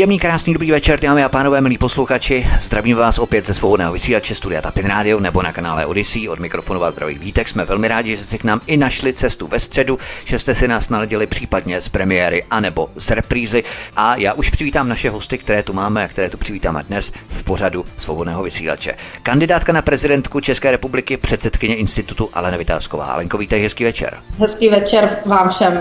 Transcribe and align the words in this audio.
Příjemný, 0.00 0.18
krásný, 0.18 0.52
dobrý 0.52 0.70
večer, 0.70 1.00
dámy 1.00 1.24
a 1.24 1.28
pánové, 1.28 1.60
milí 1.60 1.78
posluchači. 1.78 2.46
Zdravím 2.60 2.96
vás 2.96 3.18
opět 3.18 3.46
ze 3.46 3.54
svobodného 3.54 3.92
vysílače 3.92 4.34
Studia 4.34 4.62
Tapin 4.62 4.86
Radio 4.86 5.20
nebo 5.20 5.42
na 5.42 5.52
kanále 5.52 5.86
Odyssey. 5.86 6.28
Od 6.28 6.38
mikrofonu 6.38 6.80
vás 6.80 6.94
zdraví 6.94 7.18
Vítek. 7.18 7.48
Jsme 7.48 7.64
velmi 7.64 7.88
rádi, 7.88 8.16
že 8.16 8.24
jste 8.24 8.38
k 8.38 8.44
nám 8.44 8.60
i 8.66 8.76
našli 8.76 9.12
cestu 9.12 9.46
ve 9.46 9.60
středu, 9.60 9.98
že 10.24 10.38
jste 10.38 10.54
si 10.54 10.68
nás 10.68 10.88
naladili 10.88 11.26
případně 11.26 11.80
z 11.80 11.88
premiéry 11.88 12.44
anebo 12.50 12.90
z 12.96 13.10
reprízy. 13.10 13.64
A 13.96 14.16
já 14.16 14.32
už 14.32 14.50
přivítám 14.50 14.88
naše 14.88 15.10
hosty, 15.10 15.38
které 15.38 15.62
tu 15.62 15.72
máme 15.72 16.04
a 16.04 16.08
které 16.08 16.30
tu 16.30 16.36
přivítáme 16.36 16.82
dnes 16.82 17.12
v 17.28 17.42
pořadu 17.42 17.84
svobodného 17.96 18.42
vysílače. 18.42 18.94
Kandidátka 19.22 19.72
na 19.72 19.82
prezidentku 19.82 20.40
České 20.40 20.70
republiky, 20.70 21.16
předsedkyně 21.16 21.76
institutu 21.76 22.30
Alena 22.32 22.56
Vytázková. 22.56 23.04
Alenko, 23.04 23.38
vítej, 23.38 23.62
hezký 23.62 23.84
večer. 23.84 24.18
Hezký 24.38 24.68
večer 24.68 25.18
vám 25.26 25.48
všem 25.50 25.80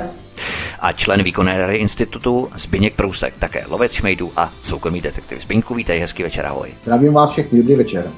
a 0.80 0.92
člen 0.92 1.24
výkonné 1.24 1.58
rady 1.58 1.76
institutu 1.76 2.50
Zbyněk 2.56 2.96
Prousek, 2.96 3.34
také 3.40 3.66
lovec 3.70 3.94
šmejdů 3.94 4.32
a 4.36 4.54
soukromý 4.62 5.02
detektiv. 5.02 5.42
Zbyňku, 5.42 5.76
vítej, 5.76 6.00
hezký 6.00 6.24
večer, 6.24 6.46
ahoj. 6.46 6.70
Zdravím 6.84 7.14
vás 7.14 7.32
všechny, 7.32 7.60
dobrý 7.60 7.76
večer. 7.76 8.12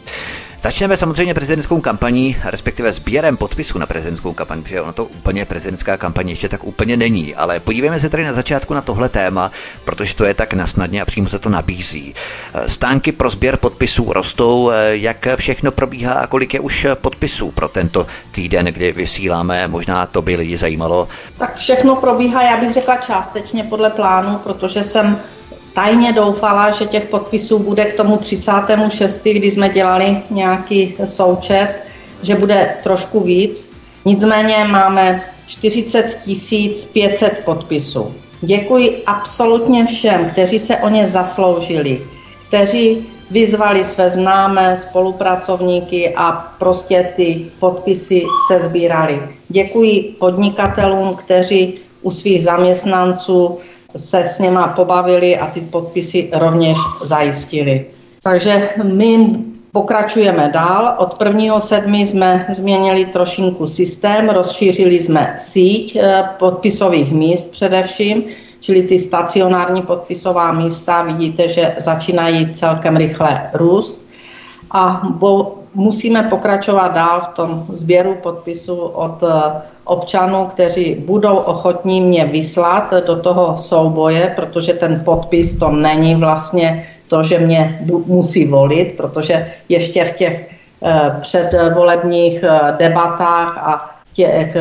Začneme 0.61 0.97
samozřejmě 0.97 1.33
prezidentskou 1.33 1.81
kampaní, 1.81 2.37
respektive 2.43 2.91
sběrem 2.91 3.37
podpisů 3.37 3.79
na 3.79 3.85
prezidentskou 3.85 4.33
kampaň, 4.33 4.63
protože 4.63 4.81
ono 4.81 4.93
to 4.93 5.05
úplně 5.05 5.45
prezidentská 5.45 5.97
kampaň 5.97 6.29
ještě 6.29 6.49
tak 6.49 6.63
úplně 6.63 6.97
není. 6.97 7.35
Ale 7.35 7.59
podívejme 7.59 7.99
se 7.99 8.09
tady 8.09 8.23
na 8.23 8.33
začátku 8.33 8.73
na 8.73 8.81
tohle 8.81 9.09
téma, 9.09 9.51
protože 9.85 10.15
to 10.15 10.25
je 10.25 10.33
tak 10.33 10.53
nasnadně 10.53 11.01
a 11.01 11.05
přímo 11.05 11.29
se 11.29 11.39
to 11.39 11.49
nabízí. 11.49 12.15
Stánky 12.67 13.11
pro 13.11 13.29
sběr 13.29 13.57
podpisů 13.57 14.13
rostou, 14.13 14.71
jak 14.89 15.27
všechno 15.35 15.71
probíhá 15.71 16.13
a 16.13 16.27
kolik 16.27 16.53
je 16.53 16.59
už 16.59 16.87
podpisů 16.95 17.51
pro 17.51 17.67
tento 17.69 18.07
týden, 18.31 18.65
kdy 18.65 18.91
vysíláme, 18.91 19.67
možná 19.67 20.05
to 20.05 20.21
by 20.21 20.35
lidi 20.35 20.57
zajímalo. 20.57 21.07
Tak 21.37 21.55
všechno 21.55 21.95
probíhá, 21.95 22.43
já 22.43 22.57
bych 22.57 22.73
řekla 22.73 22.95
částečně 22.95 23.63
podle 23.63 23.89
plánu, 23.89 24.37
protože 24.37 24.83
jsem 24.83 25.19
tajně 25.73 26.13
doufala, 26.13 26.71
že 26.71 26.85
těch 26.85 27.05
podpisů 27.05 27.59
bude 27.59 27.85
k 27.85 27.97
tomu 27.97 28.17
36., 28.17 29.23
kdy 29.23 29.51
jsme 29.51 29.69
dělali 29.69 30.17
nějaký 30.29 30.95
součet, 31.05 31.69
že 32.23 32.35
bude 32.35 32.75
trošku 32.83 33.19
víc. 33.19 33.67
Nicméně 34.05 34.65
máme 34.69 35.23
40 35.47 36.17
500 36.93 37.41
podpisů. 37.45 38.13
Děkuji 38.41 39.03
absolutně 39.05 39.85
všem, 39.85 40.29
kteří 40.29 40.59
se 40.59 40.77
o 40.77 40.89
ně 40.89 41.07
zasloužili, 41.07 42.01
kteří 42.47 43.07
vyzvali 43.31 43.83
své 43.83 44.09
známé 44.09 44.77
spolupracovníky 44.77 46.13
a 46.15 46.31
prostě 46.59 47.13
ty 47.15 47.45
podpisy 47.59 48.23
se 48.47 48.59
sbírali. 48.59 49.21
Děkuji 49.49 50.15
podnikatelům, 50.19 51.15
kteří 51.15 51.73
u 52.01 52.11
svých 52.11 52.43
zaměstnanců 52.43 53.59
se 53.95 54.19
s 54.19 54.39
něma 54.39 54.67
pobavili 54.67 55.37
a 55.37 55.47
ty 55.47 55.61
podpisy 55.61 56.29
rovněž 56.33 56.77
zajistili. 57.01 57.85
Takže 58.23 58.69
my 58.83 59.35
pokračujeme 59.71 60.49
dál. 60.53 60.95
Od 60.97 61.19
1.7. 61.19 62.05
jsme 62.05 62.45
změnili 62.49 63.05
trošinku 63.05 63.67
systém, 63.67 64.29
rozšířili 64.29 65.01
jsme 65.01 65.35
síť 65.39 65.95
eh, 65.95 66.23
podpisových 66.39 67.13
míst 67.13 67.51
především, 67.51 68.23
čili 68.59 68.81
ty 68.81 68.99
stacionární 68.99 69.81
podpisová 69.81 70.51
místa 70.51 71.03
vidíte, 71.03 71.49
že 71.49 71.75
začínají 71.77 72.53
celkem 72.53 72.95
rychle 72.97 73.49
růst. 73.53 74.05
A 74.71 75.01
bo, 75.09 75.57
musíme 75.73 76.23
pokračovat 76.23 76.93
dál 76.93 77.21
v 77.31 77.35
tom 77.35 77.65
sběru 77.69 78.15
podpisů 78.23 78.75
od 78.75 79.23
eh, 79.23 79.61
občanů, 79.83 80.45
kteří 80.45 80.95
budou 80.95 81.35
ochotní 81.35 82.01
mě 82.01 82.25
vyslat 82.25 82.93
do 83.07 83.15
toho 83.15 83.57
souboje, 83.57 84.33
protože 84.35 84.73
ten 84.73 85.01
podpis 85.05 85.59
to 85.59 85.69
není 85.69 86.15
vlastně 86.15 86.87
to, 87.07 87.23
že 87.23 87.39
mě 87.39 87.79
musí 88.05 88.47
volit, 88.47 88.97
protože 88.97 89.47
ještě 89.69 90.05
v 90.05 90.11
těch 90.11 90.49
eh, 90.83 91.17
předvolebních 91.21 92.43
eh, 92.43 92.75
debatách 92.77 93.57
a 93.57 93.91
těch, 94.13 94.55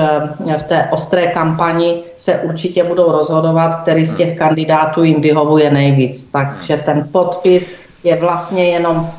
v 0.59 0.63
té 0.63 0.89
ostré 0.91 1.27
kampani 1.27 2.03
se 2.17 2.39
určitě 2.39 2.85
budou 2.85 3.13
rozhodovat, 3.13 3.83
který 3.83 4.05
z 4.05 4.15
těch 4.15 4.39
kandidátů 4.39 5.05
jim 5.05 5.21
vyhovuje 5.21 5.71
nejvíc. 5.71 6.29
Takže 6.33 6.77
ten 6.77 7.09
podpis 7.13 7.71
je 8.05 8.17
vlastně 8.17 8.71
jenom 8.71 9.11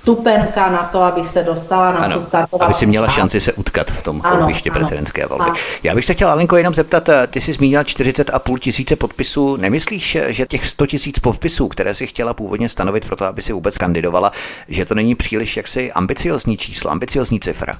stupenka 0.00 0.70
na 0.70 0.82
to, 0.82 1.02
aby 1.02 1.24
se 1.24 1.42
dostala 1.42 1.92
na 1.92 1.98
ano, 1.98 2.18
tu 2.18 2.24
startovací 2.24 2.64
Aby 2.64 2.74
si 2.74 2.86
měla 2.86 3.08
šanci 3.08 3.40
se 3.40 3.52
utkat 3.52 3.90
v 3.90 4.02
tom 4.02 4.20
kolbišti 4.20 4.70
prezidentské 4.70 5.26
volby. 5.26 5.44
Ano. 5.44 5.54
Já 5.82 5.94
bych 5.94 6.06
se 6.06 6.14
chtěl, 6.14 6.28
Alenko, 6.28 6.56
jenom 6.56 6.74
zeptat, 6.74 7.08
eh, 7.08 7.26
ty 7.26 7.40
jsi 7.40 7.52
zmínila 7.52 7.84
40,5 7.84 8.58
tisíce 8.58 8.96
podpisů. 8.96 9.56
Nemyslíš, 9.56 10.18
že 10.28 10.46
těch 10.46 10.66
100 10.66 10.86
tisíc 10.86 11.18
podpisů, 11.18 11.68
které 11.68 11.94
si 11.94 12.06
chtěla 12.06 12.34
původně 12.34 12.68
stanovit 12.68 13.06
pro 13.06 13.16
to, 13.16 13.24
aby 13.24 13.42
si 13.42 13.52
vůbec 13.52 13.78
kandidovala, 13.78 14.32
že 14.68 14.84
to 14.84 14.94
není 14.94 15.14
příliš 15.14 15.56
jaksi 15.56 15.92
ambiciozní 15.92 16.56
číslo, 16.56 16.90
ambiciozní 16.90 17.40
cifra? 17.40 17.74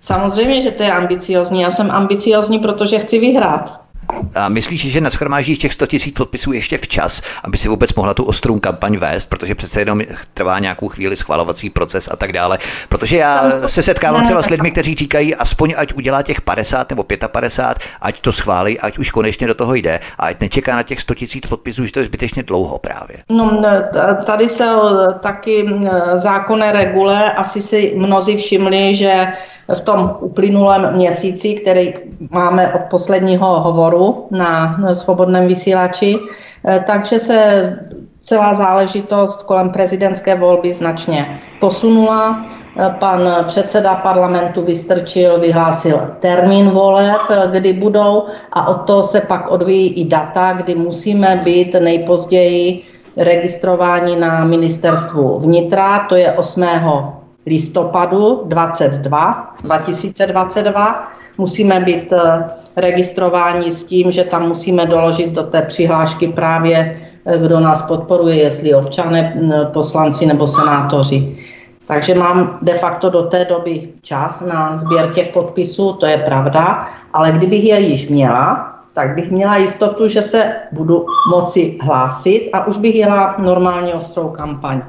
Samozřejmě, 0.00 0.62
že 0.62 0.70
to 0.70 0.82
je 0.82 0.92
ambiciozní. 0.92 1.60
Já 1.60 1.70
jsem 1.70 1.90
ambiciozní, 1.90 2.58
protože 2.58 2.98
chci 2.98 3.18
vyhrát. 3.18 3.87
A 4.34 4.48
myslíš, 4.48 4.92
že 4.92 5.00
naschromáždíš 5.00 5.58
těch 5.58 5.72
100 5.72 5.86
000 5.92 6.04
podpisů 6.16 6.52
ještě 6.52 6.78
včas, 6.78 7.22
aby 7.44 7.58
si 7.58 7.68
vůbec 7.68 7.94
mohla 7.94 8.14
tu 8.14 8.24
ostrou 8.24 8.60
kampaň 8.60 8.96
vést, 8.96 9.26
protože 9.26 9.54
přece 9.54 9.80
jenom 9.80 10.02
trvá 10.34 10.58
nějakou 10.58 10.88
chvíli 10.88 11.16
schvalovací 11.16 11.70
proces 11.70 12.08
a 12.12 12.16
tak 12.16 12.32
dále. 12.32 12.58
Protože 12.88 13.16
já 13.16 13.50
se 13.66 13.82
setkávám 13.82 14.24
třeba 14.24 14.42
s 14.42 14.50
lidmi, 14.50 14.70
kteří 14.70 14.94
říkají, 14.94 15.34
aspoň 15.34 15.74
ať 15.76 15.92
udělá 15.92 16.22
těch 16.22 16.40
50 16.40 16.90
nebo 16.90 17.04
55, 17.28 17.88
ať 18.00 18.20
to 18.20 18.32
schválí, 18.32 18.80
ať 18.80 18.98
už 18.98 19.10
konečně 19.10 19.46
do 19.46 19.54
toho 19.54 19.74
jde 19.74 20.00
a 20.18 20.26
ať 20.26 20.40
nečeká 20.40 20.76
na 20.76 20.82
těch 20.82 21.00
100 21.00 21.14
000 21.20 21.26
podpisů, 21.48 21.86
že 21.86 21.92
to 21.92 21.98
je 21.98 22.04
zbytečně 22.04 22.42
dlouho 22.42 22.78
právě. 22.78 23.16
No, 23.30 23.62
tady 24.26 24.48
se 24.48 24.68
taky 25.20 25.66
zákonné 26.14 26.72
regule, 26.72 27.32
asi 27.32 27.62
si 27.62 27.92
mnozí 27.96 28.36
všimli, 28.36 28.94
že 28.94 29.26
v 29.74 29.80
tom 29.80 30.16
uplynulém 30.20 30.96
měsíci, 30.96 31.54
který 31.54 31.94
máme 32.30 32.74
od 32.74 32.80
posledního 32.90 33.60
hovoru 33.60 34.26
na 34.30 34.78
svobodném 34.94 35.46
vysílači, 35.46 36.16
eh, 36.64 36.84
takže 36.86 37.20
se 37.20 37.38
celá 38.20 38.54
záležitost 38.54 39.42
kolem 39.42 39.70
prezidentské 39.70 40.34
volby 40.34 40.74
značně 40.74 41.40
posunula. 41.60 42.44
Eh, 42.78 42.94
pan 43.00 43.44
předseda 43.46 43.94
parlamentu 43.94 44.62
Vystrčil 44.62 45.40
vyhlásil 45.40 46.00
termín 46.20 46.70
voleb, 46.70 47.20
eh, 47.30 47.48
kdy 47.52 47.72
budou 47.72 48.24
a 48.52 48.68
od 48.68 48.86
toho 48.86 49.02
se 49.02 49.20
pak 49.20 49.50
odvíjí 49.50 49.92
i 49.92 50.04
data, 50.04 50.52
kdy 50.52 50.74
musíme 50.74 51.40
být 51.44 51.74
nejpozději 51.80 52.82
registrováni 53.16 54.16
na 54.16 54.44
ministerstvu 54.44 55.38
vnitra, 55.38 56.06
to 56.08 56.16
je 56.16 56.32
8 56.32 57.17
listopadu 57.48 58.42
22, 58.46 59.54
2022. 59.62 61.08
Musíme 61.38 61.80
být 61.80 62.12
eh, 62.12 62.44
registrováni 62.76 63.72
s 63.72 63.84
tím, 63.84 64.12
že 64.12 64.24
tam 64.24 64.48
musíme 64.48 64.86
doložit 64.86 65.32
do 65.32 65.42
té 65.42 65.62
přihlášky 65.62 66.28
právě, 66.28 67.00
eh, 67.26 67.38
kdo 67.38 67.60
nás 67.60 67.82
podporuje, 67.82 68.36
jestli 68.36 68.74
občané, 68.74 69.36
poslanci 69.72 70.26
nebo 70.26 70.46
senátoři. 70.46 71.36
Takže 71.88 72.14
mám 72.14 72.58
de 72.62 72.74
facto 72.74 73.10
do 73.10 73.22
té 73.22 73.44
doby 73.44 73.88
čas 74.02 74.40
na 74.40 74.74
sběr 74.74 75.10
těch 75.10 75.32
podpisů, 75.32 75.92
to 75.92 76.06
je 76.06 76.18
pravda, 76.18 76.86
ale 77.12 77.32
kdybych 77.32 77.64
je 77.64 77.80
již 77.80 78.08
měla, 78.08 78.74
tak 78.92 79.14
bych 79.14 79.30
měla 79.30 79.56
jistotu, 79.56 80.08
že 80.08 80.22
se 80.22 80.52
budu 80.72 81.06
moci 81.30 81.78
hlásit 81.82 82.50
a 82.52 82.66
už 82.66 82.78
bych 82.78 82.94
jela 82.94 83.34
normálně 83.38 83.92
ostrou 83.94 84.28
kampaň. 84.28 84.82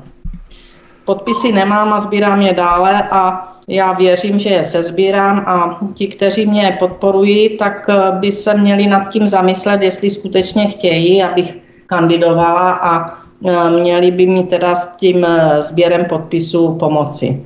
Podpisy 1.10 1.52
nemám 1.52 1.94
a 1.94 2.00
sbírám 2.00 2.42
je 2.42 2.54
dále 2.54 3.04
a 3.12 3.50
já 3.68 3.94
věřím, 3.94 4.40
že 4.40 4.50
je 4.50 4.64
sezbírám 4.64 5.40
a 5.40 5.80
ti, 5.94 6.08
kteří 6.08 6.46
mě 6.46 6.78
podporují, 6.80 7.58
tak 7.58 7.90
eh, 7.90 8.12
by 8.12 8.32
se 8.32 8.54
měli 8.54 8.88
nad 8.88 9.10
tím 9.10 9.28
zamyslet, 9.28 9.82
jestli 9.82 10.10
skutečně 10.10 10.68
chtějí, 10.68 11.24
abych 11.24 11.58
kandidovala 11.86 12.72
a 12.72 13.18
eh, 13.48 13.70
měli 13.70 14.12
by 14.12 14.26
mi 14.26 14.44
teda 14.44 14.76
s 14.76 14.90
tím 14.98 15.26
eh, 15.26 15.62
sběrem 15.62 16.06
podpisů 16.06 16.76
pomoci. 16.76 17.44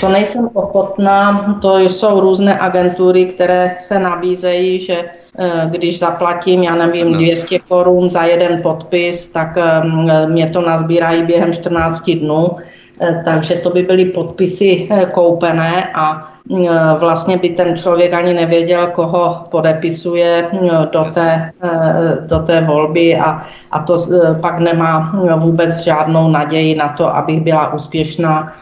Co 0.00 0.08
nejsem 0.08 0.48
ochotná, 0.54 1.58
to 1.62 1.78
jsou 1.78 2.20
různé 2.20 2.58
agentury, 2.58 3.24
které 3.24 3.76
se 3.78 3.98
nabízejí, 3.98 4.78
že 4.78 5.04
když 5.66 5.98
zaplatím, 5.98 6.62
já 6.62 6.74
nevím, 6.74 7.12
200 7.12 7.58
korun 7.58 8.08
za 8.08 8.22
jeden 8.22 8.62
podpis, 8.62 9.26
tak 9.26 9.58
mě 10.26 10.50
to 10.50 10.60
nazbírají 10.60 11.22
během 11.22 11.52
14 11.52 12.10
dnů. 12.10 12.56
Eh, 13.00 13.22
takže 13.24 13.54
to 13.54 13.70
by 13.70 13.82
byly 13.82 14.04
podpisy 14.04 14.88
koupené 15.12 15.90
a 15.94 16.26
vlastně 16.98 17.38
by 17.38 17.48
ten 17.48 17.76
člověk 17.76 18.12
ani 18.12 18.34
nevěděl, 18.34 18.86
koho 18.86 19.44
podepisuje 19.50 20.48
do 20.92 21.04
té, 21.14 21.52
do 22.26 22.38
té 22.38 22.60
volby 22.60 23.16
a, 23.16 23.42
a 23.70 23.78
to 23.78 23.96
pak 24.40 24.58
nemá 24.58 25.14
vůbec 25.36 25.84
žádnou 25.84 26.28
naději 26.28 26.74
na 26.74 26.88
to, 26.88 27.16
abych 27.16 27.40
byla 27.40 27.74
úspěšná 27.74 28.52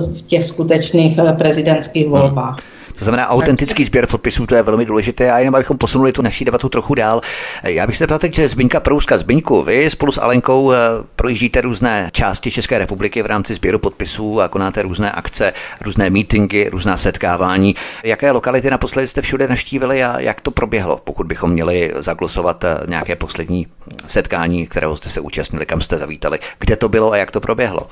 v 0.00 0.22
těch 0.22 0.44
skutečných 0.44 1.18
eh, 1.18 1.32
prezidentských 1.32 2.06
hmm. 2.06 2.54
To 3.02 3.04
znamená 3.04 3.28
autentický 3.28 3.84
sběr 3.84 4.06
podpisů, 4.06 4.46
to 4.46 4.54
je 4.54 4.62
velmi 4.62 4.84
důležité 4.84 5.32
a 5.32 5.38
jenom 5.38 5.54
abychom 5.54 5.78
posunuli 5.78 6.12
tu 6.12 6.22
naší 6.22 6.44
debatu 6.44 6.68
trochu 6.68 6.94
dál. 6.94 7.20
Já 7.62 7.86
bych 7.86 7.96
se 7.96 8.06
ptal 8.06 8.18
teď, 8.18 8.34
že 8.34 8.48
Zbyňka 8.48 8.80
Prouska. 8.80 9.18
Zbyňku, 9.18 9.62
vy 9.62 9.90
spolu 9.90 10.12
s 10.12 10.20
Alenkou 10.20 10.72
eh, 10.72 10.76
projíždíte 11.16 11.60
různé 11.60 12.10
části 12.12 12.50
České 12.50 12.78
republiky 12.78 13.22
v 13.22 13.26
rámci 13.26 13.54
sběru 13.54 13.78
podpisů 13.78 14.40
a 14.40 14.48
konáte 14.48 14.82
různé 14.82 15.12
akce, 15.12 15.52
různé 15.80 16.10
meetingy, 16.10 16.68
různá 16.68 16.96
setkávání. 16.96 17.74
Jaké 18.04 18.30
lokality 18.30 18.70
naposledy 18.70 19.08
jste 19.08 19.22
všude 19.22 19.48
naštívili 19.48 20.04
a 20.04 20.20
jak 20.20 20.40
to 20.40 20.50
proběhlo, 20.50 21.00
pokud 21.04 21.26
bychom 21.26 21.50
měli 21.50 21.92
zaglosovat 21.96 22.64
eh, 22.64 22.78
nějaké 22.88 23.16
poslední 23.16 23.66
setkání, 24.06 24.66
kterého 24.66 24.96
jste 24.96 25.08
se 25.08 25.20
účastnili, 25.20 25.66
kam 25.66 25.80
jste 25.80 25.98
zavítali, 25.98 26.38
kde 26.58 26.76
to 26.76 26.88
bylo 26.88 27.12
a 27.12 27.16
jak 27.16 27.30
to 27.30 27.40
proběhlo? 27.40 27.88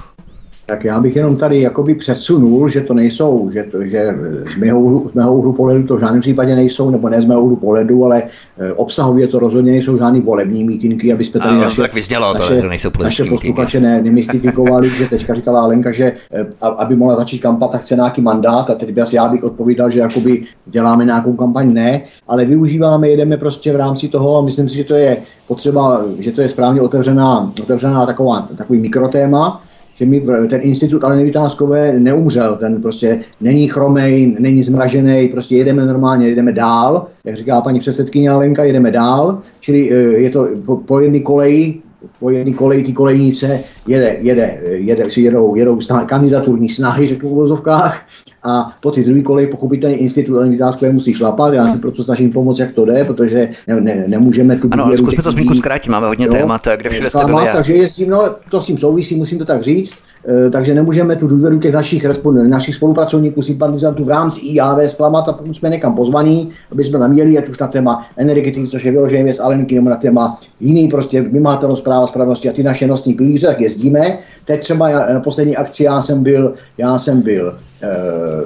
Tak 0.70 0.84
já 0.84 1.00
bych 1.00 1.17
jenom 1.17 1.37
tady 1.37 1.61
jakoby 1.61 1.94
předsunul, 1.94 2.69
že 2.69 2.81
to 2.81 2.94
nejsou, 2.94 3.50
že, 3.52 3.62
to, 3.62 3.84
že 3.84 4.14
z, 4.55 4.58
mého, 4.58 5.08
z 5.11 5.14
mého 5.14 5.34
úhlu 5.34 5.52
pohledu 5.52 5.87
to 5.87 5.96
v 5.96 6.00
žádném 6.00 6.20
případě 6.20 6.56
nejsou, 6.56 6.90
nebo 6.90 7.08
ne 7.08 7.22
z 7.22 7.25
mého 7.25 7.43
úhlu 7.43 7.56
pohledu, 7.56 8.05
ale 8.05 8.22
e, 8.58 8.72
obsahově 8.72 9.26
to 9.26 9.38
rozhodně 9.38 9.72
nejsou 9.72 9.99
žádný 9.99 10.20
volební 10.20 10.64
mítinky, 10.64 11.12
aby 11.12 11.25
jsme 11.25 11.40
tady 11.40 11.50
ano, 11.50 11.61
naše, 11.61 11.81
tak 11.81 11.94
naše, 11.94 12.61
to, 12.61 12.69
nejsou 12.69 12.90
naše 13.02 13.25
posluchače 13.25 13.81
ne, 13.81 14.02
nemystifikovali, 14.02 14.90
že 14.90 15.08
teďka 15.08 15.34
říkala 15.34 15.61
Alenka, 15.61 15.93
že 15.93 16.05
e, 16.05 16.46
aby 16.61 16.96
mohla 16.96 17.17
začít 17.17 17.38
kampaň, 17.38 17.69
tak 17.69 17.81
chce 17.81 17.94
nějaký 17.94 18.22
mandát 18.22 18.70
a 18.70 18.75
teď 18.75 18.93
bych 18.93 19.12
já 19.12 19.28
bych 19.28 19.44
odpovídal, 19.44 19.90
že 19.90 20.00
jakoby 20.00 20.44
děláme 20.67 21.05
nějakou 21.05 21.32
kampaň, 21.32 21.72
ne, 21.72 22.02
ale 22.28 22.44
využíváme, 22.44 23.08
jedeme 23.08 23.37
prostě 23.37 23.72
v 23.72 23.76
rámci 23.76 24.08
toho 24.08 24.38
a 24.38 24.43
myslím 24.43 24.69
si, 24.69 24.76
že 24.76 24.84
to 24.84 24.94
je 24.94 25.17
potřeba, 25.49 26.02
že 26.19 26.32
to 26.32 26.40
je 26.40 26.49
správně 26.49 26.81
otevřená, 26.81 27.52
otevřená 27.62 28.06
taková, 28.06 28.49
takový 28.56 28.81
mikrotéma, 28.81 29.62
že 30.00 30.06
mi 30.06 30.20
ten 30.49 30.61
institut 30.62 31.05
ale 31.05 31.25
Vytázkové 31.25 31.93
neumřel, 31.99 32.56
ten 32.56 32.82
prostě 32.82 33.20
není 33.41 33.69
chromej, 33.69 34.37
není 34.38 34.62
zmražený, 34.62 35.29
prostě 35.29 35.56
jedeme 35.56 35.87
normálně, 35.87 36.29
jedeme 36.29 36.52
dál, 36.52 37.06
jak 37.25 37.37
říká 37.37 37.61
paní 37.61 37.81
předsedkyně 37.81 38.31
Alenka, 38.31 38.64
jedeme 38.64 38.91
dál, 38.91 39.38
čili 39.61 39.91
eh, 39.93 39.94
je 39.94 40.31
to 40.31 40.49
po, 40.67 40.76
po 40.76 41.00
jedné 41.00 41.20
koleji, 41.20 41.82
po 42.20 42.31
jedné 42.31 42.52
koleji 42.52 42.85
ty 42.85 42.93
kolejnice 42.93 43.61
jede, 43.87 44.17
jede, 44.20 44.61
jede, 44.64 45.11
si 45.11 45.20
jedou, 45.20 45.55
jedou 45.55 45.81
snahy, 45.81 46.06
kandidaturní 46.06 46.69
snahy, 46.69 47.08
řeknu 47.08 47.31
v 47.31 47.35
vozovkách, 47.35 48.03
a 48.42 48.76
po 48.81 48.90
ty 48.90 49.04
druhé 49.04 49.22
koleji 49.22 49.46
pochopitelně 49.46 49.96
institut 49.96 50.37
Aleny 50.37 50.50
Vytázkové 50.50 50.92
musí 50.92 51.14
šlapat. 51.14 51.54
Já 51.54 51.72
se 51.72 51.78
proto 51.78 52.04
snažím 52.04 52.32
pomoct, 52.32 52.58
jak 52.58 52.72
to 52.72 52.84
jde, 52.84 53.04
protože 53.04 53.48
ne, 53.66 53.81
ne, 53.81 54.04
nemůžeme 54.06 54.56
tu 54.56 54.69
Ano, 54.70 54.84
ale 54.84 54.96
zkusme 54.96 55.22
to 55.22 55.31
zmínku 55.31 55.54
zkrátit, 55.54 55.90
máme 55.90 56.06
hodně 56.06 56.26
jo, 56.26 56.32
témat, 56.32 56.62
kde 56.76 56.90
všude 56.90 57.10
jste 57.10 57.25
byli. 57.25 57.46
Takže 57.52 57.75
jezdím, 57.75 58.10
no, 58.10 58.25
to 58.50 58.60
s 58.60 58.64
tím 58.64 58.78
souvisí, 58.78 59.16
musím 59.16 59.38
to 59.38 59.44
tak 59.44 59.62
říct. 59.62 59.94
E, 60.46 60.50
takže 60.50 60.75
nemůžeme 60.75 61.16
tu 61.16 61.26
důvěru 61.26 61.58
těch 61.58 61.72
našich, 61.72 62.06
našich 62.48 62.75
spolupracovníků, 62.75 63.42
sympatizantů 63.42 64.04
v 64.04 64.08
rámci 64.08 64.40
IAV 64.40 64.90
zklamat 64.90 65.28
a 65.28 65.32
pokud 65.32 65.56
jsme 65.56 65.69
někam 65.69 65.94
pozvaní, 65.94 66.50
aby 66.72 66.84
jsme 66.84 66.98
tam 66.98 67.12
jeli, 67.12 67.38
ať 67.38 67.48
už 67.48 67.58
na 67.58 67.66
téma 67.66 68.06
energetiky, 68.16 68.69
což 68.69 68.84
je 68.84 68.93
vyloženě 68.93 69.25
věc 69.25 69.38
Alenky, 69.38 69.75
nebo 69.75 69.90
na 69.90 69.96
téma 69.96 70.38
jiný 70.60 70.88
prostě 70.88 71.20
vymahatelnost 71.20 71.84
práva 71.84 72.06
spravedlnosti 72.06 72.48
a 72.48 72.52
ty 72.52 72.62
naše 72.62 72.86
nosní 72.86 73.14
pilíře, 73.14 73.46
tak 73.46 73.60
jezdíme. 73.60 74.19
Teď 74.44 74.60
třeba 74.60 75.12
na 75.12 75.20
poslední 75.20 75.56
akci 75.56 75.84
já 75.84 76.02
jsem 76.02 76.22
byl, 76.22 76.54
já 76.78 76.98
jsem 76.98 77.22
byl 77.22 77.58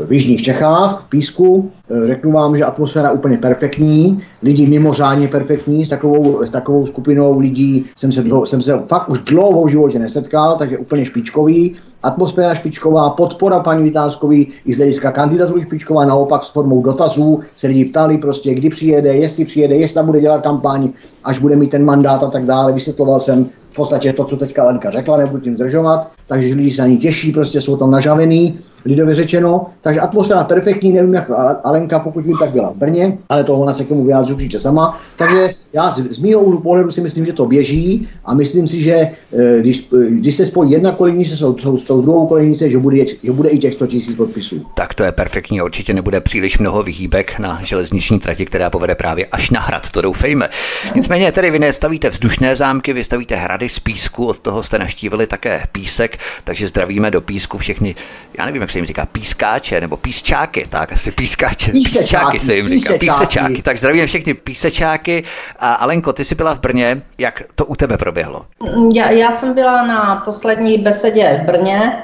v 0.07 0.13
Jižních 0.13 0.43
Čechách, 0.43 1.05
v 1.07 1.11
Písku. 1.11 1.71
Eh, 1.91 2.07
řeknu 2.07 2.33
vám, 2.33 2.57
že 2.57 2.65
atmosféra 2.65 3.13
úplně 3.13 3.39
perfektní, 3.39 4.23
lidi 4.43 4.67
mimořádně 4.67 5.29
perfektní, 5.29 5.85
s 5.85 5.89
takovou, 5.89 6.45
s 6.45 6.51
takovou 6.51 6.87
skupinou 6.87 7.39
lidí 7.39 7.87
jsem 7.97 8.13
se, 8.13 8.23
dlouho, 8.23 8.47
jsem 8.47 8.63
se 8.63 8.83
fakt 8.89 9.09
už 9.09 9.19
dlouho 9.19 9.65
v 9.65 9.69
životě 9.69 9.99
nesetkal, 9.99 10.57
takže 10.59 10.79
úplně 10.79 11.05
špičkový. 11.05 11.77
Atmosféra 12.03 12.55
špičková, 12.55 13.11
podpora 13.11 13.61
paní 13.61 13.85
Vytázkový 13.85 14.49
i 14.67 14.75
z 14.75 14.77
hlediska 14.77 15.13
kandidatury 15.13 15.63
špičková, 15.63 16.05
naopak 16.05 16.45
s 16.45 16.49
formou 16.49 16.83
dotazů 16.83 17.41
se 17.57 17.67
lidi 17.67 17.85
ptali 17.85 18.19
prostě, 18.19 18.55
kdy 18.55 18.71
přijede, 18.71 19.15
jestli 19.15 19.45
přijede, 19.45 19.77
jestli 19.77 19.95
tam 19.95 20.07
bude 20.07 20.21
dělat 20.21 20.43
kampaň, 20.43 20.89
až 21.25 21.39
bude 21.39 21.57
mít 21.57 21.71
ten 21.71 21.85
mandát 21.85 22.23
a 22.23 22.31
tak 22.31 22.45
dále. 22.45 22.73
Vysvětloval 22.73 23.21
jsem 23.21 23.45
v 23.71 23.77
podstatě 23.77 24.13
to, 24.13 24.25
co 24.25 24.37
teďka 24.37 24.65
Lenka 24.65 24.91
řekla, 24.91 25.17
nebudu 25.17 25.43
tím 25.43 25.55
zdržovat, 25.55 26.11
takže 26.27 26.55
lidi 26.55 26.71
se 26.71 26.83
na 26.83 26.89
ní 26.89 26.99
těší, 26.99 27.33
prostě 27.33 27.61
jsou 27.61 27.77
tam 27.77 27.91
nažavený, 27.91 28.59
lidově 28.85 29.15
řečeno. 29.15 29.67
Takže 29.83 30.01
atmosféra 30.01 30.45
perfektní, 30.45 30.93
nevím 30.93 31.15
jak 31.15 31.31
Alenka, 31.65 31.99
pokud 31.99 32.27
vím, 32.27 32.39
tak 32.39 32.51
byla 32.51 32.73
v 32.73 32.77
Brně, 32.77 33.19
ale 33.29 33.45
to 33.45 33.55
ona 33.55 33.75
se 33.75 33.85
k 33.85 33.89
tomu 33.89 34.05
vyjádří 34.05 34.35
určitě 34.35 34.61
sama. 34.61 35.01
Takže 35.17 35.55
já 35.73 35.91
z, 35.91 36.11
z 36.11 36.19
mého 36.19 36.41
úhlu 36.41 36.61
pohledu 36.61 36.91
si 36.91 37.01
myslím, 37.01 37.27
že 37.27 37.33
to 37.33 37.47
běží 37.47 38.09
a 38.25 38.35
myslím 38.35 38.69
si, 38.69 38.83
že 38.83 38.95
eh, 38.95 39.61
když, 39.61 39.89
eh, 40.07 40.11
když 40.11 40.35
se 40.35 40.47
spojí 40.47 40.71
jedna 40.71 40.93
kolejnice 40.93 41.37
s 41.37 41.43
s 41.79 41.85
tou 41.85 42.03
druhou 42.03 42.27
kolejnice, 42.27 42.71
že 42.71 42.79
bude, 42.79 43.05
že 43.23 43.33
bude 43.33 43.49
i 43.49 43.59
těch 43.59 43.75
100 43.75 43.85
000 43.85 44.01
podpisů. 44.17 44.67
Tak 44.75 44.95
to 44.95 45.05
je 45.05 45.13
perfektní, 45.13 45.63
určitě 45.63 45.93
nebude 45.93 46.21
příliš 46.21 46.59
mnoho 46.59 46.83
vyhýbek 46.83 47.39
na 47.39 47.61
železniční 47.63 48.21
trati, 48.21 48.47
která 48.47 48.71
povede 48.71 48.95
právě 48.95 49.27
až 49.27 49.51
na 49.51 49.61
hrad, 49.61 49.91
to 49.91 50.01
doufejme. 50.01 50.49
Nicméně 50.95 51.33
tedy 51.33 51.51
vy 51.51 51.59
nestavíte 51.59 52.11
vzdušné 52.11 52.57
zámky, 52.57 52.93
vy 52.93 53.05
stavíte 53.05 53.37
hrady 53.37 53.69
z 53.69 53.79
písku, 53.79 54.27
od 54.27 54.39
toho 54.39 54.63
jste 54.63 54.79
naštívili 54.79 55.27
také 55.27 55.63
písek, 55.73 56.14
takže 56.45 56.69
zdravíme 56.69 57.11
do 57.11 57.21
písku 57.21 57.59
všechny, 57.59 57.95
já 58.39 58.45
nevím, 58.47 58.63
jak 58.63 58.71
se 58.71 58.79
jim 58.79 58.87
říká, 58.87 59.07
pískáče 59.07 59.81
nebo 59.81 59.97
písčáky, 59.97 60.67
tak 60.69 60.93
asi 60.93 61.11
pískáče, 61.11 61.73
písečáky 61.73 62.41
se 62.41 62.55
jim 62.55 62.69
říká, 62.69 62.95
písečáky. 62.99 63.63
Tak 63.63 63.79
zdravíme 63.79 64.07
všechny 64.07 64.35
písečáky 64.35 65.25
a 65.59 65.75
Alenko, 65.75 66.13
ty 66.13 66.25
jsi 66.25 66.35
byla 66.35 66.55
v 66.55 66.61
Brně, 66.61 67.03
jak 67.19 67.43
to 67.55 67.67
u 67.67 67.77
tebe 67.77 67.99
proběhlo? 67.99 68.47
Já, 68.93 69.11
já 69.11 69.33
jsem 69.33 69.55
byla 69.55 69.87
na 69.87 70.23
poslední 70.25 70.79
besedě 70.79 71.41
v 71.43 71.47
Brně, 71.47 72.03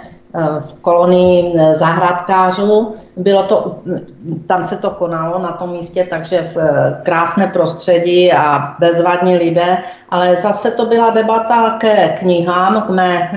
v 0.60 0.74
kolonii 0.80 1.54
eh, 1.56 1.74
zahrádkářů. 1.74 2.94
Bylo 3.16 3.42
to, 3.42 3.78
tam 4.46 4.64
se 4.64 4.76
to 4.76 4.90
konalo 4.90 5.38
na 5.38 5.52
tom 5.52 5.72
místě, 5.72 6.06
takže 6.10 6.50
v 6.54 6.58
eh, 6.58 7.00
krásné 7.02 7.46
prostředí 7.46 8.32
a 8.32 8.74
bezvadní 8.78 9.36
lidé, 9.36 9.78
ale 10.10 10.36
zase 10.36 10.70
to 10.70 10.86
byla 10.86 11.10
debata 11.10 11.76
ke 11.78 12.08
knihám, 12.08 12.82
k 12.82 12.90
mé, 12.90 13.30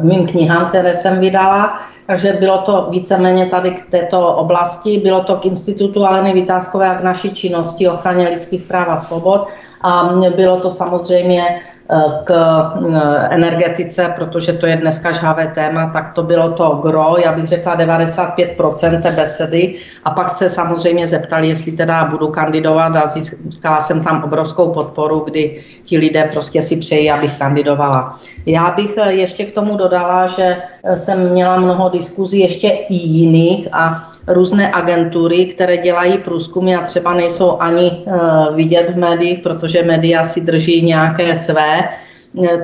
mým 0.00 0.26
knihám, 0.26 0.66
které 0.66 0.94
jsem 0.94 1.20
vydala, 1.20 1.78
takže 2.06 2.32
bylo 2.32 2.58
to 2.58 2.86
víceméně 2.90 3.46
tady 3.46 3.70
k 3.70 3.90
této 3.90 4.34
oblasti, 4.34 4.98
bylo 4.98 5.20
to 5.20 5.36
k 5.36 5.46
institutu 5.46 6.06
Aleny 6.06 6.32
Vytázkové 6.32 6.88
a 6.88 6.94
k 6.94 7.02
naší 7.02 7.30
činnosti 7.30 7.88
ochraně 7.88 8.28
lidských 8.28 8.62
práv 8.62 8.88
a 8.88 8.96
svobod. 8.96 9.46
A 9.82 10.12
bylo 10.36 10.60
to 10.60 10.70
samozřejmě 10.70 11.42
eh, 11.48 11.79
k 12.24 12.30
eh, 12.30 13.34
energetice, 13.34 14.12
protože 14.16 14.52
to 14.52 14.66
je 14.66 14.76
dneska 14.76 15.12
žhavé 15.12 15.52
téma, 15.54 15.90
tak 15.92 16.12
to 16.12 16.22
bylo 16.22 16.50
to 16.50 16.80
gro, 16.82 17.16
já 17.24 17.32
bych 17.32 17.46
řekla 17.46 17.76
95% 17.76 19.02
té 19.02 19.10
besedy 19.10 19.74
a 20.04 20.10
pak 20.10 20.30
se 20.30 20.48
samozřejmě 20.48 21.06
zeptali, 21.06 21.48
jestli 21.48 21.72
teda 21.72 22.04
budu 22.04 22.28
kandidovat 22.28 22.96
a 22.96 23.06
získala 23.06 23.80
jsem 23.80 24.04
tam 24.04 24.24
obrovskou 24.24 24.72
podporu, 24.72 25.20
kdy 25.20 25.62
ti 25.84 25.98
lidé 25.98 26.28
prostě 26.32 26.62
si 26.62 26.76
přejí, 26.76 27.10
abych 27.10 27.38
kandidovala. 27.38 28.20
Já 28.46 28.70
bych 28.70 28.98
eh, 28.98 29.12
ještě 29.12 29.44
k 29.44 29.54
tomu 29.54 29.76
dodala, 29.76 30.26
že 30.26 30.56
eh, 30.84 30.96
jsem 30.96 31.30
měla 31.30 31.56
mnoho 31.56 31.88
diskuzí 31.88 32.40
ještě 32.40 32.68
i 32.68 32.94
jiných 32.94 33.68
a 33.72 34.09
různé 34.30 34.72
agentury, 34.72 35.44
které 35.44 35.76
dělají 35.76 36.18
průzkumy 36.18 36.76
a 36.76 36.82
třeba 36.82 37.14
nejsou 37.14 37.56
ani 37.60 37.90
eh, 38.06 38.10
vidět 38.54 38.90
v 38.90 38.98
médiích, 38.98 39.38
protože 39.38 39.82
média 39.82 40.24
si 40.24 40.40
drží 40.40 40.82
nějaké 40.82 41.36
své, 41.36 41.88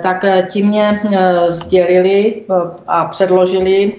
tak 0.02 0.24
ti 0.50 0.62
mě 0.62 1.00
sdělili 1.48 2.42
a 2.86 3.04
předložili 3.04 3.92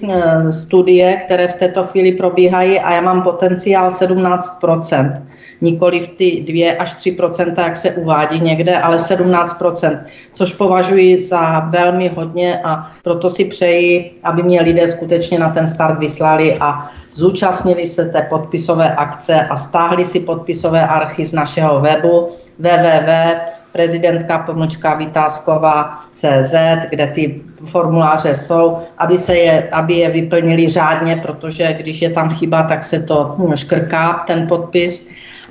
studie, 0.50 1.16
které 1.16 1.48
v 1.48 1.54
této 1.54 1.84
chvíli 1.84 2.12
probíhají 2.12 2.80
a 2.80 2.92
já 2.92 3.00
mám 3.00 3.22
potenciál 3.22 3.88
17% 3.88 5.22
nikoli 5.60 6.00
v 6.00 6.08
ty 6.08 6.44
2 6.46 6.78
až 6.78 6.94
3% 6.94 7.64
jak 7.64 7.76
se 7.76 7.90
uvádí 7.90 8.40
někde, 8.40 8.78
ale 8.78 8.96
17% 8.96 10.00
což 10.34 10.52
považuji 10.52 11.22
za 11.22 11.60
velmi 11.60 12.10
hodně 12.16 12.60
a 12.64 12.90
proto 13.02 13.30
si 13.30 13.44
přeji, 13.44 14.20
aby 14.22 14.42
mě 14.42 14.62
lidé 14.62 14.88
skutečně 14.88 15.38
na 15.38 15.50
ten 15.50 15.66
start 15.66 15.98
vyslali 15.98 16.56
a 16.60 16.90
zúčastnili 17.12 17.86
se 17.86 18.04
té 18.04 18.22
podpisové 18.22 18.94
akce 18.94 19.40
a 19.40 19.56
stáhli 19.56 20.04
si 20.04 20.20
podpisové 20.20 20.86
archy 20.86 21.26
z 21.26 21.32
našeho 21.32 21.80
webu 21.80 22.28
www 22.58 23.08
prezidentka 23.78 24.38
pomlčka 24.38 24.94
Vytázková 24.94 26.02
CZ, 26.14 26.54
kde 26.90 27.06
ty 27.06 27.40
formuláře 27.70 28.34
jsou, 28.34 28.78
aby, 28.98 29.18
se 29.18 29.36
je, 29.38 29.70
aby 29.70 29.94
je 29.94 30.10
vyplnili 30.10 30.68
řádně, 30.68 31.16
protože 31.22 31.72
když 31.72 32.02
je 32.02 32.10
tam 32.10 32.34
chyba, 32.34 32.62
tak 32.62 32.82
se 32.82 32.98
to 32.98 33.36
škrká, 33.54 34.24
ten 34.26 34.46
podpis, 34.46 35.08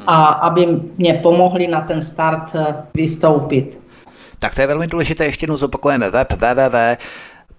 a 0.07 0.25
aby 0.25 0.67
mě 0.97 1.13
pomohli 1.13 1.67
na 1.67 1.81
ten 1.81 2.01
start 2.01 2.51
vystoupit. 2.93 3.79
Tak 4.39 4.55
to 4.55 4.61
je 4.61 4.67
velmi 4.67 4.87
důležité, 4.87 5.25
ještě 5.25 5.43
jednou 5.43 5.57
zopakujeme 5.57 6.09
web 6.09 6.33
www 6.33 6.75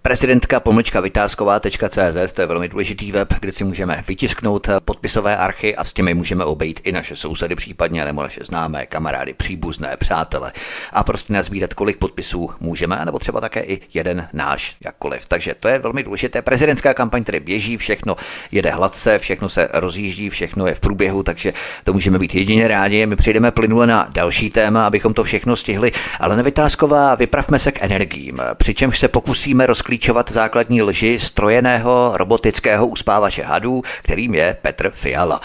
prezidentka 0.02 0.60
pomlčka 0.60 1.00
vytázková.cz, 1.00 2.32
to 2.32 2.40
je 2.40 2.46
velmi 2.46 2.68
důležitý 2.68 3.12
web, 3.12 3.34
kde 3.40 3.52
si 3.52 3.64
můžeme 3.64 4.04
vytisknout 4.08 4.68
podpisové 4.84 5.36
archy 5.36 5.76
a 5.76 5.84
s 5.84 5.92
těmi 5.92 6.14
můžeme 6.14 6.44
obejít 6.44 6.80
i 6.84 6.92
naše 6.92 7.16
sousedy 7.16 7.54
případně, 7.54 8.04
nebo 8.04 8.22
naše 8.22 8.40
známé, 8.44 8.86
kamarády, 8.86 9.34
příbuzné, 9.34 9.96
přátele 9.96 10.52
a 10.92 11.04
prostě 11.04 11.32
nazbírat, 11.32 11.74
kolik 11.74 11.98
podpisů 11.98 12.50
můžeme, 12.60 13.00
nebo 13.04 13.18
třeba 13.18 13.40
také 13.40 13.60
i 13.60 13.80
jeden 13.94 14.28
náš, 14.32 14.76
jakkoliv. 14.84 15.26
Takže 15.28 15.54
to 15.60 15.68
je 15.68 15.78
velmi 15.78 16.02
důležité. 16.02 16.42
Prezidentská 16.42 16.94
kampaň 16.94 17.24
tedy 17.24 17.40
běží, 17.40 17.76
všechno 17.76 18.16
jede 18.52 18.70
hladce, 18.70 19.18
všechno 19.18 19.48
se 19.48 19.68
rozjíždí, 19.72 20.30
všechno 20.30 20.66
je 20.66 20.74
v 20.74 20.80
průběhu, 20.80 21.22
takže 21.22 21.52
to 21.84 21.92
můžeme 21.92 22.18
být 22.18 22.34
jedině 22.34 22.68
rádi. 22.68 23.06
My 23.06 23.16
přejdeme 23.16 23.50
plynule 23.50 23.86
na 23.86 24.08
další 24.12 24.50
téma, 24.50 24.86
abychom 24.86 25.14
to 25.14 25.24
všechno 25.24 25.56
stihli, 25.56 25.92
ale 26.20 26.36
nevytázková, 26.36 27.14
vypravme 27.14 27.58
se 27.58 27.72
k 27.72 27.82
energiím, 27.82 28.40
přičemž 28.54 28.98
se 28.98 29.08
pokusíme 29.08 29.66
rozklíčit 29.66 29.97
rozklíčovat 29.98 30.32
základní 30.32 30.82
lži 30.82 31.18
strojeného 31.20 32.12
robotického 32.14 32.86
uspávače 32.86 33.42
hadů, 33.42 33.82
kterým 34.02 34.34
je 34.34 34.56
Petr 34.62 34.90
Fiala. 34.90 35.40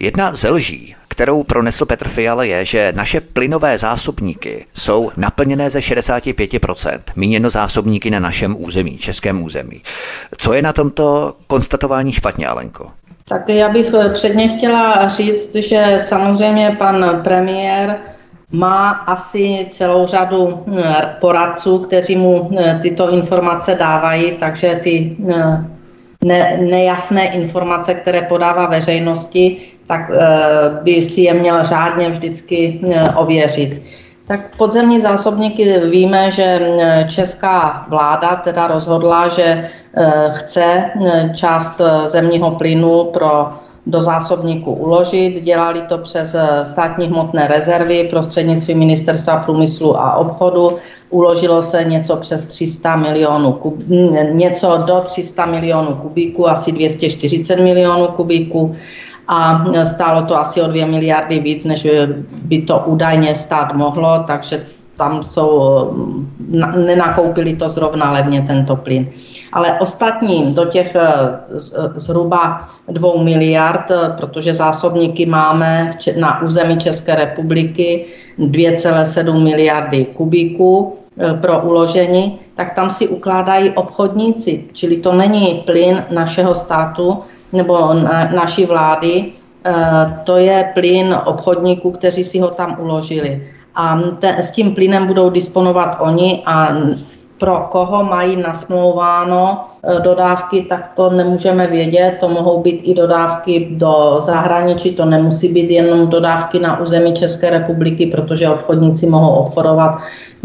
Jedna 0.00 0.34
ze 0.34 0.50
lží, 0.50 0.94
kterou 1.08 1.42
pronesl 1.42 1.86
Petr 1.86 2.08
Fiala, 2.08 2.44
je, 2.44 2.64
že 2.64 2.92
naše 2.96 3.20
plynové 3.20 3.78
zásobníky 3.78 4.66
jsou 4.74 5.10
naplněné 5.16 5.70
ze 5.70 5.78
65%, 5.78 6.98
míněno 7.16 7.50
zásobníky 7.50 8.10
na 8.10 8.18
našem 8.18 8.56
území, 8.58 8.98
českém 8.98 9.42
území. 9.42 9.82
Co 10.38 10.54
je 10.54 10.62
na 10.62 10.72
tomto 10.72 11.34
konstatování 11.46 12.12
špatně, 12.12 12.46
Alenko? 12.46 12.90
Tak 13.28 13.48
já 13.48 13.68
bych 13.68 13.86
předně 14.12 14.48
chtěla 14.48 15.08
říct, 15.08 15.54
že 15.54 15.98
samozřejmě 16.00 16.76
pan 16.78 17.20
premiér 17.24 17.98
má 18.52 18.90
asi 18.90 19.66
celou 19.70 20.06
řadu 20.06 20.64
eh, 20.78 21.16
poradců, 21.20 21.78
kteří 21.78 22.16
mu 22.16 22.50
eh, 22.58 22.78
tyto 22.82 23.10
informace 23.10 23.74
dávají, 23.74 24.32
takže 24.32 24.80
ty 24.82 25.16
eh, 25.28 25.64
ne, 26.24 26.58
nejasné 26.60 27.32
informace, 27.32 27.94
které 27.94 28.22
podává 28.22 28.66
veřejnosti, 28.66 29.56
tak 29.86 30.10
by 30.82 31.02
si 31.02 31.20
je 31.20 31.34
měl 31.34 31.64
řádně 31.64 32.10
vždycky 32.10 32.80
ověřit. 33.16 33.82
Tak 34.26 34.56
podzemní 34.56 35.00
zásobníky 35.00 35.78
víme, 35.78 36.30
že 36.30 36.60
česká 37.08 37.86
vláda 37.88 38.36
teda 38.36 38.66
rozhodla, 38.66 39.28
že 39.28 39.70
chce 40.34 40.90
část 41.34 41.80
zemního 42.04 42.50
plynu 42.50 43.04
pro 43.04 43.50
do 43.88 44.02
zásobníku 44.02 44.72
uložit. 44.72 45.42
Dělali 45.42 45.82
to 45.82 45.98
přes 45.98 46.34
eh, 46.34 46.64
státní 46.64 47.06
hmotné 47.06 47.46
rezervy 47.48 48.08
prostřednictvím 48.10 48.78
Ministerstva 48.78 49.36
průmyslu 49.36 50.00
a 50.00 50.14
obchodu. 50.16 50.76
Uložilo 51.10 51.62
se 51.62 51.84
něco 51.84 52.16
přes 52.16 52.44
300 52.44 52.96
milionů, 52.96 53.52
kub, 53.52 53.82
něco 54.32 54.78
do 54.86 55.00
300 55.04 55.46
milionů 55.46 55.94
kubíků, 55.94 56.48
asi 56.48 56.72
240 56.72 57.56
milionů 57.56 58.06
kubíků 58.06 58.76
a 59.28 59.64
stálo 59.84 60.22
to 60.22 60.38
asi 60.38 60.62
o 60.62 60.66
2 60.66 60.86
miliardy 60.86 61.38
víc, 61.38 61.64
než 61.64 61.86
by 62.42 62.62
to 62.62 62.82
údajně 62.86 63.34
stát 63.34 63.74
mohlo, 63.74 64.24
takže 64.26 64.66
tam 64.96 65.22
jsou, 65.22 65.78
eh, 66.52 66.78
nenakoupili 66.84 67.56
to 67.56 67.68
zrovna 67.68 68.12
levně 68.12 68.42
tento 68.42 68.76
plyn 68.76 69.08
ale 69.52 69.80
ostatním 69.80 70.54
do 70.54 70.64
těch 70.64 70.94
eh, 70.94 71.00
eh, 71.00 71.56
zhruba 71.96 72.68
dvou 72.88 73.24
miliard, 73.24 73.90
eh, 73.90 74.14
protože 74.16 74.54
zásobníky 74.54 75.26
máme 75.26 75.96
na 76.16 76.42
území 76.42 76.78
České 76.78 77.14
republiky 77.14 78.06
2,7 78.38 79.42
miliardy 79.42 80.04
kubíků 80.04 80.94
pro 81.40 81.60
uložení, 81.62 82.38
tak 82.54 82.74
tam 82.74 82.90
si 82.90 83.08
ukládají 83.08 83.70
obchodníci, 83.70 84.64
čili 84.72 84.96
to 84.96 85.12
není 85.12 85.62
plyn 85.66 86.04
našeho 86.10 86.54
státu 86.54 87.18
nebo 87.52 87.94
na, 87.94 88.30
naší 88.30 88.66
vlády, 88.66 89.32
to 90.24 90.36
je 90.36 90.70
plyn 90.74 91.16
obchodníků, 91.24 91.90
kteří 91.90 92.24
si 92.24 92.38
ho 92.38 92.50
tam 92.50 92.76
uložili. 92.80 93.48
A 93.74 94.00
te, 94.18 94.36
s 94.38 94.50
tím 94.50 94.74
plynem 94.74 95.06
budou 95.06 95.30
disponovat 95.30 95.96
oni 96.00 96.42
a 96.46 96.68
pro 97.38 97.68
koho 97.70 98.04
mají 98.04 98.36
nasmlouváno 98.36 99.64
e, 99.82 100.00
dodávky, 100.00 100.62
tak 100.62 100.90
to 100.96 101.10
nemůžeme 101.10 101.66
vědět. 101.66 102.16
To 102.20 102.28
mohou 102.28 102.62
být 102.62 102.80
i 102.82 102.94
dodávky 102.94 103.68
do 103.70 104.16
zahraničí, 104.18 104.94
to 104.94 105.04
nemusí 105.04 105.48
být 105.48 105.70
jenom 105.70 106.08
dodávky 106.08 106.58
na 106.60 106.80
území 106.80 107.14
České 107.14 107.50
republiky, 107.50 108.06
protože 108.06 108.48
obchodníci 108.48 109.06
mohou 109.06 109.32
obchodovat 109.34 109.98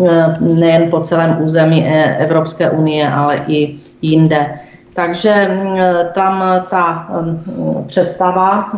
e, 0.06 0.38
nejen 0.40 0.90
po 0.90 1.00
celém 1.00 1.38
území 1.44 1.86
e, 1.86 2.18
Evropské 2.18 2.72
unie, 2.72 3.10
ale 3.10 3.40
i 3.48 3.76
jinde. 4.02 4.60
Takže 4.96 5.60
tam 6.14 6.44
ta 6.70 7.08
představa, 7.88 8.72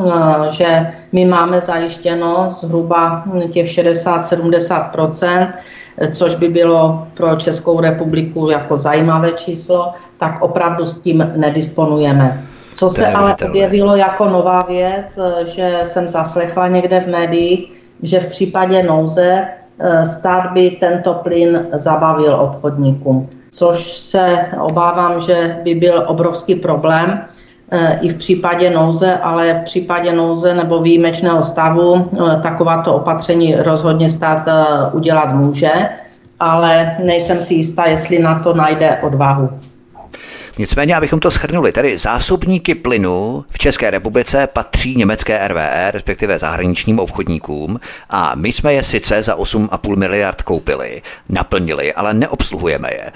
že 0.50 0.93
my 1.12 1.25
máme 1.25 1.62
zajištěno 1.62 2.48
zhruba 2.50 3.24
těch 3.51 3.65
60-70% 3.65 5.53
což 6.13 6.36
by 6.36 6.50
bylo 6.50 7.07
pro 7.13 7.36
Českou 7.36 7.79
republiku 7.79 8.50
jako 8.50 8.79
zajímavé 8.79 9.31
číslo, 9.31 9.93
tak 10.17 10.41
opravdu 10.41 10.86
s 10.86 11.01
tím 11.01 11.31
nedisponujeme. 11.36 12.43
Co 12.75 12.89
se 12.89 13.07
ale 13.07 13.36
objevilo 13.45 13.95
jako 13.95 14.25
nová 14.25 14.60
věc, 14.60 15.19
že 15.45 15.79
jsem 15.86 16.07
zaslechla 16.07 16.67
někde 16.67 17.00
v 17.00 17.07
médiích, 17.07 17.72
že 18.03 18.19
v 18.19 18.27
případě 18.27 18.84
nouze 18.84 19.48
eh, 19.79 20.05
stát 20.05 20.51
by 20.53 20.77
tento 20.79 21.13
plyn 21.13 21.67
zabavil 21.74 22.36
obchodníkům, 22.36 23.29
což 23.55 23.97
se 23.97 24.45
obávám, 24.59 25.19
že 25.19 25.57
by 25.63 25.75
byl 25.75 26.03
obrovský 26.07 26.55
problém, 26.55 27.25
Eh, 27.71 28.00
i 28.01 28.09
v 28.09 28.15
případě 28.15 28.69
nouze, 28.69 29.17
ale 29.17 29.53
v 29.53 29.63
případě 29.63 30.13
nouze 30.13 30.53
nebo 30.53 30.81
výjimečného 30.81 31.43
stavu 31.43 32.09
eh, 32.13 32.41
takováto 32.41 32.93
opatření 32.93 33.55
rozhodně 33.55 34.09
stát 34.09 34.47
eh, 34.47 34.53
udělat 34.91 35.33
může, 35.33 35.71
ale 36.39 36.97
nejsem 37.03 37.41
si 37.41 37.53
jistá, 37.53 37.85
jestli 37.85 38.19
na 38.19 38.39
to 38.39 38.53
najde 38.53 38.97
odvahu. 39.01 39.50
Nicméně, 40.57 40.95
abychom 40.95 41.19
to 41.19 41.31
schrnuli, 41.31 41.71
tedy 41.71 41.97
zásobníky 41.97 42.75
plynu 42.75 43.45
v 43.50 43.57
České 43.57 43.91
republice 43.91 44.47
patří 44.47 44.95
německé 44.95 45.47
RVE, 45.47 45.91
respektive 45.91 46.39
zahraničním 46.39 47.00
obchodníkům 47.00 47.79
a 48.09 48.35
my 48.35 48.51
jsme 48.51 48.74
je 48.74 48.83
sice 48.83 49.24
za 49.24 49.35
8,5 49.35 49.95
miliard 49.95 50.41
koupili, 50.41 51.01
naplnili, 51.29 51.93
ale 51.93 52.13
neobsluhujeme 52.13 52.89
je. 52.91 53.12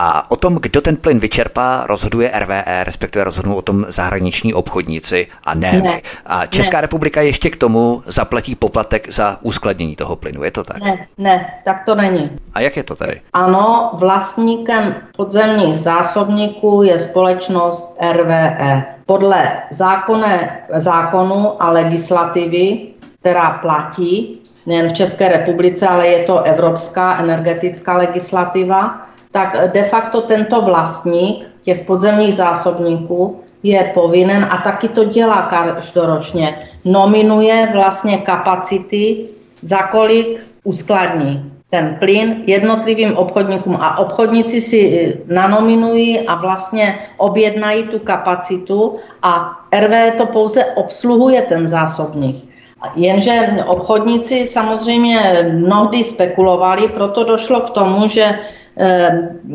A 0.00 0.30
o 0.30 0.36
tom, 0.36 0.54
kdo 0.54 0.80
ten 0.80 0.96
plyn 0.96 1.18
vyčerpá, 1.18 1.84
rozhoduje 1.86 2.30
RVE, 2.38 2.84
respektive 2.84 3.24
rozhodnou 3.24 3.54
o 3.54 3.62
tom 3.62 3.86
zahraniční 3.88 4.54
obchodníci 4.54 5.26
a 5.44 5.54
ne, 5.54 5.72
ne 5.72 6.00
A 6.26 6.46
Česká 6.46 6.76
ne. 6.76 6.80
republika 6.80 7.20
ještě 7.20 7.50
k 7.50 7.56
tomu 7.56 8.02
zaplatí 8.06 8.54
poplatek 8.54 9.12
za 9.12 9.38
uskladnění 9.42 9.96
toho 9.96 10.16
plynu, 10.16 10.44
je 10.44 10.50
to 10.50 10.64
tak? 10.64 10.84
Ne, 10.84 11.06
ne, 11.18 11.54
tak 11.64 11.84
to 11.84 11.94
není. 11.94 12.30
A 12.54 12.60
jak 12.60 12.76
je 12.76 12.82
to 12.82 12.96
tady? 12.96 13.20
Ano, 13.32 13.90
vlastníkem 13.92 14.94
podzemních 15.16 15.80
zásobníků 15.80 16.82
je 16.82 16.98
společnost 16.98 17.96
RVE. 18.12 18.84
Podle 19.06 19.52
zákonné, 19.70 20.58
zákonu 20.74 21.62
a 21.62 21.70
legislativy, 21.70 22.86
která 23.20 23.50
platí 23.50 24.40
nejen 24.66 24.88
v 24.88 24.92
České 24.92 25.28
republice, 25.28 25.88
ale 25.88 26.06
je 26.06 26.24
to 26.24 26.42
evropská 26.42 27.18
energetická 27.18 27.96
legislativa, 27.96 29.07
tak 29.32 29.72
de 29.72 29.82
facto 29.84 30.20
tento 30.20 30.62
vlastník 30.62 31.46
těch 31.62 31.84
podzemních 31.84 32.34
zásobníků 32.34 33.40
je 33.62 33.90
povinen, 33.94 34.46
a 34.50 34.56
taky 34.58 34.88
to 34.88 35.04
dělá 35.04 35.42
každoročně, 35.42 36.58
nominuje 36.84 37.68
vlastně 37.72 38.18
kapacity, 38.18 39.28
za 39.62 39.82
kolik 39.82 40.40
uskladní 40.64 41.52
ten 41.70 41.96
plyn 41.98 42.42
jednotlivým 42.46 43.16
obchodníkům 43.16 43.76
a 43.76 43.98
obchodníci 43.98 44.60
si 44.60 44.80
nanominují 45.26 46.20
a 46.20 46.34
vlastně 46.34 46.98
objednají 47.16 47.82
tu 47.82 47.98
kapacitu 47.98 48.96
a 49.22 49.52
RV 49.68 50.16
to 50.16 50.26
pouze 50.26 50.64
obsluhuje 50.64 51.42
ten 51.42 51.68
zásobník. 51.68 52.48
Jenže 52.94 53.64
obchodníci 53.66 54.46
samozřejmě 54.46 55.50
mnohdy 55.52 56.04
spekulovali, 56.04 56.88
proto 56.88 57.24
došlo 57.24 57.60
k 57.60 57.70
tomu, 57.70 58.08
že 58.08 58.38
Eh, 58.67 58.67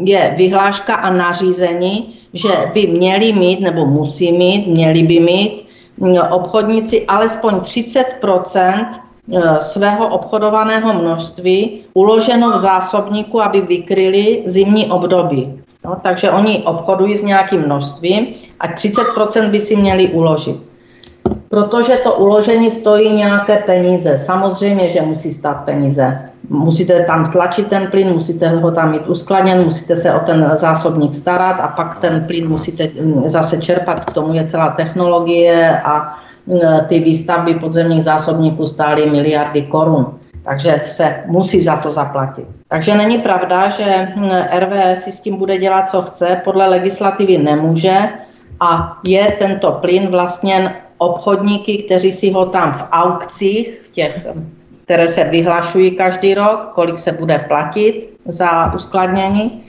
je 0.04 0.34
vyhláška 0.38 0.96
a 0.96 1.14
nařízení, 1.14 2.20
že 2.34 2.50
by 2.74 2.88
měli 2.88 3.34
mít 3.34 3.60
nebo 3.60 3.86
musí 3.86 4.32
mít, 4.32 4.68
měli 4.68 5.04
by 5.04 5.20
mít 5.20 5.66
mm, 6.00 6.18
obchodníci 6.32 7.06
alespoň 7.06 7.60
30 7.60 8.00
e, 8.00 9.60
svého 9.60 10.08
obchodovaného 10.08 10.94
množství 10.94 11.82
uloženo 11.94 12.52
v 12.52 12.58
zásobníku, 12.58 13.42
aby 13.42 13.62
vykryli 13.62 14.44
zimní 14.46 14.92
období. 14.92 15.60
No, 15.86 15.98
takže 16.04 16.32
oni 16.32 16.64
obchodují 16.64 17.18
s 17.18 17.24
nějakým 17.24 17.62
množstvím 17.62 18.28
a 18.60 18.68
30% 18.68 19.50
by 19.50 19.62
si 19.62 19.76
měli 19.76 20.08
uložit. 20.08 20.73
Protože 21.54 21.96
to 21.98 22.14
uložení 22.14 22.72
stojí 22.72 23.14
nějaké 23.14 23.58
peníze. 23.58 24.18
Samozřejmě, 24.18 24.90
že 24.90 25.02
musí 25.02 25.32
stát 25.34 25.66
peníze. 25.66 26.20
Musíte 26.50 27.04
tam 27.04 27.26
tlačit 27.32 27.68
ten 27.68 27.88
plyn, 27.88 28.14
musíte 28.14 28.50
ho 28.50 28.72
tam 28.72 28.92
mít 28.92 29.08
uskladněn, 29.08 29.64
musíte 29.64 29.96
se 29.96 30.14
o 30.14 30.20
ten 30.20 30.52
zásobník 30.54 31.16
starat 31.16 31.60
a 31.60 31.68
pak 31.68 32.00
ten 32.00 32.24
plyn 32.24 32.50
musíte 32.50 32.90
mm, 33.02 33.30
zase 33.30 33.58
čerpat. 33.58 34.06
K 34.06 34.14
tomu 34.14 34.34
je 34.34 34.46
celá 34.46 34.70
technologie 34.70 35.82
a 35.82 36.18
mm, 36.48 36.60
ty 36.88 37.00
výstavby 37.00 37.54
podzemních 37.54 38.04
zásobníků 38.04 38.66
stály 38.66 39.10
miliardy 39.10 39.62
korun. 39.62 40.06
Takže 40.44 40.82
se 40.86 41.16
musí 41.26 41.62
za 41.62 41.78
to 41.78 41.92
zaplatit. 41.92 42.46
Takže 42.68 42.96
není 42.96 43.18
pravda, 43.18 43.70
že 43.70 44.08
mm, 44.16 44.30
RVS 44.60 45.04
si 45.04 45.12
s 45.12 45.20
tím 45.20 45.38
bude 45.38 45.58
dělat, 45.58 45.90
co 45.90 46.02
chce, 46.02 46.42
podle 46.44 46.68
legislativy 46.68 47.38
nemůže 47.38 47.98
a 48.60 48.98
je 49.08 49.32
tento 49.40 49.72
plyn 49.72 50.08
vlastně 50.08 50.83
obchodníky, 50.98 51.78
kteří 51.78 52.12
si 52.12 52.32
ho 52.32 52.46
tam 52.46 52.74
v 52.74 52.84
aukcích, 52.92 53.82
v 53.86 53.92
těch, 53.92 54.28
které 54.84 55.08
se 55.08 55.24
vyhlašují 55.24 55.92
každý 55.92 56.34
rok, 56.34 56.72
kolik 56.74 56.98
se 56.98 57.12
bude 57.12 57.40
platit 57.48 58.10
za 58.26 58.74
uskladnění, 58.74 59.64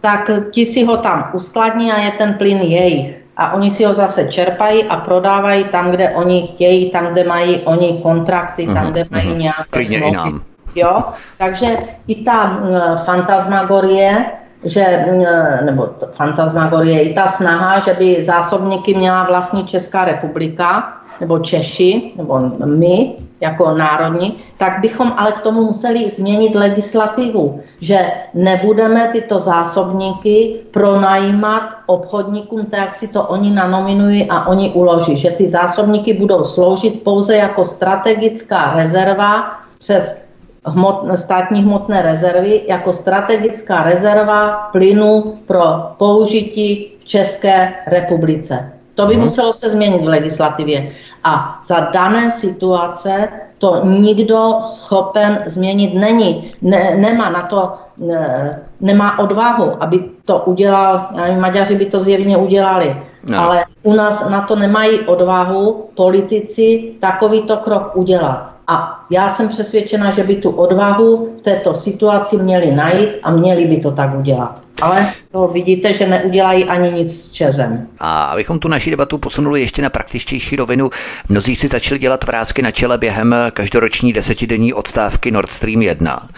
tak 0.00 0.30
ti 0.50 0.66
si 0.66 0.84
ho 0.84 0.96
tam 0.96 1.30
uskladní 1.32 1.92
a 1.92 1.98
je 2.00 2.10
ten 2.10 2.34
plyn 2.34 2.58
jejich. 2.58 3.16
A 3.36 3.52
oni 3.52 3.70
si 3.70 3.84
ho 3.84 3.92
zase 3.92 4.24
čerpají 4.24 4.84
a 4.84 4.96
prodávají 4.96 5.64
tam, 5.64 5.90
kde 5.90 6.10
oni 6.10 6.42
chtějí, 6.42 6.90
tam, 6.90 7.06
kde 7.06 7.24
mají 7.24 7.56
oni 7.64 7.98
kontrakty, 8.02 8.66
tam, 8.66 8.84
mhm, 8.84 8.92
kde 8.92 9.04
mají 9.10 9.28
uh-huh. 9.28 9.38
nějaké 9.38 9.84
smlouvy. 9.84 10.38
Jo? 10.74 11.02
Takže 11.38 11.66
i 12.06 12.14
ta 12.14 12.58
uh, 12.58 13.04
fantasmagorie, 13.04 14.26
že, 14.64 15.04
mm, 15.10 15.66
nebo 15.66 15.88
fantasmagorie, 16.12 17.02
i 17.02 17.14
ta 17.14 17.26
snaha, 17.26 17.78
že 17.78 17.94
by 17.94 18.24
zásobníky 18.24 18.94
měla 18.94 19.24
vlastní 19.24 19.64
Česká 19.64 20.04
republika, 20.04 20.96
nebo 21.20 21.38
Češi, 21.38 22.12
nebo 22.16 22.40
my 22.64 23.16
jako 23.40 23.74
národní, 23.74 24.36
tak 24.58 24.80
bychom 24.80 25.12
ale 25.16 25.32
k 25.32 25.40
tomu 25.40 25.64
museli 25.64 26.10
změnit 26.10 26.54
legislativu, 26.54 27.60
že 27.80 28.12
nebudeme 28.34 29.08
tyto 29.12 29.40
zásobníky 29.40 30.56
pronajímat 30.70 31.62
obchodníkům 31.86 32.66
tak, 32.66 32.80
jak 32.80 32.96
si 32.96 33.08
to 33.08 33.22
oni 33.22 33.50
nanominují 33.50 34.30
a 34.30 34.46
oni 34.46 34.70
uloží, 34.70 35.18
že 35.18 35.30
ty 35.30 35.48
zásobníky 35.48 36.12
budou 36.12 36.44
sloužit 36.44 37.02
pouze 37.02 37.36
jako 37.36 37.64
strategická 37.64 38.72
rezerva 38.76 39.60
přes 39.78 40.29
hmot, 40.64 41.04
státní 41.14 41.62
hmotné 41.62 42.02
rezervy 42.02 42.62
jako 42.68 42.92
strategická 42.92 43.82
rezerva 43.82 44.68
plynu 44.72 45.24
pro 45.46 45.62
použití 45.98 46.92
v 47.00 47.04
České 47.04 47.72
republice. 47.86 48.72
To 48.94 49.06
by 49.06 49.14
mhm. 49.14 49.24
muselo 49.24 49.52
se 49.52 49.70
změnit 49.70 50.04
v 50.04 50.08
legislativě. 50.08 50.92
A 51.24 51.60
za 51.64 51.80
dané 51.80 52.30
situace 52.30 53.28
to 53.58 53.84
nikdo 53.84 54.56
schopen 54.60 55.42
změnit 55.46 55.94
není. 55.94 56.52
Ne, 56.62 56.96
nemá 56.96 57.30
na 57.30 57.42
to, 57.42 57.72
ne, 57.98 58.50
nemá 58.80 59.18
odvahu, 59.18 59.82
aby 59.82 60.04
to 60.24 60.38
udělal, 60.38 61.06
Maďaři 61.40 61.76
by 61.76 61.86
to 61.86 62.00
zjevně 62.00 62.36
udělali, 62.36 62.96
no. 63.28 63.38
ale 63.38 63.64
u 63.82 63.94
nás 63.94 64.28
na 64.28 64.40
to 64.40 64.56
nemají 64.56 65.00
odvahu 65.00 65.90
politici 65.94 66.92
takovýto 67.00 67.56
krok 67.56 67.96
udělat. 67.96 68.50
A 68.66 68.99
já 69.10 69.30
jsem 69.30 69.48
přesvědčena, 69.48 70.10
že 70.10 70.24
by 70.24 70.36
tu 70.36 70.50
odvahu 70.50 71.36
v 71.40 71.42
této 71.42 71.74
situaci 71.74 72.36
měli 72.36 72.74
najít 72.74 73.10
a 73.22 73.30
měli 73.30 73.64
by 73.64 73.76
to 73.76 73.90
tak 73.90 74.18
udělat. 74.18 74.62
Ale 74.82 75.12
to 75.32 75.48
vidíte, 75.48 75.94
že 75.94 76.06
neudělají 76.06 76.64
ani 76.64 76.90
nic 76.90 77.24
s 77.24 77.30
Čezem. 77.30 77.86
A 77.98 78.24
abychom 78.24 78.58
tu 78.58 78.68
naši 78.68 78.90
debatu 78.90 79.18
posunuli 79.18 79.60
ještě 79.60 79.82
na 79.82 79.90
praktičtější 79.90 80.56
rovinu, 80.56 80.90
mnozí 81.28 81.56
si 81.56 81.68
začali 81.68 81.98
dělat 81.98 82.24
vrázky 82.24 82.62
na 82.62 82.70
čele 82.70 82.98
během 82.98 83.34
každoroční 83.52 84.12
desetidenní 84.12 84.72
odstávky 84.72 85.30
Nord 85.30 85.50
Stream 85.50 85.82
1, 85.82 86.28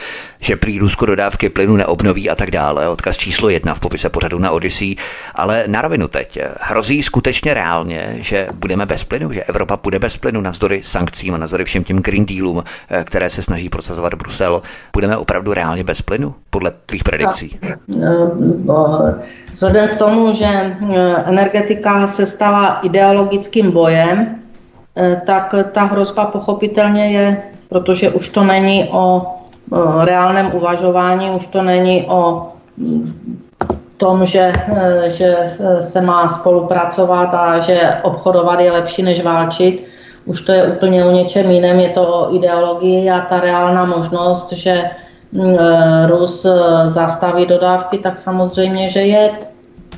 že 0.41 0.57
prý 0.57 0.79
Rusko 0.79 1.07
dodávky 1.07 1.49
plynu 1.49 1.77
neobnoví 1.77 2.31
a 2.31 2.35
tak 2.35 2.51
dále. 2.51 2.89
Odkaz 2.89 3.17
číslo 3.17 3.49
1 3.49 3.75
v 3.75 3.81
popise 3.81 4.09
pořadu 4.09 4.39
na 4.39 4.51
Odyssey. 4.51 4.97
Ale 5.35 5.65
na 5.67 5.83
rovinu 5.83 6.09
teď. 6.09 6.39
Hrozí 6.61 7.03
skutečně 7.03 7.55
reálně, 7.55 8.17
že 8.19 8.47
budeme 8.57 8.87
bez 8.87 9.05
plynu, 9.05 9.33
že 9.33 9.43
Evropa 9.43 9.77
bude 9.83 9.99
bez 9.99 10.17
plynu 10.17 10.41
navzdory 10.41 10.81
sankcím 10.85 11.35
a 11.35 11.39
navzdory 11.39 11.65
všem 11.65 11.85
těm 11.85 11.99
Green 11.99 12.27
Dealům, 12.27 12.62
eh, 12.91 13.05
které 13.05 13.31
se 13.31 13.43
snaží 13.43 13.69
procesovat 13.69 14.15
Brusel. 14.15 14.61
Budeme 14.93 15.17
opravdu 15.17 15.55
reálně 15.55 15.85
bez 15.85 16.03
plynu, 16.03 16.35
podle 16.51 16.73
tvých 16.87 17.05
predikcí? 17.05 17.59
Vzhledem 19.53 19.89
k 19.89 19.95
tomu, 19.95 20.35
že 20.35 20.47
eh, 20.47 20.77
energetika 21.27 22.07
se 22.07 22.27
stala 22.27 22.81
ideologickým 22.83 23.71
bojem, 23.71 24.37
eh, 24.97 25.23
tak 25.27 25.55
ta 25.73 25.83
hrozba 25.83 26.25
pochopitelně 26.25 27.11
je, 27.11 27.43
protože 27.69 28.11
už 28.11 28.29
to 28.29 28.45
není 28.45 28.89
o 28.91 29.23
reálném 30.05 30.51
uvažování, 30.55 31.31
už 31.31 31.47
to 31.47 31.63
není 31.63 32.05
o 32.09 32.49
mm, 32.77 33.41
tom, 33.97 34.27
že, 34.27 34.53
že 35.07 35.57
se 35.81 36.01
má 36.01 36.29
spolupracovat 36.29 37.35
a 37.35 37.59
že 37.61 37.95
obchodovat 38.03 38.61
je 38.61 38.73
lepší 38.73 39.03
než 39.03 39.23
válčit, 39.23 39.87
už 40.25 40.41
to 40.41 40.53
je 40.53 40.63
úplně 40.65 41.05
o 41.05 41.11
něčem 41.11 41.51
jiném, 41.51 41.81
je 41.81 41.89
to 41.89 42.03
o 42.03 42.35
ideologii 42.35 43.11
a 43.11 43.21
ta 43.21 43.41
reálná 43.41 43.85
možnost, 43.85 44.53
že 44.53 44.91
mm, 45.33 45.57
e, 45.59 46.07
Rus 46.07 46.45
e, 46.45 46.51
zastaví 46.91 47.47
dodávky, 47.47 47.99
tak 47.99 48.19
samozřejmě, 48.19 48.89
že 48.89 49.01
je. 49.01 49.31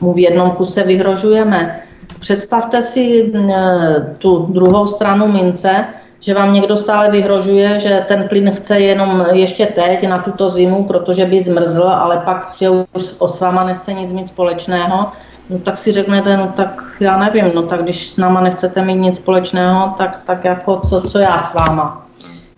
Mu 0.00 0.12
v 0.12 0.18
jednom 0.18 0.50
kuse 0.50 0.82
vyhrožujeme. 0.82 1.80
Představte 2.20 2.82
si 2.82 3.32
mm, 3.34 3.50
e, 3.50 4.14
tu 4.18 4.46
druhou 4.50 4.86
stranu 4.86 5.32
mince, 5.32 5.84
že 6.20 6.34
vám 6.34 6.52
někdo 6.52 6.76
stále 6.76 7.10
vyhrožuje, 7.10 7.80
že 7.80 8.04
ten 8.08 8.28
plyn 8.28 8.54
chce 8.56 8.80
jenom 8.80 9.26
ještě 9.32 9.66
teď 9.66 10.08
na 10.08 10.18
tuto 10.18 10.50
zimu, 10.50 10.84
protože 10.84 11.26
by 11.26 11.42
zmrzl, 11.42 11.88
ale 11.88 12.22
pak, 12.24 12.54
že 12.58 12.70
už 12.70 13.14
s 13.26 13.40
váma 13.40 13.64
nechce 13.64 13.92
nic 13.92 14.12
mít 14.12 14.28
společného 14.28 15.12
no 15.50 15.58
tak 15.58 15.78
si 15.78 15.92
řeknete, 15.92 16.36
no 16.36 16.52
tak 16.56 16.82
já 17.00 17.18
nevím, 17.18 17.50
no 17.54 17.62
tak 17.62 17.82
když 17.82 18.06
s 18.06 18.16
náma 18.16 18.40
nechcete 18.40 18.84
mít 18.84 18.94
nic 18.94 19.16
společného, 19.16 19.94
tak, 19.98 20.20
tak 20.24 20.44
jako 20.44 20.80
co, 20.80 21.00
co 21.00 21.18
já 21.18 21.38
s 21.38 21.54
váma. 21.54 22.06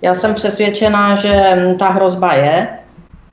Já 0.03 0.15
jsem 0.15 0.35
přesvědčená, 0.35 1.15
že 1.15 1.57
ta 1.79 1.89
hrozba 1.89 2.33
je, 2.35 2.69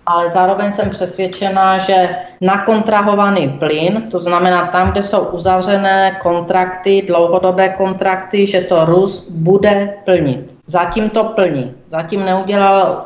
ale 0.06 0.30
zároveň 0.30 0.72
jsem 0.72 0.90
přesvědčená, 0.90 1.78
že 1.78 2.10
nakontrahovaný 2.42 3.50
plyn, 3.50 4.04
to 4.12 4.20
znamená 4.20 4.68
tam, 4.68 4.92
kde 4.92 5.04
jsou 5.04 5.20
uzavřené 5.20 6.18
kontrakty, 6.22 7.04
dlouhodobé 7.08 7.70
kontrakty, 7.70 8.48
že 8.48 8.62
to 8.62 8.86
Rus 8.86 9.30
bude 9.30 9.94
plnit. 10.06 10.54
Zatím 10.68 11.10
to 11.10 11.24
plní. 11.24 11.74
Zatím 11.88 12.26
neudělal 12.26 13.06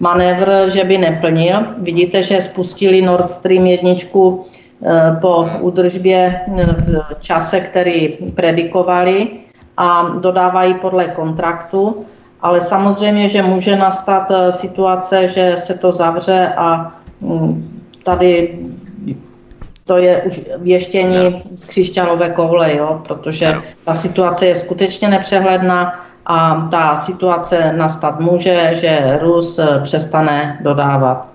manévr, 0.00 0.70
že 0.70 0.84
by 0.84 0.98
neplnil. 0.98 1.66
Vidíte, 1.78 2.22
že 2.22 2.42
spustili 2.42 3.02
Nord 3.02 3.30
Stream 3.30 3.66
jedničku 3.66 4.46
po 5.20 5.48
údržbě 5.60 6.40
eh, 6.58 6.66
v 7.14 7.20
čase, 7.20 7.60
který 7.60 8.08
predikovali 8.34 9.28
a 9.76 10.02
dodávají 10.02 10.74
podle 10.74 11.04
kontraktu. 11.04 12.04
Ale 12.40 12.60
samozřejmě, 12.60 13.28
že 13.28 13.42
může 13.42 13.76
nastat 13.76 14.30
eh, 14.30 14.52
situace, 14.52 15.28
že 15.28 15.54
se 15.58 15.74
to 15.74 15.92
zavře 15.92 16.52
a 16.56 16.94
mm, 17.20 17.82
tady 18.04 18.58
to 19.84 19.96
je 19.96 20.22
už 20.22 20.40
věštění 20.58 21.42
z 21.50 21.64
křišťálové 21.64 22.28
koule, 22.30 22.76
jo, 22.76 23.02
protože 23.08 23.54
ta 23.84 23.94
situace 23.94 24.46
je 24.46 24.56
skutečně 24.56 25.08
nepřehledná 25.08 26.06
a 26.26 26.68
ta 26.70 26.96
situace 26.96 27.72
nastat 27.76 28.20
může, 28.20 28.70
že 28.72 29.18
Rus 29.22 29.60
přestane 29.82 30.58
dodávat. 30.60 31.28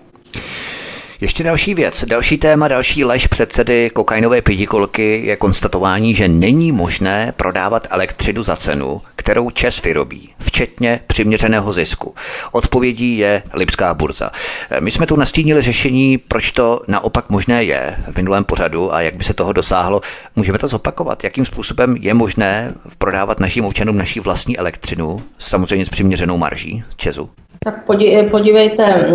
Ještě 1.21 1.43
další 1.43 1.73
věc, 1.73 2.05
další 2.05 2.37
téma, 2.37 2.67
další 2.67 3.03
lež 3.03 3.27
předsedy 3.27 3.89
kokainové 3.89 4.41
pětikolky 4.41 5.21
je 5.25 5.35
konstatování, 5.35 6.15
že 6.15 6.27
není 6.27 6.71
možné 6.71 7.33
prodávat 7.37 7.87
elektřinu 7.89 8.43
za 8.43 8.55
cenu, 8.55 9.01
kterou 9.15 9.49
Čes 9.49 9.81
vyrobí, 9.81 10.33
včetně 10.39 10.99
přiměřeného 11.07 11.73
zisku. 11.73 12.15
Odpovědí 12.51 13.17
je 13.17 13.43
Lipská 13.53 13.93
burza. 13.93 14.31
My 14.79 14.91
jsme 14.91 15.05
tu 15.05 15.15
nastínili 15.15 15.61
řešení, 15.61 16.17
proč 16.17 16.51
to 16.51 16.81
naopak 16.87 17.29
možné 17.29 17.63
je 17.63 17.97
v 18.11 18.15
minulém 18.15 18.43
pořadu 18.43 18.93
a 18.93 19.01
jak 19.01 19.15
by 19.15 19.23
se 19.23 19.33
toho 19.33 19.53
dosáhlo. 19.53 20.01
Můžeme 20.35 20.59
to 20.59 20.67
zopakovat, 20.67 21.23
jakým 21.23 21.45
způsobem 21.45 21.95
je 21.99 22.13
možné 22.13 22.73
prodávat 22.97 23.39
našim 23.39 23.65
občanům 23.65 23.97
naší 23.97 24.19
vlastní 24.19 24.57
elektřinu, 24.57 25.23
samozřejmě 25.37 25.85
s 25.85 25.89
přiměřenou 25.89 26.37
marží 26.37 26.83
Česu? 26.95 27.29
Tak 27.67 27.83
podívejte, 28.31 29.11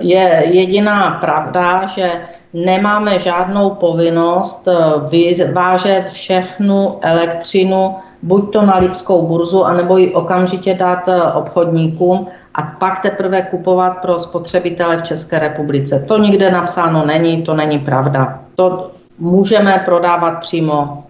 je 0.00 0.42
jediná 0.46 1.10
pravda, 1.10 1.86
že 1.86 2.10
nemáme 2.54 3.18
žádnou 3.18 3.70
povinnost 3.70 4.68
vyvážet 5.10 6.10
všechnu 6.10 6.98
elektřinu 7.02 7.96
buď 8.22 8.52
to 8.52 8.62
na 8.62 8.78
Lipskou 8.78 9.26
burzu, 9.26 9.64
anebo 9.64 9.96
ji 9.96 10.14
okamžitě 10.14 10.74
dát 10.74 11.08
eh, 11.08 11.22
obchodníkům 11.22 12.26
a 12.54 12.62
pak 12.62 13.02
teprve 13.02 13.42
kupovat 13.42 13.98
pro 13.98 14.18
spotřebitele 14.18 14.96
v 14.96 15.02
České 15.02 15.38
republice. 15.38 16.04
To 16.08 16.18
nikde 16.18 16.50
napsáno 16.50 17.06
není, 17.06 17.42
to 17.42 17.54
není 17.54 17.78
pravda. 17.78 18.40
To 18.54 18.90
můžeme 19.22 19.82
prodávat 19.84 20.30
přímo 20.30 21.04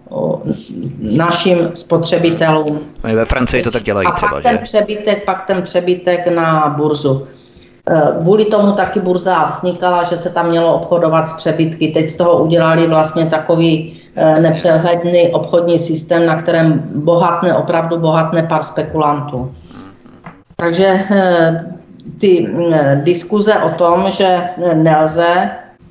našim 0.99 1.71
spotřebitelům. 1.73 2.79
Ve 3.03 3.25
Francii 3.25 3.63
to 3.63 3.71
tak 3.71 3.83
dělají 3.83 4.07
a 4.07 4.11
třeba, 4.11 4.31
pak 4.31 4.43
ten 4.43 4.57
přebytek, 4.57 5.25
pak 5.25 5.45
ten 5.45 5.61
přebytek 5.61 6.27
na 6.27 6.73
burzu. 6.77 7.27
Eh, 7.89 8.01
kvůli 8.21 8.45
tomu 8.45 8.71
taky 8.71 8.99
burza 8.99 9.43
vznikala, 9.45 10.03
že 10.03 10.17
se 10.17 10.29
tam 10.29 10.49
mělo 10.49 10.75
obchodovat 10.75 11.27
s 11.27 11.33
přebytky. 11.33 11.87
Teď 11.87 12.09
z 12.09 12.15
toho 12.15 12.43
udělali 12.43 12.87
vlastně 12.87 13.25
takový 13.25 14.01
eh, 14.15 14.41
nepřehledný 14.41 15.27
obchodní 15.27 15.79
systém, 15.79 16.25
na 16.25 16.41
kterém 16.41 16.83
bohatne, 16.95 17.55
opravdu 17.55 17.97
bohatne 17.97 18.43
pár 18.43 18.63
spekulantů. 18.63 19.51
Takže 20.55 21.05
eh, 21.11 21.65
ty 22.19 22.49
diskuze 23.03 23.53
o 23.57 23.69
tom, 23.69 24.11
že 24.11 24.41
nelze, 24.73 25.49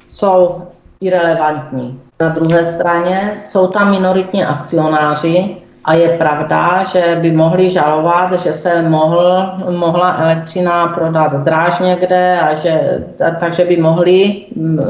jsou 0.08 0.62
irrelevantní. 1.00 2.01
Na 2.22 2.28
druhé 2.28 2.64
straně 2.64 3.38
jsou 3.42 3.66
tam 3.66 3.90
minoritní 3.90 4.44
akcionáři, 4.44 5.56
a 5.84 5.94
je 5.94 6.08
pravda, 6.08 6.84
že 6.84 7.18
by 7.22 7.30
mohli 7.30 7.70
žalovat, 7.70 8.32
že 8.40 8.54
se 8.54 8.82
mohl, 8.82 9.50
mohla 9.70 10.14
elektřina 10.14 10.86
prodat 10.86 11.32
dráž 11.32 11.78
někde 11.78 12.40
a 12.40 12.54
že, 12.54 13.04
takže 13.40 13.64
by 13.64 13.76
mohli 13.76 14.44
mm, 14.56 14.80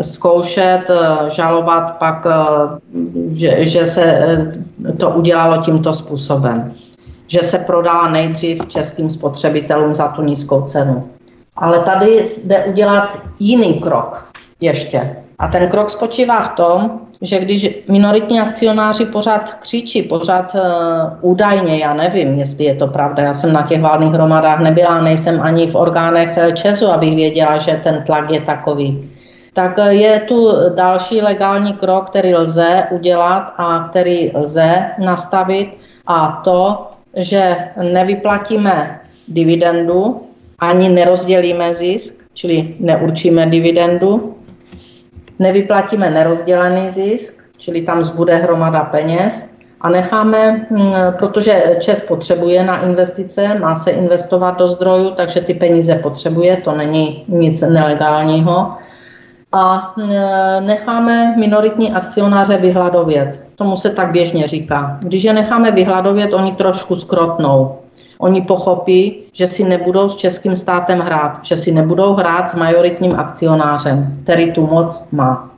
zkoušet 0.00 0.82
eh, 0.90 1.30
žalovat 1.30 1.98
pak, 1.98 2.26
eh, 2.26 2.34
že, 3.30 3.66
že 3.66 3.86
se 3.86 4.02
eh, 4.02 4.52
to 4.98 5.10
udělalo 5.10 5.62
tímto 5.62 5.92
způsobem. 5.92 6.72
Že 7.26 7.42
se 7.42 7.58
prodala 7.58 8.10
nejdřív 8.10 8.66
českým 8.66 9.10
spotřebitelům 9.10 9.94
za 9.94 10.08
tu 10.08 10.22
nízkou 10.22 10.62
cenu. 10.62 11.10
Ale 11.56 11.78
tady 11.78 12.24
jde 12.44 12.64
udělat 12.64 13.08
jiný 13.38 13.74
krok 13.74 14.26
ještě. 14.60 15.25
A 15.38 15.48
ten 15.48 15.68
krok 15.68 15.90
spočívá 15.90 16.40
v 16.40 16.54
tom, 16.54 17.00
že 17.22 17.40
když 17.40 17.84
minoritní 17.88 18.40
akcionáři 18.40 19.04
pořád 19.04 19.54
křičí, 19.54 20.02
pořád 20.02 20.54
uh, 20.54 20.60
údajně, 21.20 21.78
já 21.78 21.94
nevím, 21.94 22.38
jestli 22.38 22.64
je 22.64 22.74
to 22.74 22.86
pravda, 22.86 23.22
já 23.22 23.34
jsem 23.34 23.52
na 23.52 23.62
těch 23.62 23.82
válných 23.82 24.12
hromadách 24.12 24.60
nebyla, 24.60 25.00
nejsem 25.00 25.40
ani 25.42 25.70
v 25.70 25.74
orgánech 25.74 26.30
eh, 26.36 26.52
Česu, 26.52 26.86
abych 26.86 27.16
věděla, 27.16 27.58
že 27.58 27.80
ten 27.84 28.02
tlak 28.06 28.30
je 28.30 28.40
takový. 28.40 29.10
Tak 29.52 29.78
eh, 29.78 29.94
je 29.94 30.20
tu 30.20 30.52
další 30.74 31.22
legální 31.22 31.72
krok, 31.72 32.10
který 32.10 32.34
lze 32.34 32.82
udělat 32.90 33.54
a 33.56 33.88
který 33.88 34.30
lze 34.34 34.86
nastavit 34.98 35.68
a 36.06 36.40
to, 36.44 36.86
že 37.16 37.56
nevyplatíme 37.82 39.00
dividendu, 39.28 40.22
ani 40.58 40.88
nerozdělíme 40.88 41.74
zisk, 41.74 42.24
čili 42.34 42.74
neurčíme 42.80 43.46
dividendu, 43.46 44.35
nevyplatíme 45.38 46.10
nerozdělený 46.10 46.90
zisk, 46.90 47.42
čili 47.58 47.82
tam 47.82 48.02
zbude 48.02 48.36
hromada 48.36 48.80
peněz 48.80 49.48
a 49.80 49.88
necháme, 49.88 50.66
hm, 50.70 50.92
protože 51.18 51.76
ČES 51.80 52.00
potřebuje 52.00 52.64
na 52.64 52.82
investice, 52.82 53.58
má 53.58 53.74
se 53.74 53.90
investovat 53.90 54.58
do 54.58 54.68
zdrojů, 54.68 55.10
takže 55.10 55.40
ty 55.40 55.54
peníze 55.54 55.94
potřebuje, 55.94 56.56
to 56.56 56.72
není 56.72 57.24
nic 57.28 57.60
nelegálního. 57.60 58.74
A 59.52 59.94
hm, 59.96 60.10
necháme 60.66 61.36
minoritní 61.36 61.92
akcionáře 61.92 62.56
vyhladovět. 62.56 63.40
Tomu 63.54 63.76
se 63.76 63.90
tak 63.90 64.12
běžně 64.12 64.48
říká. 64.48 64.98
Když 65.00 65.24
je 65.24 65.32
necháme 65.32 65.70
vyhladovět, 65.70 66.34
oni 66.34 66.52
trošku 66.52 66.96
skrotnou. 66.96 67.78
Oni 68.18 68.42
pochopí, 68.42 69.22
že 69.32 69.46
si 69.46 69.64
nebudou 69.64 70.08
s 70.08 70.16
českým 70.16 70.56
státem 70.56 70.98
hrát, 70.98 71.38
že 71.42 71.56
si 71.56 71.72
nebudou 71.72 72.14
hrát 72.14 72.50
s 72.50 72.54
majoritním 72.54 73.12
akcionářem, 73.18 74.18
který 74.22 74.52
tu 74.52 74.66
moc 74.66 75.10
má. 75.12 75.50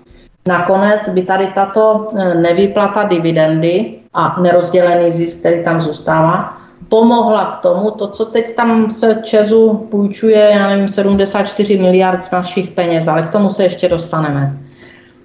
Nakonec 0.48 1.09
by 1.09 1.22
tady 1.22 1.46
tato 1.55 2.09
e, 2.16 2.35
nevyplata 2.35 3.03
dividendy 3.03 3.94
a 4.14 4.40
nerozdělený 4.40 5.11
zisk, 5.11 5.38
který 5.38 5.64
tam 5.64 5.81
zůstává, 5.81 6.59
pomohla 6.88 7.44
k 7.44 7.62
tomu, 7.62 7.90
to, 7.90 8.09
co 8.09 8.24
teď 8.24 8.57
tam 8.57 8.90
se 8.90 9.20
Česu 9.24 9.74
půjčuje, 9.74 10.51
já 10.55 10.68
nevím, 10.68 10.88
74 10.88 11.79
miliard 11.79 12.24
z 12.24 12.31
našich 12.31 12.70
peněz, 12.70 13.09
ale 13.09 13.22
k 13.22 13.29
tomu 13.29 13.51
se 13.51 13.62
ještě 13.62 13.88
dostaneme. 13.88 14.59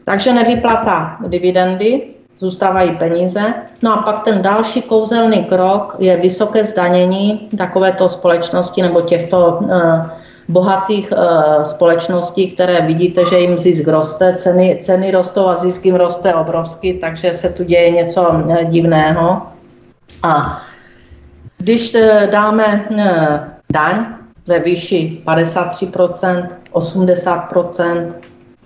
Takže 0.05 0.33
nevyplata 0.33 1.17
dividendy 1.27 2.12
zůstávají 2.37 2.91
peníze. 2.91 3.53
No 3.81 3.93
a 3.93 4.01
pak 4.01 4.23
ten 4.23 4.41
další 4.41 4.81
kouzelný 4.81 5.43
krok 5.43 5.95
je 5.99 6.17
vysoké 6.17 6.63
zdanění 6.63 7.49
takovéto 7.57 8.09
společnosti 8.09 8.81
nebo 8.81 9.01
těchto 9.01 9.59
uh, 9.61 9.69
bohatých 10.47 11.11
uh, 11.11 11.63
společností, 11.63 12.51
které 12.51 12.81
vidíte, 12.81 13.25
že 13.25 13.39
jim 13.39 13.57
zisk 13.57 13.87
roste, 13.87 14.35
ceny, 14.35 14.79
ceny 14.81 15.11
rostou 15.11 15.47
a 15.47 15.55
zisk 15.55 15.85
jim 15.85 15.95
roste 15.95 16.33
obrovsky, 16.33 16.93
takže 16.93 17.33
se 17.33 17.49
tu 17.49 17.63
děje 17.63 17.89
něco 17.89 18.29
uh, 18.29 18.63
divného. 18.63 19.41
A 20.23 20.61
když 21.57 21.95
dáme 22.31 22.87
daň 23.73 24.05
ve 24.47 24.59
výši 24.59 25.21
53%, 25.25 26.47
80%, 26.71 28.13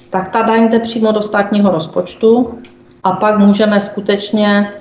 tak 0.09 0.29
ta 0.29 0.41
daň 0.41 0.69
jde 0.69 0.79
přímo 0.79 1.11
do 1.11 1.21
státního 1.21 1.71
rozpočtu 1.71 2.59
a 3.07 3.11
pak 3.11 3.37
můžeme 3.37 3.79
skutečně 3.79 4.71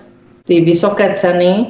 ty 0.45 0.61
vysoké 0.61 1.15
ceny, 1.15 1.67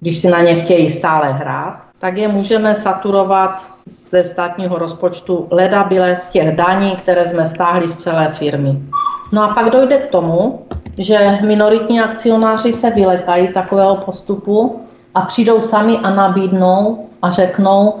když 0.00 0.18
si 0.18 0.30
na 0.30 0.40
ně 0.40 0.54
chtějí 0.54 0.90
stále 0.90 1.32
hrát, 1.32 1.80
tak 1.98 2.16
je 2.16 2.28
můžeme 2.28 2.74
saturovat 2.74 3.66
ze 4.10 4.24
státního 4.24 4.78
rozpočtu 4.78 5.46
ledabile 5.50 6.16
z 6.16 6.26
těch 6.26 6.56
daní, 6.56 6.96
které 6.96 7.26
jsme 7.26 7.46
stáhli 7.46 7.88
z 7.88 7.94
celé 7.94 8.32
firmy. 8.38 8.82
No 9.32 9.42
a 9.42 9.54
pak 9.54 9.70
dojde 9.70 9.96
k 9.96 10.06
tomu, 10.06 10.66
že 10.98 11.38
minoritní 11.46 12.00
akcionáři 12.00 12.72
se 12.72 12.90
vylekají 12.90 13.48
takového 13.48 13.96
postupu 13.96 14.80
a 15.14 15.20
přijdou 15.20 15.60
sami 15.60 15.98
a 15.98 16.10
nabídnou 16.10 17.06
a 17.22 17.30
řeknou, 17.30 17.94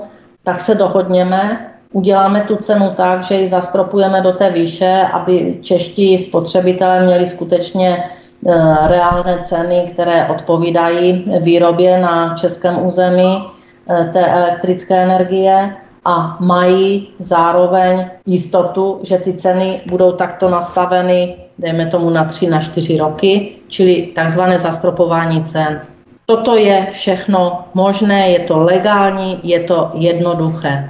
tak 0.44 0.60
se 0.60 0.74
dohodněme, 0.74 1.69
uděláme 1.92 2.40
tu 2.40 2.56
cenu 2.56 2.92
tak, 2.96 3.24
že 3.24 3.34
ji 3.34 3.48
zastropujeme 3.48 4.20
do 4.20 4.32
té 4.32 4.50
výše, 4.50 5.06
aby 5.12 5.58
čeští 5.62 6.18
spotřebitelé 6.18 7.00
měli 7.00 7.26
skutečně 7.26 8.04
eh, 8.46 8.52
reálné 8.88 9.38
ceny, 9.42 9.90
které 9.92 10.26
odpovídají 10.26 11.32
výrobě 11.40 12.00
na 12.00 12.36
českém 12.36 12.86
území 12.86 13.42
eh, 13.88 14.10
té 14.12 14.26
elektrické 14.26 15.02
energie 15.02 15.76
a 16.04 16.36
mají 16.40 17.08
zároveň 17.18 18.10
jistotu, 18.26 19.00
že 19.02 19.18
ty 19.18 19.32
ceny 19.32 19.80
budou 19.86 20.12
takto 20.12 20.48
nastaveny, 20.50 21.36
dejme 21.58 21.86
tomu 21.86 22.10
na 22.10 22.24
3 22.24 22.46
na 22.46 22.60
4 22.60 22.98
roky, 22.98 23.52
čili 23.68 24.08
takzvané 24.14 24.58
zastropování 24.58 25.44
cen. 25.44 25.80
Toto 26.26 26.56
je 26.56 26.86
všechno 26.92 27.64
možné, 27.74 28.30
je 28.30 28.38
to 28.38 28.58
legální, 28.58 29.40
je 29.42 29.60
to 29.60 29.90
jednoduché. 29.94 30.88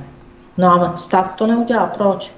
No 0.60 0.72
ale 0.72 0.90
stát 0.94 1.34
to 1.36 1.46
neudělá. 1.46 1.86
Proč? 1.86 2.30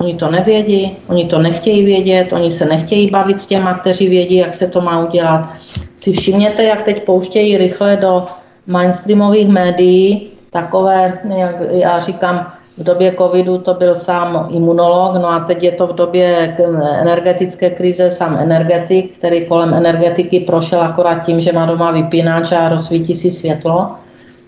Oni 0.00 0.14
to 0.14 0.30
nevědí, 0.30 0.96
oni 1.08 1.24
to 1.24 1.38
nechtějí 1.38 1.84
vědět, 1.84 2.32
oni 2.32 2.50
se 2.50 2.64
nechtějí 2.64 3.10
bavit 3.10 3.40
s 3.40 3.46
těma, 3.46 3.74
kteří 3.74 4.08
vědí, 4.08 4.36
jak 4.36 4.54
se 4.54 4.66
to 4.66 4.80
má 4.80 5.04
udělat. 5.04 5.48
Si 5.96 6.12
všimněte, 6.12 6.62
jak 6.62 6.82
teď 6.82 7.04
pouštějí 7.04 7.56
rychle 7.56 7.96
do 7.96 8.24
mainstreamových 8.66 9.48
médií 9.48 10.30
takové, 10.50 11.18
jak 11.36 11.56
já 11.70 12.00
říkám, 12.00 12.52
v 12.78 12.84
době 12.84 13.12
covidu 13.12 13.58
to 13.58 13.74
byl 13.74 13.94
sám 13.94 14.48
imunolog, 14.50 15.14
no 15.14 15.28
a 15.28 15.40
teď 15.40 15.62
je 15.62 15.72
to 15.72 15.86
v 15.86 15.94
době 15.94 16.56
energetické 17.00 17.70
krize 17.70 18.10
sám 18.10 18.36
energetik, 18.40 19.18
který 19.18 19.46
kolem 19.46 19.74
energetiky 19.74 20.40
prošel 20.40 20.80
akorát 20.80 21.18
tím, 21.18 21.40
že 21.40 21.52
má 21.52 21.66
doma 21.66 21.90
vypínač 21.90 22.52
a 22.52 22.68
rozsvítí 22.68 23.14
si 23.14 23.30
světlo. 23.30 23.90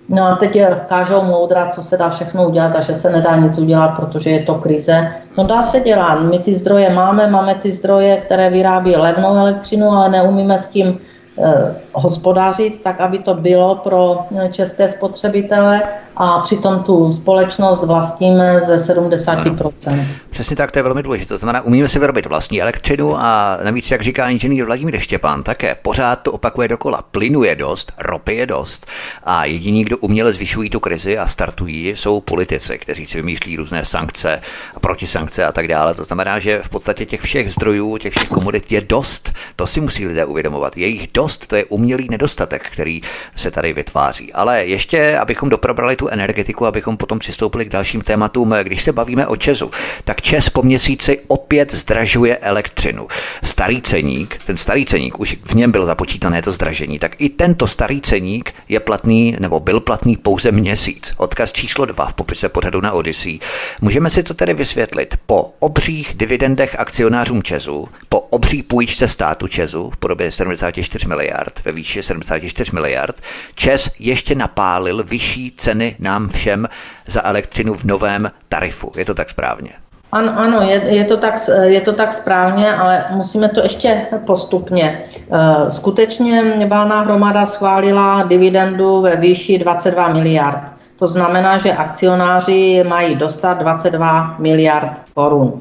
No 0.09 0.25
a 0.25 0.37
teď 0.37 0.59
kážou 0.87 1.23
moudra, 1.23 1.67
co 1.67 1.83
se 1.83 1.97
dá 1.97 2.11
všechno 2.11 2.49
udělat 2.49 2.77
a 2.77 2.81
že 2.81 2.95
se 2.95 3.11
nedá 3.11 3.37
nic 3.37 3.59
udělat, 3.59 3.89
protože 3.89 4.31
je 4.31 4.43
to 4.43 4.55
krize. 4.55 5.09
No 5.39 5.45
dá 5.45 5.63
se 5.63 5.81
dělat. 5.81 6.21
My 6.21 6.39
ty 6.39 6.55
zdroje 6.55 6.91
máme, 6.91 7.31
máme 7.31 7.55
ty 7.55 7.73
zdroje, 7.73 8.17
které 8.17 8.51
vyrábí 8.51 8.97
levnou 8.97 9.37
elektřinu, 9.37 9.91
ale 9.91 10.09
neumíme 10.09 10.59
s 10.59 10.69
tím 10.69 10.99
eh, 11.39 11.75
hospodařit 11.93 12.83
tak, 12.83 13.01
aby 13.01 13.19
to 13.19 13.35
bylo 13.35 13.75
pro 13.75 14.19
eh, 14.39 14.49
české 14.49 14.89
spotřebitele 14.89 15.83
a 16.17 16.41
přitom 16.41 16.83
tu 16.83 17.13
společnost 17.13 17.85
vlastníme 17.85 18.61
ze 18.67 18.77
70%. 18.77 19.73
Ano. 19.87 20.03
Přesně 20.31 20.57
tak, 20.57 20.71
to 20.71 20.79
je 20.79 20.83
velmi 20.83 21.03
důležité. 21.03 21.29
To 21.29 21.39
znamená, 21.39 21.61
umíme 21.61 21.89
si 21.89 21.99
vyrobit 21.99 22.27
vlastní 22.27 22.63
elektřinu 22.63 23.17
a 23.19 23.59
navíc, 23.65 23.91
jak 23.91 24.03
říká 24.03 24.29
inženýr 24.29 24.65
Vladimír 24.65 25.01
Štěpán, 25.01 25.43
také 25.43 25.77
pořád 25.83 26.17
to 26.17 26.33
opakuje 26.33 26.69
dokola. 26.69 27.03
Plynu 27.11 27.43
je 27.43 27.57
dost, 27.57 27.93
ropy 27.99 28.35
je 28.35 28.47
dost 28.47 28.87
a 29.25 29.45
jediní, 29.45 29.85
kdo 29.85 29.99
uměle 29.99 30.33
zvyšují 30.33 30.71
tu 30.71 30.81
krizi 30.81 31.19
a 31.19 31.27
startují, 31.27 31.89
jsou 31.89 32.21
politici, 32.21 32.79
kteří 32.79 33.07
si 33.07 33.19
vymýšlí 33.19 33.57
různé 33.57 33.85
sankce 33.85 34.41
a 34.75 34.81
protisankce 34.81 35.45
a 35.45 35.53
tak 35.53 35.69
dále. 35.69 35.95
To 35.95 36.05
znamená, 36.05 36.39
že 36.39 36.63
v 36.63 36.69
podstatě 36.69 37.07
těch 37.07 37.21
všech 37.21 37.53
zdrojů, 37.53 37.99
těch 37.99 38.15
všech 38.15 38.29
komodit 38.29 38.73
je 38.73 38.81
dost. 38.81 39.33
To 39.57 39.67
si 39.67 39.81
musí 39.81 40.07
lidé 40.07 40.25
uvědomovat. 40.25 40.77
Je 40.77 40.87
jich 40.87 41.09
dost, 41.15 41.47
to 41.47 41.57
je 41.57 41.65
umělý 41.65 42.07
nedostatek, 42.11 42.71
který 42.73 43.01
se 43.37 43.51
tady 43.51 43.73
vytváří. 43.73 44.33
Ale 44.33 44.65
ještě, 44.65 45.19
abychom 45.19 45.49
doprobrali 45.49 45.97
tu 45.97 46.04
energetiku, 46.09 46.67
abychom 46.67 46.97
potom 46.97 47.19
přistoupili 47.19 47.65
k 47.65 47.69
dalším 47.69 48.01
tématům, 48.01 48.55
když 48.63 48.83
se 48.83 48.93
bavíme 48.93 49.27
o 49.27 49.37
Česu, 49.37 49.71
tak 50.05 50.23
Čes 50.23 50.51
po 50.51 50.63
měsíci 50.63 51.21
opět 51.27 51.75
zdražuje 51.75 52.37
elektřinu. 52.37 53.07
Starý 53.45 53.83
ceník, 53.83 54.39
ten 54.47 54.57
starý 54.57 54.87
ceník, 54.87 55.21
už 55.21 55.37
v 55.45 55.55
něm 55.55 55.73
bylo 55.73 55.87
započítané 55.87 56.43
to 56.43 56.53
zdražení, 56.53 56.99
tak 56.99 57.21
i 57.21 57.29
tento 57.29 57.67
starý 57.67 58.01
ceník 58.01 58.55
je 58.69 58.81
platný 58.81 59.37
nebo 59.41 59.61
byl 59.61 59.81
platný 59.81 60.17
pouze 60.17 60.53
měsíc. 60.53 61.15
Odkaz 61.17 61.53
číslo 61.53 61.85
2 61.85 62.07
v 62.07 62.15
popise 62.15 62.49
pořadu 62.49 62.81
na 62.81 62.93
Odyssey. 62.93 63.39
Můžeme 63.81 64.11
si 64.11 64.23
to 64.23 64.35
tedy 64.35 64.55
vysvětlit. 64.55 65.15
Po 65.27 65.53
obřích 65.59 66.15
dividendech 66.15 66.77
akcionářům 66.79 67.43
Česu, 67.43 67.89
po 68.09 68.21
obří 68.21 68.63
půjčce 68.63 69.09
státu 69.09 69.49
Česu 69.49 69.91
v 69.91 69.97
podobě 69.97 70.33
74 70.33 71.07
miliard, 71.07 71.61
ve 71.65 71.73
výši 71.73 72.03
74 72.03 72.71
miliard, 72.73 73.21
Čes 73.55 73.91
ještě 73.99 74.35
napálil 74.35 75.05
vyšší 75.05 75.53
ceny 75.57 75.94
nám 75.99 76.29
všem 76.29 76.69
za 77.07 77.25
elektřinu 77.25 77.75
v 77.75 77.85
novém 77.85 78.31
tarifu. 78.49 78.93
Je 78.97 79.05
to 79.05 79.15
tak 79.15 79.31
správně? 79.31 79.71
Ano, 80.15 80.33
ano 80.37 80.61
je, 80.63 80.83
je, 80.87 81.05
to 81.05 81.17
tak, 81.17 81.35
je 81.63 81.81
to 81.81 81.93
tak 81.93 82.13
správně, 82.13 82.75
ale 82.75 83.05
musíme 83.11 83.49
to 83.49 83.63
ještě 83.63 84.07
postupně. 84.27 85.05
Eh, 85.17 85.71
skutečně 85.71 86.67
valná 86.69 87.01
hromada 87.01 87.45
schválila 87.45 88.23
dividendu 88.23 89.01
ve 89.01 89.17
výši 89.17 89.59
22 89.59 90.09
miliard. 90.09 90.73
To 90.99 91.09
znamená, 91.09 91.59
že 91.59 91.73
akcionáři 91.73 92.85
mají 92.89 93.15
dostat 93.15 93.55
22 93.55 94.35
miliard 94.39 94.93
korun. 95.15 95.61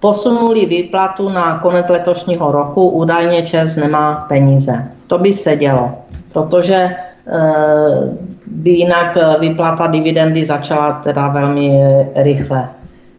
Posunuli 0.00 0.66
výplatu 0.66 1.28
na 1.28 1.58
konec 1.58 1.88
letošního 1.88 2.52
roku, 2.52 2.88
údajně 2.88 3.42
ČES 3.42 3.76
nemá 3.76 4.14
peníze. 4.28 4.88
To 5.06 5.18
by 5.18 5.32
se 5.32 5.56
dělo, 5.56 5.92
protože 6.32 6.96
by 8.46 8.70
jinak 8.70 9.18
vyplata 9.40 9.86
dividendy 9.86 10.44
začala 10.44 10.92
teda 10.92 11.28
velmi 11.28 11.80
rychle. 12.14 12.68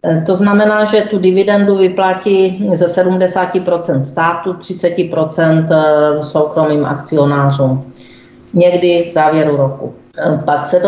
Eh, 0.06 0.22
to 0.26 0.34
znamená, 0.34 0.84
že 0.84 1.00
tu 1.00 1.18
dividendu 1.18 1.76
vyplatí 1.76 2.70
ze 2.74 2.88
70% 2.88 4.00
státu, 4.00 4.52
30% 4.52 5.68
eh, 5.70 6.24
soukromým 6.24 6.86
akcionářům. 6.86 7.92
Někdy 8.54 9.06
v 9.08 9.12
závěru 9.12 9.56
roku. 9.56 9.94
Eh, 10.18 10.42
pak 10.44 10.66
se 10.66 10.82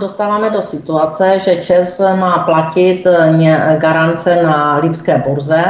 dostáváme 0.00 0.50
do 0.50 0.62
situace, 0.62 1.38
že 1.38 1.56
ČES 1.56 1.98
má 1.98 2.38
platit 2.38 3.04
garance 3.78 4.42
na 4.42 4.76
Lipské 4.76 5.22
burze, 5.26 5.64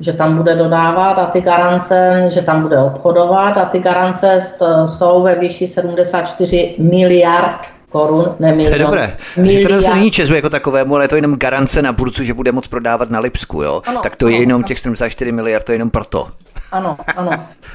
že 0.00 0.12
tam 0.12 0.36
bude 0.36 0.54
dodávat 0.54 1.18
a 1.18 1.26
ty 1.26 1.40
garance, 1.40 2.28
že 2.34 2.42
tam 2.42 2.62
bude 2.62 2.78
obchodovat 2.78 3.56
a 3.56 3.64
ty 3.64 3.78
garance 3.78 4.40
jsou 4.84 5.22
ve 5.22 5.34
výši 5.34 5.66
74 5.66 6.76
miliard 6.78 7.60
korun, 7.88 8.34
ne 8.38 8.52
milion. 8.52 8.72
To 8.72 8.78
je 8.78 8.84
dobré. 8.84 9.16
Miliard. 9.36 9.84
To 9.84 9.94
není 9.94 10.10
Česu 10.10 10.34
jako 10.34 10.50
takovému, 10.50 10.94
ale 10.94 11.04
je 11.04 11.08
to 11.08 11.16
jenom 11.16 11.36
garance 11.36 11.82
na 11.82 11.92
burcu, 11.92 12.24
že 12.24 12.34
bude 12.34 12.52
moc 12.52 12.66
prodávat 12.66 13.10
na 13.10 13.20
Lipsku, 13.20 13.62
jo? 13.62 13.82
Ano, 13.86 14.00
tak 14.00 14.16
to 14.16 14.26
ano, 14.26 14.34
je 14.34 14.40
jenom 14.40 14.54
ano. 14.54 14.68
těch 14.68 14.78
74 14.78 15.32
miliard, 15.32 15.64
to 15.64 15.72
je 15.72 15.74
jenom 15.74 15.90
proto. 15.90 16.28
Ano, 16.72 16.96
ano. 17.16 17.30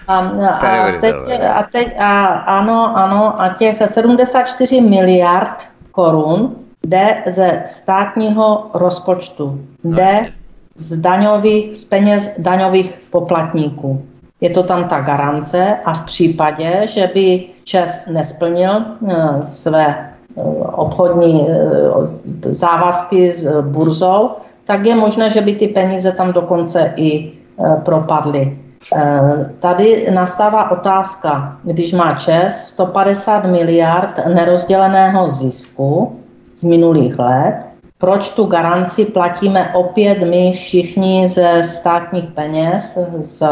A, 0.07 0.17
a, 0.19 0.91
teď, 1.01 1.15
a 1.55 1.63
teď, 1.71 1.99
a, 1.99 2.25
ano, 2.27 2.97
ano, 2.97 3.41
a 3.41 3.49
těch 3.49 3.77
74 3.85 4.81
miliard 4.81 5.67
korun 5.91 6.55
jde 6.87 7.23
ze 7.27 7.61
státního 7.65 8.69
rozpočtu, 8.73 9.61
jde 9.83 10.31
z 10.81 10.97
daňových, 10.97 11.77
z 11.77 11.85
peněz 11.85 12.29
daňových 12.37 12.93
poplatníků. 13.09 14.01
Je 14.41 14.49
to 14.49 14.63
tam 14.63 14.89
ta 14.89 14.99
garance 15.01 15.77
a 15.85 15.93
v 15.93 16.01
případě, 16.05 16.81
že 16.85 17.09
by 17.13 17.43
Čes 17.63 18.05
nesplnil 18.09 18.71
eh, 18.71 19.15
své 19.45 19.85
eh, 19.87 20.41
obchodní 20.73 21.47
eh, 21.49 22.53
závazky 22.53 23.33
s 23.33 23.61
burzou, 23.61 24.29
tak 24.65 24.85
je 24.85 24.95
možné, 24.95 25.29
že 25.29 25.41
by 25.41 25.53
ty 25.55 25.67
peníze 25.67 26.11
tam 26.11 26.33
dokonce 26.33 26.93
i 26.95 27.31
propadly. 27.83 28.57
Tady 29.59 30.07
nastává 30.13 30.71
otázka, 30.71 31.57
když 31.63 31.93
má 31.93 32.15
ČES 32.15 32.67
150 32.67 33.45
miliard 33.45 34.19
nerozděleného 34.33 35.29
zisku 35.29 36.19
z 36.57 36.63
minulých 36.63 37.19
let, 37.19 37.70
proč 38.01 38.29
tu 38.29 38.45
garanci 38.45 39.05
platíme 39.05 39.71
opět 39.73 40.19
my 40.19 40.51
všichni 40.51 41.29
ze 41.29 41.63
státních 41.63 42.25
peněz, 42.25 42.97
z 43.19 43.43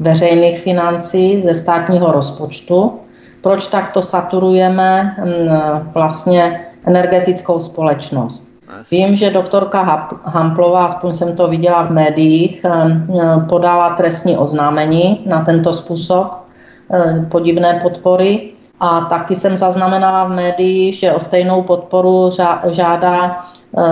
veřejných 0.00 0.60
financí, 0.60 1.42
ze 1.42 1.54
státního 1.54 2.12
rozpočtu, 2.12 2.92
proč 3.40 3.66
takto 3.66 4.02
saturujeme 4.02 5.16
mm, 5.18 5.90
vlastně 5.94 6.66
energetickou 6.86 7.60
společnost. 7.60 8.48
Vím, 8.90 9.16
že 9.16 9.30
doktorka 9.30 10.08
Hamplová, 10.24 10.86
aspoň 10.86 11.14
jsem 11.14 11.36
to 11.36 11.48
viděla 11.48 11.82
v 11.82 11.90
médiích, 11.90 12.64
mm, 12.64 13.46
podala 13.48 13.90
trestní 13.90 14.36
oznámení 14.36 15.22
na 15.26 15.44
tento 15.44 15.72
způsob 15.72 16.26
mm, 16.92 17.26
podivné 17.26 17.80
podpory. 17.82 18.52
A 18.80 19.00
taky 19.00 19.36
jsem 19.36 19.56
zaznamenala 19.56 20.24
v 20.24 20.30
médiích, 20.30 20.94
že 20.94 21.12
o 21.12 21.20
stejnou 21.20 21.62
podporu 21.62 22.30
žádá 22.70 23.44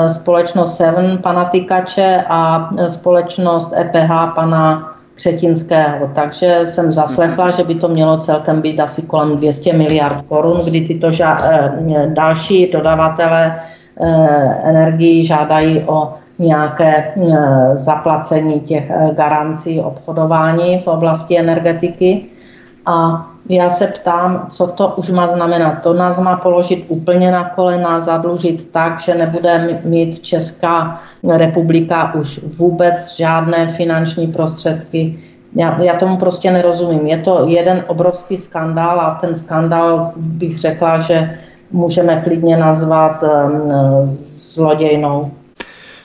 společnost 0.09 0.77
Seven 0.77 1.19
pana 1.19 1.45
Tykače 1.45 2.25
a 2.29 2.71
společnost 2.89 3.73
EPH 3.73 4.35
pana 4.35 4.95
Křetinského. 5.15 6.11
Takže 6.15 6.61
jsem 6.65 6.93
zaslechla, 6.93 7.51
že 7.51 7.65
by 7.65 7.75
to 7.75 7.89
mělo 7.89 8.19
celkem 8.19 8.61
být 8.61 8.81
asi 8.81 9.03
kolem 9.03 9.37
200 9.37 9.73
miliard 9.73 10.23
korun, 10.29 10.61
kdy 10.65 10.81
tyto 10.81 11.09
ža- 11.09 11.39
eh, 11.43 12.07
další 12.07 12.71
dodavatele 12.73 13.61
eh, 14.01 14.61
energií 14.63 15.25
žádají 15.25 15.83
o 15.87 16.15
nějaké 16.39 16.95
eh, 16.97 17.77
zaplacení 17.77 18.61
těch 18.61 18.91
garancí 19.17 19.81
obchodování 19.81 20.79
v 20.79 20.87
oblasti 20.87 21.39
energetiky. 21.39 22.25
A 22.87 23.27
já 23.49 23.71
se 23.71 23.87
ptám, 23.87 24.47
co 24.51 24.67
to 24.67 24.95
už 24.97 25.11
má 25.11 25.29
znamenat. 25.29 25.83
To 25.83 25.95
nás 25.95 26.21
má 26.21 26.37
položit 26.37 26.85
úplně 26.89 27.31
na 27.31 27.49
kolena, 27.49 28.01
zadlužit 28.01 28.69
tak, 28.73 29.01
že 29.01 29.15
nebude 29.15 29.81
mít 29.85 30.19
Česká 30.21 31.01
republika 31.23 32.15
už 32.15 32.41
vůbec 32.57 33.17
žádné 33.17 33.73
finanční 33.73 34.27
prostředky. 34.27 35.19
Já, 35.55 35.83
já 35.83 35.95
tomu 35.97 36.17
prostě 36.17 36.53
nerozumím. 36.53 37.07
Je 37.07 37.19
to 37.19 37.45
jeden 37.47 37.85
obrovský 37.87 38.39
skandál 38.39 39.01
a 39.01 39.19
ten 39.21 39.35
skandál 39.35 40.01
bych 40.17 40.59
řekla, 40.59 40.99
že 40.99 41.39
můžeme 41.73 42.21
klidně 42.21 42.57
nazvat 42.57 43.23
um, 43.23 44.19
zlodějnou. 44.23 45.31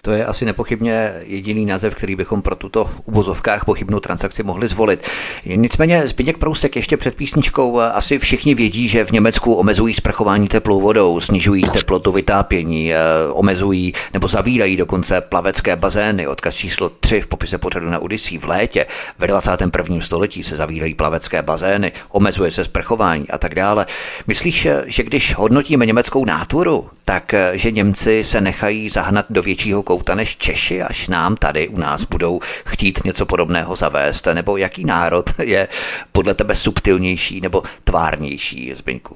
To 0.09 0.13
je 0.13 0.25
asi 0.25 0.45
nepochybně 0.45 1.13
jediný 1.25 1.65
název, 1.65 1.95
který 1.95 2.15
bychom 2.15 2.41
pro 2.41 2.55
tuto 2.55 2.89
uvozovkách 3.05 3.65
pochybnou 3.65 3.99
transakci 3.99 4.43
mohli 4.43 4.67
zvolit. 4.67 5.07
Nicméně 5.45 6.07
Zbigněk 6.07 6.37
Prousek 6.37 6.75
ještě 6.75 6.97
před 6.97 7.15
písničkou 7.15 7.79
asi 7.79 8.19
všichni 8.19 8.55
vědí, 8.55 8.87
že 8.87 9.05
v 9.05 9.11
Německu 9.11 9.53
omezují 9.53 9.93
sprchování 9.93 10.47
teplou 10.47 10.81
vodou, 10.81 11.19
snižují 11.19 11.63
teplotu 11.63 12.11
vytápění, 12.11 12.93
eh, 12.93 12.97
omezují 13.31 13.93
nebo 14.13 14.27
zavírají 14.27 14.77
dokonce 14.77 15.21
plavecké 15.21 15.75
bazény. 15.75 16.27
Odkaz 16.27 16.55
číslo 16.55 16.89
3 16.89 17.21
v 17.21 17.27
popise 17.27 17.57
pořadu 17.57 17.89
na 17.89 17.99
Odyssey 17.99 18.37
v 18.37 18.45
létě 18.45 18.85
ve 19.19 19.27
21. 19.27 20.01
století 20.01 20.43
se 20.43 20.55
zavírají 20.55 20.93
plavecké 20.93 21.41
bazény, 21.41 21.91
omezuje 22.11 22.51
se 22.51 22.65
sprchování 22.65 23.29
a 23.29 23.37
tak 23.37 23.55
dále. 23.55 23.85
Myslíš, 24.27 24.67
že 24.85 25.03
když 25.03 25.35
hodnotíme 25.35 25.85
německou 25.85 26.25
náturu, 26.25 26.89
tak 27.05 27.33
eh, 27.33 27.51
že 27.53 27.71
Němci 27.71 28.23
se 28.23 28.41
nechají 28.41 28.89
zahnat 28.89 29.25
do 29.29 29.41
většího 29.41 29.83
kouta 29.99 30.15
než 30.15 30.37
Češi, 30.37 30.81
až 30.81 31.07
nám 31.07 31.35
tady 31.35 31.67
u 31.67 31.77
nás 31.77 32.05
budou 32.05 32.39
chtít 32.65 32.99
něco 33.05 33.25
podobného 33.25 33.75
zavést, 33.75 34.27
nebo 34.33 34.57
jaký 34.57 34.85
národ 34.85 35.29
je 35.43 35.67
podle 36.11 36.33
tebe 36.33 36.55
subtilnější 36.55 37.41
nebo 37.41 37.61
tvárnější, 37.83 38.73
Zbyňku? 38.75 39.15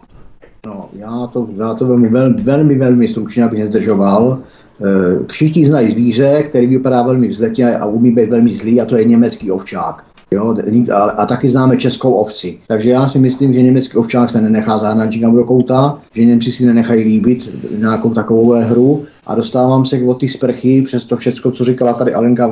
No, 0.66 0.90
já 0.94 1.28
to, 1.34 1.48
já 1.58 1.74
to 1.74 1.86
velmi, 1.86 2.10
velmi, 2.44 2.76
velmi, 2.76 3.08
stručně, 3.08 3.44
abych 3.44 3.60
nezdržoval. 3.60 4.40
Eh, 4.82 5.26
všichni 5.32 5.66
znají 5.66 5.92
zvíře, 5.92 6.44
který 6.44 6.68
vypadá 6.68 7.04
velmi 7.04 7.28
vzletně 7.28 7.78
a 7.78 7.86
umí 7.86 8.12
být 8.12 8.30
velmi 8.30 8.54
zlý, 8.54 8.82
a 8.82 8.86
to 8.86 8.98
je 8.98 9.06
německý 9.06 9.52
ovčák. 9.52 10.04
Jo, 10.32 10.56
a, 10.94 11.00
a 11.00 11.26
taky 11.26 11.50
známe 11.50 11.78
českou 11.78 12.14
ovci. 12.14 12.58
Takže 12.68 12.90
já 12.90 13.08
si 13.08 13.20
myslím, 13.20 13.54
že 13.54 13.62
německý 13.62 13.98
ovčák 13.98 14.30
se 14.30 14.42
nenechá 14.42 14.78
zahnat 14.78 15.12
nikam 15.12 15.36
do 15.36 15.44
kouta, 15.44 16.00
že 16.16 16.26
Němci 16.26 16.52
si 16.52 16.66
nenechají 16.66 17.04
líbit 17.04 17.50
nějakou 17.80 18.14
takovou 18.14 18.52
hru 18.52 19.06
a 19.28 19.36
dostávám 19.36 19.86
se 19.86 20.04
od 20.04 20.20
té 20.20 20.28
sprchy 20.28 20.82
přes 20.82 21.06
to 21.06 21.18
všechno, 21.18 21.52
co 21.52 21.64
říkala 21.64 21.94
tady 21.94 22.14
Alenka 22.14 22.48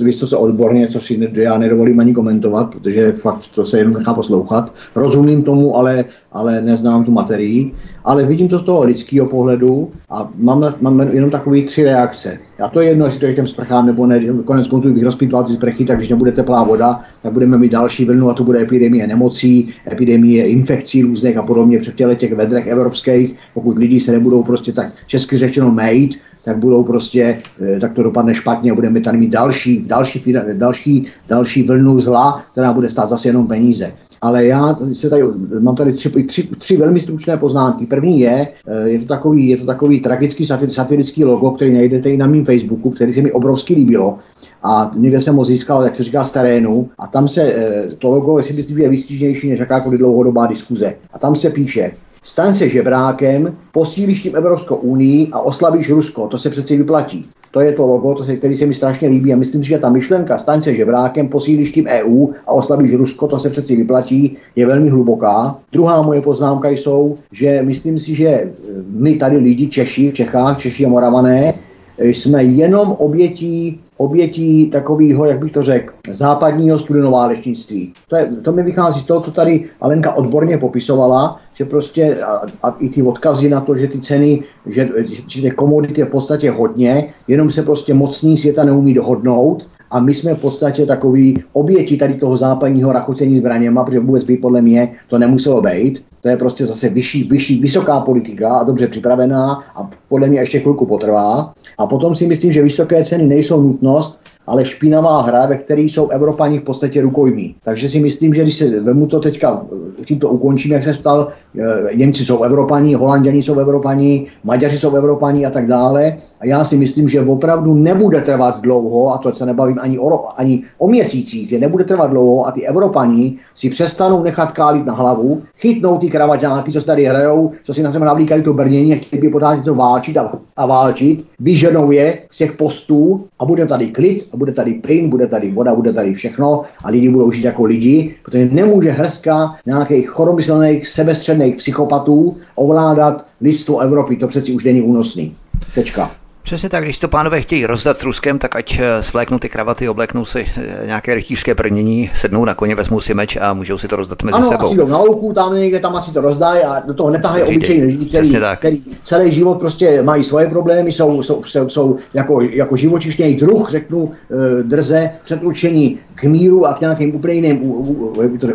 vysoce 0.00 0.36
odborně, 0.36 0.88
co 0.88 1.00
si 1.00 1.30
já 1.32 1.58
nedovolím 1.58 2.00
ani 2.00 2.14
komentovat, 2.14 2.70
protože 2.70 3.12
fakt 3.12 3.48
to 3.54 3.64
se 3.64 3.78
jenom 3.78 3.94
nechá 3.94 4.14
poslouchat. 4.14 4.74
Rozumím 4.94 5.42
tomu, 5.42 5.76
ale, 5.76 6.04
ale 6.32 6.60
neznám 6.62 7.04
tu 7.04 7.10
materii, 7.10 7.72
ale 8.04 8.26
vidím 8.26 8.48
to 8.48 8.58
z 8.58 8.62
toho 8.62 8.84
lidského 8.84 9.26
pohledu 9.26 9.90
a 10.10 10.30
mám, 10.36 10.74
mám 10.80 11.00
jenom 11.00 11.30
takové 11.30 11.62
tři 11.62 11.84
reakce. 11.84 12.38
A 12.62 12.68
to 12.68 12.80
je 12.80 12.88
jedno, 12.88 13.06
jestli 13.06 13.20
to 13.20 13.26
je 13.26 13.34
těm 13.34 13.46
sprchám 13.46 13.86
nebo 13.86 14.06
ne, 14.06 14.20
konec 14.44 14.68
konců 14.68 14.92
bych 14.92 15.04
rozpitval 15.04 15.44
ty 15.44 15.52
sprchy, 15.52 15.84
tak 15.84 15.96
když 15.96 16.08
nebude 16.08 16.32
teplá 16.32 16.62
voda, 16.62 17.00
tak 17.22 17.32
budeme 17.32 17.58
mít 17.58 17.72
další 17.72 18.04
vlnu 18.04 18.30
a 18.30 18.34
to 18.34 18.44
bude 18.44 18.60
epidemie 18.60 19.06
nemocí, 19.06 19.74
epidemie 19.92 20.46
infekcí 20.46 21.02
různých 21.02 21.36
a 21.36 21.42
podobně 21.42 21.78
před 21.78 21.94
těch 22.16 22.34
vedrech 22.34 22.66
evropských, 22.66 23.34
pokud 23.54 23.78
lidi 23.78 24.00
se 24.00 24.12
nebudou 24.12 24.42
prostě 24.42 24.72
tak 24.72 24.92
česky 25.06 25.38
řečeno 25.38 25.70
made, 25.70 26.05
tak 26.46 26.58
budou 26.58 26.84
prostě, 26.84 27.38
eh, 27.60 27.80
tak 27.80 27.92
to 27.92 28.02
dopadne 28.02 28.34
špatně 28.34 28.70
a 28.70 28.74
budeme 28.74 29.00
tady 29.00 29.18
mít 29.18 29.30
další, 29.30 29.84
další, 29.86 30.34
další, 30.52 31.06
další 31.28 31.62
vlnu 31.62 32.00
zla, 32.00 32.42
která 32.52 32.72
bude 32.72 32.90
stát 32.90 33.08
zase 33.08 33.28
jenom 33.28 33.46
peníze. 33.46 33.92
Ale 34.22 34.46
já 34.46 34.78
se 34.92 35.10
tady, 35.10 35.22
mám 35.60 35.76
tady 35.76 35.92
tři, 35.92 36.10
tři, 36.10 36.42
tři 36.58 36.76
velmi 36.76 37.00
stručné 37.00 37.36
poznámky. 37.36 37.86
První 37.86 38.20
je, 38.20 38.48
eh, 38.66 38.88
je 38.88 38.98
to 38.98 39.06
takový, 39.06 39.48
je 39.48 39.56
to 39.56 39.66
takový 39.66 40.00
tragický 40.00 40.46
satirický 40.46 41.24
logo, 41.24 41.50
který 41.50 41.74
najdete 41.74 42.10
i 42.10 42.16
na 42.16 42.26
mém 42.26 42.44
Facebooku, 42.44 42.90
který 42.90 43.12
se 43.12 43.22
mi 43.22 43.32
obrovsky 43.32 43.74
líbilo. 43.74 44.18
A 44.62 44.90
někde 44.96 45.20
jsem 45.20 45.36
ho 45.36 45.44
získal, 45.44 45.82
jak 45.82 45.94
se 45.94 46.04
říká, 46.04 46.24
z 46.24 46.32
terénu. 46.32 46.88
A 46.98 47.06
tam 47.06 47.28
se 47.28 47.42
eh, 47.42 47.88
to 47.98 48.10
logo, 48.10 48.38
jestli 48.38 48.82
je 48.82 48.88
výstižnější 48.88 49.50
než 49.50 49.60
jakákoliv 49.60 49.98
dlouhodobá 49.98 50.46
diskuze. 50.46 50.94
A 51.12 51.18
tam 51.18 51.36
se 51.36 51.50
píše, 51.50 51.92
Staň 52.26 52.54
se 52.54 52.68
žebrákem, 52.68 53.56
posílíš 53.72 54.22
tím 54.22 54.36
Evropskou 54.36 54.76
unii 54.76 55.28
a 55.32 55.40
oslavíš 55.40 55.90
Rusko. 55.90 56.26
To 56.28 56.38
se 56.38 56.50
přeci 56.50 56.76
vyplatí. 56.76 57.24
To 57.50 57.60
je 57.60 57.72
to 57.72 57.86
logo, 57.86 58.14
to 58.14 58.24
se, 58.24 58.36
který 58.36 58.56
se 58.56 58.66
mi 58.66 58.74
strašně 58.74 59.08
líbí 59.08 59.32
a 59.32 59.36
myslím 59.36 59.62
si, 59.62 59.68
že 59.68 59.78
ta 59.78 59.90
myšlenka 59.90 60.38
staň 60.38 60.62
se 60.62 60.74
žebrákem, 60.74 61.28
posílíš 61.28 61.70
tím 61.70 61.86
EU 61.86 62.26
a 62.46 62.52
oslavíš 62.52 62.94
Rusko, 62.94 63.28
to 63.28 63.38
se 63.38 63.50
přeci 63.50 63.76
vyplatí, 63.76 64.36
je 64.56 64.66
velmi 64.66 64.88
hluboká. 64.88 65.58
Druhá 65.72 66.02
moje 66.02 66.22
poznámka 66.22 66.68
jsou, 66.68 67.18
že 67.32 67.62
myslím 67.62 67.98
si, 67.98 68.14
že 68.14 68.52
my 68.88 69.16
tady 69.16 69.36
lidi 69.36 69.66
Češi, 69.66 70.12
Čechách, 70.12 70.58
Češi 70.58 70.86
a 70.86 70.88
Moravané, 70.88 71.54
jsme 71.98 72.44
jenom 72.44 72.92
obětí 72.92 73.80
obětí 73.96 74.70
takového, 74.70 75.24
jak 75.24 75.38
bych 75.38 75.52
to 75.52 75.62
řekl, 75.62 75.94
západního 76.10 76.78
studenoválečnictví. 76.78 77.92
To, 78.08 78.16
je, 78.16 78.26
to 78.26 78.52
mi 78.52 78.62
vychází 78.62 79.00
z 79.00 79.04
toho, 79.04 79.20
co 79.20 79.30
tady 79.30 79.64
Alenka 79.80 80.12
odborně 80.12 80.58
popisovala, 80.58 81.40
že 81.54 81.64
prostě 81.64 82.16
a, 82.22 82.42
a 82.62 82.76
i 82.80 82.88
ty 82.88 83.02
odkazy 83.02 83.48
na 83.48 83.60
to, 83.60 83.76
že 83.76 83.88
ty 83.88 84.00
ceny, 84.00 84.42
že, 84.66 84.88
že 85.28 85.42
ty 85.42 85.50
komodity 85.50 86.00
je 86.00 86.04
v 86.04 86.10
podstatě 86.10 86.50
hodně, 86.50 87.14
jenom 87.28 87.50
se 87.50 87.62
prostě 87.62 87.94
mocní 87.94 88.36
světa 88.36 88.64
neumí 88.64 88.94
dohodnout 88.94 89.66
a 89.90 90.00
my 90.00 90.14
jsme 90.14 90.34
v 90.34 90.40
podstatě 90.40 90.86
takový 90.86 91.44
oběti 91.52 91.96
tady 91.96 92.14
toho 92.14 92.36
západního 92.36 92.92
rachocení 92.92 93.38
zbraněma, 93.38 93.84
protože 93.84 94.00
vůbec 94.00 94.24
by 94.24 94.36
podle 94.36 94.62
mě 94.62 94.92
to 95.08 95.18
nemuselo 95.18 95.62
být. 95.62 96.02
To 96.26 96.30
je 96.30 96.36
prostě 96.36 96.66
zase 96.66 96.88
vyšší, 96.88 97.24
vyšší, 97.24 97.60
vysoká 97.60 98.00
politika 98.00 98.58
a 98.58 98.64
dobře 98.64 98.86
připravená 98.88 99.64
a 99.76 99.90
podle 100.08 100.28
mě 100.28 100.40
ještě 100.40 100.60
chvilku 100.60 100.86
potrvá. 100.86 101.54
A 101.78 101.86
potom 101.86 102.16
si 102.16 102.26
myslím, 102.26 102.52
že 102.52 102.62
vysoké 102.62 103.04
ceny 103.04 103.26
nejsou 103.26 103.62
nutnost, 103.62 104.18
ale 104.46 104.64
špinavá 104.64 105.22
hra, 105.22 105.46
ve 105.46 105.56
které 105.56 105.82
jsou 105.82 106.08
Evropani 106.08 106.58
v 106.58 106.62
podstatě 106.62 107.00
rukojmí. 107.00 107.54
Takže 107.64 107.88
si 107.88 108.00
myslím, 108.00 108.34
že 108.34 108.42
když 108.42 108.56
se 108.56 108.80
vemu 108.80 109.06
to 109.06 109.20
teďka, 109.20 109.62
tím 110.04 110.18
to 110.18 110.28
ukončím, 110.28 110.72
jak 110.72 110.82
jsem 110.82 110.94
ptal, 110.94 111.28
eh, 111.58 111.96
Němci 111.96 112.24
jsou 112.24 112.42
Evropani, 112.42 112.94
Holanděni 112.94 113.42
jsou 113.42 113.58
Evropani, 113.58 114.26
Maďaři 114.44 114.78
jsou 114.78 114.96
Evropani 114.96 115.46
a 115.46 115.50
tak 115.50 115.66
dále. 115.66 116.16
A 116.40 116.46
já 116.46 116.64
si 116.64 116.76
myslím, 116.76 117.08
že 117.08 117.20
opravdu 117.20 117.74
nebude 117.74 118.20
trvat 118.20 118.60
dlouho, 118.60 119.14
a 119.14 119.18
to 119.18 119.34
se 119.34 119.46
nebavím 119.46 119.78
ani 119.80 119.98
o, 119.98 120.28
ani 120.36 120.62
o 120.78 120.88
měsících, 120.88 121.50
že 121.50 121.58
nebude 121.58 121.84
trvat 121.84 122.10
dlouho 122.10 122.46
a 122.46 122.52
ty 122.52 122.66
Evropani 122.66 123.36
si 123.54 123.70
přestanou 123.70 124.22
nechat 124.22 124.52
kálit 124.52 124.86
na 124.86 124.94
hlavu, 124.94 125.42
chytnou 125.58 125.98
ty 125.98 126.08
kravaťáky, 126.08 126.72
co 126.72 126.80
se 126.80 126.86
tady 126.86 127.04
hrajou, 127.04 127.52
co 127.64 127.74
si 127.74 127.82
na 127.82 127.92
sebe 127.92 128.06
navlíkají 128.06 128.42
to 128.42 128.52
brnění 128.52 128.92
a 128.92 128.96
chtějí 128.96 129.20
by 129.20 129.28
pořád 129.28 129.64
to 129.64 129.74
válčit 129.74 130.16
a, 130.16 130.32
a 130.56 130.66
válčit, 130.66 131.24
vyženou 131.40 131.90
je 131.90 132.18
z 132.30 132.36
těch 132.36 132.52
postů 132.52 133.24
a 133.38 133.44
bude 133.44 133.66
tady 133.66 133.86
klid 133.86 134.28
a 134.36 134.38
bude 134.38 134.52
tady 134.52 134.74
plyn, 134.74 135.10
bude 135.10 135.26
tady 135.26 135.50
voda, 135.52 135.74
bude 135.74 135.92
tady 135.92 136.14
všechno 136.14 136.62
a 136.84 136.90
lidi 136.90 137.08
budou 137.08 137.32
žít 137.32 137.44
jako 137.44 137.64
lidi, 137.64 138.14
protože 138.24 138.48
nemůže 138.52 138.90
hrska 138.90 139.56
nějakých 139.66 140.08
choromyslných, 140.08 140.88
sebestředných 140.88 141.56
psychopatů 141.56 142.36
ovládat 142.54 143.26
lidstvo 143.40 143.80
Evropy. 143.80 144.16
To 144.16 144.28
přeci 144.28 144.52
už 144.52 144.64
není 144.64 144.82
únosný. 144.82 145.36
Tečka. 145.74 146.25
Přesně 146.46 146.68
tak, 146.68 146.84
když 146.84 146.98
to 146.98 147.08
pánové 147.08 147.40
chtějí 147.40 147.66
rozdat 147.66 147.96
s 147.96 148.04
Ruskem, 148.04 148.38
tak 148.38 148.56
ať 148.56 148.78
eh, 148.78 149.02
svléknou 149.02 149.38
ty 149.38 149.48
kravaty, 149.48 149.88
obleknou 149.88 150.24
si 150.24 150.46
eh, 150.56 150.86
nějaké 150.86 151.14
rytířské 151.14 151.54
brnění, 151.54 152.10
sednou 152.14 152.44
na 152.44 152.54
koně, 152.54 152.74
vezmou 152.74 153.00
si 153.00 153.14
meč 153.14 153.36
a 153.40 153.54
můžou 153.54 153.78
si 153.78 153.88
to 153.88 153.96
rozdat 153.96 154.22
mezi 154.22 154.34
ano, 154.34 154.48
sebou. 154.48 154.72
Ano, 154.72 154.86
na 154.86 154.98
louku, 154.98 155.32
tam 155.32 155.54
někde 155.54 155.80
tam 155.80 155.96
asi 155.96 156.12
to 156.12 156.20
rozdají 156.20 156.62
a 156.62 156.80
do 156.86 156.94
toho 156.94 157.10
netahají 157.10 157.42
obyčejní 157.42 157.86
lidi, 157.86 158.06
kteří, 158.06 158.36
který 158.56 158.82
celý 159.02 159.32
život 159.32 159.58
prostě 159.58 160.02
mají 160.02 160.24
svoje 160.24 160.46
problémy, 160.46 160.92
jsou, 160.92 161.22
jsou, 161.22 161.44
jsou, 161.44 161.68
jsou 161.68 161.98
jako, 162.14 162.40
jako 162.40 162.76
živočišný 162.76 163.34
druh, 163.34 163.70
řeknu 163.70 164.12
eh, 164.12 164.62
drze, 164.62 165.10
předlučení 165.24 165.98
k 166.16 166.24
míru 166.24 166.66
a 166.66 166.74
k 166.74 166.80
nějakým 166.80 167.14
úplně 167.14 167.34
jiným 167.34 167.60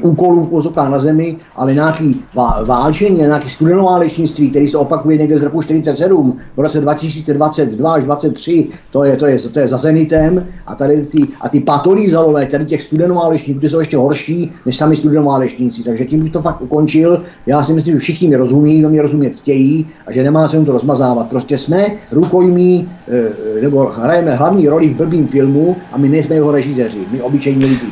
úkolům 0.01 0.45
v 0.45 0.89
na 0.89 0.99
zemi, 0.99 1.37
ale 1.55 1.73
nějaký 1.73 2.21
válčení, 2.65 3.17
nějaký 3.17 3.49
studenoválečnictví, 3.49 4.49
který 4.49 4.67
se 4.67 4.77
opakuje 4.77 5.17
někde 5.17 5.39
z 5.39 5.43
roku 5.43 5.61
47, 5.61 6.37
v 6.57 6.59
roce 6.59 6.81
2022 6.81 7.93
až 7.93 8.03
23, 8.03 8.67
to 8.91 9.03
je, 9.03 9.17
to 9.17 9.25
je, 9.25 9.39
to 9.39 9.59
je 9.59 9.67
za 9.67 9.77
Zenitem 9.77 10.45
a 10.67 10.75
tady 10.75 11.05
ty, 11.05 11.27
a 11.41 11.49
ty 11.49 11.59
patolízalové, 11.59 12.45
tady 12.45 12.65
těch 12.65 12.81
studenoválečníků, 12.81 13.59
ty 13.59 13.69
jsou 13.69 13.79
ještě 13.79 13.97
horší 13.97 14.51
než 14.65 14.77
sami 14.77 14.95
studenoválečníci, 14.95 15.83
takže 15.83 16.05
tím 16.05 16.23
bych 16.23 16.31
to 16.31 16.41
fakt 16.41 16.61
ukončil. 16.61 17.23
Já 17.45 17.63
si 17.63 17.73
myslím, 17.73 17.93
že 17.93 17.99
všichni 17.99 18.27
mi 18.27 18.35
rozumí, 18.35 18.79
kdo 18.79 18.89
mě 18.89 19.01
rozumět 19.01 19.33
chtějí 19.35 19.87
a 20.07 20.11
že 20.11 20.23
nemá 20.23 20.47
se 20.47 20.65
to 20.65 20.71
rozmazávat. 20.71 21.29
Prostě 21.29 21.57
jsme 21.57 21.85
rukojmí, 22.11 22.89
eh, 23.07 23.61
nebo 23.61 23.85
hrajeme 23.85 24.35
hlavní 24.35 24.67
roli 24.67 24.89
v 24.89 24.97
blbým 24.97 25.27
filmu 25.27 25.75
a 25.91 25.97
my 25.97 26.09
nejsme 26.09 26.35
jeho 26.35 26.51
režiséři, 26.51 26.99
my 27.11 27.21
obyčejní 27.21 27.50
lidi. 27.59 27.87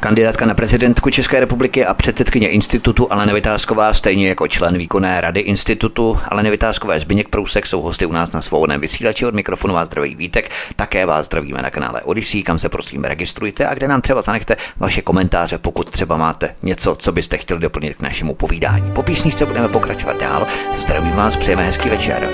Kandidátka 0.00 0.46
na 0.46 0.54
prezidentku 0.54 1.10
České 1.10 1.40
republiky 1.40 1.86
a 1.86 1.94
předsedkyně 1.94 2.48
institutu 2.48 3.12
Alena 3.12 3.32
Vytázková, 3.32 3.94
stejně 3.94 4.28
jako 4.28 4.48
člen 4.48 4.78
výkonné 4.78 5.20
rady 5.20 5.40
institutu 5.40 6.18
Alena 6.28 6.50
Vytázkové 6.50 7.00
Zbyněk 7.00 7.28
Prousek 7.28 7.66
jsou 7.66 7.80
hosty 7.80 8.06
u 8.06 8.12
nás 8.12 8.32
na 8.32 8.42
svobodném 8.42 8.80
vysílači 8.80 9.26
od 9.26 9.34
mikrofonu 9.34 9.74
vás 9.74 9.86
zdraví 9.86 10.14
Vítek. 10.14 10.50
Také 10.76 11.06
vás 11.06 11.26
zdravíme 11.26 11.62
na 11.62 11.70
kanále 11.70 12.00
Odyssey, 12.02 12.42
kam 12.42 12.58
se 12.58 12.68
prosím 12.68 13.04
registrujte 13.04 13.66
a 13.66 13.74
kde 13.74 13.88
nám 13.88 14.00
třeba 14.00 14.22
zanechte 14.22 14.56
vaše 14.76 15.02
komentáře, 15.02 15.58
pokud 15.58 15.90
třeba 15.90 16.16
máte 16.16 16.54
něco, 16.62 16.96
co 16.96 17.12
byste 17.12 17.36
chtěli 17.36 17.60
doplnit 17.60 17.94
k 17.94 18.02
našemu 18.02 18.34
povídání. 18.34 18.92
Po 18.92 19.02
písničce 19.02 19.46
budeme 19.46 19.68
pokračovat 19.68 20.20
dál. 20.20 20.46
Zdravím 20.78 21.12
vás, 21.12 21.36
přejeme 21.36 21.64
hezký 21.64 21.88
večer. 21.88 22.28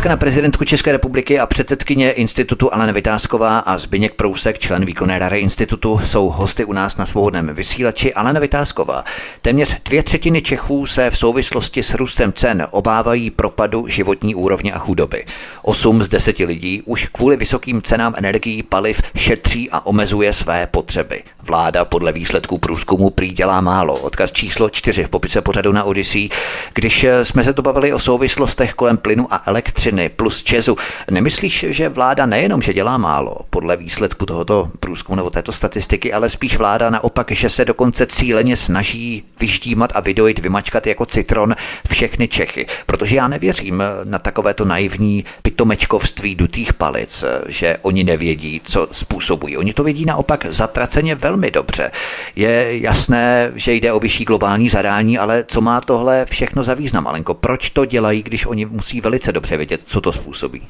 Kandidátka 0.00 0.16
na 0.16 0.30
prezidentku 0.30 0.64
České 0.64 0.92
republiky 0.92 1.38
a 1.40 1.46
předsedkyně 1.46 2.12
institutu 2.12 2.74
Alena 2.74 2.92
Vytázková 2.92 3.58
a 3.58 3.78
Zbyněk 3.78 4.14
Prousek, 4.14 4.58
člen 4.58 4.84
výkonné 4.84 5.18
rady 5.18 5.38
institutu, 5.38 6.00
jsou 6.04 6.28
hosty 6.28 6.64
u 6.64 6.72
nás 6.72 6.96
na 6.96 7.06
svobodném 7.06 7.54
vysílači. 7.54 8.14
Alena 8.14 8.40
Vytázková. 8.40 9.04
Téměř 9.42 9.76
dvě 9.84 10.02
třetiny 10.02 10.42
Čechů 10.42 10.86
se 10.86 11.10
v 11.10 11.16
souvislosti 11.16 11.82
s 11.82 11.94
růstem 11.94 12.32
cen 12.32 12.66
obávají 12.70 13.30
propadu 13.30 13.88
životní 13.88 14.34
úrovně 14.34 14.72
a 14.72 14.78
chudoby. 14.78 15.24
Osm 15.62 16.02
z 16.02 16.08
deseti 16.08 16.44
lidí 16.44 16.82
už 16.84 17.06
kvůli 17.12 17.36
vysokým 17.36 17.82
cenám 17.82 18.14
energií, 18.16 18.62
paliv 18.62 19.02
šetří 19.16 19.70
a 19.70 19.86
omezuje 19.86 20.32
své 20.32 20.66
potřeby. 20.66 21.22
Vláda 21.50 21.84
podle 21.84 22.12
výsledků 22.12 22.58
průzkumu 22.58 23.10
prý 23.10 23.30
dělá 23.30 23.60
málo. 23.60 23.94
Odkaz 23.94 24.32
číslo 24.32 24.70
čtyři 24.70 25.04
v 25.04 25.08
popise 25.08 25.40
pořadu 25.40 25.72
na 25.72 25.84
Odyssey. 25.84 26.28
Když 26.74 27.06
jsme 27.22 27.44
se 27.44 27.52
to 27.52 27.62
bavili 27.62 27.92
o 27.92 27.98
souvislostech 27.98 28.74
kolem 28.74 28.96
plynu 28.96 29.26
a 29.30 29.42
elektřiny 29.46 30.08
plus 30.08 30.42
Česu. 30.42 30.76
Nemyslíš, 31.10 31.66
že 31.68 31.88
vláda 31.88 32.26
nejenom, 32.26 32.62
že 32.62 32.74
dělá 32.74 32.98
málo 32.98 33.36
podle 33.50 33.76
výsledku 33.76 34.26
tohoto 34.26 34.68
průzkumu 34.80 35.16
nebo 35.16 35.30
této 35.30 35.52
statistiky, 35.52 36.12
ale 36.12 36.30
spíš 36.30 36.56
vláda 36.56 36.90
naopak, 36.90 37.30
že 37.30 37.48
se 37.48 37.64
dokonce 37.64 38.06
cíleně 38.06 38.56
snaží 38.56 39.24
vyštímat 39.40 39.92
a 39.94 40.00
vydojit, 40.00 40.38
vymačkat 40.38 40.86
jako 40.86 41.06
citron 41.06 41.56
všechny 41.90 42.28
Čechy. 42.28 42.66
Protože 42.86 43.16
já 43.16 43.28
nevěřím 43.28 43.82
na 44.04 44.18
takovéto 44.18 44.64
naivní 44.64 45.24
pitomečkovství 45.42 46.34
dutých 46.34 46.74
palic, 46.74 47.24
že 47.48 47.76
oni 47.82 48.04
nevědí, 48.04 48.60
co 48.64 48.88
způsobují. 48.92 49.56
Oni 49.56 49.74
to 49.74 49.84
vědí 49.84 50.04
naopak 50.04 50.46
zatraceně 50.48 51.14
velmi 51.14 51.39
dobře. 51.50 51.90
Je 52.36 52.80
jasné, 52.80 53.52
že 53.54 53.72
jde 53.72 53.92
o 53.92 54.00
vyšší 54.00 54.24
globální 54.24 54.68
zadání, 54.68 55.18
ale 55.18 55.44
co 55.44 55.60
má 55.60 55.80
tohle 55.80 56.24
všechno 56.24 56.62
za 56.62 56.74
význam, 56.74 57.06
Alenko? 57.06 57.34
Proč 57.34 57.70
to 57.70 57.84
dělají, 57.84 58.22
když 58.22 58.46
oni 58.46 58.66
musí 58.66 59.00
velice 59.00 59.32
dobře 59.32 59.56
vědět, 59.56 59.82
co 59.82 60.00
to 60.00 60.12
způsobí? 60.12 60.62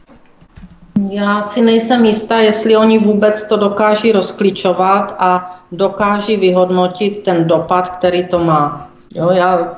Já 1.10 1.42
si 1.42 1.60
nejsem 1.60 2.04
jistá, 2.04 2.38
jestli 2.38 2.76
oni 2.76 2.98
vůbec 2.98 3.44
to 3.44 3.56
dokáží 3.56 4.12
rozklíčovat 4.12 5.14
a 5.18 5.60
dokáží 5.72 6.36
vyhodnotit 6.36 7.22
ten 7.24 7.44
dopad, 7.44 7.88
který 7.88 8.28
to 8.28 8.38
má. 8.38 8.88
Jo, 9.14 9.30
já 9.30 9.76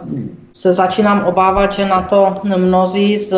se 0.53 0.73
začínám 0.73 1.25
obávat, 1.25 1.75
že 1.75 1.87
na 1.87 2.01
to 2.01 2.35
mnozí 2.57 3.19
z 3.19 3.35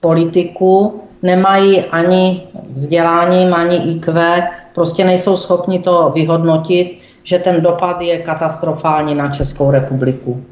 politiků 0.00 1.02
nemají 1.22 1.80
ani 1.80 2.42
vzdělání, 2.72 3.48
ani 3.48 3.76
IQ, 3.76 4.42
prostě 4.74 5.04
nejsou 5.04 5.36
schopni 5.36 5.78
to 5.78 6.12
vyhodnotit, 6.14 6.98
že 7.24 7.38
ten 7.38 7.60
dopad 7.60 8.00
je 8.00 8.18
katastrofální 8.18 9.14
na 9.14 9.28
Českou 9.28 9.70
republiku. 9.70 10.44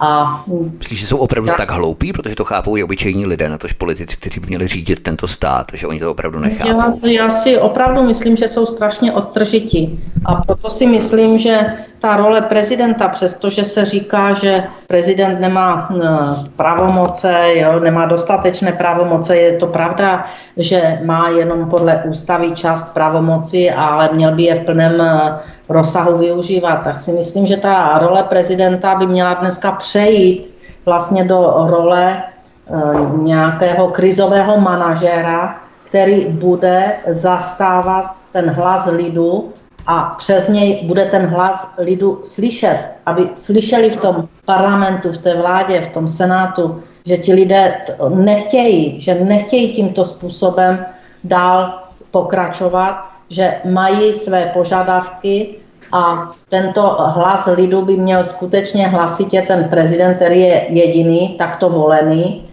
A, 0.00 0.44
Myslíš, 0.78 1.00
že 1.00 1.06
jsou 1.06 1.16
opravdu 1.16 1.48
tak, 1.48 1.56
tak 1.56 1.70
hloupí, 1.70 2.12
protože 2.12 2.34
to 2.34 2.44
chápou 2.44 2.76
i 2.76 2.82
obyčejní 2.82 3.26
lidé, 3.26 3.48
na 3.48 3.58
tož 3.58 3.72
politici, 3.72 4.16
kteří 4.16 4.40
by 4.40 4.46
měli 4.46 4.68
řídit 4.68 5.02
tento 5.02 5.28
stát, 5.28 5.66
že 5.74 5.86
oni 5.86 6.00
to 6.00 6.10
opravdu 6.10 6.38
nechápou? 6.38 7.00
Já, 7.06 7.10
já 7.10 7.30
si 7.30 7.58
opravdu 7.58 8.02
myslím, 8.02 8.36
že 8.36 8.48
jsou 8.48 8.66
strašně 8.66 9.12
odtržití. 9.12 10.00
A 10.24 10.34
proto 10.34 10.70
si 10.70 10.86
myslím, 10.86 11.38
že 11.38 11.60
ta 12.02 12.16
role 12.16 12.40
prezidenta, 12.40 13.08
přestože 13.08 13.64
se 13.64 13.84
říká, 13.84 14.34
že 14.34 14.64
prezident 14.86 15.40
nemá 15.40 15.88
eh, 15.90 16.06
pravomoce, 16.56 17.34
jo, 17.54 17.80
nemá 17.80 18.06
dostatečné 18.06 18.72
pravomoce, 18.72 19.36
je 19.36 19.52
to 19.52 19.66
pravda, 19.66 20.24
že 20.56 20.98
má 21.04 21.28
jenom 21.28 21.70
podle 21.70 22.02
ústavy 22.04 22.52
část 22.52 22.94
pravomoci, 22.94 23.70
ale 23.70 24.10
měl 24.12 24.34
by 24.34 24.42
je 24.42 24.54
v 24.54 24.64
plném 24.64 25.00
eh, 25.00 25.38
rozsahu 25.68 26.18
využívat. 26.18 26.76
Tak 26.76 26.96
si 26.96 27.12
myslím, 27.12 27.46
že 27.46 27.56
ta 27.56 27.98
role 27.98 28.22
prezidenta 28.22 28.94
by 28.94 29.06
měla 29.06 29.34
dneska 29.34 29.72
přejít 29.72 30.50
vlastně 30.86 31.24
do 31.24 31.54
role 31.70 32.16
eh, 32.18 32.72
nějakého 33.16 33.88
krizového 33.88 34.60
manažéra, 34.60 35.56
který 35.84 36.24
bude 36.24 36.92
zastávat 37.06 38.04
ten 38.32 38.50
hlas 38.50 38.88
lidu 38.92 39.52
a 39.86 40.14
přes 40.18 40.48
něj 40.48 40.80
bude 40.84 41.04
ten 41.04 41.26
hlas 41.26 41.74
lidu 41.78 42.20
slyšet, 42.24 42.78
aby 43.06 43.28
slyšeli 43.34 43.90
v 43.90 43.96
tom 43.96 44.28
parlamentu, 44.44 45.12
v 45.12 45.18
té 45.18 45.34
vládě, 45.34 45.80
v 45.80 45.88
tom 45.88 46.08
senátu, 46.08 46.82
že 47.06 47.16
ti 47.16 47.32
lidé 47.32 47.74
nechtějí, 48.08 49.00
že 49.00 49.14
nechtějí 49.14 49.74
tímto 49.74 50.04
způsobem 50.04 50.86
dál 51.24 51.78
pokračovat, 52.10 53.06
že 53.30 53.54
mají 53.64 54.14
své 54.14 54.46
požadavky 54.46 55.48
a 55.92 56.30
tento 56.48 56.82
hlas 56.98 57.48
lidu 57.56 57.84
by 57.84 57.96
měl 57.96 58.24
skutečně 58.24 58.88
hlasitě 58.88 59.42
ten 59.42 59.68
prezident, 59.68 60.14
který 60.14 60.40
je 60.40 60.66
jediný, 60.68 61.28
takto 61.38 61.70
volený, 61.70 62.48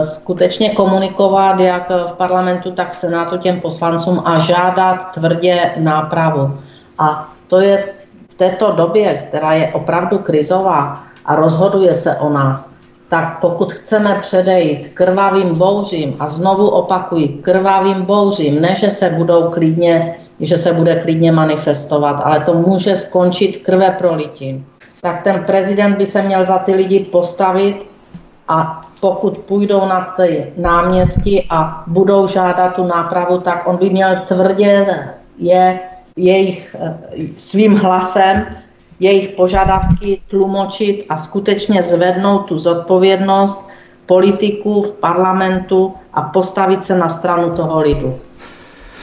skutečně 0.00 0.70
komunikovat 0.70 1.60
jak 1.60 1.90
v 1.90 2.12
parlamentu, 2.12 2.70
tak 2.70 2.92
v 2.92 2.96
senátu 2.96 3.38
těm 3.38 3.60
poslancům 3.60 4.22
a 4.24 4.38
žádat 4.38 4.96
tvrdě 5.14 5.70
nápravu. 5.76 6.58
A 6.98 7.28
to 7.48 7.60
je 7.60 7.84
v 8.30 8.34
této 8.34 8.72
době, 8.72 9.14
která 9.28 9.52
je 9.52 9.72
opravdu 9.72 10.18
krizová 10.18 11.04
a 11.26 11.36
rozhoduje 11.36 11.94
se 11.94 12.16
o 12.16 12.28
nás, 12.28 12.74
tak 13.08 13.40
pokud 13.40 13.72
chceme 13.72 14.18
předejít 14.20 14.90
krvavým 14.94 15.58
bouřím, 15.58 16.16
a 16.18 16.28
znovu 16.28 16.68
opakuji, 16.68 17.28
krvavým 17.28 18.02
bouřím, 18.02 18.60
ne, 18.60 18.74
že 18.74 18.90
se 18.90 19.10
budou 19.10 19.50
klidně 19.50 20.16
že 20.42 20.58
se 20.58 20.72
bude 20.72 20.94
klidně 20.94 21.32
manifestovat, 21.32 22.22
ale 22.24 22.40
to 22.40 22.54
může 22.54 22.96
skončit 22.96 23.62
krve 23.62 23.90
prolitím. 23.98 24.66
Tak 25.00 25.22
ten 25.22 25.44
prezident 25.46 25.96
by 25.96 26.06
se 26.06 26.22
měl 26.22 26.44
za 26.44 26.58
ty 26.58 26.74
lidi 26.74 27.00
postavit 27.00 27.86
a 28.48 28.86
pokud 29.02 29.38
půjdou 29.38 29.86
na 29.86 30.14
ty 30.16 30.52
náměstí 30.56 31.46
a 31.50 31.82
budou 31.86 32.26
žádat 32.26 32.74
tu 32.74 32.86
nápravu, 32.86 33.38
tak 33.38 33.68
on 33.68 33.76
by 33.76 33.90
měl 33.90 34.16
tvrdě 34.26 34.86
je 35.38 35.80
jejich 36.16 36.76
svým 37.36 37.76
hlasem 37.76 38.46
jejich 39.00 39.28
požadavky 39.28 40.20
tlumočit 40.30 41.06
a 41.08 41.16
skutečně 41.16 41.82
zvednout 41.82 42.38
tu 42.38 42.58
zodpovědnost 42.58 43.68
politiků 44.06 44.82
v 44.82 44.90
parlamentu 44.90 45.94
a 46.14 46.22
postavit 46.22 46.84
se 46.84 46.98
na 46.98 47.08
stranu 47.08 47.56
toho 47.56 47.80
lidu. 47.80 48.18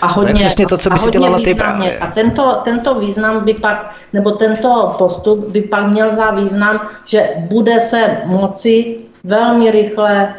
A 0.01 0.07
hodně, 0.07 0.33
to 0.33 0.39
je 0.39 0.45
přesně 0.45 0.67
to, 0.67 0.77
co 0.77 0.89
by 0.89 0.99
si 0.99 1.11
dělala 1.11 1.37
ty 1.37 1.55
právě. 1.55 1.97
A 1.97 2.11
tento, 2.11 2.61
tento 2.63 2.99
význam 2.99 3.43
by 3.45 3.53
pak, 3.53 3.91
nebo 4.13 4.31
tento 4.31 4.95
postup 4.97 5.47
by 5.47 5.61
pak 5.61 5.87
měl 5.87 6.15
za 6.15 6.31
význam, 6.31 6.81
že 7.05 7.29
bude 7.39 7.81
se 7.81 8.17
moci 8.25 9.08
velmi 9.23 9.71
rychle 9.71 10.35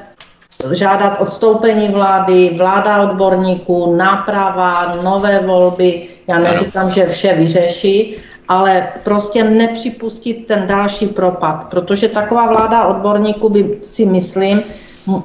žádat 0.73 1.21
odstoupení 1.21 1.89
vlády, 1.89 2.55
vláda 2.59 3.03
odborníků, 3.03 3.97
náprava, 3.97 4.95
nové 5.03 5.41
volby. 5.47 6.09
Já 6.27 6.39
neříkám, 6.39 6.91
že 6.91 7.07
vše 7.07 7.35
vyřeší, 7.35 8.17
ale 8.49 8.89
prostě 9.05 9.45
nepřipustit 9.45 10.47
ten 10.47 10.67
další 10.67 11.07
propad, 11.07 11.65
protože 11.71 12.09
taková 12.09 12.47
vláda 12.47 12.87
odborníků 12.87 13.49
by 13.49 13.79
si 13.83 14.07
myslím 14.07 14.63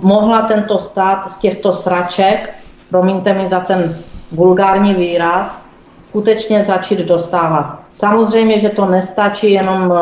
mohla 0.01 0.41
tento 0.41 0.79
stát 0.79 1.31
z 1.31 1.37
těchto 1.37 1.73
sraček, 1.73 2.53
promiňte 2.89 3.33
mi 3.33 3.47
za 3.47 3.59
ten 3.59 3.95
vulgární 4.31 4.93
výraz, 4.93 5.64
skutečně 6.15 6.63
začít 6.63 6.99
dostávat. 6.99 7.79
Samozřejmě, 7.91 8.59
že 8.59 8.69
to 8.69 8.85
nestačí 8.85 9.51
jenom 9.51 9.93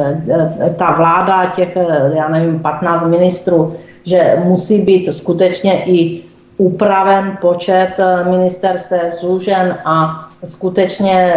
eh, 0.00 0.22
eh, 0.60 0.74
ta 0.76 0.92
vláda 0.92 1.46
těch, 1.56 1.76
eh, 1.76 2.12
já 2.14 2.28
nevím, 2.28 2.60
15 2.60 3.06
ministrů, 3.06 3.76
že 4.04 4.36
musí 4.44 4.82
být 4.82 5.12
skutečně 5.12 5.84
i 5.84 6.22
upraven 6.56 7.38
počet 7.40 7.96
ministerstv 8.30 8.92
zúžen 9.20 9.78
a 9.84 10.28
skutečně 10.44 11.32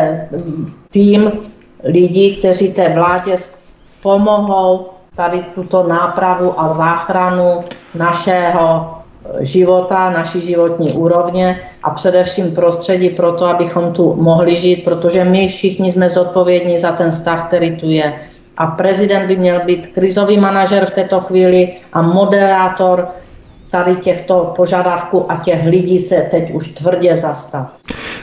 tým 0.91 1.31
lidí, 1.83 2.35
kteří 2.35 2.73
té 2.73 2.89
vládě 2.89 3.37
pomohou 4.03 4.89
tady 5.15 5.45
tuto 5.55 5.87
nápravu 5.87 6.59
a 6.59 6.67
záchranu 6.67 7.63
našeho 7.95 8.98
života, 9.39 10.09
naší 10.09 10.41
životní 10.41 10.91
úrovně 10.91 11.59
a 11.83 11.89
především 11.89 12.51
prostředí 12.51 13.09
pro 13.09 13.31
to, 13.31 13.45
abychom 13.45 13.93
tu 13.93 14.15
mohli 14.15 14.57
žít, 14.57 14.83
protože 14.83 15.23
my 15.23 15.47
všichni 15.47 15.91
jsme 15.91 16.09
zodpovědní 16.09 16.79
za 16.79 16.91
ten 16.91 17.11
stav, 17.11 17.47
který 17.47 17.75
tu 17.75 17.89
je. 17.89 18.13
A 18.57 18.67
prezident 18.67 19.27
by 19.27 19.37
měl 19.37 19.59
být 19.65 19.87
krizový 19.87 20.37
manažer 20.37 20.85
v 20.85 20.91
této 20.91 21.21
chvíli 21.21 21.69
a 21.93 22.01
moderátor 22.01 23.07
tady 23.71 23.95
těchto 23.95 24.53
požadavků 24.55 25.31
a 25.31 25.35
těch 25.35 25.65
lidí 25.65 25.99
se 25.99 26.27
teď 26.31 26.51
už 26.51 26.67
tvrdě 26.67 27.15
zastav. 27.15 27.71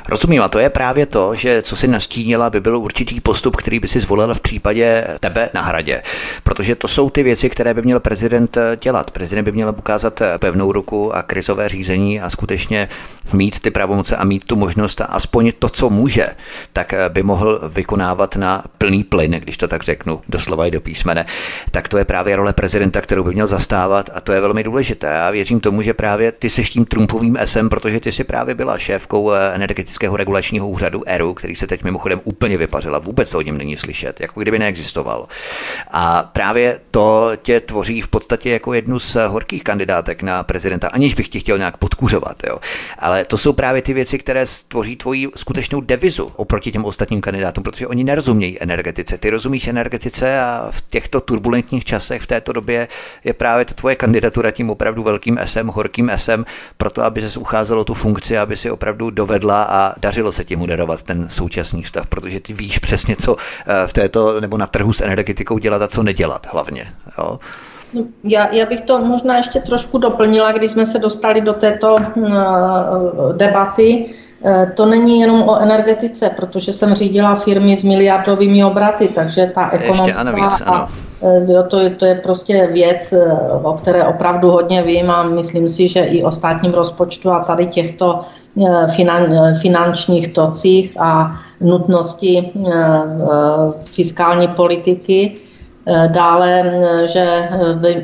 Rozumím, 0.09 0.43
a 0.43 0.49
to 0.49 0.59
je 0.59 0.71
právě 0.71 1.07
to, 1.07 1.35
že 1.35 1.63
co 1.63 1.77
si 1.77 1.89
nastínila, 1.89 2.51
by 2.51 2.61
byl 2.61 2.79
určitý 2.79 3.21
postup, 3.21 3.57
který 3.57 3.81
by 3.81 3.89
si 3.89 4.01
zvolil 4.01 4.35
v 4.35 4.41
případě 4.41 5.07
tebe 5.21 5.49
na 5.55 5.63
hradě. 5.63 6.03
Protože 6.43 6.75
to 6.75 6.89
jsou 6.89 7.11
ty 7.11 7.23
věci, 7.23 7.51
které 7.51 7.75
by 7.75 7.83
měl 7.83 8.01
prezident 8.01 8.59
dělat. 8.81 9.11
Prezident 9.11 9.45
by 9.45 9.53
měl 9.53 9.75
ukázat 9.79 10.23
pevnou 10.39 10.73
ruku 10.73 11.17
a 11.17 11.23
krizové 11.23 11.69
řízení 11.69 12.21
a 12.21 12.31
skutečně 12.31 12.89
mít 13.33 13.61
ty 13.61 13.71
pravomoce 13.71 14.17
a 14.17 14.25
mít 14.25 14.45
tu 14.45 14.57
možnost 14.57 15.01
a 15.01 15.05
aspoň 15.05 15.53
to, 15.59 15.69
co 15.69 15.91
může, 15.91 16.29
tak 16.73 16.95
by 17.09 17.23
mohl 17.23 17.61
vykonávat 17.69 18.37
na 18.37 18.65
plný 18.79 19.05
plyn, 19.05 19.33
když 19.33 19.57
to 19.57 19.69
tak 19.69 19.83
řeknu, 19.83 20.21
doslova 20.29 20.67
i 20.67 20.71
do 20.71 20.81
písmene. 20.81 21.27
Tak 21.71 21.89
to 21.89 21.99
je 21.99 22.05
právě 22.05 22.37
role 22.37 22.53
prezidenta, 22.53 23.01
kterou 23.01 23.25
by 23.25 23.35
měl 23.35 23.47
zastávat 23.47 24.11
a 24.15 24.21
to 24.21 24.33
je 24.33 24.41
velmi 24.41 24.63
důležité. 24.63 25.07
Já 25.07 25.31
věřím 25.37 25.61
tomu, 25.61 25.83
že 25.83 25.95
právě 25.95 26.33
ty 26.33 26.51
seš 26.51 26.71
tím 26.71 26.85
Trumpovým 26.85 27.39
SM, 27.45 27.69
protože 27.69 28.01
ty 28.01 28.13
si 28.13 28.25
právě 28.25 28.55
byla 28.55 28.79
šéfkou 28.79 29.33
energetického 29.33 30.17
regulačního 30.17 30.69
úřadu 30.69 31.03
ERU, 31.07 31.35
který 31.35 31.57
se 31.57 31.67
teď 31.67 31.85
mimochodem 31.85 32.21
úplně 32.25 32.57
vypařila, 32.57 32.99
vůbec 32.99 33.35
o 33.35 33.43
něm 33.43 33.59
není 33.59 33.77
slyšet, 33.77 34.21
jako 34.21 34.41
kdyby 34.41 34.59
neexistoval. 34.59 35.27
A 35.91 36.31
právě 36.33 36.81
to 36.91 37.31
tě 37.43 37.61
tvoří 37.61 38.01
v 38.01 38.09
podstatě 38.09 38.51
jako 38.51 38.75
jednu 38.75 38.99
z 38.99 39.17
horkých 39.29 39.65
kandidátek 39.65 40.23
na 40.23 40.43
prezidenta, 40.43 40.89
aniž 40.89 41.15
bych 41.15 41.29
ti 41.29 41.41
chtěl 41.41 41.59
nějak 41.59 41.77
podkuřovat. 41.77 42.37
Jo. 42.47 42.59
Ale 42.99 43.25
to 43.25 43.39
jsou 43.39 43.53
právě 43.53 43.83
ty 43.83 43.93
věci, 43.95 44.19
které 44.19 44.47
tvoří 44.69 44.97
tvoji 44.97 45.29
skutečnou 45.37 45.81
devizu 45.81 46.33
oproti 46.37 46.73
těm 46.73 46.85
ostatním 46.85 47.21
kandidátům, 47.21 47.65
protože 47.65 47.87
oni 47.87 48.05
nerozumějí 48.05 48.63
energetice. 48.63 49.19
Ty 49.19 49.31
rozumíš 49.31 49.67
energetice 49.67 50.41
a 50.41 50.69
v 50.71 50.81
těchto 50.91 51.21
turbulentních 51.21 51.85
časech 51.85 52.23
v 52.23 52.27
této 52.27 52.53
době 52.53 52.89
je 53.25 53.33
právě 53.33 53.65
ta 53.65 53.75
tvoje 53.75 53.97
kandidatura 53.97 54.51
tím 54.51 54.71
opravdu 54.71 55.03
velkým 55.27 55.39
SM, 55.45 55.69
horkým 55.69 56.11
SM, 56.17 56.45
proto 56.77 57.03
aby 57.03 57.31
se 57.31 57.39
ucházelo 57.39 57.85
tu 57.85 57.95
funkci, 57.95 58.39
aby 58.39 58.57
si 58.57 58.71
opravdu 58.71 59.11
dovedla 59.11 59.63
a 59.63 59.95
dařilo 60.01 60.33
se 60.33 60.45
ti 60.45 60.57
moderovat 60.57 61.03
ten 61.03 61.29
současný 61.29 61.85
stav, 61.85 62.07
protože 62.07 62.41
ty 62.41 62.53
víš 62.53 62.79
přesně, 62.79 63.17
co 63.17 63.37
eh, 63.37 63.87
v 63.87 63.93
této 63.93 64.41
nebo 64.41 64.59
na 64.59 64.67
trhu 64.67 64.93
s 64.93 65.01
energetikou 65.01 65.59
dělat 65.59 65.83
a 65.83 65.89
co 65.89 66.03
nedělat 66.03 66.47
hlavně. 66.53 66.87
Jo? 67.19 67.39
No, 67.95 68.03
já, 68.25 68.55
já 68.55 68.67
bych 68.67 68.81
to 68.81 68.99
možná 68.99 69.37
ještě 69.37 69.61
trošku 69.61 69.99
doplnila, 69.99 70.53
když 70.53 70.73
jsme 70.73 70.87
se 70.87 70.99
dostali 70.99 71.41
do 71.41 71.53
této 71.53 71.95
uh, 71.95 72.29
debaty. 73.37 74.15
Uh, 74.41 74.71
to 74.75 74.87
není 74.87 75.21
jenom 75.21 75.43
o 75.43 75.61
energetice, 75.61 76.31
protože 76.37 76.73
jsem 76.73 76.95
řídila 76.95 77.37
firmy 77.37 77.77
s 77.77 77.85
miliardovými 77.85 78.65
obraty, 78.65 79.09
takže 79.09 79.51
ta 79.55 79.71
ekonomika 79.71 80.21
ano, 80.21 80.33
víc, 80.33 80.63
ano. 80.67 80.89
A 81.23 81.27
Jo, 81.49 81.63
to, 81.63 81.91
to 81.97 82.05
je 82.05 82.15
prostě 82.15 82.69
věc, 82.73 83.15
o 83.63 83.73
které 83.73 84.05
opravdu 84.05 84.51
hodně 84.51 84.83
vím 84.83 85.11
a 85.11 85.23
myslím 85.23 85.69
si, 85.69 85.89
že 85.89 86.01
i 86.01 86.23
o 86.23 86.33
státním 86.33 86.73
rozpočtu 86.73 87.31
a 87.31 87.45
tady 87.45 87.67
těchto 87.67 88.21
finan, 88.95 89.23
finančních 89.63 90.33
tocích 90.33 90.97
a 91.01 91.37
nutnosti 91.61 92.53
fiskální 93.85 94.49
politiky. 94.49 95.33
Dále, 96.07 96.73
že 97.13 97.49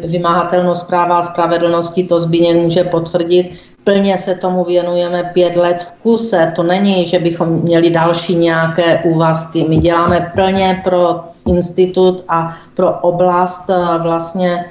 vymáhatelnost 0.05 0.89
práva 0.89 1.19
a 1.19 1.23
spravedlnosti, 1.23 2.05
to 2.05 2.21
Zbíněk 2.21 2.57
může 2.57 2.85
potvrdit, 2.85 3.51
plně 3.85 4.19
se 4.19 4.35
tomu 4.35 4.65
věnujeme 4.65 5.31
pět 5.35 5.57
let 5.57 5.87
v 5.89 6.03
kuse. 6.03 6.53
To 6.57 6.63
není, 6.63 7.07
že 7.07 7.19
bychom 7.19 7.49
měli 7.49 7.91
další 7.91 8.35
nějaké 8.35 8.99
úvazky. 9.05 9.67
My 9.69 9.77
děláme 9.77 10.33
plně 10.35 10.81
pro 10.85 11.21
institut 11.47 12.25
a 12.29 12.57
pro 12.75 12.93
oblast 12.93 13.71
vlastně 14.03 14.65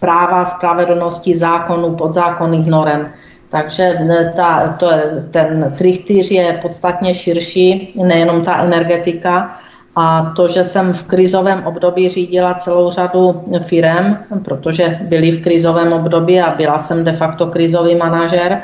práva, 0.00 0.44
spravedlnosti, 0.44 1.36
zákonů, 1.36 1.94
podzákonných 1.94 2.66
norem. 2.66 3.10
Takže 3.48 3.98
ta, 4.36 4.76
to, 4.78 4.90
ten 5.30 5.74
trichtýř 5.78 6.30
je 6.30 6.58
podstatně 6.62 7.14
širší, 7.14 7.94
nejenom 8.04 8.44
ta 8.44 8.62
energetika. 8.62 9.56
A 9.96 10.32
to, 10.36 10.48
že 10.48 10.64
jsem 10.64 10.92
v 10.92 11.02
krizovém 11.02 11.66
období 11.66 12.08
řídila 12.08 12.54
celou 12.54 12.90
řadu 12.90 13.42
firm, 13.60 14.16
protože 14.44 14.98
byli 15.02 15.30
v 15.30 15.42
krizovém 15.42 15.92
období 15.92 16.40
a 16.40 16.54
byla 16.54 16.78
jsem 16.78 17.04
de 17.04 17.12
facto 17.12 17.46
krizový 17.46 17.94
manažer, 17.94 18.62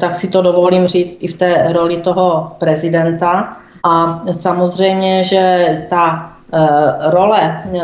tak 0.00 0.14
si 0.14 0.28
to 0.28 0.42
dovolím 0.42 0.86
říct 0.86 1.18
i 1.20 1.28
v 1.28 1.34
té 1.34 1.72
roli 1.72 1.96
toho 1.96 2.52
prezidenta. 2.58 3.56
A 3.86 4.22
samozřejmě, 4.32 5.24
že 5.24 5.42
ta 5.90 6.32
uh, 6.52 7.10
role 7.10 7.62
uh, 7.72 7.82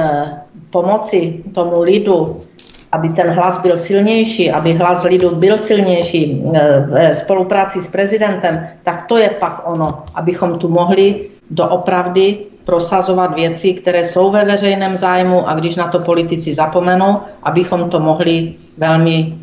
pomoci 0.70 1.44
tomu 1.54 1.82
lidu 1.82 2.42
aby 2.92 3.08
ten 3.08 3.30
hlas 3.30 3.62
byl 3.62 3.76
silnější, 3.76 4.52
aby 4.52 4.72
hlas 4.72 5.04
lidu 5.04 5.34
byl 5.34 5.58
silnější 5.58 6.44
eh, 6.54 6.80
ve 6.88 7.14
spolupráci 7.14 7.82
s 7.82 7.88
prezidentem, 7.88 8.68
tak 8.82 9.06
to 9.06 9.16
je 9.16 9.30
pak 9.30 9.62
ono, 9.64 10.04
abychom 10.14 10.58
tu 10.58 10.68
mohli 10.68 11.28
doopravdy 11.50 12.38
prosazovat 12.64 13.34
věci, 13.34 13.74
které 13.74 14.04
jsou 14.04 14.30
ve 14.30 14.44
veřejném 14.44 14.96
zájmu 14.96 15.48
a 15.48 15.54
když 15.54 15.76
na 15.76 15.88
to 15.88 15.98
politici 15.98 16.52
zapomenou, 16.52 17.20
abychom 17.42 17.90
to 17.90 18.00
mohli 18.00 18.54
velmi 18.78 19.34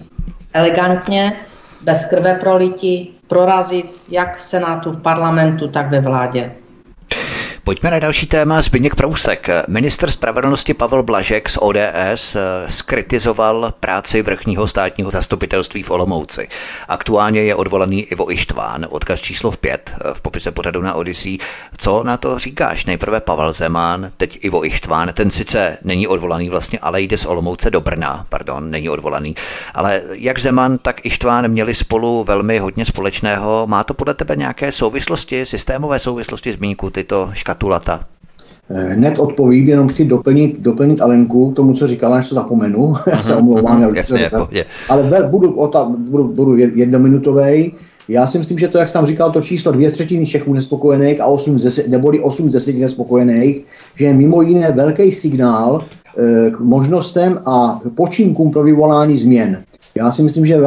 elegantně, 0.54 1.34
bez 1.82 2.06
krve 2.06 2.36
prolití, 2.36 3.19
prorazit 3.30 4.02
jak 4.10 4.40
v 4.40 4.46
Senátu, 4.46 4.92
v 4.92 5.02
parlamentu, 5.02 5.68
tak 5.68 5.90
ve 5.90 6.02
vládě. 6.02 6.52
Pojďme 7.70 7.92
na 7.92 8.00
další 8.00 8.28
téma. 8.28 8.62
Zbigněk 8.62 8.96
Prousek. 8.96 9.48
Minister 9.68 10.12
spravedlnosti 10.12 10.74
Pavel 10.74 11.04
Blažek 11.04 11.50
z 11.50 11.58
ODS 11.62 12.36
eh, 12.36 12.40
skritizoval 12.68 13.74
práci 13.80 14.22
vrchního 14.22 14.68
státního 14.68 15.12
zastupitelství 15.12 15.84
v 15.84 15.92
Olomouci. 15.92 16.48
Aktuálně 16.88 17.42
je 17.42 17.56
odvolaný 17.56 18.02
Ivo 18.02 18.32
Ištván, 18.32 18.86
odkaz 18.90 19.22
číslo 19.22 19.52
5 19.52 19.94
eh, 19.94 20.14
v 20.14 20.22
popise 20.22 20.52
pořadu 20.52 20.82
na 20.82 20.94
Odyssey. 20.94 21.38
Co 21.78 22.04
na 22.04 22.18
to 22.18 22.40
říkáš? 22.40 22.86
Nejprve 22.86 23.20
Pavel 23.20 23.52
Zeman, 23.52 24.12
teď 24.18 24.40
Ivo 24.42 24.66
Ištván. 24.66 25.14
Ten 25.14 25.32
sice 25.32 25.78
není 25.84 26.08
odvolaný 26.08 26.50
vlastně, 26.50 26.80
ale 26.82 27.02
jde 27.02 27.18
z 27.18 27.26
Olomouce 27.26 27.72
do 27.72 27.82
Brna, 27.82 28.26
pardon, 28.30 28.72
není 28.72 28.90
odvolaný. 28.90 29.36
Ale 29.74 30.02
jak 30.12 30.40
Zeman, 30.40 30.78
tak 30.78 31.06
Ištván 31.06 31.48
měli 31.48 31.74
spolu 31.74 32.24
velmi 32.24 32.60
hodně 32.60 32.86
společného. 32.86 33.68
Má 33.68 33.84
to 33.84 33.94
podle 33.94 34.14
tebe 34.14 34.36
nějaké 34.36 34.72
souvislosti, 34.72 35.46
systémové 35.46 36.00
souvislosti 36.00 36.54
zmínku 36.54 36.90
tyto 36.90 37.30
škat 37.34 37.59
gratulata. 37.60 38.00
Eh, 38.70 38.94
hned 38.94 39.20
odpovím, 39.20 39.68
jenom 39.68 39.88
chci 39.88 40.06
doplnit, 40.06 40.60
doplnit 40.60 41.02
Alenku 41.02 41.52
k 41.52 41.56
tomu, 41.56 41.74
co 41.74 41.88
říkala, 41.88 42.18
než 42.18 42.30
to 42.30 42.36
zapomenu. 42.36 42.94
Já 43.12 43.24
se 43.24 43.36
omlouvám, 43.36 43.82
uh-huh, 43.82 43.96
jasně, 43.96 44.22
jako, 44.22 44.50
ale 44.90 45.28
budu, 45.30 45.70
budu, 46.10 46.28
budu 46.28 46.58
jednominutový. 46.58 47.74
Já 48.08 48.28
si 48.28 48.38
myslím, 48.38 48.60
že 48.60 48.68
to, 48.68 48.78
jak 48.78 48.90
jsem 48.90 49.06
říkal, 49.06 49.32
to 49.32 49.42
číslo 49.42 49.72
dvě 49.72 49.92
třetiny 49.92 50.26
Čechů 50.26 50.54
nespokojených 50.54 51.22
a 51.22 51.26
8 51.26 51.60
z 51.60 51.64
10, 51.64 51.88
neboli 51.88 52.20
8 52.20 52.50
z 52.50 52.54
10 52.54 52.76
nespokojených, 52.78 53.66
že 53.96 54.06
je 54.06 54.14
mimo 54.14 54.42
jiné 54.42 54.72
velký 54.72 55.12
signál 55.12 55.82
e, 55.82 56.52
k 56.52 56.60
možnostem 56.60 57.40
a 57.46 57.80
počínkům 57.96 58.52
pro 58.52 58.64
vyvolání 58.64 59.18
změn. 59.18 59.64
Já 59.96 60.12
si 60.12 60.24
myslím, 60.24 60.46
že 60.46 60.58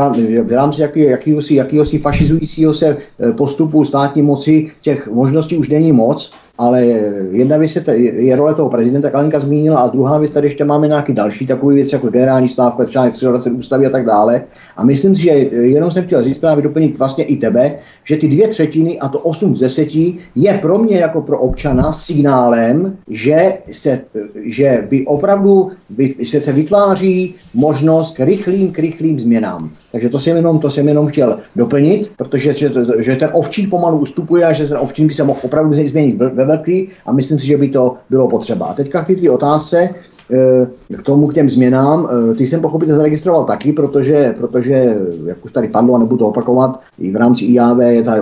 v 0.43 0.53
rámci 0.53 0.81
jaký, 0.81 1.01
jakýhosi, 1.01 1.55
jakýhosi 1.55 1.99
fašizujícího 1.99 2.75
se 2.75 2.97
eh, 2.97 3.33
postupu 3.33 3.85
státní 3.85 4.23
moci 4.23 4.71
těch 4.81 5.09
možností 5.09 5.57
už 5.57 5.69
není 5.69 5.93
moc 5.93 6.33
ale 6.59 6.85
jedna 7.31 7.57
věc 7.57 7.77
je, 7.77 7.83
je 8.25 8.37
role 8.37 8.55
toho 8.55 8.69
prezidenta, 8.69 9.11
Kalinka 9.11 9.41
zmínila, 9.41 9.81
a 9.81 9.89
druhá 9.89 10.19
věc, 10.19 10.33
tady 10.33 10.47
ještě 10.47 10.65
máme 10.65 10.89
nějaký 10.89 11.13
další 11.13 11.47
takový 11.47 11.77
věc, 11.77 11.93
jako 11.93 12.11
generální 12.11 12.49
stávka, 12.49 12.85
článek 12.85 13.15
23 13.21 13.59
ústavy 13.59 13.87
a 13.87 13.91
tak 13.91 14.07
dále. 14.07 14.43
A 14.77 14.85
myslím 14.85 15.15
si, 15.15 15.23
že 15.23 15.31
jenom 15.51 15.91
jsem 15.91 16.05
chtěl 16.05 16.23
říct, 16.25 16.39
právě 16.39 16.63
doplnit 16.63 16.99
vlastně 16.99 17.25
i 17.25 17.37
tebe, 17.37 17.79
že 18.05 18.17
ty 18.17 18.29
dvě 18.29 18.49
třetiny, 18.49 18.99
a 18.99 19.09
to 19.09 19.19
8 19.19 19.57
z 19.57 19.61
10, 19.61 19.89
je 20.35 20.59
pro 20.61 20.79
mě 20.79 20.97
jako 20.97 21.21
pro 21.23 21.41
občana 21.41 21.93
signálem, 21.93 22.97
že 23.09 23.59
se, 23.73 24.01
že 24.45 24.87
by 24.91 25.07
opravdu 25.07 25.71
by, 25.91 26.15
se, 26.25 26.41
se 26.41 26.53
vytváří 26.53 27.35
možnost 27.55 28.17
k 28.17 28.21
rychlým, 28.21 28.73
k 28.73 28.79
rychlým 28.79 29.19
změnám. 29.19 29.71
Takže 29.93 30.09
to 30.09 30.19
jsem 30.19 30.37
jenom, 30.37 30.59
to 30.59 30.71
jsem 30.71 30.89
jenom 30.89 31.07
chtěl 31.07 31.39
doplnit, 31.57 32.13
protože 32.17 32.55
že, 32.55 32.73
že 32.99 33.17
ten 33.17 33.31
ovčín 33.33 33.71
pomalu 33.71 33.99
ustupuje 33.99 34.45
a 34.45 34.53
že 34.53 34.69
ten 34.69 34.77
ovčín 34.81 35.07
by 35.07 35.15
se 35.15 35.25
mohl 35.25 35.41
opravdu 35.43 35.75
změnit 35.75 36.17
ve 36.17 36.45
velký 36.45 36.89
a 37.07 37.13
myslím 37.13 37.39
si, 37.39 37.47
že 37.47 37.57
by 37.57 37.69
to 37.69 37.97
bylo 38.11 38.29
potřeba. 38.29 38.67
A 38.67 38.75
teďka 38.75 39.05
k 39.05 39.07
té 39.07 39.31
otázce, 39.31 39.89
eh, 40.31 40.97
k 40.97 41.03
tomu, 41.03 41.27
k 41.27 41.35
těm 41.35 41.49
změnám, 41.49 42.09
eh, 42.09 42.35
ty 42.35 42.47
jsem 42.47 42.61
pochopitelně 42.61 42.97
zaregistroval 42.97 43.45
taky, 43.45 43.73
protože, 43.73 44.35
protože, 44.39 44.97
jak 45.27 45.45
už 45.45 45.53
tady 45.53 45.69
padlo 45.69 45.95
a 45.95 45.99
nebudu 45.99 46.19
to 46.19 46.29
opakovat, 46.29 46.81
i 46.99 47.11
v 47.11 47.17
rámci 47.17 47.45
IAV 47.45 47.79
je 47.79 48.03
ta, 48.03 48.17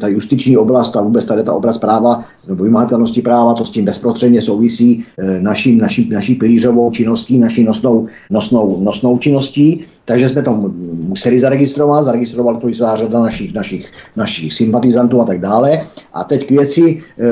ta 0.00 0.08
justiční 0.08 0.56
oblast 0.56 0.96
a 0.96 1.00
vůbec 1.00 1.24
tady 1.24 1.42
ta 1.42 1.54
oblast 1.54 1.78
práva 1.78 2.24
nebo 2.48 2.64
vymahatelnosti 2.64 3.22
práva, 3.22 3.54
to 3.54 3.64
s 3.64 3.70
tím 3.70 3.84
bezprostředně 3.84 4.42
souvisí 4.42 5.04
eh, 5.18 5.40
naším, 5.40 5.78
naší, 5.78 6.08
naší 6.08 6.34
pilířovou 6.34 6.90
činností, 6.90 7.38
naší 7.38 7.64
nosnou, 7.64 8.06
nosnou, 8.30 8.80
nosnou 8.80 9.18
činností. 9.18 9.84
Takže 10.06 10.28
jsme 10.28 10.42
to 10.42 10.52
museli 10.92 11.38
zaregistrovat, 11.38 12.04
zaregistroval 12.04 12.56
to 12.56 12.68
i 12.68 12.74
řada 12.74 13.20
našich, 13.20 13.54
našich, 13.54 13.86
našich 14.16 14.54
sympatizantů 14.54 15.20
a 15.20 15.24
tak 15.24 15.40
dále. 15.40 15.82
A 16.14 16.24
teď 16.24 16.46
k 16.46 16.50
věci, 16.50 17.02
eh, 17.18 17.24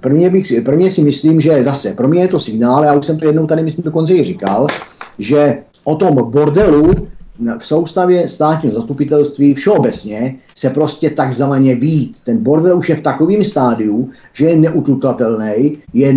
prvně, 0.00 0.30
bych, 0.30 0.52
prvně 0.64 0.90
si 0.90 1.02
myslím, 1.02 1.40
že 1.40 1.64
zase, 1.64 1.92
pro 1.92 2.08
mě 2.08 2.20
je 2.20 2.28
to 2.28 2.40
signál, 2.40 2.84
já 2.84 2.94
už 2.94 3.06
jsem 3.06 3.18
to 3.18 3.26
jednou 3.26 3.46
tady 3.46 3.62
myslím 3.62 3.84
dokonce 3.84 4.14
i 4.14 4.24
říkal, 4.24 4.66
že 5.18 5.58
o 5.84 5.96
tom 5.96 6.30
bordelu 6.30 6.94
v 7.58 7.66
soustavě 7.66 8.28
státního 8.28 8.74
zastupitelství 8.74 9.54
všeobecně 9.54 10.36
se 10.58 10.70
prostě 10.70 11.10
takzvaně 11.10 11.74
vít. 11.74 12.16
Ten 12.24 12.42
bordel 12.42 12.78
už 12.78 12.88
je 12.88 12.96
v 12.96 13.00
takovém 13.00 13.44
stádiu, 13.44 14.10
že 14.32 14.46
je 14.46 14.56
neututatelný, 14.56 15.78
je, 15.94 16.14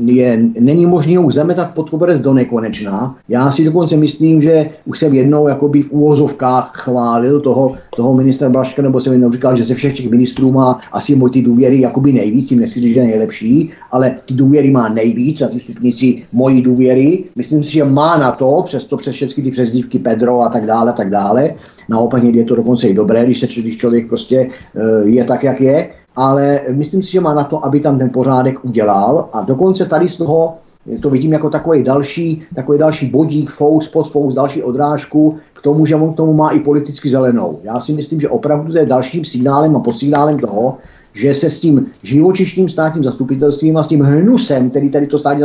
je, 0.00 0.42
není 0.60 0.86
možné 0.86 1.18
ho 1.18 1.30
zametat 1.30 1.74
pod 1.74 1.90
koberec 1.90 2.20
do 2.20 2.34
nekonečna. 2.34 3.16
Já 3.28 3.50
si 3.50 3.64
dokonce 3.64 3.96
myslím, 3.96 4.42
že 4.42 4.70
už 4.84 4.98
jsem 4.98 5.14
jednou 5.14 5.48
jakoby 5.48 5.82
v 5.82 5.90
úvozovkách 5.90 6.72
chválil 6.74 7.40
toho, 7.40 7.74
toho 7.96 8.14
ministra 8.14 8.48
Blaška, 8.48 8.82
nebo 8.82 9.00
jsem 9.00 9.12
jednou 9.12 9.32
říkal, 9.32 9.56
že 9.56 9.64
ze 9.64 9.74
všech 9.74 9.96
těch 9.96 10.10
ministrů 10.10 10.52
má 10.52 10.80
asi 10.92 11.14
můj 11.14 11.30
ty 11.30 11.42
důvěry 11.42 11.80
jakoby 11.80 12.12
nejvíc, 12.12 12.48
tím 12.48 12.60
nechci 12.60 12.92
že 12.92 13.00
nejlepší, 13.00 13.70
ale 13.92 14.16
ty 14.26 14.34
důvěry 14.34 14.70
má 14.70 14.88
nejvíc 14.88 15.42
a 15.42 15.48
ty 15.48 15.60
stupnici 15.60 16.24
mojí 16.32 16.62
důvěry. 16.62 17.24
Myslím 17.36 17.64
si, 17.64 17.72
že 17.72 17.84
má 17.84 18.18
na 18.18 18.32
to, 18.32 18.62
přesto 18.66 18.96
přes 18.96 19.14
všechny 19.14 19.42
ty 19.42 19.50
přezdívky 19.50 19.98
Pedro 19.98 20.40
a 20.40 20.48
tak 20.48 20.66
dále, 20.66 20.92
tak 20.92 21.10
dále. 21.10 21.54
Naopak 21.88 22.22
někdy 22.22 22.38
je 22.38 22.44
to 22.44 22.56
dokonce 22.56 22.88
i 22.88 22.94
dobré, 22.94 23.24
když, 23.24 23.40
se, 23.40 23.46
když 23.46 23.76
člověk 23.76 24.08
prostě 24.08 24.48
eh, 24.76 25.08
je 25.08 25.24
tak, 25.24 25.44
jak 25.44 25.60
je, 25.60 25.90
ale 26.16 26.60
myslím 26.70 27.02
si, 27.02 27.12
že 27.12 27.20
má 27.20 27.34
na 27.34 27.44
to, 27.44 27.64
aby 27.64 27.80
tam 27.80 27.98
ten 27.98 28.10
pořádek 28.10 28.64
udělal 28.64 29.28
a 29.32 29.40
dokonce 29.40 29.86
tady 29.86 30.08
z 30.08 30.16
toho 30.16 30.54
to 31.00 31.10
vidím 31.10 31.32
jako 31.32 31.50
takový 31.50 31.82
další, 31.82 32.42
takový 32.54 32.78
další 32.78 33.06
bodík, 33.06 33.50
fous, 33.50 33.88
pod 33.88 34.10
fous, 34.10 34.34
další 34.34 34.62
odrážku 34.62 35.36
k 35.52 35.62
tomu, 35.62 35.86
že 35.86 35.96
on 35.96 36.12
k 36.12 36.16
tomu 36.16 36.32
má 36.32 36.50
i 36.50 36.60
politicky 36.60 37.10
zelenou. 37.10 37.58
Já 37.62 37.80
si 37.80 37.92
myslím, 37.92 38.20
že 38.20 38.28
opravdu 38.28 38.72
to 38.72 38.78
je 38.78 38.86
dalším 38.86 39.24
signálem 39.24 39.76
a 39.76 39.80
podsignálem 39.80 40.38
toho, 40.38 40.78
že 41.14 41.34
se 41.34 41.50
s 41.50 41.60
tím 41.60 41.86
živočištním 42.02 42.68
státním 42.68 43.04
zastupitelstvím 43.04 43.76
a 43.76 43.82
s 43.82 43.88
tím 43.88 44.00
hnusem, 44.00 44.70
který 44.70 44.90
tady 44.90 45.06
to 45.06 45.18
státní 45.18 45.42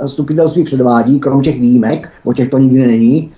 zastupitelství 0.00 0.64
předvádí, 0.64 1.20
krom 1.20 1.42
těch 1.42 1.60
výjimek, 1.60 2.08
o 2.24 2.32
těch 2.32 2.48
to 2.48 2.58
nikdy 2.58 2.86
není, 2.86 3.32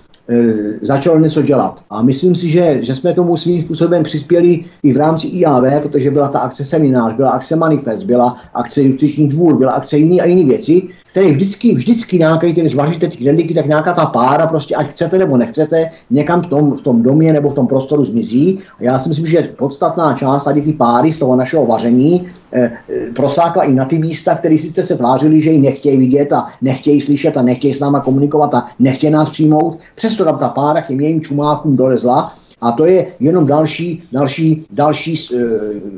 začal 0.81 1.19
něco 1.19 1.41
dělat. 1.41 1.79
A 1.89 2.01
myslím 2.01 2.35
si, 2.35 2.49
že, 2.49 2.77
že 2.81 2.95
jsme 2.95 3.13
tomu 3.13 3.37
svým 3.37 3.61
způsobem 3.61 4.03
přispěli 4.03 4.65
i 4.83 4.93
v 4.93 4.97
rámci 4.97 5.27
IAV, 5.27 5.81
protože 5.81 6.11
byla 6.11 6.27
ta 6.27 6.39
akce 6.39 6.65
seminář, 6.65 7.13
byla 7.13 7.29
akce 7.29 7.55
manifest, 7.55 8.03
byla 8.03 8.37
akce 8.53 8.83
justiční 8.83 9.27
dvůr, 9.27 9.57
byla 9.57 9.71
akce 9.71 9.97
jiný 9.97 10.21
a 10.21 10.25
jiné 10.25 10.43
věci, 10.43 10.81
který 11.11 11.31
vždycky, 11.31 11.75
vždycky 11.75 12.19
nějaký, 12.19 12.53
když 12.53 12.71
zvažíte 12.71 13.07
ty 13.07 13.17
kredity, 13.17 13.53
tak 13.53 13.65
nějaká 13.65 13.93
ta 13.93 14.05
pára, 14.05 14.47
prostě 14.47 14.75
ať 14.75 14.89
chcete 14.91 15.17
nebo 15.17 15.37
nechcete, 15.37 15.91
někam 16.09 16.41
v 16.41 16.47
tom, 16.47 16.77
v 16.77 16.81
tom 16.81 17.03
domě 17.03 17.33
nebo 17.33 17.49
v 17.49 17.53
tom 17.53 17.67
prostoru 17.67 18.03
zmizí. 18.03 18.59
A 18.79 18.83
já 18.83 18.99
si 18.99 19.09
myslím, 19.09 19.25
že 19.25 19.49
podstatná 19.57 20.13
část 20.13 20.43
tady 20.43 20.61
ty 20.61 20.73
páry 20.73 21.13
z 21.13 21.19
toho 21.19 21.35
našeho 21.35 21.65
vaření 21.65 22.27
eh, 22.53 22.71
eh, 22.89 23.11
prosákla 23.15 23.63
i 23.63 23.73
na 23.73 23.85
ty 23.85 23.99
místa, 23.99 24.35
které 24.35 24.57
sice 24.57 24.83
se 24.83 24.95
tvářili, 24.95 25.41
že 25.41 25.51
ji 25.51 25.59
nechtějí 25.59 25.97
vidět 25.97 26.33
a 26.33 26.47
nechtějí 26.61 27.01
slyšet 27.01 27.37
a 27.37 27.41
nechtějí 27.41 27.73
s 27.73 27.79
náma 27.79 27.99
komunikovat 27.99 28.53
a 28.53 28.67
nechtějí 28.79 29.13
nás 29.13 29.29
přijmout. 29.29 29.79
Přesto 29.95 30.25
tam 30.25 30.37
ta 30.37 30.49
pára 30.49 30.81
k 30.81 30.87
těm 30.87 30.99
jejím 30.99 31.21
čumákům 31.21 31.77
dolezla 31.77 32.33
a 32.61 32.71
to 32.71 32.85
je 32.85 33.07
jenom 33.19 33.45
další, 33.45 34.03
další, 34.11 34.65
další 34.71 35.15
eh, 35.35 35.39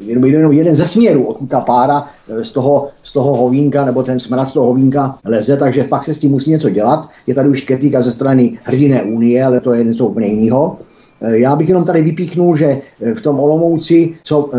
jenom, 0.05 0.25
jenom 0.25 0.51
jeden 0.51 0.75
ze 0.75 0.85
směrů, 0.85 1.23
odkud 1.23 1.49
ta 1.49 1.61
pára 1.61 2.07
eh, 2.29 2.43
z 2.43 2.51
toho, 2.51 2.87
z 3.03 3.13
toho 3.13 3.35
hovínka, 3.35 3.85
nebo 3.85 4.03
ten 4.03 4.19
smrad 4.19 4.49
z 4.49 4.53
toho 4.53 4.67
hovínka 4.67 5.17
leze, 5.25 5.57
takže 5.57 5.83
fakt 5.83 6.03
se 6.03 6.13
s 6.13 6.17
tím 6.17 6.31
musí 6.31 6.51
něco 6.51 6.69
dělat. 6.69 7.09
Je 7.27 7.35
tady 7.35 7.49
už 7.49 7.61
kritika 7.61 8.01
ze 8.01 8.11
strany 8.11 8.59
hrdiné 8.63 9.03
unie, 9.03 9.45
ale 9.45 9.59
to 9.59 9.73
je 9.73 9.83
něco 9.83 10.07
úplně 10.07 10.27
jiného. 10.27 10.77
Eh, 11.21 11.37
já 11.37 11.55
bych 11.55 11.69
jenom 11.69 11.83
tady 11.83 12.01
vypíknul, 12.01 12.57
že 12.57 12.81
v 13.13 13.21
tom 13.21 13.39
Olomouci, 13.39 14.13
co, 14.23 14.49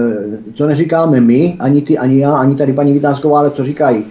co 0.54 0.66
neříkáme 0.66 1.20
my, 1.20 1.56
ani 1.58 1.82
ty, 1.82 1.98
ani 1.98 2.18
já, 2.18 2.36
ani 2.36 2.54
tady 2.54 2.72
paní 2.72 2.92
Vytázková, 2.92 3.38
ale 3.38 3.50
co 3.50 3.64
říkají, 3.64 4.04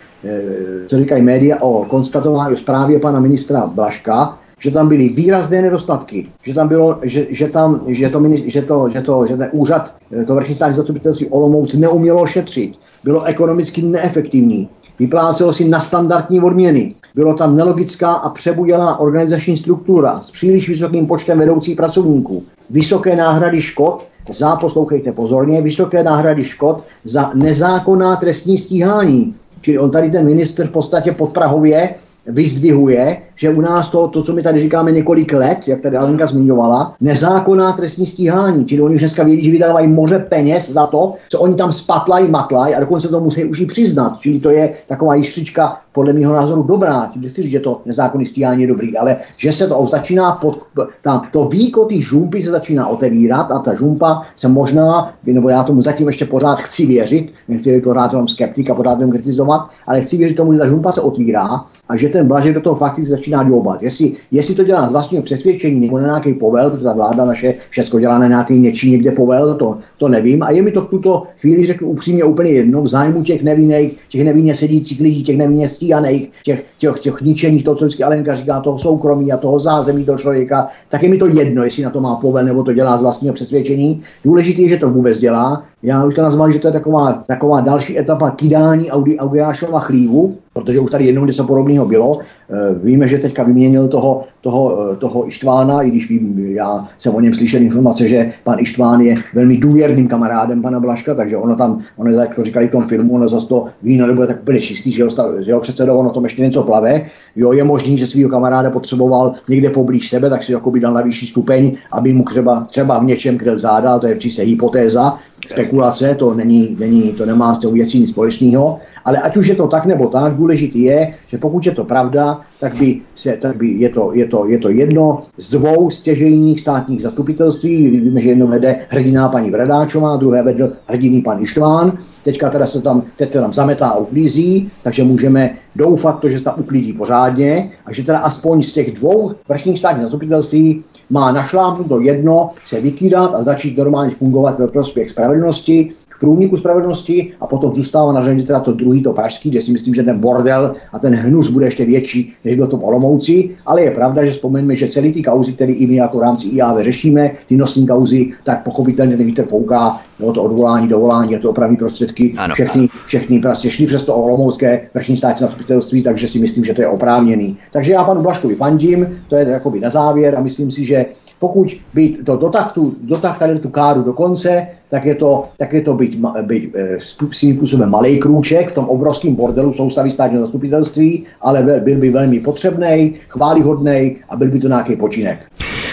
co 0.87 0.97
říkají 0.97 1.21
média 1.21 1.57
o 1.61 1.85
konstatování, 1.85 2.53
o 2.53 2.57
zprávě 2.57 2.99
pana 2.99 3.19
ministra 3.19 3.67
Blaška, 3.67 4.37
že 4.61 4.71
tam 4.71 4.87
byly 4.89 5.09
výrazné 5.09 5.61
nedostatky, 5.61 6.27
že 6.43 6.53
tam 6.53 6.67
bylo, 6.67 6.99
že, 7.01 7.27
že 7.29 7.47
tam, 7.47 7.81
že 7.87 8.09
to, 8.09 8.21
že 8.45 8.61
to, 8.61 8.89
že 8.89 9.01
to, 9.01 9.27
že 9.27 9.37
ten 9.37 9.49
úřad, 9.51 9.93
eh, 10.11 10.25
to 10.25 10.35
vrchní 10.35 10.55
státní 10.55 10.75
zastupitelství 10.75 11.27
Olomouc 11.27 11.73
neumělo 11.73 12.25
šetřit, 12.25 12.75
bylo 13.03 13.23
ekonomicky 13.23 13.81
neefektivní, 13.81 14.69
vyplácelo 14.99 15.53
si 15.53 15.65
na 15.65 15.79
standardní 15.79 16.41
odměny, 16.41 16.95
bylo 17.15 17.33
tam 17.33 17.55
nelogická 17.55 18.11
a 18.11 18.29
přebudělá 18.29 18.99
organizační 18.99 19.57
struktura 19.57 20.21
s 20.21 20.31
příliš 20.31 20.69
vysokým 20.69 21.07
počtem 21.07 21.39
vedoucích 21.39 21.77
pracovníků, 21.77 22.43
vysoké 22.69 23.15
náhrady 23.15 23.61
škod, 23.61 24.05
za, 24.29 24.55
poslouchejte 24.55 25.11
pozorně, 25.11 25.61
vysoké 25.61 26.03
náhrady 26.03 26.43
škod 26.43 26.83
za 27.05 27.31
nezákonná 27.33 28.15
trestní 28.15 28.57
stíhání. 28.57 29.35
Čili 29.61 29.77
on 29.77 29.91
tady 29.91 30.11
ten 30.11 30.25
minister 30.25 30.67
v 30.67 30.71
podstatě 30.71 31.11
pod 31.11 31.29
Prahově 31.29 31.89
vyzdvihuje, 32.27 33.17
že 33.41 33.49
u 33.49 33.61
nás 33.61 33.89
to, 33.89 34.07
to, 34.07 34.23
co 34.23 34.33
my 34.33 34.43
tady 34.43 34.59
říkáme 34.59 34.91
několik 34.91 35.33
let, 35.33 35.67
jak 35.67 35.81
tady 35.81 35.97
Alenka 35.97 36.25
zmiňovala, 36.25 36.95
nezákonná 37.01 37.71
trestní 37.71 38.05
stíhání, 38.05 38.65
čili 38.65 38.81
oni 38.81 38.97
dneska 38.97 39.23
vědí, 39.23 39.43
že 39.43 39.51
vydávají 39.51 39.87
moře 39.87 40.19
peněz 40.29 40.69
za 40.69 40.87
to, 40.87 41.13
co 41.29 41.39
oni 41.39 41.55
tam 41.55 41.73
spatlají, 41.73 42.27
matlají 42.27 42.75
a 42.75 42.79
dokonce 42.79 43.07
to 43.07 43.19
musí 43.19 43.45
už 43.45 43.59
i 43.59 43.65
přiznat. 43.65 44.17
Čili 44.19 44.39
to 44.39 44.49
je 44.49 44.73
taková 44.87 45.15
jiskřička 45.15 45.77
podle 45.91 46.13
mého 46.13 46.33
názoru 46.33 46.63
dobrá. 46.63 47.09
Tím 47.13 47.21
nechci 47.21 47.41
říct, 47.41 47.51
že 47.51 47.59
to 47.59 47.81
nezákonné 47.85 48.25
stíhání 48.25 48.61
je 48.61 48.67
dobrý, 48.67 48.97
ale 48.97 49.17
že 49.37 49.53
se 49.53 49.67
to 49.67 49.87
začíná, 49.91 50.31
pod, 50.31 50.59
ta, 51.01 51.21
to 51.31 51.45
víko 51.45 51.85
ty 51.85 52.01
žumpy 52.01 52.41
se 52.41 52.49
začíná 52.49 52.87
otevírat 52.87 53.51
a 53.51 53.59
ta 53.59 53.75
žumpa 53.75 54.21
se 54.35 54.47
možná, 54.47 55.13
nebo 55.25 55.49
já 55.49 55.63
tomu 55.63 55.81
zatím 55.81 56.07
ještě 56.07 56.25
pořád 56.25 56.59
chci 56.59 56.85
věřit, 56.85 57.33
nechci 57.47 57.75
být 57.75 57.83
pořád 57.83 58.11
jenom 58.11 58.27
skeptik 58.27 58.69
a 58.69 58.75
pořád 58.75 58.99
jenom 58.99 59.11
kritizovat, 59.11 59.69
ale 59.87 60.01
chci 60.01 60.17
věřit 60.17 60.37
tomu, 60.37 60.53
že 60.53 60.59
ta 60.59 60.67
žumpa 60.67 60.91
se 60.91 61.01
otvírá 61.01 61.65
a 61.89 61.95
že 61.95 62.09
ten 62.09 62.27
Blažek 62.27 62.53
do 62.53 62.61
toho 62.61 62.75
fakticky 62.75 63.11
začíná 63.11 63.30
dloubat. 63.43 63.83
Jestli, 63.83 64.13
jestli 64.31 64.55
to 64.55 64.63
dělá 64.63 64.87
z 64.87 64.91
vlastního 64.91 65.23
přesvědčení 65.23 65.79
nebo 65.79 65.97
na 65.97 66.05
nějaký 66.05 66.33
povel, 66.33 66.69
protože 66.69 66.83
ta 66.83 66.93
vláda 66.93 67.25
naše 67.25 67.53
všechno 67.69 67.99
dělá 67.99 68.19
na 68.19 68.27
nějaký 68.27 68.59
něčí 68.59 68.91
někde 68.91 69.11
povel, 69.11 69.55
to, 69.55 69.77
to 69.97 70.07
nevím. 70.07 70.43
A 70.43 70.51
je 70.51 70.61
mi 70.61 70.71
to 70.71 70.81
v 70.81 70.89
tuto 70.89 71.23
chvíli, 71.39 71.65
řeknu 71.65 71.87
upřímně, 71.87 72.23
úplně 72.23 72.49
jedno, 72.49 72.81
v 72.81 72.87
zájmu 72.87 73.23
těch 73.23 73.43
nevinných, 73.43 73.97
těch 74.09 74.23
nevinně 74.23 74.55
sedících 74.55 75.01
lidí, 75.01 75.23
těch 75.23 75.37
nevinně 75.37 75.69
stíhaných, 75.69 76.31
těch, 76.43 76.65
těch, 76.77 76.99
těch 76.99 77.21
ničených, 77.21 77.63
to, 77.63 77.75
co 77.75 77.85
vždycky 77.85 78.03
Alenka 78.03 78.35
říká, 78.35 78.59
toho 78.59 78.79
soukromí 78.79 79.31
a 79.31 79.37
toho 79.37 79.59
zázemí 79.59 80.05
toho 80.05 80.17
člověka, 80.17 80.67
tak 80.89 81.03
je 81.03 81.09
mi 81.09 81.17
to 81.17 81.27
jedno, 81.27 81.63
jestli 81.63 81.83
na 81.83 81.89
to 81.89 82.01
má 82.01 82.15
povel 82.15 82.45
nebo 82.45 82.63
to 82.63 82.73
dělá 82.73 82.97
z 82.97 83.01
vlastního 83.01 83.33
přesvědčení. 83.33 84.03
Důležité 84.25 84.61
je, 84.61 84.69
že 84.69 84.77
to 84.77 84.89
vůbec 84.89 85.17
dělá. 85.17 85.63
Já 85.83 86.05
už 86.05 86.15
to 86.15 86.21
nazval, 86.21 86.51
že 86.51 86.59
to 86.59 86.67
je 86.67 86.73
taková, 86.73 87.23
taková 87.27 87.61
další 87.61 87.99
etapa 87.99 88.31
kydání 88.31 88.91
Audi, 88.91 89.17
Audiášova 89.17 89.79
chlívu, 89.79 90.37
protože 90.53 90.79
už 90.79 90.91
tady 90.91 91.05
jednou 91.05 91.25
něco 91.25 91.43
podobného 91.43 91.85
bylo. 91.85 92.19
Eh, 92.19 92.75
víme, 92.83 93.07
že 93.07 93.17
teďka 93.17 93.43
vyměnil 93.43 93.87
toho, 93.87 94.23
toho, 94.41 94.91
eh, 94.91 94.95
toho 94.95 95.27
Ištvána, 95.27 95.81
i 95.81 95.89
když 95.89 96.09
vím, 96.09 96.39
já 96.55 96.89
jsem 96.97 97.15
o 97.15 97.19
něm 97.19 97.33
slyšel 97.33 97.61
informace, 97.61 98.07
že 98.07 98.33
pan 98.43 98.59
Ištván 98.59 99.01
je 99.01 99.15
velmi 99.33 99.57
důvěrným 99.57 100.07
kamarádem 100.07 100.61
pana 100.61 100.79
Blaška, 100.79 101.15
takže 101.15 101.37
ono 101.37 101.55
tam, 101.55 101.79
ono 101.97 102.11
jak 102.11 102.35
to 102.35 102.43
říkali 102.43 102.67
v 102.67 102.71
tom 102.71 102.87
filmu, 102.87 103.13
ono 103.13 103.29
zase 103.29 103.47
to 103.47 103.65
víno 103.83 104.07
nebude 104.07 104.27
tak 104.27 104.41
úplně 104.41 104.59
čistý, 104.59 104.91
že 104.91 105.03
jeho, 105.39 105.59
předsedou 105.59 105.97
ono 105.97 106.09
tom 106.09 106.23
ještě 106.23 106.41
něco 106.41 106.63
plave. 106.63 107.05
Jo, 107.35 107.51
je 107.51 107.63
možný, 107.63 107.97
že 107.97 108.07
svého 108.07 108.29
kamaráda 108.29 108.69
potřeboval 108.69 109.33
někde 109.49 109.69
poblíž 109.69 110.09
sebe, 110.09 110.29
tak 110.29 110.43
si 110.43 110.51
jako 110.51 110.71
by 110.71 110.79
dal 110.79 110.93
na 110.93 111.01
vyšší 111.01 111.27
stupeň, 111.27 111.77
aby 111.91 112.13
mu 112.13 112.23
třeba, 112.23 112.67
třeba 112.69 112.99
v 112.99 113.03
něčem 113.03 113.37
kryl 113.37 113.59
záda, 113.59 113.99
to 113.99 114.07
je 114.07 114.17
čistě 114.17 114.41
hypotéza, 114.41 115.17
spekulace, 115.47 116.15
to, 116.15 116.33
není, 116.33 116.75
není, 116.79 117.01
to 117.01 117.25
nemá 117.25 117.53
s 117.53 117.57
tou 117.57 117.71
věcí 117.71 117.99
nic 117.99 118.09
společného, 118.09 118.79
ale 119.05 119.17
ať 119.17 119.37
už 119.37 119.47
je 119.47 119.55
to 119.55 119.67
tak 119.67 119.85
nebo 119.85 120.07
tak, 120.07 120.35
důležitý 120.35 120.81
je, 120.81 121.13
že 121.27 121.37
pokud 121.37 121.65
je 121.65 121.71
to 121.71 121.83
pravda, 121.83 122.41
tak, 122.59 122.73
by 122.73 123.01
se, 123.15 123.37
tak 123.37 123.57
by 123.57 123.67
je, 123.67 123.89
to, 123.89 124.11
je, 124.13 124.25
to, 124.25 124.47
je 124.47 124.57
to 124.59 124.69
jedno 124.69 125.23
z 125.37 125.49
dvou 125.49 125.89
stěžejních 125.89 126.59
státních 126.59 127.01
zastupitelství. 127.01 127.89
Víme, 127.89 128.21
že 128.21 128.29
jedno 128.29 128.47
vede 128.47 128.79
hrdiná 128.89 129.29
paní 129.29 129.51
Vradáčová, 129.51 130.17
druhé 130.17 130.43
vedl 130.43 130.71
hrdiný 130.87 131.21
pan 131.21 131.43
Ištván. 131.43 131.97
Teďka 132.23 132.49
teda 132.49 132.65
se 132.65 132.81
tam, 132.81 133.03
teď 133.15 133.31
se 133.31 133.41
tam 133.41 133.53
zametá 133.53 133.87
a 133.87 133.97
uklízí, 133.97 134.71
takže 134.83 135.03
můžeme 135.03 135.49
doufat 135.75 136.19
to, 136.19 136.29
že 136.29 136.39
se 136.39 136.45
tam 136.45 136.55
uklízí 136.57 136.93
pořádně 136.93 137.71
a 137.85 137.93
že 137.93 138.03
teda 138.03 138.17
aspoň 138.17 138.63
z 138.63 138.73
těch 138.73 138.91
dvou 138.91 139.31
vrchních 139.49 139.79
státních 139.79 140.03
zastupitelství 140.03 140.83
má 141.11 141.31
našlápnuto 141.31 141.99
jedno 141.99 142.49
se 142.65 142.81
vykýdat 142.81 143.33
a 143.35 143.43
začít 143.43 143.77
normálně 143.77 144.15
fungovat 144.15 144.59
ve 144.59 144.67
prospěch 144.67 145.09
spravedlnosti 145.09 145.93
průniku 146.21 146.57
spravedlnosti 146.57 147.33
a 147.41 147.47
potom 147.47 147.75
zůstává 147.75 148.13
na 148.13 148.23
řadě 148.23 148.43
teda 148.43 148.59
to 148.59 148.71
druhý, 148.71 149.01
to 149.03 149.13
pražský, 149.13 149.49
kde 149.49 149.61
si 149.61 149.71
myslím, 149.71 149.93
že 149.93 150.03
ten 150.03 150.19
bordel 150.19 150.75
a 150.93 150.99
ten 150.99 151.15
hnus 151.15 151.49
bude 151.49 151.65
ještě 151.65 151.85
větší, 151.85 152.33
než 152.45 152.55
byl 152.55 152.67
to 152.67 152.77
v 152.77 152.83
Olomouci, 152.83 153.49
ale 153.65 153.81
je 153.81 153.91
pravda, 153.91 154.25
že 154.25 154.31
vzpomeňme, 154.31 154.75
že 154.75 154.89
celý 154.89 155.11
ty 155.11 155.21
kauzy, 155.21 155.53
které 155.53 155.73
i 155.73 155.87
my 155.87 155.95
jako 155.95 156.17
v 156.17 156.21
rámci 156.21 156.47
IAV 156.47 156.83
řešíme, 156.83 157.31
ty 157.47 157.57
nosní 157.57 157.87
kauzy, 157.87 158.33
tak 158.43 158.63
pochopitelně 158.63 159.17
ten 159.17 159.25
vítr 159.25 159.45
fouká, 159.45 160.01
jo, 160.19 160.33
to 160.33 160.43
odvolání, 160.43 160.87
dovolání 160.87 161.35
a 161.35 161.39
to 161.39 161.49
opravní 161.49 161.77
prostředky, 161.77 162.35
ano, 162.37 162.53
všechny, 162.53 162.87
všechny 163.05 163.39
prostě 163.39 163.69
šli 163.69 163.85
přes 163.85 164.05
to 164.05 164.15
olomoucké 164.15 164.89
vrchní 164.93 165.17
státní 165.17 165.39
zastupitelství, 165.39 166.03
takže 166.03 166.27
si 166.27 166.39
myslím, 166.39 166.63
že 166.65 166.73
to 166.73 166.81
je 166.81 166.87
oprávněný. 166.87 167.57
Takže 167.71 167.93
já 167.93 168.03
panu 168.03 168.21
Blaškovi 168.21 168.55
fandím, 168.55 169.07
to 169.27 169.35
je 169.35 169.47
jakoby 169.47 169.79
na 169.79 169.89
závěr 169.89 170.35
a 170.35 170.41
myslím 170.41 170.71
si, 170.71 170.85
že 170.85 171.05
pokud 171.39 171.67
by 171.93 172.09
to 172.09 172.37
dotáhl 172.37 172.91
dotah 173.01 173.39
tady 173.39 173.59
tu 173.59 173.69
káru 173.69 174.01
do 174.01 174.13
konce, 174.13 174.67
tak 174.91 175.05
je 175.05 175.15
to, 175.15 175.47
tak 175.57 175.73
je 175.73 175.81
to 175.81 175.93
byť, 175.93 176.11
byť 176.41 176.63
e, 176.75 176.99
svým 177.31 177.55
způsobem 177.55 177.89
malý 177.89 178.19
krůček 178.19 178.71
v 178.71 178.73
tom 178.73 178.85
obrovském 178.89 179.35
bordelu 179.35 179.73
soustavy 179.73 180.11
státního 180.11 180.41
zastupitelství, 180.41 181.25
ale 181.41 181.63
byl 181.63 181.95
by 181.95 182.09
velmi 182.09 182.39
potřebný, 182.39 183.15
chválihodný 183.27 184.17
a 184.29 184.35
byl 184.35 184.47
by 184.47 184.59
to 184.59 184.67
nějaký 184.67 184.95
počinek. 184.95 185.39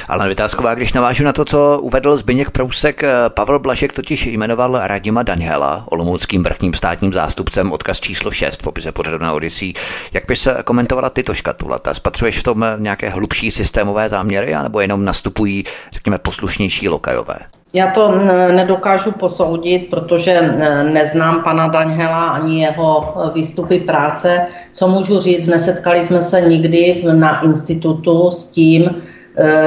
Ale 0.09 0.28
Vytázková, 0.28 0.74
když 0.74 0.92
navážu 0.92 1.24
na 1.24 1.32
to, 1.32 1.44
co 1.44 1.78
uvedl 1.82 2.16
Zbyněk 2.16 2.51
Prousek, 2.51 3.03
eh, 3.03 3.12
Pavel 3.28 3.59
Blažek 3.59 3.92
totiž 3.92 4.26
jmenoval 4.26 4.80
Radima 4.84 5.22
Daniela, 5.22 5.84
olomouckým 5.90 6.42
vrchním 6.42 6.74
státním 6.74 7.12
zástupcem, 7.12 7.72
odkaz 7.72 8.01
číslo 8.01 8.30
6, 8.30 8.62
popise 8.62 8.92
pořadu 8.92 9.18
na 9.18 9.32
Odyssey. 9.32 9.72
Jak 10.12 10.26
bys 10.28 10.40
se 10.40 10.57
komentovala 10.64 11.11
tyto 11.11 11.34
škatulata? 11.34 11.94
Spatřuješ 11.94 12.38
v 12.38 12.42
tom 12.42 12.64
nějaké 12.78 13.09
hlubší 13.09 13.51
systémové 13.51 14.09
záměry, 14.09 14.55
anebo 14.55 14.80
jenom 14.80 15.05
nastupují, 15.05 15.64
řekněme, 15.92 16.18
poslušnější 16.18 16.88
lokajové? 16.88 17.38
Já 17.74 17.90
to 17.90 18.12
nedokážu 18.52 19.12
posoudit, 19.12 19.90
protože 19.90 20.54
neznám 20.92 21.42
pana 21.42 21.68
Daňhela 21.68 22.28
ani 22.28 22.62
jeho 22.62 23.14
e, 23.16 23.32
výstupy 23.34 23.80
práce. 23.80 24.46
Co 24.72 24.88
můžu 24.88 25.20
říct, 25.20 25.46
nesetkali 25.46 26.04
jsme 26.04 26.22
se 26.22 26.40
nikdy 26.40 27.04
na 27.12 27.40
institutu 27.40 28.30
s 28.30 28.44
tím, 28.44 29.02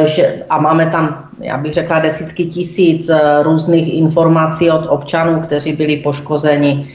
že, 0.03 0.43
a 0.49 0.57
máme 0.61 0.85
tam, 0.85 1.29
já 1.39 1.57
bych 1.57 1.73
řekla, 1.73 1.99
desítky 1.99 2.45
tisíc 2.45 3.09
různých 3.41 3.93
informací 3.93 4.71
od 4.71 4.85
občanů, 4.89 5.41
kteří 5.41 5.73
byli 5.73 5.97
poškozeni, 5.97 6.89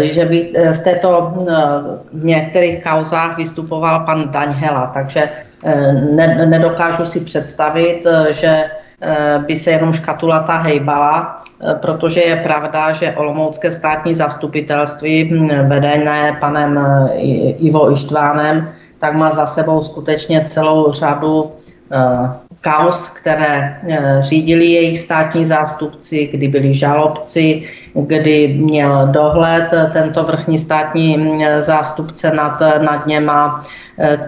že 0.00 0.24
by 0.24 0.52
v 0.72 0.78
této 0.78 1.34
v 2.12 2.24
některých 2.24 2.82
kauzách 2.82 3.36
vystupoval 3.36 4.04
pan 4.06 4.28
Daňhela. 4.30 4.90
Takže 4.94 5.28
nedokážu 6.46 7.06
si 7.06 7.20
představit, 7.20 8.06
že 8.30 8.64
Eh, 8.64 8.87
by 9.46 9.58
se 9.58 9.70
jenom 9.70 9.92
škatulata 9.92 10.56
hejbala, 10.56 11.36
eh, 11.60 11.74
protože 11.74 12.20
je 12.20 12.36
pravda, 12.36 12.92
že 12.92 13.14
Olomoucké 13.16 13.70
státní 13.70 14.14
zastupitelství 14.14 15.24
hm, 15.24 15.68
vedené 15.68 16.36
panem 16.40 16.78
eh, 16.78 17.18
Ivo 17.50 17.92
Ištvánem, 17.92 18.68
tak 18.98 19.14
má 19.14 19.30
za 19.30 19.46
sebou 19.46 19.82
skutečně 19.82 20.44
celou 20.44 20.92
řadu 20.92 21.52
kaos, 22.60 23.08
které 23.08 23.80
řídili 24.18 24.66
jejich 24.66 25.00
státní 25.00 25.44
zástupci, 25.44 26.28
kdy 26.32 26.48
byli 26.48 26.74
žalobci, 26.74 27.62
kdy 27.94 28.48
měl 28.48 29.06
dohled 29.06 29.70
tento 29.92 30.24
vrchní 30.24 30.58
státní 30.58 31.16
hm, 31.16 31.42
zástupce 31.60 32.30
nad, 32.30 32.60
nad 32.60 33.06
něma, 33.06 33.66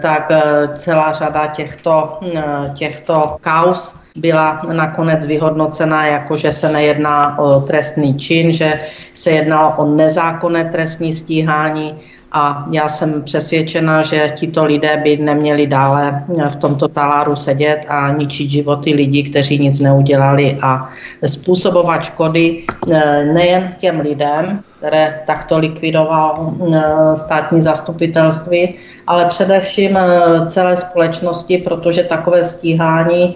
tak 0.01 0.31
celá 0.75 1.11
řada 1.11 1.47
těchto, 1.47 2.17
hm, 2.21 2.73
těchto 2.73 3.37
kaus 3.41 3.95
byla 4.17 4.61
nakonec 4.73 5.25
vyhodnocena 5.25 6.05
jako, 6.07 6.37
že 6.37 6.51
se 6.51 6.71
nejedná 6.71 7.39
o 7.39 7.61
trestný 7.61 8.17
čin, 8.17 8.53
že 8.53 8.79
se 9.13 9.31
jednalo 9.31 9.73
o 9.77 9.85
nezákonné 9.85 10.65
trestní 10.65 11.13
stíhání 11.13 11.99
a 12.31 12.65
já 12.71 12.89
jsem 12.89 13.21
přesvědčena, 13.23 14.03
že 14.03 14.31
tito 14.35 14.65
lidé 14.65 15.01
by 15.03 15.17
neměli 15.17 15.67
dále 15.67 16.23
v 16.49 16.55
tomto 16.55 16.87
taláru 16.87 17.35
sedět 17.35 17.85
a 17.87 18.11
ničit 18.11 18.51
životy 18.51 18.93
lidí, 18.93 19.23
kteří 19.23 19.59
nic 19.59 19.79
neudělali 19.79 20.57
a 20.61 20.89
způsobovat 21.25 22.03
škody 22.03 22.63
eh, 22.91 23.25
nejen 23.25 23.75
těm 23.79 23.99
lidem, 23.99 24.59
které 24.77 25.21
takto 25.27 25.57
likvidoval 25.57 26.53
eh, 26.73 26.81
státní 27.15 27.61
zastupitelství, 27.61 28.75
ale 29.07 29.25
především 29.25 29.97
eh, 29.97 30.45
celé 30.47 30.77
společnosti, 30.77 31.57
protože 31.57 32.03
takové 32.03 32.45
stíhání 32.45 33.35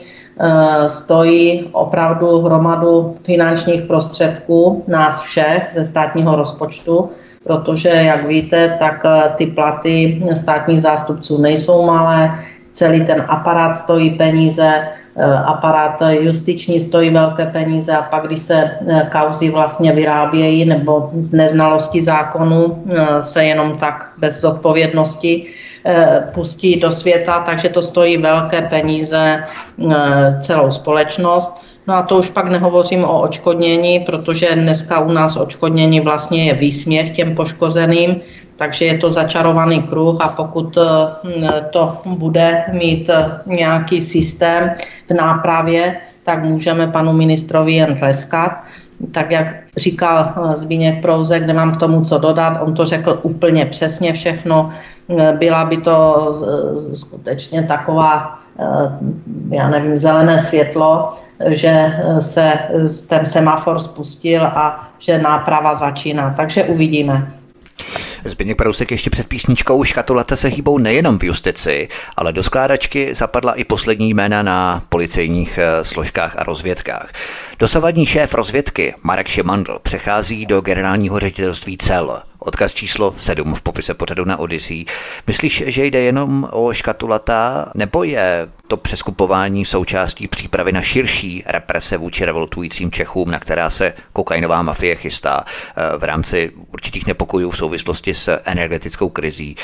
stojí 0.87 1.69
opravdu 1.71 2.41
hromadu 2.41 3.17
finančních 3.23 3.81
prostředků 3.81 4.83
nás 4.87 5.21
všech 5.21 5.67
ze 5.71 5.85
státního 5.85 6.35
rozpočtu, 6.35 7.09
protože, 7.45 7.89
jak 7.89 8.27
víte, 8.27 8.75
tak 8.79 9.05
eh, 9.05 9.29
ty 9.37 9.45
platy 9.45 10.23
státních 10.35 10.81
zástupců 10.81 11.41
nejsou 11.41 11.85
malé, 11.85 12.39
celý 12.71 13.05
ten 13.05 13.25
aparát 13.27 13.75
stojí 13.77 14.09
peníze, 14.09 14.87
eh, 15.15 15.33
aparát 15.45 16.01
justiční 16.09 16.81
stojí 16.81 17.09
velké 17.09 17.45
peníze 17.45 17.91
a 17.91 18.01
pak, 18.01 18.27
když 18.27 18.41
se 18.41 18.71
kauzy 19.11 19.49
vlastně 19.49 19.91
vyrábějí 19.91 20.65
nebo 20.65 21.09
z 21.13 21.33
neznalosti 21.33 22.01
zákonu 22.01 22.83
se 23.21 23.45
jenom 23.45 23.77
tak 23.77 24.11
bez 24.17 24.41
zodpovědnosti 24.41 25.47
Eh, 25.87 26.29
pustí 26.33 26.79
do 26.79 26.91
světa, 26.91 27.39
takže 27.39 27.69
to 27.69 27.81
stojí 27.81 28.17
velké 28.17 28.61
peníze 28.61 29.43
eh, 29.91 30.39
celou 30.41 30.71
společnost. 30.71 31.64
No 31.87 31.95
a 31.95 32.01
to 32.03 32.17
už 32.17 32.29
pak 32.29 32.49
nehovořím 32.49 33.03
o 33.03 33.21
očkodnění, 33.21 33.99
protože 33.99 34.55
dneska 34.55 34.99
u 34.99 35.11
nás 35.11 35.37
očkodnění 35.37 36.01
vlastně 36.01 36.45
je 36.45 36.53
výsměch 36.53 37.15
těm 37.15 37.35
poškozeným, 37.35 38.21
takže 38.55 38.85
je 38.85 38.97
to 38.97 39.11
začarovaný 39.11 39.83
kruh 39.83 40.17
a 40.21 40.27
pokud 40.29 40.77
eh, 40.77 41.61
to 41.71 41.97
bude 42.05 42.63
mít 42.71 43.09
nějaký 43.45 44.01
systém 44.01 44.71
v 45.09 45.13
nápravě, 45.13 46.01
tak 46.23 46.43
můžeme 46.43 46.87
panu 46.87 47.13
ministrovi 47.13 47.73
jen 47.73 47.95
tleskat 47.95 48.51
tak 49.11 49.31
jak 49.31 49.47
říkal 49.77 50.33
eh, 50.35 50.55
Zbíněk 50.55 51.01
Prouzek, 51.01 51.43
kde 51.43 51.53
mám 51.53 51.75
k 51.75 51.79
tomu 51.79 52.05
co 52.05 52.17
dodat, 52.17 52.61
on 52.61 52.73
to 52.73 52.85
řekl 52.85 53.19
úplně 53.21 53.65
přesně 53.65 54.13
všechno. 54.13 54.69
Eh, 55.19 55.33
byla 55.33 55.65
by 55.65 55.77
to 55.77 55.95
eh, 56.91 56.95
skutečně 56.95 57.63
taková, 57.63 58.39
já 59.51 59.69
nevím, 59.69 59.97
zelené 59.97 60.39
světlo, 60.39 61.13
že 61.47 61.93
se 62.19 62.53
ten 63.07 63.25
semafor 63.25 63.79
spustil 63.79 64.43
a 64.43 64.89
že 64.99 65.19
náprava 65.19 65.75
začíná. 65.75 66.33
Takže 66.37 66.63
uvidíme. 66.63 67.31
Zbigněk 68.25 68.57
Prousek 68.57 68.91
ještě 68.91 69.09
před 69.09 69.27
písničkou 69.27 69.83
škatulata 69.83 70.35
se 70.35 70.47
hýbou 70.47 70.77
nejenom 70.77 71.19
v 71.19 71.23
justici, 71.23 71.87
ale 72.17 72.33
do 72.33 72.43
skládačky 72.43 73.15
zapadla 73.15 73.53
i 73.53 73.63
poslední 73.63 74.13
jména 74.13 74.43
na 74.43 74.83
policejních 74.89 75.59
složkách 75.81 76.35
a 76.37 76.43
rozvědkách. 76.43 77.11
Dosavadní 77.59 78.05
šéf 78.05 78.33
rozvědky 78.33 78.93
Marek 79.03 79.27
Šimandl 79.27 79.79
přechází 79.81 80.45
do 80.45 80.61
generálního 80.61 81.19
ředitelství 81.19 81.77
cel. 81.77 82.21
Odkaz 82.45 82.73
číslo 82.73 83.13
7 83.17 83.53
v 83.53 83.61
popise 83.61 83.93
pořadu 83.93 84.25
na 84.25 84.37
Odyssey. 84.37 84.85
Myslíš, 85.27 85.63
že 85.67 85.85
jde 85.85 85.99
jenom 85.99 86.47
o 86.51 86.73
škatulata, 86.73 87.71
nebo 87.75 88.03
je 88.03 88.47
to 88.67 88.77
přeskupování 88.77 89.65
součástí 89.65 90.27
přípravy 90.27 90.71
na 90.71 90.81
širší 90.81 91.43
represe 91.45 91.97
vůči 91.97 92.25
revoltujícím 92.25 92.91
Čechům, 92.91 93.31
na 93.31 93.39
která 93.39 93.69
se 93.69 93.93
kokainová 94.13 94.61
mafie 94.61 94.95
chystá 94.95 95.43
eh, 95.45 95.97
v 95.97 96.03
rámci 96.03 96.51
určitých 96.73 97.07
nepokojů 97.07 97.49
v 97.49 97.57
souvislosti 97.57 98.13
s 98.13 98.39
energetickou 98.45 99.09
krizí, 99.09 99.55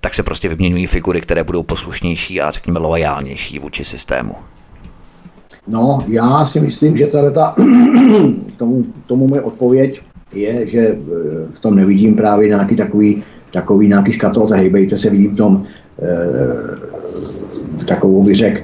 tak 0.00 0.14
se 0.14 0.22
prostě 0.22 0.48
vyměňují 0.48 0.86
figury, 0.86 1.20
které 1.20 1.44
budou 1.44 1.62
poslušnější 1.62 2.40
a 2.40 2.50
řekněme 2.50 2.78
loajálnější 2.78 3.58
vůči 3.58 3.84
systému. 3.84 4.34
No, 5.68 5.98
já 6.08 6.46
si 6.46 6.60
myslím, 6.60 6.96
že 6.96 7.06
ta 7.06 7.54
tomu, 8.56 8.84
tomu 9.06 9.28
moje 9.28 9.42
odpověď 9.42 10.02
je, 10.34 10.66
že 10.66 10.80
eh, 10.80 10.96
v 11.52 11.60
tom 11.60 11.76
nevidím 11.76 12.16
právě 12.16 12.48
nějaký 12.48 12.76
takový, 12.76 13.22
takový 13.56 13.88
nějaký 13.88 14.12
škatol, 14.12 14.48
hejbejte 14.48 14.98
se, 14.98 15.10
vidím 15.10 15.30
v 15.30 15.36
tom 15.36 15.64
e, 16.02 17.84
takovou, 17.84 18.22
bych 18.22 18.36
řekl, 18.36 18.58
e, 18.58 18.62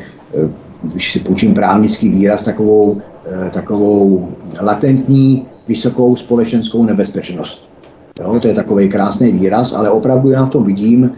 když 0.83 1.13
si 1.13 1.19
půjčím 1.21 1.55
právnický 1.55 2.09
výraz, 2.09 2.43
takovou, 2.43 3.01
e, 3.47 3.51
takovou 3.51 4.29
latentní 4.61 5.47
vysokou 5.69 6.17
společenskou 6.17 6.85
nebezpečnost. 6.85 7.69
Jo, 8.21 8.41
to 8.41 8.49
je 8.49 8.55
takový 8.55 8.89
krásný 8.89 9.33
výraz, 9.33 9.73
ale 9.73 9.91
opravdu 9.91 10.31
já 10.31 10.45
v 10.45 10.51
tom 10.51 10.65
vidím 10.65 11.13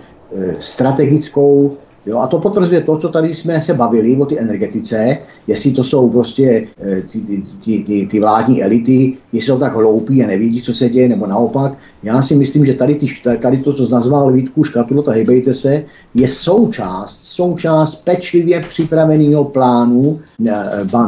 strategickou 0.59 1.77
Jo, 2.07 2.19
a 2.19 2.27
to 2.27 2.39
potvrzuje 2.39 2.81
to, 2.81 2.99
co 2.99 3.09
tady 3.09 3.35
jsme 3.35 3.61
se 3.61 3.75
bavili 3.75 4.17
o 4.17 4.27
ty 4.27 4.39
energetice, 4.39 5.19
jestli 5.47 5.73
to 5.73 5.85
jsou 5.85 6.11
prostě 6.11 6.67
eh, 6.83 7.03
ty, 7.03 7.21
ty, 7.21 7.43
ty, 7.65 7.79
ty, 7.79 8.07
ty 8.07 8.21
vládní 8.21 8.63
elity, 8.63 9.17
jestli 9.33 9.47
jsou 9.47 9.59
tak 9.59 9.77
hloupí 9.77 10.25
a 10.25 10.27
nevidí, 10.27 10.63
co 10.63 10.75
se 10.75 10.89
děje, 10.89 11.09
nebo 11.09 11.27
naopak. 11.27 11.73
Já 12.03 12.23
si 12.23 12.37
myslím, 12.37 12.65
že 12.65 12.75
tady, 12.75 12.95
ty, 12.95 13.07
tady 13.41 13.57
to, 13.57 13.73
co 13.73 13.89
nazval 13.89 14.33
Vítku 14.33 14.65
škatulota, 14.65 15.13
hejbejte 15.13 15.55
se, 15.55 15.85
je 16.15 16.29
součást, 16.29 17.25
součást 17.25 18.05
pečlivě 18.05 18.61
připraveného 18.61 19.45
plánu, 19.45 20.21
ne, 20.39 20.53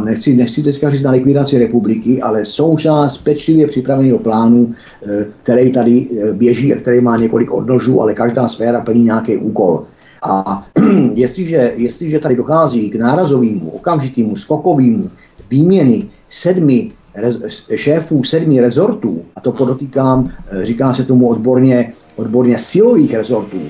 nechci, 0.04 0.36
nechci 0.36 0.62
teďka 0.62 0.90
říct 0.90 1.02
na 1.02 1.10
likvidaci 1.10 1.58
republiky, 1.58 2.22
ale 2.22 2.44
součást 2.44 3.18
pečlivě 3.18 3.66
připraveného 3.66 4.18
plánu, 4.18 4.74
eh, 5.06 5.26
který 5.42 5.72
tady 5.72 6.06
eh, 6.10 6.32
běží 6.32 6.74
a 6.74 6.76
který 6.76 7.00
má 7.00 7.16
několik 7.16 7.52
odnožů, 7.52 8.00
ale 8.02 8.14
každá 8.14 8.48
sféra 8.48 8.80
plní 8.80 9.04
nějaký 9.04 9.36
úkol. 9.36 9.84
A 10.22 10.66
jestliže, 11.14 11.72
jestliže 11.76 12.20
tady 12.20 12.36
dochází 12.36 12.90
k 12.90 12.94
nárazovému, 12.94 13.70
okamžitému, 13.70 14.36
skokovému 14.36 15.10
výměny 15.50 16.08
sedmi 16.30 16.90
rez, 17.14 17.38
šéfů 17.74 18.24
sedmi 18.24 18.60
rezortů, 18.60 19.24
a 19.36 19.40
to 19.40 19.52
podotýkám, 19.52 20.30
eh, 20.48 20.66
říká 20.66 20.94
se 20.94 21.04
tomu 21.04 21.28
odborně, 21.28 21.92
odborně 22.16 22.58
silových 22.58 23.14
rezortů, 23.14 23.60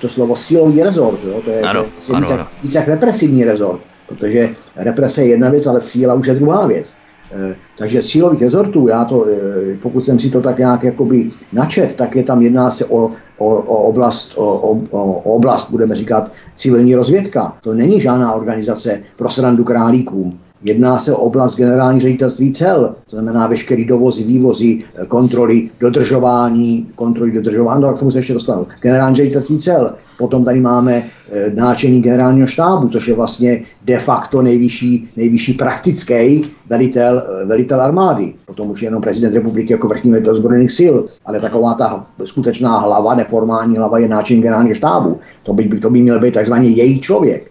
to 0.00 0.08
slovo 0.08 0.36
silový 0.36 0.82
rezort, 0.82 1.20
jo, 1.24 1.40
to 1.44 1.50
je, 1.50 1.60
ano, 1.60 1.84
to 2.06 2.12
je 2.12 2.16
ano, 2.16 2.26
víc, 2.26 2.34
ano. 2.34 2.46
víc 2.62 2.74
jak 2.74 2.88
represivní 2.88 3.44
rezort, 3.44 3.80
protože 4.08 4.50
represe 4.76 5.22
je 5.22 5.28
jedna 5.28 5.50
věc, 5.50 5.66
ale 5.66 5.80
síla 5.80 6.14
už 6.14 6.26
je 6.26 6.34
druhá 6.34 6.66
věc. 6.66 6.94
Takže 7.78 8.02
cílových 8.02 8.42
rezortů, 8.42 8.88
já 8.88 9.04
to, 9.04 9.26
pokud 9.82 10.00
jsem 10.00 10.18
si 10.18 10.30
to 10.30 10.40
tak 10.40 10.58
nějak 10.58 10.84
jakoby 10.84 11.30
načet, 11.52 11.94
tak 11.94 12.16
je 12.16 12.22
tam 12.22 12.42
jedná 12.42 12.70
se 12.70 12.84
o, 12.84 13.10
o, 13.38 13.56
o, 13.56 13.76
oblast, 13.82 14.32
o, 14.36 14.44
o, 14.44 14.82
o 14.90 15.34
oblast, 15.36 15.70
budeme 15.70 15.96
říkat, 15.96 16.32
civilní 16.54 16.94
rozvědka. 16.94 17.56
To 17.60 17.74
není 17.74 18.00
žádná 18.00 18.32
organizace 18.32 19.02
pro 19.16 19.30
srandu 19.30 19.64
králíkům. 19.64 20.38
Jedná 20.64 20.98
se 20.98 21.12
o 21.12 21.16
oblast 21.16 21.56
generální 21.56 22.00
ředitelství 22.00 22.52
cel, 22.52 22.94
to 23.10 23.16
znamená 23.16 23.46
veškerý 23.46 23.84
dovozy, 23.84 24.24
vývozy, 24.24 24.78
kontroly, 25.08 25.70
dodržování, 25.80 26.86
kontroly, 26.94 27.32
dodržování, 27.32 27.82
no, 27.82 27.92
k 27.92 27.98
tomu 27.98 28.10
se 28.10 28.18
ještě 28.18 28.34
dostanu. 28.34 28.66
Generální 28.80 29.16
ředitelství 29.16 29.58
cel. 29.58 29.94
Potom 30.18 30.44
tady 30.44 30.60
máme 30.60 30.96
e, 30.96 31.50
náčení 31.54 32.02
generálního 32.02 32.46
štábu, 32.46 32.88
což 32.88 33.08
je 33.08 33.14
vlastně 33.14 33.62
de 33.84 33.98
facto 33.98 34.42
nejvyšší, 34.42 35.08
nejvyšší 35.16 35.52
praktický 35.52 36.46
velitel, 36.68 37.22
e, 37.42 37.46
velitel 37.46 37.80
armády. 37.80 38.34
Potom 38.46 38.70
už 38.70 38.82
jenom 38.82 39.02
prezident 39.02 39.34
republiky 39.34 39.72
jako 39.72 39.88
vrchní 39.88 40.10
velitel 40.10 40.36
zbrojných 40.36 40.72
sil, 40.78 40.94
ale 41.26 41.40
taková 41.40 41.74
ta 41.74 42.06
skutečná 42.24 42.78
hlava, 42.78 43.14
neformální 43.14 43.76
hlava 43.76 43.98
je 43.98 44.08
náčení 44.08 44.42
generálního 44.42 44.74
štábu. 44.74 45.18
To 45.42 45.52
by, 45.52 45.68
to 45.68 45.90
by 45.90 46.02
měl 46.02 46.20
být 46.20 46.34
takzvaný 46.34 46.76
její 46.76 47.00
člověk. 47.00 47.50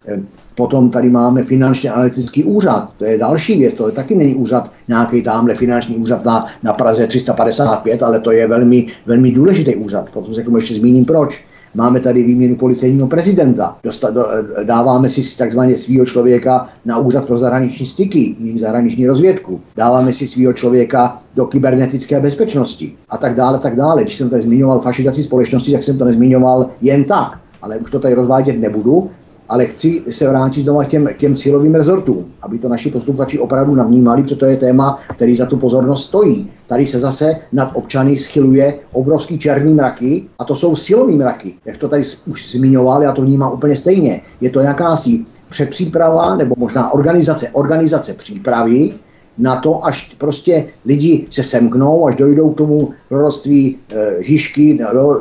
Potom 0.60 0.90
tady 0.90 1.10
máme 1.10 1.44
finančně 1.44 1.92
analytický 1.92 2.44
úřad, 2.44 2.90
to 2.98 3.06
je 3.06 3.18
další 3.18 3.60
věc, 3.60 3.74
to 3.74 3.88
je 3.88 3.92
taky 3.92 4.16
není 4.16 4.36
úřad, 4.36 4.72
nějaký 4.88 5.22
tamhle 5.22 5.56
finanční 5.56 5.96
úřad 5.96 6.26
na, 6.26 6.46
na 6.64 6.74
Praze 6.74 7.08
355, 7.08 8.04
ale 8.04 8.20
to 8.20 8.32
je 8.32 8.48
velmi, 8.48 8.88
velmi 9.06 9.32
důležitý 9.32 9.76
úřad. 9.76 10.10
Potom 10.10 10.36
se 10.36 10.42
k 10.42 10.46
tomu 10.46 10.58
ještě 10.58 10.76
zmíním 10.76 11.06
proč. 11.06 11.44
Máme 11.76 12.00
tady 12.00 12.24
výměnu 12.24 12.56
policejního 12.56 13.08
prezidenta. 13.08 13.78
Dosta, 13.84 14.10
do, 14.10 14.26
dáváme 14.64 15.10
si 15.10 15.38
takzvaně 15.38 15.76
svého 15.76 16.06
člověka 16.06 16.70
na 16.86 16.98
úřad 16.98 17.26
pro 17.26 17.38
zahraniční 17.38 17.86
styky, 17.86 18.36
jim 18.40 18.60
zahraniční 18.60 19.08
rozvědku. 19.08 19.62
Dáváme 19.76 20.14
si 20.14 20.28
svého 20.28 20.54
člověka 20.54 21.22
do 21.36 21.46
kybernetické 21.46 22.20
bezpečnosti 22.20 22.94
a 23.10 23.18
tak 23.18 23.36
dále, 23.36 23.60
tak 23.60 23.76
dále. 23.76 24.04
Když 24.04 24.16
jsem 24.16 24.30
tady 24.30 24.42
zmiňoval 24.42 24.80
fašizaci 24.80 25.24
společnosti, 25.24 25.72
tak 25.72 25.84
jsem 25.84 25.98
to 25.98 26.06
nezmiňoval 26.06 26.70
jen 26.82 27.04
tak. 27.04 27.40
Ale 27.62 27.78
už 27.78 27.92
to 27.92 28.00
tady 28.00 28.14
rozvádět 28.14 28.60
nebudu, 28.60 29.10
ale 29.50 29.66
chci 29.66 30.04
se 30.10 30.30
vrátit 30.30 30.64
doma 30.64 30.84
k 30.84 30.88
těm, 30.88 31.10
těm 31.18 31.36
cílovým 31.36 31.76
rezortům, 31.76 32.26
aby 32.42 32.60
to 32.60 32.70
naši 32.70 32.92
posluchači 32.92 33.40
opravdu 33.40 33.76
navnímali, 33.76 34.24
protože 34.24 34.36
to 34.36 34.46
je 34.46 34.58
téma, 34.58 35.00
který 35.16 35.36
za 35.36 35.46
tu 35.46 35.58
pozornost 35.58 36.06
stojí. 36.06 36.52
Tady 36.68 36.86
se 36.86 37.00
zase 37.00 37.36
nad 37.52 37.72
občany 37.74 38.18
schyluje 38.18 38.74
obrovský 38.92 39.40
černý 39.40 39.74
mraky 39.74 40.24
a 40.40 40.44
to 40.44 40.56
jsou 40.56 40.76
silový 40.76 41.16
mraky. 41.16 41.54
Jak 41.66 41.78
to 41.78 41.88
tady 41.88 42.04
už 42.26 42.52
zmiňoval, 42.52 43.04
já 43.04 43.12
to 43.12 43.22
vnímám 43.22 43.54
úplně 43.54 43.78
stejně. 43.78 44.22
Je 44.42 44.50
to 44.50 44.60
jakási 44.60 45.26
předpříprava 45.50 46.36
nebo 46.36 46.56
možná 46.58 46.94
organizace, 46.94 47.50
organizace 47.50 48.14
přípravy 48.14 48.94
na 49.40 49.56
to, 49.56 49.86
až 49.86 50.16
prostě 50.18 50.66
lidi 50.86 51.26
se 51.32 51.44
semknou, 51.44 52.08
až 52.08 52.16
dojdou 52.16 52.50
k 52.50 52.58
tomu 52.58 52.90
proroství 53.10 53.78
e, 53.92 54.24
žižky, 54.24 54.80
no, 54.94 55.20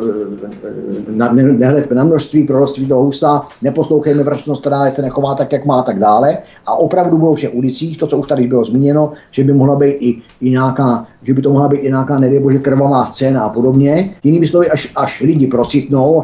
na, 1.09 1.33
nehled 1.33 1.91
na 1.91 2.05
množství 2.05 2.45
proroství 2.45 2.87
do 2.87 2.97
husa, 2.97 3.43
neposlouchejme 3.63 4.23
vrstnost, 4.23 4.61
která 4.61 4.91
se 4.91 5.03
nechová 5.03 5.35
tak, 5.35 5.53
jak 5.53 5.67
má, 5.67 5.83
tak 5.83 5.99
dále. 5.99 6.39
A 6.67 6.75
opravdu 6.75 7.19
budou 7.19 7.35
všech 7.35 7.55
ulicích, 7.55 7.99
to, 7.99 8.07
co 8.07 8.19
už 8.19 8.29
tady 8.29 8.47
bylo 8.47 8.65
zmíněno, 8.65 9.13
že 9.31 9.45
by 9.45 9.53
mohla 9.53 9.77
být 9.77 9.97
i, 10.01 10.23
i 10.41 10.51
nějaká, 10.51 11.07
že 11.23 11.35
by 11.35 11.43
to 11.43 11.51
mohla 11.51 11.69
být 11.69 11.79
i 11.79 11.89
nějaká, 11.89 12.19
nevím, 12.19 12.43
bože, 12.43 12.59
krvavá 12.59 13.07
scéna 13.07 13.43
a 13.43 13.49
podobně. 13.49 14.15
Jinými 14.25 14.47
slovy, 14.47 14.71
až, 14.71 14.93
až 14.97 15.21
lidi 15.21 15.47
procitnou, 15.47 16.23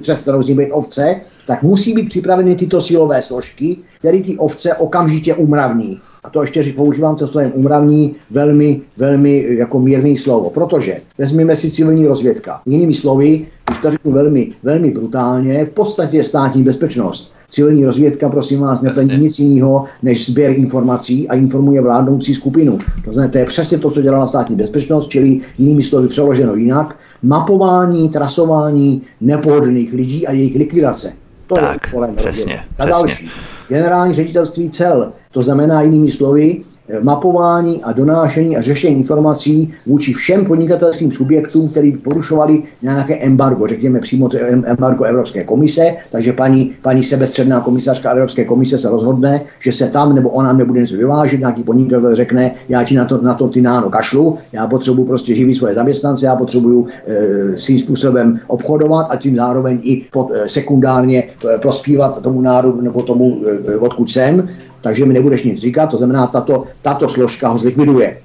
přestanou 0.00 0.42
z 0.42 0.50
být 0.50 0.72
ovce, 0.72 1.16
tak 1.46 1.62
musí 1.62 1.92
být 1.92 2.08
připraveny 2.08 2.56
tyto 2.56 2.80
silové 2.80 3.22
složky, 3.22 3.76
které 3.98 4.20
ty 4.20 4.36
ovce 4.36 4.74
okamžitě 4.74 5.34
umravní 5.34 6.00
a 6.24 6.30
to 6.30 6.40
ještě 6.40 6.72
používám 6.76 7.16
to 7.16 7.28
slovem 7.28 7.52
umravní, 7.54 8.14
velmi, 8.30 8.80
velmi 8.96 9.46
jako 9.48 9.80
mírný 9.80 10.16
slovo, 10.16 10.50
protože 10.50 11.00
vezmeme 11.18 11.56
si 11.56 11.70
civilní 11.70 12.06
rozvědka. 12.06 12.60
Jinými 12.66 12.94
slovy, 12.94 13.46
když 13.66 13.78
to 13.82 13.90
řeknu 13.90 14.12
velmi, 14.12 14.52
velmi 14.62 14.90
brutálně, 14.90 15.64
v 15.64 15.70
podstatě 15.70 16.16
je 16.16 16.24
státní 16.24 16.62
bezpečnost. 16.62 17.32
Civilní 17.50 17.84
rozvědka, 17.84 18.28
prosím 18.28 18.60
vás, 18.60 18.82
neplní 18.82 19.16
nic 19.16 19.38
jiného 19.38 19.84
než 20.02 20.26
sběr 20.26 20.58
informací 20.58 21.28
a 21.28 21.34
informuje 21.34 21.80
vládnoucí 21.80 22.34
skupinu. 22.34 22.78
To 23.04 23.12
znamená, 23.12 23.32
to 23.32 23.38
je 23.38 23.46
přesně 23.46 23.78
to, 23.78 23.90
co 23.90 24.02
dělala 24.02 24.26
státní 24.26 24.56
bezpečnost, 24.56 25.08
čili 25.08 25.40
jinými 25.58 25.82
slovy 25.82 26.08
přeloženo 26.08 26.54
jinak, 26.54 26.96
mapování, 27.22 28.08
trasování 28.08 29.02
nepohodlných 29.20 29.92
lidí 29.92 30.26
a 30.26 30.32
jejich 30.32 30.56
likvidace. 30.56 31.12
To 31.46 31.54
tak, 31.54 31.86
je 31.86 31.92
kolem 31.92 32.16
přesně, 32.16 32.64
přesně. 32.74 32.92
další. 32.92 33.30
Generální 33.68 34.14
ředitelství 34.14 34.70
cel, 34.70 35.12
to 35.30 35.42
znamená 35.42 35.82
jinými 35.82 36.10
slovy, 36.10 36.64
mapování 37.02 37.82
a 37.82 37.92
donášení 37.92 38.56
a 38.56 38.62
řešení 38.62 38.96
informací 38.96 39.74
vůči 39.86 40.12
všem 40.12 40.44
podnikatelským 40.44 41.12
subjektům, 41.12 41.68
který 41.68 41.92
porušovali 41.92 42.62
nějaké 42.82 43.16
embargo, 43.16 43.66
řekněme 43.66 44.00
přímo 44.00 44.28
embargo 44.64 45.04
Evropské 45.04 45.44
komise, 45.44 45.94
takže 46.10 46.32
paní, 46.32 46.74
paní 46.82 47.02
sebestředná 47.02 47.60
komisařka 47.60 48.10
Evropské 48.10 48.44
komise 48.44 48.78
se 48.78 48.88
rozhodne, 48.88 49.42
že 49.60 49.72
se 49.72 49.90
tam 49.90 50.14
nebo 50.14 50.30
ona 50.30 50.52
nebude 50.52 50.80
něco 50.80 50.96
vyvážet, 50.96 51.40
nějaký 51.40 51.62
podnikatel 51.62 52.14
řekne, 52.14 52.54
já 52.68 52.84
ti 52.84 52.94
na 52.94 53.04
to, 53.04 53.22
na 53.22 53.34
to 53.34 53.48
ty 53.48 53.60
náno 53.60 53.90
kašlu, 53.90 54.38
já 54.52 54.66
potřebuji 54.66 55.04
prostě 55.04 55.34
živit 55.34 55.54
svoje 55.54 55.74
zaměstnance, 55.74 56.26
já 56.26 56.36
potřebuji 56.36 56.86
e, 57.06 57.56
svým 57.56 57.78
způsobem 57.78 58.40
obchodovat 58.46 59.06
a 59.10 59.16
tím 59.16 59.36
zároveň 59.36 59.80
i 59.82 60.04
pod, 60.12 60.30
e, 60.34 60.48
sekundárně 60.48 61.24
prospívat 61.62 62.22
tomu 62.22 62.40
národu 62.40 62.80
nebo 62.80 63.02
tomu, 63.02 63.40
e, 63.68 63.76
odkud 63.76 64.10
jsem, 64.10 64.48
takže 64.84 65.06
mi 65.06 65.14
nebudeš 65.14 65.42
nic 65.44 65.58
říkat, 65.58 65.86
to 65.86 65.96
znamená, 65.96 66.26
tato, 66.26 66.64
tato 66.82 67.08
složka 67.08 67.48
ho 67.48 67.58
zlikviduje. 67.58 68.16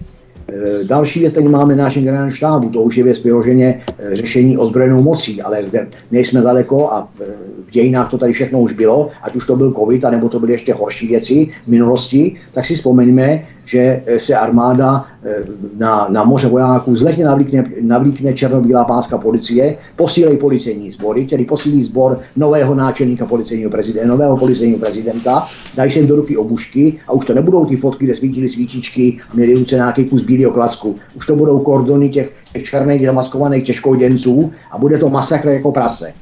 E, 0.51 0.83
další 0.83 1.19
věc, 1.19 1.33
tady 1.33 1.47
máme 1.47 1.75
náš 1.75 1.97
generální 1.97 2.31
štábu, 2.31 2.69
to 2.69 2.81
už 2.81 2.97
je 2.97 3.03
věc 3.03 3.23
vyloženě 3.23 3.81
e, 3.99 4.15
řešení 4.15 4.57
ozbrojenou 4.57 5.01
mocí, 5.01 5.41
ale 5.41 5.65
nejsme 6.11 6.41
daleko 6.41 6.91
a 6.91 7.07
e, 7.21 7.23
v 7.69 7.71
dějinách 7.71 8.11
to 8.11 8.17
tady 8.17 8.33
všechno 8.33 8.59
už 8.59 8.73
bylo, 8.73 9.09
ať 9.21 9.35
už 9.35 9.45
to 9.45 9.55
byl 9.55 9.73
covid, 9.73 10.05
anebo 10.05 10.29
to 10.29 10.39
byly 10.39 10.51
ještě 10.51 10.73
horší 10.73 11.07
věci 11.07 11.49
v 11.63 11.67
minulosti, 11.67 12.35
tak 12.53 12.65
si 12.65 12.75
vzpomeňme, 12.75 13.45
že 13.65 14.01
eh, 14.05 14.19
se 14.19 14.35
armáda 14.35 15.05
eh, 15.23 15.45
na, 15.77 16.07
na 16.09 16.23
moře 16.23 16.47
vojáků 16.47 16.95
zletně 16.95 17.25
navlíkne, 17.25 17.63
navlíkne 17.81 18.33
černobílá 18.33 18.85
páska 18.85 19.17
policie, 19.17 19.77
posílej 19.95 20.37
policejní 20.37 20.91
sbory, 20.91 21.25
tedy 21.25 21.45
posílí 21.45 21.83
sbor 21.83 22.19
nového 22.35 22.75
náčelníka 22.75 23.25
policejního 23.25 23.69
prezidenta, 23.69 24.07
nového 24.07 24.37
policejního 24.37 24.79
prezidenta, 24.79 25.45
dají 25.75 25.91
se 25.91 25.99
jim 25.99 26.07
do 26.07 26.15
ruky 26.15 26.37
obušky 26.37 26.99
a 27.07 27.13
už 27.13 27.25
to 27.25 27.33
nebudou 27.33 27.65
ty 27.65 27.75
fotky, 27.75 28.05
kde 28.05 28.15
svítily 28.15 28.49
svítičky, 28.49 29.17
měli 29.33 29.53
ruce 29.53 29.75
nějaký 29.75 30.05
kus 30.05 30.21
bílého 30.21 30.51
klacku. 30.51 30.95
Už 31.15 31.25
to 31.25 31.35
budou 31.35 31.59
kordony 31.59 32.09
těch, 32.09 32.33
těch 32.53 32.63
černých 32.63 33.05
zamaskovaných 33.05 33.63
těžkoděnců 33.63 34.51
a 34.71 34.77
bude 34.77 34.97
to 34.97 35.09
masakr 35.09 35.47
jako 35.47 35.71
prase. 35.71 36.13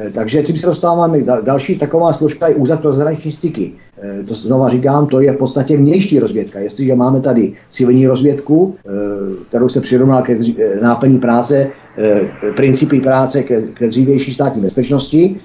Eh, 0.00 0.10
takže 0.10 0.42
tím 0.42 0.56
se 0.56 0.66
dostáváme 0.66 1.18
další 1.42 1.78
taková 1.78 2.12
složka 2.12 2.48
je 2.48 2.54
úřad 2.54 2.80
pro 2.80 2.92
zahraniční 2.92 3.32
styky. 3.32 3.72
Eh, 4.02 4.22
to 4.22 4.34
znova 4.34 4.68
říkám, 4.68 5.06
to 5.06 5.20
je 5.20 5.32
v 5.32 5.36
podstatě 5.36 5.76
vnější 5.76 6.18
rozvědka. 6.18 6.58
Jestliže 6.58 6.94
máme 6.94 7.20
tady 7.20 7.52
civilní 7.70 8.06
rozvědku, 8.06 8.74
eh, 8.78 8.90
kterou 9.48 9.68
se 9.68 9.80
přirovná 9.80 10.22
ke 10.22 10.38
náplní 10.82 11.18
práce, 11.18 11.68
principy 12.56 13.00
práce 13.00 13.42
ke, 13.42 13.62
ke 13.62 13.88
dřívější 13.88 14.34
státní 14.34 14.62
bezpečnosti, 14.62 15.36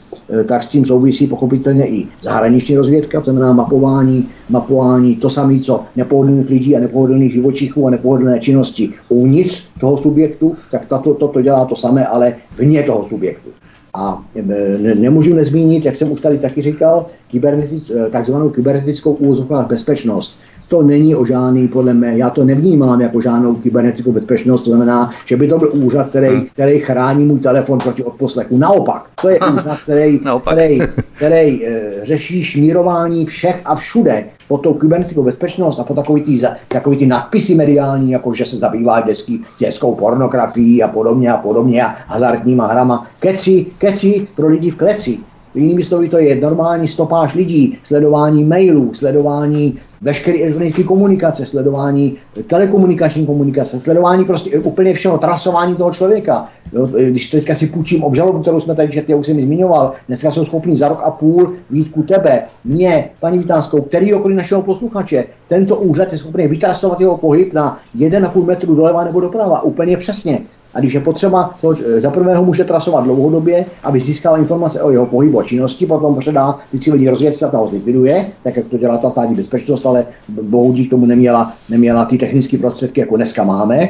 tak 0.45 0.63
s 0.63 0.67
tím 0.67 0.85
souvisí 0.85 1.27
pochopitelně 1.27 1.87
i 1.87 2.07
zahraniční 2.21 2.77
rozvědka, 2.77 3.21
to 3.21 3.31
znamená 3.31 3.53
mapování, 3.53 4.29
mapování 4.49 5.15
to 5.15 5.29
samé, 5.29 5.59
co 5.59 5.83
nepohodlných 5.95 6.49
lidí 6.49 6.75
a 6.75 6.79
nepohodlných 6.79 7.33
živočichů 7.33 7.87
a 7.87 7.89
nepohodlné 7.89 8.39
činnosti 8.39 8.93
uvnitř 9.09 9.67
toho 9.79 9.97
subjektu, 9.97 10.55
tak 10.71 10.85
tato, 10.85 11.13
toto 11.13 11.41
dělá 11.41 11.65
to 11.65 11.75
samé, 11.75 12.05
ale 12.05 12.35
vně 12.57 12.83
toho 12.83 13.03
subjektu. 13.03 13.49
A 13.95 14.23
e, 14.35 14.41
ne, 14.77 14.95
nemůžu 14.95 15.33
nezmínit, 15.33 15.85
jak 15.85 15.95
jsem 15.95 16.11
už 16.11 16.21
tady 16.21 16.37
taky 16.37 16.61
říkal, 16.61 17.05
kybernetic, 17.27 17.89
e, 17.89 18.09
takzvanou 18.09 18.49
kybernetickou 18.49 19.13
úvozovkách 19.13 19.67
bezpečnost. 19.67 20.37
To 20.68 20.82
není 20.82 21.16
o 21.16 21.26
žádný, 21.26 21.68
podle 21.68 21.93
mě, 21.93 22.13
já 22.16 22.30
to 22.30 22.43
nevnímám 22.43 23.01
jako 23.01 23.22
žádnou 23.22 23.55
kybernetickou 23.55 24.11
bezpečnost, 24.11 24.61
to 24.61 24.70
znamená, 24.70 25.11
že 25.26 25.38
by 25.38 25.47
to 25.47 25.57
byl 25.57 25.70
úřad, 25.74 26.09
který, 26.09 26.28
hmm. 26.28 26.45
který 26.53 26.80
chrání 26.80 27.26
můj 27.26 27.39
telefon 27.39 27.80
proti 27.80 28.03
odposlechu. 28.03 28.57
Naopak, 28.57 29.05
to 29.22 29.30
je 29.30 29.39
úřad, 29.53 29.80
který, 29.84 30.20
který, 30.41 30.80
který 31.16 31.66
e, 31.66 31.82
řeší 32.03 32.43
šmírování 32.43 33.26
všech 33.26 33.61
a 33.66 33.76
všude 33.76 34.26
po 34.47 34.57
tou 34.57 34.74
kybernetickou 34.74 35.24
bezpečnost 35.24 35.80
a 35.80 35.84
po 35.84 35.93
takový 35.93 36.22
ty, 36.22 36.41
takový 36.68 36.97
ty 36.97 37.05
nadpisy 37.05 37.55
mediální, 37.55 38.11
jako 38.11 38.34
že 38.34 38.45
se 38.45 38.57
zabývá 38.57 39.01
dětský, 39.01 39.41
dětskou 39.59 39.95
pornografií 39.95 40.84
a 40.84 40.88
podobně 40.88 41.32
a 41.32 41.38
podobně 41.38 41.86
a 41.86 41.95
hazardníma 42.07 42.68
hrama. 42.68 43.07
Keci, 43.20 43.66
keci 43.78 44.28
pro 44.36 44.47
lidi 44.47 44.70
v 44.70 44.76
kleci. 44.76 45.20
Jinými 45.55 45.83
slovy, 45.83 46.09
to 46.09 46.17
je 46.17 46.35
normální 46.35 46.87
stopáž 46.87 47.33
lidí, 47.33 47.77
sledování 47.83 48.43
mailů, 48.43 48.93
sledování 48.93 49.79
veškeré 50.01 50.39
elektronické 50.39 50.83
komunikace, 50.83 51.45
sledování 51.45 52.17
telekomunikační 52.47 53.25
komunikace, 53.25 53.79
sledování 53.79 54.25
prostě 54.25 54.59
úplně 54.59 54.93
všeho, 54.93 55.17
trasování 55.17 55.75
toho 55.75 55.91
člověka. 55.91 56.49
Jo, 56.73 56.89
když 57.09 57.29
teďka 57.29 57.55
si 57.55 57.67
půjčím 57.67 58.03
obžalobu, 58.03 58.39
kterou 58.39 58.59
jsme 58.59 58.75
tady 58.75 58.89
četli, 58.89 59.15
už 59.15 59.25
jsem 59.25 59.39
ji 59.39 59.45
zmiňoval, 59.45 59.93
dneska 60.07 60.31
jsou 60.31 60.45
schopni 60.45 60.77
za 60.77 60.87
rok 60.87 61.01
a 61.03 61.11
půl 61.11 61.53
vít 61.69 61.89
ku 61.89 62.03
tebe, 62.03 62.43
mě, 62.63 63.09
paní 63.19 63.37
Vítánskou, 63.37 63.81
který 63.81 64.13
okolí 64.13 64.35
našeho 64.35 64.61
posluchače, 64.61 65.25
tento 65.47 65.75
úřad 65.75 66.11
je 66.11 66.17
schopný 66.17 66.47
vytrasovat 66.47 67.01
jeho 67.01 67.17
pohyb 67.17 67.53
na 67.53 67.79
1,5 67.97 68.45
metru 68.45 68.75
doleva 68.75 69.03
nebo 69.03 69.19
doprava, 69.19 69.61
úplně 69.61 69.97
přesně. 69.97 70.39
A 70.76 70.80
když 70.80 70.93
je 70.93 70.99
potřeba, 70.99 71.55
to 71.61 71.71
eh, 71.71 72.01
za 72.01 72.11
prvého 72.11 72.45
může 72.45 72.63
trasovat 72.63 73.03
dlouhodobě, 73.03 73.65
aby 73.84 73.99
získal 73.99 74.38
informace 74.38 74.82
o 74.82 74.91
jeho 74.91 75.05
pohybu 75.05 75.39
a 75.39 75.43
činnosti, 75.43 75.86
potom 75.86 76.19
předá 76.19 76.57
ty 76.71 76.80
civilní 76.80 77.09
rozvědce 77.09 77.45
a 77.45 77.49
ta 77.49 77.57
ho 77.57 77.67
zlikviduje, 77.67 78.26
tak 78.43 78.57
jak 78.57 78.65
to 78.65 78.78
dělá 78.78 78.97
ta 78.97 79.09
státní 79.09 79.36
bezpečnost, 79.36 79.86
ale 79.86 80.05
bohudí 80.41 80.88
k 80.88 80.89
tomu 80.89 81.05
neměla, 81.05 81.53
neměla 81.69 82.05
ty 82.05 82.17
technické 82.17 82.57
prostředky, 82.57 82.99
jako 82.99 83.15
dneska 83.15 83.43
máme. 83.43 83.89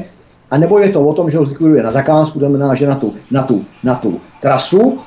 A 0.52 0.58
nebo 0.58 0.80
je 0.80 0.90
to 0.90 1.02
o 1.02 1.14
tom, 1.14 1.30
že 1.30 1.38
ho 1.38 1.46
zlikviduje 1.46 1.84
na 1.84 1.92
zakázku, 1.92 2.40
to 2.40 2.50
znamená, 2.50 2.76
že 2.76 2.88
na 2.88 2.96
tu, 2.96 3.14
na 3.32 3.44
tu, 3.44 3.66
na 3.84 3.96
tu 3.96 4.20
trasu 4.42 4.98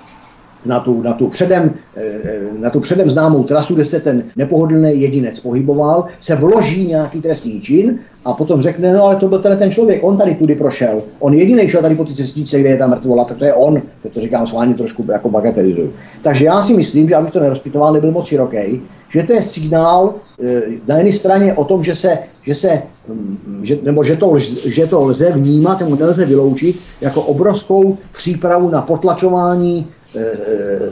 na 0.67 0.81
tu, 0.81 1.03
na, 1.03 1.13
tu 1.13 1.29
předem, 1.29 1.75
eh, 1.97 2.41
na 2.59 2.71
tu 2.71 2.81
předem 2.81 3.11
známou 3.11 3.45
trasu, 3.45 3.75
kde 3.75 3.85
se 3.85 4.01
ten 4.01 4.23
nepohodlný 4.37 5.01
jedinec 5.01 5.41
pohyboval, 5.41 6.07
se 6.21 6.35
vloží 6.35 6.87
nějaký 6.87 7.21
trestný 7.21 7.61
čin 7.61 7.99
a 8.25 8.33
potom 8.33 8.63
řekne, 8.63 8.93
no 8.93 9.05
ale 9.05 9.17
to 9.17 9.29
byl 9.29 9.39
ten, 9.39 9.59
ten 9.59 9.71
člověk, 9.71 10.05
on 10.05 10.17
tady 10.17 10.35
tudy 10.35 10.55
prošel. 10.55 11.03
On 11.19 11.35
jediný 11.35 11.69
šel 11.69 11.83
tady 11.83 11.95
po 11.95 12.05
ty 12.05 12.15
cestičce, 12.15 12.61
kde 12.61 12.69
je 12.69 12.77
ta 12.77 12.87
mrtvola, 12.87 13.25
tak 13.25 13.37
to 13.37 13.45
je 13.45 13.55
on. 13.55 13.83
To, 14.03 14.09
to 14.09 14.21
říkám 14.21 14.47
schválně 14.47 14.75
trošku 14.75 15.05
jako 15.13 15.31
bagatelizuju. 15.31 15.93
Takže 16.23 16.45
já 16.45 16.63
si 16.63 16.75
myslím, 16.75 17.09
že 17.09 17.15
abych 17.15 17.33
to 17.33 17.41
nerozpitoval, 17.41 17.93
nebyl 17.93 18.13
moc 18.13 18.27
široký, 18.27 18.83
že 19.09 19.23
to 19.23 19.33
je 19.33 19.43
signál 19.43 20.15
e, 20.43 20.63
na 20.87 20.97
jedné 20.97 21.13
straně 21.13 21.55
o 21.55 21.65
tom, 21.65 21.85
že 21.85 21.97
se, 21.97 22.19
že 22.43 22.55
se 22.55 22.83
mm, 23.09 23.61
že, 23.63 23.79
nebo 23.83 24.05
že 24.05 24.17
to, 24.17 24.39
že 24.65 24.87
to 24.87 25.01
lze 25.01 25.33
vnímat, 25.33 25.81
nebo 25.81 25.97
nelze 25.97 26.25
vyloučit, 26.25 26.81
jako 27.01 27.23
obrovskou 27.23 27.99
přípravu 28.13 28.71
na 28.71 28.83
potlačování 28.83 29.87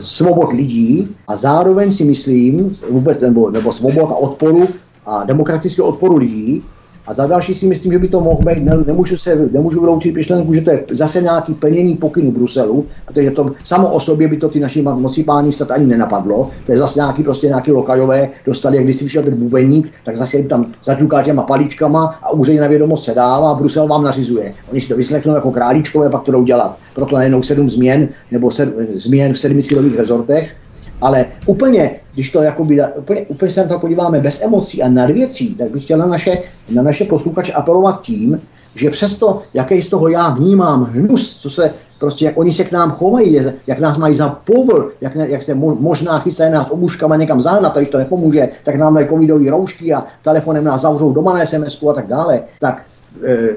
svobod 0.00 0.52
lidí 0.52 1.08
a 1.28 1.36
zároveň 1.36 1.92
si 1.92 2.04
myslím, 2.04 2.76
vůbec 2.90 3.20
nebo, 3.20 3.50
nebo 3.50 3.72
svobod 3.72 4.10
a 4.10 4.16
odporu 4.16 4.68
a 5.06 5.24
demokratického 5.24 5.88
odporu 5.88 6.16
lidí, 6.16 6.62
a 7.07 7.14
za 7.14 7.26
další 7.26 7.54
si 7.54 7.66
myslím, 7.66 7.92
že 7.92 7.98
by 7.98 8.09
to 8.09 8.20
mohlo 8.20 8.40
být, 8.42 8.64
ne, 8.64 8.76
nemůžu, 8.86 9.16
se, 9.16 9.48
nemůžu 9.52 9.80
vyloučit 9.80 10.14
myšlenku, 10.14 10.54
že 10.54 10.61
to 10.61 10.70
je 10.70 10.84
zase 10.92 11.22
nějaký 11.22 11.54
plnění 11.54 11.96
pokynu 11.96 12.32
Bruselu, 12.32 12.86
protože 13.07 13.30
to 13.30 13.50
samo 13.64 13.88
o 13.88 14.00
sobě 14.00 14.28
by 14.28 14.36
to 14.36 14.48
ty 14.48 14.61
naši 14.61 14.84
páni 15.26 15.52
stát 15.52 15.70
ani 15.70 15.86
nenapadlo. 15.86 16.50
To 16.66 16.72
je 16.72 16.78
zase 16.78 16.98
nějaký, 16.98 17.22
prostě 17.22 17.46
nějaký 17.46 17.72
lokajové, 17.72 18.28
dostali, 18.46 18.76
jak 18.76 18.84
když 18.84 18.96
si 18.96 19.04
vyšel 19.04 19.22
ten 19.22 19.36
bubeník, 19.36 19.92
tak 20.04 20.16
zase 20.16 20.42
tam 20.42 20.72
zaťuká 20.84 21.22
těma 21.22 21.42
paličkama 21.42 22.18
a 22.22 22.32
úředně 22.32 22.61
na 22.61 22.66
vědomost 22.66 23.04
se 23.04 23.14
dává 23.14 23.50
a 23.50 23.54
Brusel 23.54 23.88
vám 23.88 24.04
nařizuje. 24.04 24.54
Oni 24.72 24.80
si 24.80 24.88
to 24.88 24.96
vyslechnou 24.96 25.34
jako 25.34 25.50
králíčkové, 25.50 26.11
pak 26.11 26.22
to 26.22 26.32
jdou 26.32 26.44
dělat. 26.44 26.78
Proto 26.94 27.14
najednou 27.16 27.42
sedm 27.42 27.70
změn 27.70 28.09
nebo 28.30 28.50
sedm, 28.50 28.72
změn 28.94 29.32
v 29.32 29.38
sedmi 29.38 29.62
silových 29.62 29.98
rezortech 29.98 30.54
ale 31.01 31.26
úplně, 31.47 31.90
když 32.14 32.30
to 32.30 32.42
jakoby, 32.42 32.80
úplně, 32.97 33.20
úplně 33.20 33.51
se 33.51 33.62
na 33.62 33.68
to 33.68 33.78
podíváme 33.78 34.20
bez 34.20 34.42
emocí 34.42 34.82
a 34.82 34.88
nad 34.88 35.11
věcí, 35.11 35.55
tak 35.55 35.70
bych 35.70 35.84
chtěl 35.84 35.99
na 35.99 36.07
naše, 36.07 36.38
na 36.70 36.82
naše 36.82 37.05
posluchače 37.05 37.53
apelovat 37.53 38.01
tím, 38.01 38.40
že 38.74 38.90
přesto, 38.90 39.42
jaký 39.55 39.82
z 39.82 39.88
toho 39.88 40.09
já 40.09 40.30
vnímám 40.30 40.84
hnus, 40.84 41.36
co 41.42 41.51
se 41.51 41.70
prostě, 41.99 42.24
jak 42.24 42.38
oni 42.38 42.55
se 42.55 42.64
k 42.64 42.72
nám 42.72 42.90
chovají, 42.90 43.40
jak 43.66 43.78
nás 43.78 43.99
mají 43.99 44.14
za 44.14 44.28
povl, 44.28 44.90
jak, 45.01 45.16
ne, 45.16 45.28
jak 45.28 45.42
se 45.42 45.55
mo, 45.55 45.74
možná 45.74 46.18
chystají 46.18 46.53
nás 46.53 46.70
obuškama 46.70 47.16
někam 47.16 47.40
zahnat, 47.40 47.76
když 47.76 47.88
to 47.88 47.99
nepomůže, 47.99 48.49
tak 48.64 48.76
nám 48.76 48.94
dají 48.94 49.09
covidové 49.09 49.51
roušky 49.51 49.94
a 49.94 50.07
telefonem 50.22 50.64
nás 50.64 50.80
zavřou 50.80 51.12
doma 51.12 51.38
na 51.38 51.47
sms 51.47 51.82
a 51.90 51.92
tak 51.92 52.07
dále, 52.07 52.40
tak 52.61 52.82
e, 53.24 53.49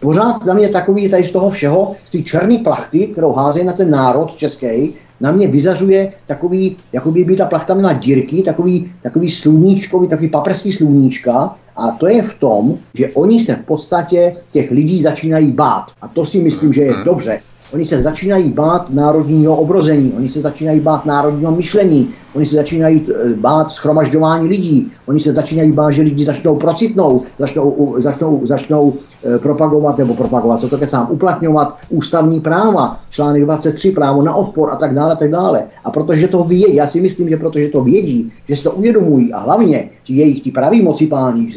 pořád 0.00 0.44
tam 0.44 0.58
je 0.58 0.68
takový 0.68 1.08
tady 1.08 1.26
z 1.26 1.30
toho 1.30 1.50
všeho, 1.50 1.96
z 2.04 2.10
té 2.10 2.22
černé 2.22 2.58
plachty, 2.58 3.06
kterou 3.06 3.32
házejí 3.32 3.66
na 3.66 3.72
ten 3.72 3.90
národ 3.90 4.36
český, 4.36 4.94
na 5.20 5.32
mě 5.32 5.48
vyzařuje 5.48 6.12
takový, 6.26 6.76
jako 6.92 7.10
by 7.10 7.36
ta 7.36 7.46
plachta 7.46 7.74
měla 7.74 7.92
dírky, 7.92 8.42
takový, 8.42 8.92
takový 9.02 9.30
sluníčkový, 9.30 10.08
takový 10.08 10.28
paprský 10.28 10.72
sluníčka 10.72 11.56
a 11.76 11.90
to 11.90 12.06
je 12.06 12.22
v 12.22 12.34
tom, 12.34 12.78
že 12.94 13.08
oni 13.14 13.40
se 13.40 13.54
v 13.54 13.62
podstatě 13.62 14.36
těch 14.52 14.70
lidí 14.70 15.02
začínají 15.02 15.52
bát. 15.52 15.84
A 16.02 16.08
to 16.08 16.26
si 16.26 16.40
myslím, 16.40 16.72
že 16.72 16.82
je 16.82 16.94
dobře. 17.04 17.40
Oni 17.74 17.86
se 17.86 18.02
začínají 18.02 18.48
bát 18.48 18.90
národního 18.90 19.56
obrození, 19.56 20.12
oni 20.16 20.30
se 20.30 20.40
začínají 20.40 20.80
bát 20.80 21.06
národního 21.06 21.52
myšlení, 21.52 22.08
oni 22.34 22.46
se 22.46 22.56
začínají 22.56 23.06
eh, 23.08 23.34
bát 23.34 23.72
schromažďování 23.72 24.48
lidí, 24.48 24.92
oni 25.06 25.20
se 25.20 25.32
začínají 25.32 25.72
bát, 25.72 25.90
že 25.90 26.02
lidi 26.02 26.24
začnou 26.24 26.56
procitnout, 26.56 27.24
začnou, 27.38 27.96
začnou, 27.98 28.46
začnou 28.46 28.94
Eh, 29.24 29.38
propagovat 29.38 29.98
nebo 29.98 30.14
propagovat, 30.14 30.60
co 30.60 30.68
to 30.68 30.86
sám 30.86 31.08
uplatňovat 31.10 31.76
ústavní 31.88 32.40
práva, 32.40 33.00
článek 33.10 33.42
23, 33.42 33.90
právo 33.90 34.22
na 34.22 34.34
odpor 34.34 34.70
a 34.70 34.76
tak 34.76 34.94
dále, 34.94 35.16
tak 35.16 35.30
dále. 35.30 35.64
A 35.84 35.90
protože 35.90 36.28
to 36.28 36.44
vědí, 36.44 36.74
já 36.74 36.86
si 36.86 37.00
myslím, 37.00 37.28
že 37.28 37.36
protože 37.36 37.68
to 37.68 37.84
vědí, 37.84 38.32
že 38.48 38.56
si 38.56 38.64
to 38.64 38.72
uvědomují 38.72 39.32
a 39.32 39.38
hlavně 39.38 39.90
ti 40.04 40.14
jejich 40.14 40.40
ti 40.40 40.50
praví 40.50 40.82
moci 40.82 41.06
páni 41.06 41.52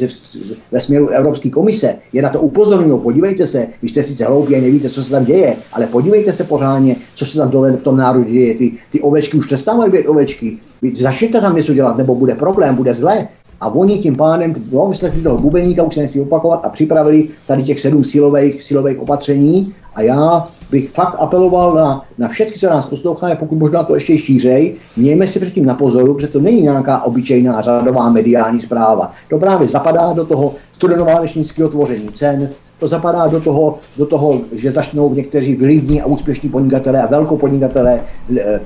ve 0.72 0.80
směru 0.80 1.08
Evropské 1.08 1.50
komise 1.50 1.96
je 2.12 2.22
na 2.22 2.28
to 2.28 2.40
upozorňují. 2.40 3.00
Podívejte 3.00 3.46
se, 3.46 3.66
vy 3.82 3.88
jste 3.88 4.02
sice 4.02 4.24
hloupí 4.24 4.56
a 4.56 4.60
nevíte, 4.60 4.88
co 4.88 5.04
se 5.04 5.10
tam 5.10 5.24
děje, 5.24 5.56
ale 5.72 5.86
podívejte 5.86 6.32
se 6.32 6.44
pořádně, 6.44 6.96
co 7.14 7.26
se 7.26 7.38
tam 7.38 7.50
dole 7.50 7.72
v 7.72 7.82
tom 7.82 7.96
národě 7.96 8.30
děje. 8.30 8.54
Ty, 8.54 8.72
ty 8.90 9.00
ovečky 9.00 9.36
už 9.36 9.46
přestávají 9.46 9.92
být 9.92 10.06
ovečky. 10.06 10.58
Začněte 10.94 11.40
tam 11.40 11.56
něco 11.56 11.74
dělat, 11.74 11.96
nebo 11.96 12.14
bude 12.14 12.34
problém, 12.34 12.74
bude 12.74 12.94
zlé. 12.94 13.28
A 13.60 13.68
oni 13.68 13.98
tím 13.98 14.16
pádem 14.16 14.54
no, 14.72 14.88
vyslechli 14.88 15.22
toho 15.22 15.38
bubeníka, 15.38 15.82
už 15.82 15.94
se 15.94 16.00
nechci 16.00 16.20
opakovat, 16.20 16.60
a 16.64 16.68
připravili 16.68 17.28
tady 17.46 17.62
těch 17.62 17.80
sedm 17.80 18.04
silových, 18.04 18.62
silových 18.62 19.00
opatření. 19.00 19.74
A 19.94 20.02
já 20.02 20.48
bych 20.70 20.90
fakt 20.90 21.16
apeloval 21.18 21.74
na, 21.74 22.04
na 22.18 22.28
všechny, 22.28 22.58
co 22.58 22.66
nás 22.66 22.86
poslouchají, 22.86 23.36
pokud 23.36 23.58
možná 23.58 23.82
to 23.82 23.94
ještě 23.94 24.18
šířej, 24.18 24.74
mějme 24.96 25.28
si 25.28 25.40
předtím 25.40 25.66
na 25.66 25.74
pozoru, 25.74 26.18
že 26.18 26.26
to 26.26 26.40
není 26.40 26.62
nějaká 26.62 27.02
obyčejná 27.02 27.60
řadová 27.60 28.10
mediální 28.10 28.60
zpráva. 28.60 29.12
To 29.30 29.38
právě 29.38 29.68
zapadá 29.68 30.12
do 30.12 30.26
toho 30.26 30.54
studenoválečnického 30.72 31.68
tvoření 31.68 32.08
cen, 32.08 32.50
to 32.82 32.88
zapadá 32.88 33.26
do 33.26 33.40
toho, 33.40 33.78
do 33.96 34.06
toho, 34.06 34.40
že 34.52 34.72
začnou 34.72 35.14
někteří 35.14 35.54
vlivní 35.56 36.02
a 36.02 36.06
úspěšní 36.06 36.48
podnikatelé 36.48 37.02
a 37.02 37.06
velkopodnikatelé 37.06 37.94
e, 37.94 38.40
e, 38.40 38.60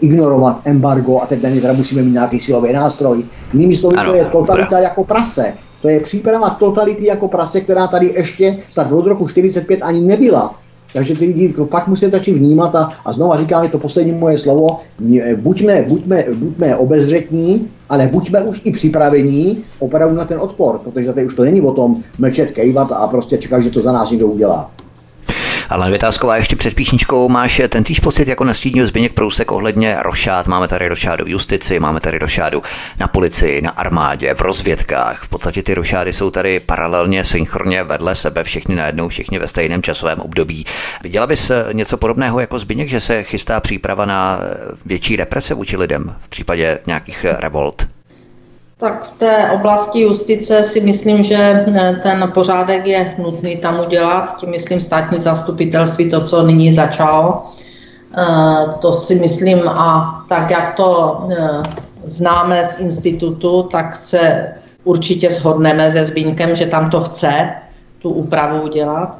ignorovat 0.00 0.60
embargo 0.64 1.20
a 1.20 1.26
teď 1.26 1.42
na 1.42 1.50
teda 1.50 1.72
musíme 1.72 2.02
mít 2.02 2.12
nějaký 2.12 2.40
silový 2.40 2.72
nástroj. 2.72 3.24
Jinými 3.52 3.76
slovy, 3.76 3.96
to 4.06 4.14
je 4.14 4.24
totalita 4.24 4.78
jako 4.78 5.04
prase. 5.04 5.52
To 5.82 5.88
je 5.88 6.00
příprava 6.00 6.50
totality 6.50 7.06
jako 7.06 7.28
prase, 7.28 7.60
která 7.60 7.86
tady 7.86 8.06
ještě 8.06 8.58
snad 8.70 8.92
od 8.92 9.06
roku 9.06 9.28
45 9.28 9.82
ani 9.82 10.00
nebyla. 10.00 10.54
Takže 10.94 11.16
ty 11.16 11.26
lidi 11.26 11.54
fakt 11.64 11.88
musí 11.88 12.10
začít 12.10 12.32
vnímat 12.32 12.74
a, 12.74 12.90
a 13.04 13.12
znova 13.12 13.36
říkám, 13.36 13.64
je 13.64 13.70
to 13.70 13.78
poslední 13.78 14.12
moje 14.12 14.38
slovo, 14.38 14.78
buďme, 15.36 15.82
buďme, 15.82 16.24
buďme 16.34 16.76
obezřetní, 16.76 17.68
ale 17.88 18.06
buďme 18.06 18.42
už 18.42 18.60
i 18.64 18.72
připravení 18.72 19.64
opravdu 19.78 20.16
na 20.16 20.24
ten 20.24 20.38
odpor, 20.40 20.78
protože 20.84 21.12
tady 21.12 21.26
už 21.26 21.34
to 21.34 21.44
není 21.44 21.60
o 21.60 21.72
tom 21.72 22.02
mlčet, 22.18 22.50
kejvat 22.50 22.92
a 22.92 23.06
prostě 23.06 23.38
čekat, 23.38 23.60
že 23.60 23.70
to 23.70 23.82
za 23.82 23.92
nás 23.92 24.10
někdo 24.10 24.26
udělá. 24.26 24.70
Ale 25.68 25.90
Vytázková, 25.90 26.36
ještě 26.36 26.56
před 26.56 26.74
píšničkou 26.74 27.28
máš 27.28 27.62
ten 27.68 27.84
týž 27.84 28.00
pocit, 28.00 28.28
jako 28.28 28.44
nastínil 28.44 28.86
Zbyněk 28.86 29.12
Prousek 29.12 29.52
ohledně 29.52 29.96
rošád. 30.00 30.46
Máme 30.46 30.68
tady 30.68 30.88
rošádu 30.88 31.24
v 31.24 31.28
justici, 31.28 31.80
máme 31.80 32.00
tady 32.00 32.18
rošádu 32.18 32.62
na 32.98 33.08
policii, 33.08 33.62
na 33.62 33.70
armádě, 33.70 34.34
v 34.34 34.40
rozvědkách. 34.40 35.22
V 35.22 35.28
podstatě 35.28 35.62
ty 35.62 35.74
rošády 35.74 36.12
jsou 36.12 36.30
tady 36.30 36.60
paralelně, 36.60 37.24
synchronně 37.24 37.82
vedle 37.82 38.14
sebe, 38.14 38.44
všechny 38.44 38.74
najednou, 38.74 39.08
všichni 39.08 39.38
ve 39.38 39.48
stejném 39.48 39.82
časovém 39.82 40.20
období. 40.20 40.66
Viděla 41.02 41.26
bys 41.26 41.50
eh, 41.50 41.64
něco 41.72 41.96
podobného 41.96 42.40
jako 42.40 42.58
Zbyněk, 42.58 42.88
že 42.88 43.00
se 43.00 43.22
chystá 43.22 43.60
příprava 43.60 44.04
na 44.04 44.38
eh, 44.42 44.56
větší 44.86 45.16
represe 45.16 45.54
vůči 45.54 45.76
lidem 45.76 46.14
v 46.20 46.28
případě 46.28 46.78
nějakých 46.86 47.24
eh, 47.24 47.36
revolt? 47.40 47.86
Tak 48.76 49.04
v 49.04 49.18
té 49.18 49.50
oblasti 49.50 50.00
justice 50.00 50.64
si 50.64 50.80
myslím, 50.80 51.22
že 51.22 51.36
eh, 51.36 52.00
ten 52.02 52.30
pořádek 52.34 52.86
je 52.86 53.14
nutný 53.18 53.56
tam 53.56 53.80
udělat. 53.80 54.36
Tím 54.36 54.50
myslím 54.50 54.80
státní 54.80 55.20
zastupitelství, 55.20 56.10
to, 56.10 56.24
co 56.24 56.42
nyní 56.42 56.72
začalo. 56.72 57.42
Eh, 58.18 58.66
to 58.80 58.92
si 58.92 59.14
myslím 59.14 59.68
a 59.68 60.24
tak, 60.28 60.50
jak 60.50 60.74
to 60.74 61.20
eh, 61.30 61.62
známe 62.04 62.64
z 62.64 62.80
institutu, 62.80 63.62
tak 63.62 63.96
se 63.96 64.52
určitě 64.84 65.30
shodneme 65.30 65.90
se 65.90 66.04
Zbínkem, 66.04 66.56
že 66.56 66.66
tam 66.66 66.90
to 66.90 67.00
chce 67.00 67.50
tu 67.98 68.10
úpravu 68.10 68.62
udělat. 68.62 69.18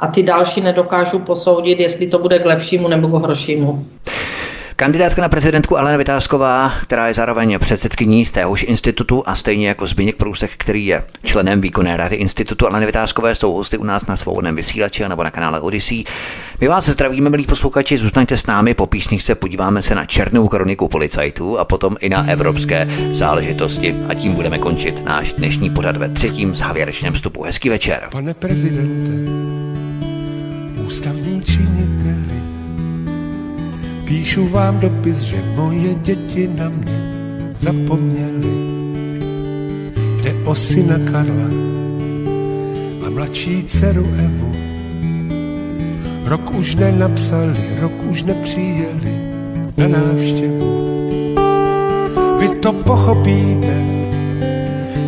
A 0.00 0.06
ty 0.06 0.22
další 0.22 0.60
nedokážu 0.60 1.18
posoudit, 1.18 1.80
jestli 1.80 2.06
to 2.06 2.18
bude 2.18 2.38
k 2.38 2.44
lepšímu 2.44 2.88
nebo 2.88 3.08
k 3.08 3.12
horšímu. 3.12 3.86
Kandidátka 4.76 5.22
na 5.22 5.28
prezidentku 5.28 5.78
Alena 5.78 5.96
Vytázková, 5.96 6.72
která 6.82 7.08
je 7.08 7.14
zároveň 7.14 7.58
předsedkyní 7.58 8.26
téhož 8.26 8.62
institutu 8.68 9.22
a 9.26 9.34
stejně 9.34 9.68
jako 9.68 9.86
Zbigněk 9.86 10.16
Průsek, 10.16 10.50
který 10.56 10.86
je 10.86 11.04
členem 11.24 11.60
výkonné 11.60 11.96
rady 11.96 12.16
institutu 12.16 12.66
Aleny 12.66 12.86
Vytázkové, 12.86 13.34
jsou 13.34 13.52
hosty 13.52 13.78
u 13.78 13.84
nás 13.84 14.06
na 14.06 14.16
svobodném 14.16 14.56
vysílači 14.56 15.08
nebo 15.08 15.24
na 15.24 15.30
kanále 15.30 15.60
Odyssey. 15.60 16.04
My 16.60 16.68
vás 16.68 16.88
zdravíme, 16.88 17.30
milí 17.30 17.46
posluchači, 17.46 17.98
zůstaňte 17.98 18.36
s 18.36 18.46
námi, 18.46 18.74
po 18.74 18.86
písničce 18.86 19.34
podíváme 19.34 19.82
se 19.82 19.94
na 19.94 20.04
černou 20.04 20.48
kroniku 20.48 20.88
policajtů 20.88 21.58
a 21.58 21.64
potom 21.64 21.96
i 22.00 22.08
na 22.08 22.26
evropské 22.28 22.88
záležitosti 23.12 23.94
a 24.08 24.14
tím 24.14 24.34
budeme 24.34 24.58
končit 24.58 25.04
náš 25.04 25.32
dnešní 25.32 25.70
pořad 25.70 25.96
ve 25.96 26.08
třetím 26.08 26.54
závěrečném 26.54 27.12
vstupu. 27.12 27.42
Hezký 27.42 27.68
večer. 27.68 28.08
Pane 28.10 28.34
prezidente, 28.34 29.32
ústavní 30.86 31.42
činiteli, 31.42 32.23
píšu 34.04 34.48
vám 34.48 34.80
dopis, 34.80 35.16
že 35.16 35.36
moje 35.56 35.94
děti 35.94 36.50
na 36.54 36.68
mě 36.68 36.98
zapomněli. 37.58 38.54
Jde 40.22 40.34
o 40.44 40.54
syna 40.54 40.98
Karla 41.12 41.50
a 43.06 43.10
mladší 43.10 43.64
dceru 43.64 44.06
Evu. 44.24 44.52
Rok 46.24 46.54
už 46.54 46.74
nenapsali, 46.74 47.60
rok 47.80 47.92
už 48.10 48.22
nepřijeli 48.22 49.14
na 49.76 49.88
návštěvu. 49.88 50.84
Vy 52.40 52.48
to 52.48 52.72
pochopíte, 52.72 53.84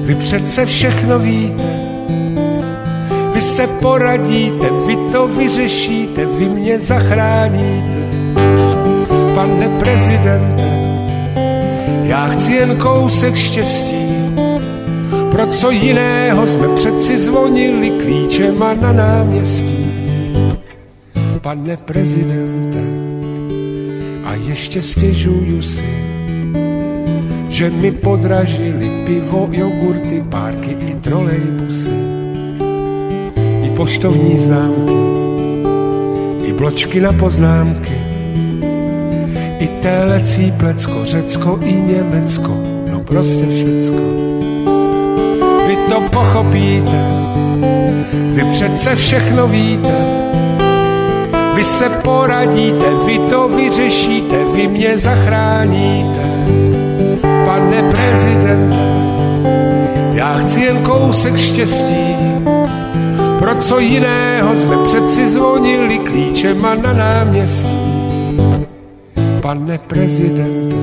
vy 0.02 0.14
přece 0.14 0.66
všechno 0.66 1.18
víte, 1.18 1.80
vy 3.34 3.40
se 3.40 3.66
poradíte, 3.66 4.66
vy 4.86 4.96
to 5.12 5.28
vyřešíte, 5.28 6.26
vy 6.38 6.44
mě 6.48 6.78
zachráníte. 6.78 7.95
Pane 9.46 9.68
prezidente, 9.68 10.70
já 12.02 12.26
chci 12.26 12.52
jen 12.52 12.76
kousek 12.76 13.34
štěstí, 13.34 14.06
pro 15.30 15.46
co 15.46 15.70
jiného 15.70 16.46
jsme 16.46 16.68
přeci 16.76 17.18
zvonili 17.18 17.90
klíčema 17.90 18.74
na 18.74 18.92
náměstí. 18.92 19.86
Pane 21.40 21.76
prezidente, 21.76 22.82
a 24.24 24.34
ještě 24.34 24.82
stěžuju 24.82 25.62
si, 25.62 25.94
že 27.48 27.70
mi 27.70 27.92
podražili 27.92 28.90
pivo, 29.04 29.48
jogurty, 29.52 30.24
párky 30.30 30.76
i 30.80 30.94
trolejbusy. 30.94 32.16
Poštovní 33.76 34.38
známky, 34.38 34.96
i 36.48 36.52
bločky 36.52 37.00
na 37.00 37.12
poznámky, 37.12 37.92
i 39.86 39.88
télecí 39.88 40.52
plecko, 40.52 41.04
Řecko 41.04 41.58
i 41.62 41.72
Německo, 41.72 42.56
no 42.90 43.00
prostě 43.00 43.44
všecko. 43.46 44.02
Vy 45.66 45.76
to 45.88 46.00
pochopíte, 46.00 47.04
vy 48.32 48.44
přece 48.52 48.96
všechno 48.96 49.48
víte, 49.48 49.94
vy 51.54 51.64
se 51.64 51.88
poradíte, 51.88 52.84
vy 53.06 53.18
to 53.18 53.48
vyřešíte, 53.48 54.36
vy 54.54 54.68
mě 54.68 54.98
zachráníte. 54.98 56.22
Pane 57.46 57.82
prezidente, 57.82 58.76
já 60.12 60.38
chci 60.38 60.60
jen 60.60 60.78
kousek 60.78 61.36
štěstí, 61.36 62.16
pro 63.38 63.54
co 63.54 63.78
jiného 63.78 64.56
jsme 64.56 64.76
přeci 64.86 65.30
zvonili 65.30 65.98
klíčema 65.98 66.74
na 66.74 66.92
náměstí. 66.92 67.95
Pane 69.46 69.78
prezidente 69.78 70.76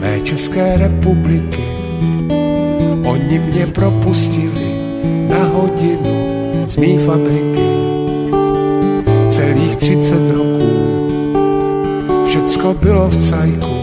mé 0.00 0.20
České 0.24 0.76
republiky, 0.76 1.64
oni 3.04 3.38
mě 3.38 3.66
propustili 3.66 4.72
na 5.28 5.44
hodinu 5.44 6.64
z 6.66 6.76
mý 6.76 6.98
fabriky. 6.98 7.68
Celých 9.28 9.76
třicet 9.76 10.30
roků 10.30 10.72
všecko 12.26 12.74
bylo 12.74 13.08
v 13.08 13.28
cajku. 13.28 13.76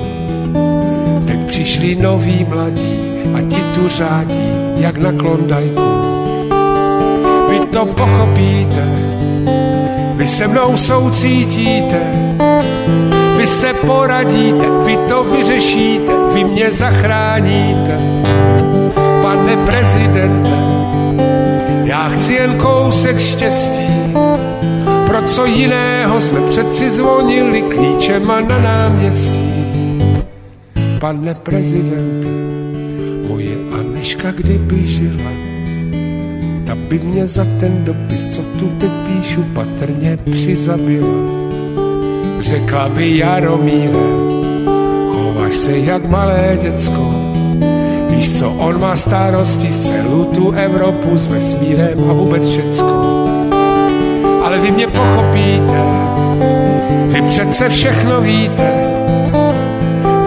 Teď 1.27 1.39
přišli 1.47 1.95
noví 1.95 2.45
mladí 2.49 2.99
a 3.33 3.41
ti 3.41 3.61
tu 3.73 3.89
řádí 3.89 4.49
jak 4.77 4.97
na 4.97 5.11
klondajku 5.11 6.15
to 7.75 7.85
pochopíte, 7.85 8.87
vy 10.15 10.27
se 10.27 10.47
mnou 10.47 10.77
soucítíte, 10.77 12.01
vy 13.45 13.51
se 13.51 13.73
poradíte, 13.73 14.65
vy 14.85 14.97
to 14.97 15.23
vyřešíte, 15.23 16.11
vy 16.33 16.43
mě 16.43 16.71
zachráníte. 16.71 17.97
Pane 19.21 19.55
prezidente, 19.65 20.51
já 21.83 22.09
chci 22.09 22.33
jen 22.33 22.57
kousek 22.57 23.19
štěstí, 23.19 24.13
pro 25.05 25.21
co 25.21 25.45
jiného 25.45 26.21
jsme 26.21 26.41
přeci 26.49 26.91
zvonili 26.91 27.61
klíčema 27.61 28.41
na 28.41 28.59
náměstí. 28.59 29.53
Pane 30.99 31.33
prezidente, 31.33 32.27
moje 33.27 33.55
Aneška 33.79 34.31
kdyby 34.31 34.85
žila, 34.85 35.31
by 36.89 36.99
mě 36.99 37.27
za 37.27 37.45
ten 37.59 37.83
dopis, 37.83 38.35
co 38.35 38.41
tu 38.41 38.69
teď 38.69 38.91
píšu, 38.91 39.43
patrně 39.53 40.17
přizabila. 40.17 41.44
Řekla 42.45 42.89
by 42.89 43.17
Jaromíre, 43.17 43.99
chováš 45.11 45.55
se 45.55 45.77
jak 45.77 46.05
malé 46.05 46.57
děcko, 46.61 47.13
víš 48.09 48.39
co, 48.39 48.49
on 48.49 48.79
má 48.79 48.95
starosti 48.95 49.71
z 49.71 49.87
celou 49.87 50.23
tu 50.23 50.51
Evropu 50.51 51.17
s 51.17 51.27
vesmírem 51.27 52.09
a 52.09 52.13
vůbec 52.13 52.47
všecko. 52.47 53.25
Ale 54.45 54.59
vy 54.59 54.71
mě 54.71 54.87
pochopíte, 54.87 55.81
vy 57.07 57.21
přece 57.21 57.69
všechno 57.69 58.21
víte, 58.21 58.71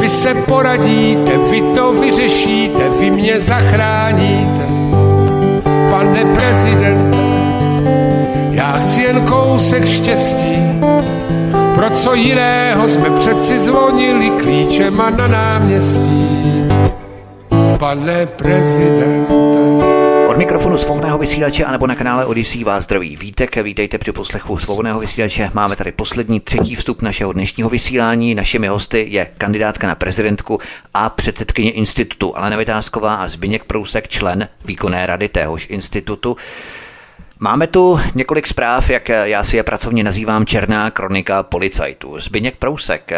vy 0.01 0.09
se 0.09 0.35
poradíte, 0.35 1.32
vy 1.51 1.62
to 1.62 1.93
vyřešíte, 1.93 2.82
vy 3.01 3.11
mě 3.11 3.40
zachráníte. 3.40 4.65
Pane 5.90 6.24
prezidente, 6.35 7.19
já 8.51 8.73
chci 8.73 9.03
jen 9.03 9.20
kousek 9.20 9.86
štěstí, 9.86 10.57
pro 11.79 11.91
co 11.91 12.15
jiného 12.15 12.89
jsme 12.89 13.11
přeci 13.11 13.59
zvonili 13.59 14.31
klíčema 14.31 15.11
na 15.11 15.29
náměstí. 15.29 16.65
Pane 17.79 18.27
prezidente. 18.27 19.35
Od 20.29 20.37
mikrofonu 20.37 20.79
svobodného 20.79 21.19
vysílače 21.19 21.65
anebo 21.65 21.87
na 21.87 21.95
kanále 21.95 22.27
Odyssey 22.27 22.65
vás 22.65 22.85
zdraví 22.85 23.17
Vítek. 23.17 23.57
Vítejte 23.57 23.99
při 23.99 24.13
poslechu 24.13 24.59
svobodného 24.59 25.01
vysílače. 25.01 25.51
Máme 25.55 25.77
tady 25.77 25.93
poslední 25.93 26.41
třetí 26.41 26.75
vstup 26.75 27.03
našeho 27.03 27.33
dnešního 27.33 27.71
vysílání. 27.71 28.35
Našimi 28.35 28.69
hosty 28.69 29.07
je 29.11 29.27
kandidátka 29.39 29.87
na 29.87 29.95
prezidentku 29.95 30.61
a 30.95 31.11
předsedkyně 31.11 31.71
institutu 31.71 32.37
Alena 32.37 32.57
Vytázková 32.57 33.15
a 33.15 33.29
Zbyněk 33.29 33.65
Prousek, 33.65 34.09
člen 34.09 34.49
výkonné 34.65 35.07
rady 35.07 35.29
téhož 35.29 35.67
institutu. 35.71 36.37
Máme 37.40 37.66
tu 37.66 38.01
několik 38.15 38.47
zpráv, 38.47 38.90
jak 38.90 39.09
já 39.09 39.44
si 39.44 39.56
je 39.56 39.62
pracovně 39.62 40.05
nazývám 40.05 40.47
Černá 40.47 40.90
kronika 40.90 41.43
policajtů. 41.43 42.20
Zbyněk 42.20 42.56
Prousek. 42.56 43.10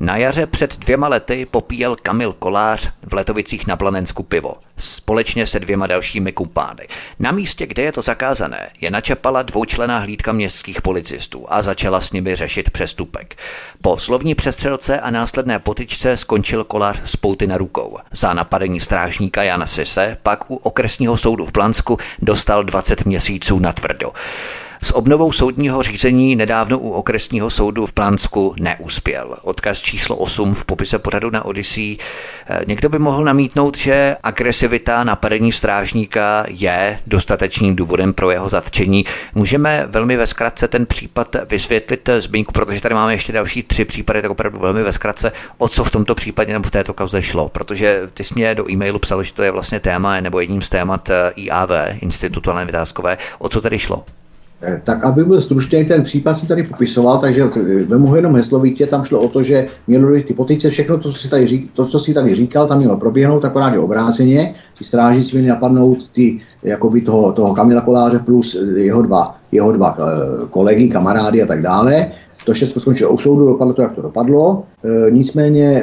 Na 0.00 0.16
jaře 0.16 0.46
před 0.46 0.78
dvěma 0.78 1.08
lety 1.08 1.46
popíjel 1.50 1.96
Kamil 2.02 2.32
Kolář 2.32 2.92
v 3.02 3.14
Letovicích 3.14 3.66
na 3.66 3.76
Blanensku 3.76 4.22
pivo 4.22 4.54
společně 4.78 5.46
se 5.46 5.60
dvěma 5.60 5.86
dalšími 5.86 6.32
kumpány. 6.32 6.88
Na 7.18 7.32
místě, 7.32 7.66
kde 7.66 7.82
je 7.82 7.92
to 7.92 8.02
zakázané, 8.02 8.70
je 8.80 8.90
načapala 8.90 9.42
dvoučlená 9.42 9.98
hlídka 9.98 10.32
městských 10.32 10.82
policistů 10.82 11.46
a 11.48 11.62
začala 11.62 12.00
s 12.00 12.12
nimi 12.12 12.34
řešit 12.34 12.70
přestupek. 12.70 13.36
Po 13.82 13.98
slovní 13.98 14.34
přestřelce 14.34 15.00
a 15.00 15.10
následné 15.10 15.58
potyčce 15.58 16.16
skončil 16.16 16.64
kolář 16.64 17.00
s 17.04 17.16
pouty 17.16 17.46
na 17.46 17.58
rukou. 17.58 17.98
Za 18.10 18.34
napadení 18.34 18.80
strážníka 18.80 19.42
Jana 19.42 19.66
Sise 19.66 20.16
pak 20.22 20.50
u 20.50 20.56
okresního 20.56 21.16
soudu 21.16 21.44
v 21.44 21.52
Blansku 21.52 21.98
dostal 22.22 22.64
20 22.64 23.04
měsíců 23.04 23.58
na 23.58 23.72
tvrdo. 23.72 24.12
S 24.82 24.94
obnovou 24.94 25.32
soudního 25.32 25.82
řízení 25.82 26.36
nedávno 26.36 26.78
u 26.78 26.90
okresního 26.90 27.50
soudu 27.50 27.86
v 27.86 27.92
Plansku 27.92 28.54
neuspěl. 28.60 29.36
Odkaz 29.42 29.80
číslo 29.80 30.16
8 30.16 30.54
v 30.54 30.64
popise 30.64 30.98
pořadu 30.98 31.30
na 31.30 31.44
Odyssey. 31.44 31.96
Eh, 32.46 32.60
někdo 32.66 32.88
by 32.88 32.98
mohl 32.98 33.24
namítnout, 33.24 33.76
že 33.76 34.16
agresivita 34.22 35.04
napadení 35.04 35.52
strážníka 35.52 36.44
je 36.48 37.00
dostatečným 37.06 37.76
důvodem 37.76 38.12
pro 38.12 38.30
jeho 38.30 38.48
zatčení. 38.48 39.04
Můžeme 39.34 39.86
velmi 39.90 40.16
ve 40.16 40.26
zkratce 40.26 40.68
ten 40.68 40.86
případ 40.86 41.36
vysvětlit 41.50 42.08
eh, 42.08 42.20
zbyňku, 42.20 42.52
protože 42.52 42.80
tady 42.80 42.94
máme 42.94 43.14
ještě 43.14 43.32
další 43.32 43.62
tři 43.62 43.84
případy, 43.84 44.22
tak 44.22 44.30
opravdu 44.30 44.58
velmi 44.58 44.82
ve 44.82 44.92
zkratce, 44.92 45.32
o 45.58 45.68
co 45.68 45.84
v 45.84 45.90
tomto 45.90 46.14
případě 46.14 46.52
nebo 46.52 46.68
v 46.68 46.70
této 46.70 46.94
kauze 46.94 47.22
šlo. 47.22 47.48
Protože 47.48 48.02
ty 48.14 48.24
jsi 48.24 48.34
mě 48.34 48.54
do 48.54 48.70
e-mailu 48.70 48.98
psal, 48.98 49.22
že 49.22 49.34
to 49.34 49.42
je 49.42 49.50
vlastně 49.50 49.80
téma 49.80 50.20
nebo 50.20 50.40
jedním 50.40 50.62
z 50.62 50.68
témat 50.68 51.10
eh, 51.10 51.32
IAV, 51.36 51.70
Institutu 52.00 52.52
Vytázkové. 52.66 53.18
O 53.38 53.48
co 53.48 53.60
tedy 53.60 53.78
šlo? 53.78 54.04
Eh, 54.62 54.80
tak 54.84 55.04
aby 55.04 55.24
byl 55.24 55.40
stručně, 55.40 55.84
ten 55.84 56.02
případ 56.02 56.34
si 56.34 56.46
tady 56.46 56.62
popisoval, 56.62 57.18
takže 57.18 57.44
vemu 57.86 58.06
ho 58.06 58.16
jenom 58.16 58.36
heslovitě, 58.36 58.86
tam 58.86 59.04
šlo 59.04 59.20
o 59.20 59.28
to, 59.28 59.42
že 59.42 59.66
mělo 59.86 60.22
ty 60.26 60.34
potyce, 60.34 60.70
všechno 60.70 60.98
to, 60.98 61.12
co 61.12 61.18
si 61.18 61.30
tady, 61.30 61.46
řík, 61.46 61.70
to, 61.72 61.86
co 61.86 61.98
si 61.98 62.14
tady 62.14 62.34
říkal, 62.34 62.66
tam 62.66 62.78
mělo 62.78 62.96
proběhnout 62.96 63.44
akorát 63.44 63.72
je 63.72 63.78
obráceně, 63.78 64.54
ti 64.78 64.84
strážníci 64.84 65.36
měli 65.36 65.48
napadnout 65.48 66.08
ty, 66.08 66.40
jakoby 66.62 67.00
toho, 67.00 67.32
toho 67.32 67.54
Kamila 67.54 67.80
Koláře 67.80 68.18
plus 68.18 68.56
jeho 68.76 69.02
dva, 69.02 69.36
jeho 69.52 69.72
dva 69.72 69.96
eh, 69.98 70.46
kolegy, 70.50 70.88
kamarády 70.88 71.42
a 71.42 71.46
tak 71.46 71.62
dále. 71.62 72.10
To 72.44 72.52
všechno 72.52 72.80
skončilo 72.80 73.12
u 73.12 73.18
soudu, 73.18 73.46
dopadlo 73.46 73.74
to, 73.74 73.82
jak 73.82 73.92
to 73.92 74.02
dopadlo. 74.02 74.62
E, 74.84 75.10
nicméně 75.10 75.82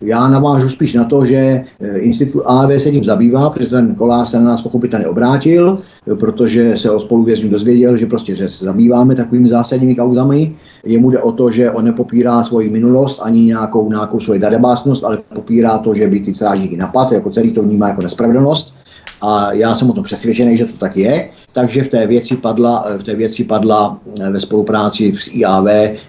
já 0.00 0.28
navážu 0.28 0.68
spíš 0.68 0.94
na 0.94 1.04
to, 1.04 1.24
že 1.24 1.36
eh, 1.36 1.98
institut 1.98 2.42
AV 2.46 2.70
se 2.82 2.90
tím 2.90 3.04
zabývá, 3.04 3.50
protože 3.50 3.66
ten 3.66 3.94
kolář 3.94 4.28
se 4.28 4.38
na 4.38 4.44
nás 4.44 4.62
pochopitelně 4.62 5.06
obrátil, 5.06 5.78
protože 6.20 6.76
se 6.76 6.90
o 6.90 7.00
spoluvězňů 7.00 7.50
dozvěděl, 7.50 7.96
že 7.96 8.06
prostě 8.06 8.36
že 8.36 8.48
se 8.48 8.64
zabýváme 8.64 9.14
takovými 9.14 9.48
zásadními 9.48 9.94
kauzami. 9.94 10.56
Jemu 10.84 11.10
jde 11.10 11.18
o 11.18 11.32
to, 11.32 11.50
že 11.50 11.70
on 11.70 11.84
nepopírá 11.84 12.42
svoji 12.42 12.70
minulost 12.70 13.20
ani 13.22 13.44
nějakou, 13.44 13.88
nějakou 13.90 14.20
svoji 14.20 14.40
darebásnost, 14.40 15.04
ale 15.04 15.18
popírá 15.34 15.78
to, 15.78 15.94
že 15.94 16.08
by 16.08 16.20
ty 16.20 16.34
strážníky 16.34 16.76
napad, 16.76 17.12
jako 17.12 17.30
celý 17.30 17.52
to 17.52 17.62
vnímá 17.62 17.88
jako 17.88 18.02
nespravedlnost. 18.02 18.74
A 19.22 19.52
já 19.52 19.74
jsem 19.74 19.90
o 19.90 19.92
tom 19.92 20.04
přesvědčený, 20.04 20.56
že 20.56 20.64
to 20.64 20.76
tak 20.76 20.96
je 20.96 21.30
takže 21.56 21.84
v 21.84 21.88
té 21.88 22.06
věci 22.06 22.36
padla, 22.36 22.86
v 22.98 23.04
té 23.04 23.14
věci 23.14 23.44
padla 23.44 23.98
eh, 24.20 24.30
ve 24.30 24.40
spolupráci 24.40 25.14
s 25.16 25.28
IAV, 25.32 25.64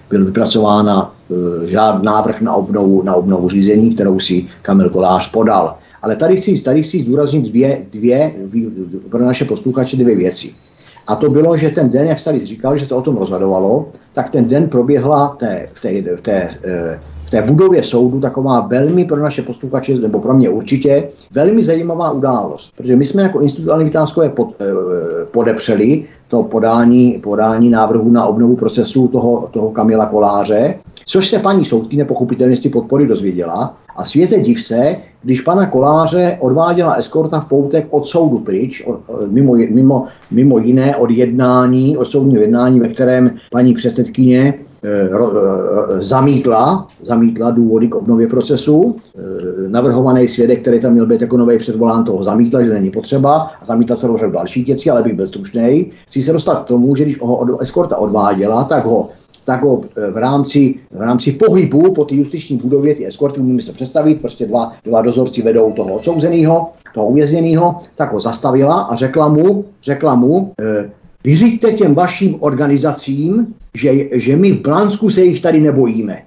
byl 0.09 0.25
vypracována 0.25 1.15
eh, 1.31 1.67
žád 1.67 2.03
návrh 2.03 2.41
na 2.41 2.53
obnovu, 2.53 3.03
na 3.03 3.15
obnovu 3.15 3.49
řízení, 3.49 3.93
kterou 3.93 4.19
si 4.19 4.45
Kamil 4.61 4.89
Kolář 4.89 5.31
podal. 5.31 5.75
Ale 6.01 6.15
tady 6.15 6.37
chci, 6.37 6.61
tady 6.61 6.83
chci 6.83 6.99
zdůraznit 6.99 7.49
dvě, 7.49 7.81
dvě 7.91 8.33
pro 9.09 9.25
naše 9.25 9.45
posluchače 9.45 9.97
dvě 9.97 10.15
věci. 10.15 10.53
A 11.07 11.15
to 11.15 11.29
bylo, 11.29 11.57
že 11.57 11.69
ten 11.69 11.89
den, 11.89 12.07
jak 12.07 12.23
tady 12.23 12.39
říkal, 12.39 12.77
že 12.77 12.85
se 12.85 12.95
o 12.95 13.01
tom 13.01 13.17
rozhodovalo, 13.17 13.89
tak 14.13 14.29
ten 14.29 14.47
den 14.47 14.69
proběhla 14.69 15.27
v 15.27 15.37
té, 15.37 15.67
v 15.73 15.81
té, 15.81 16.15
v 16.15 16.21
té 16.21 16.49
eh, 16.63 16.99
v 17.27 17.29
té 17.29 17.41
budově 17.41 17.83
soudu 17.83 18.19
taková 18.19 18.59
velmi 18.59 19.05
pro 19.05 19.19
naše 19.19 19.41
posluchače, 19.41 19.95
nebo 19.95 20.19
pro 20.19 20.33
mě 20.33 20.49
určitě, 20.49 21.09
velmi 21.33 21.63
zajímavá 21.63 22.11
událost. 22.11 22.71
Protože 22.77 22.95
my 22.95 23.05
jsme 23.05 23.23
jako 23.23 23.39
institut 23.39 23.77
Vytázkové 23.83 24.29
pod, 24.29 24.55
eh, 24.61 24.65
podepřeli 25.31 26.05
to 26.27 26.43
podání, 26.43 27.19
podání 27.23 27.69
návrhu 27.69 28.11
na 28.11 28.25
obnovu 28.25 28.55
procesu 28.55 29.07
toho, 29.07 29.49
toho 29.51 29.71
Kamila 29.71 30.05
Koláře, 30.05 30.75
což 31.07 31.29
se 31.29 31.39
paní 31.39 31.65
soudkyně 31.65 32.05
pochopitelně 32.05 32.55
z 32.55 32.69
podpory 32.69 33.07
dozvěděla. 33.07 33.77
A 33.95 34.05
světe 34.05 34.39
div 34.39 34.65
se, 34.65 34.95
když 35.23 35.41
pana 35.41 35.65
Koláře 35.65 36.37
odváděla 36.39 36.93
eskorta 36.93 37.39
v 37.39 37.47
poutek 37.47 37.87
od 37.89 38.07
soudu 38.07 38.39
pryč, 38.39 38.83
od, 38.85 38.99
mimo, 39.31 39.53
mimo, 39.53 40.05
mimo 40.31 40.57
jiné 40.59 40.95
od 40.95 41.11
jednání, 41.11 41.97
od 41.97 42.05
soudního 42.05 42.41
jednání, 42.41 42.79
ve 42.79 42.87
kterém 42.87 43.31
paní 43.51 43.73
předsedkyně 43.73 44.53
Eh, 44.83 45.09
eh, 45.09 46.01
zamítla, 46.01 46.87
zamítla 47.03 47.51
důvody 47.51 47.87
k 47.87 47.95
obnově 47.95 48.27
procesu. 48.27 48.95
Eh, 49.15 49.69
navrhovaný 49.69 50.27
svědek, 50.27 50.61
který 50.61 50.79
tam 50.79 50.93
měl 50.93 51.05
být 51.05 51.21
jako 51.21 51.37
nový 51.37 51.57
předvolán, 51.57 52.03
toho 52.03 52.23
zamítla, 52.23 52.63
že 52.63 52.73
není 52.73 52.91
potřeba 52.91 53.51
a 53.61 53.65
zamítla 53.65 53.95
celou 53.95 54.17
řadu 54.17 54.31
dalších 54.31 54.65
věcí, 54.65 54.89
ale 54.89 55.03
bych 55.03 55.13
byl 55.13 55.27
stručný. 55.27 55.91
Chci 56.07 56.23
se 56.23 56.33
dostat 56.33 56.63
k 56.63 56.67
tomu, 56.67 56.95
že 56.95 57.03
když 57.03 57.21
ho 57.21 57.37
od 57.37 57.61
eskorta 57.61 57.97
odváděla, 57.97 58.63
tak 58.63 58.85
ho 58.85 59.09
tak 59.47 59.63
ho 59.63 59.81
v 60.11 60.17
rámci, 60.17 60.75
v 60.91 61.01
rámci 61.01 61.31
pohybu 61.31 61.93
po 61.93 62.05
té 62.05 62.15
justiční 62.15 62.57
budově, 62.57 62.95
ty 62.95 63.07
eskorty, 63.07 63.39
umíme 63.39 63.61
se 63.61 63.73
představit, 63.73 64.21
prostě 64.21 64.45
dva, 64.45 64.73
dva 64.83 65.01
dozorci 65.01 65.41
vedou 65.41 65.71
toho 65.71 65.93
odsouzeného, 65.93 66.69
toho 66.93 67.07
uvězněného, 67.07 67.79
tak 67.95 68.13
ho 68.13 68.19
zastavila 68.21 68.81
a 68.81 68.95
řekla 68.95 69.27
mu, 69.27 69.65
řekla 69.83 70.15
mu, 70.15 70.53
e, 70.61 70.91
vyřiďte 71.23 71.71
těm 71.71 71.95
vašim 71.95 72.35
organizacím, 72.39 73.55
že, 73.73 73.91
že 74.11 74.35
my 74.35 74.51
v 74.51 74.61
Blansku 74.61 75.09
se 75.09 75.23
jich 75.23 75.41
tady 75.41 75.59
nebojíme. 75.59 76.21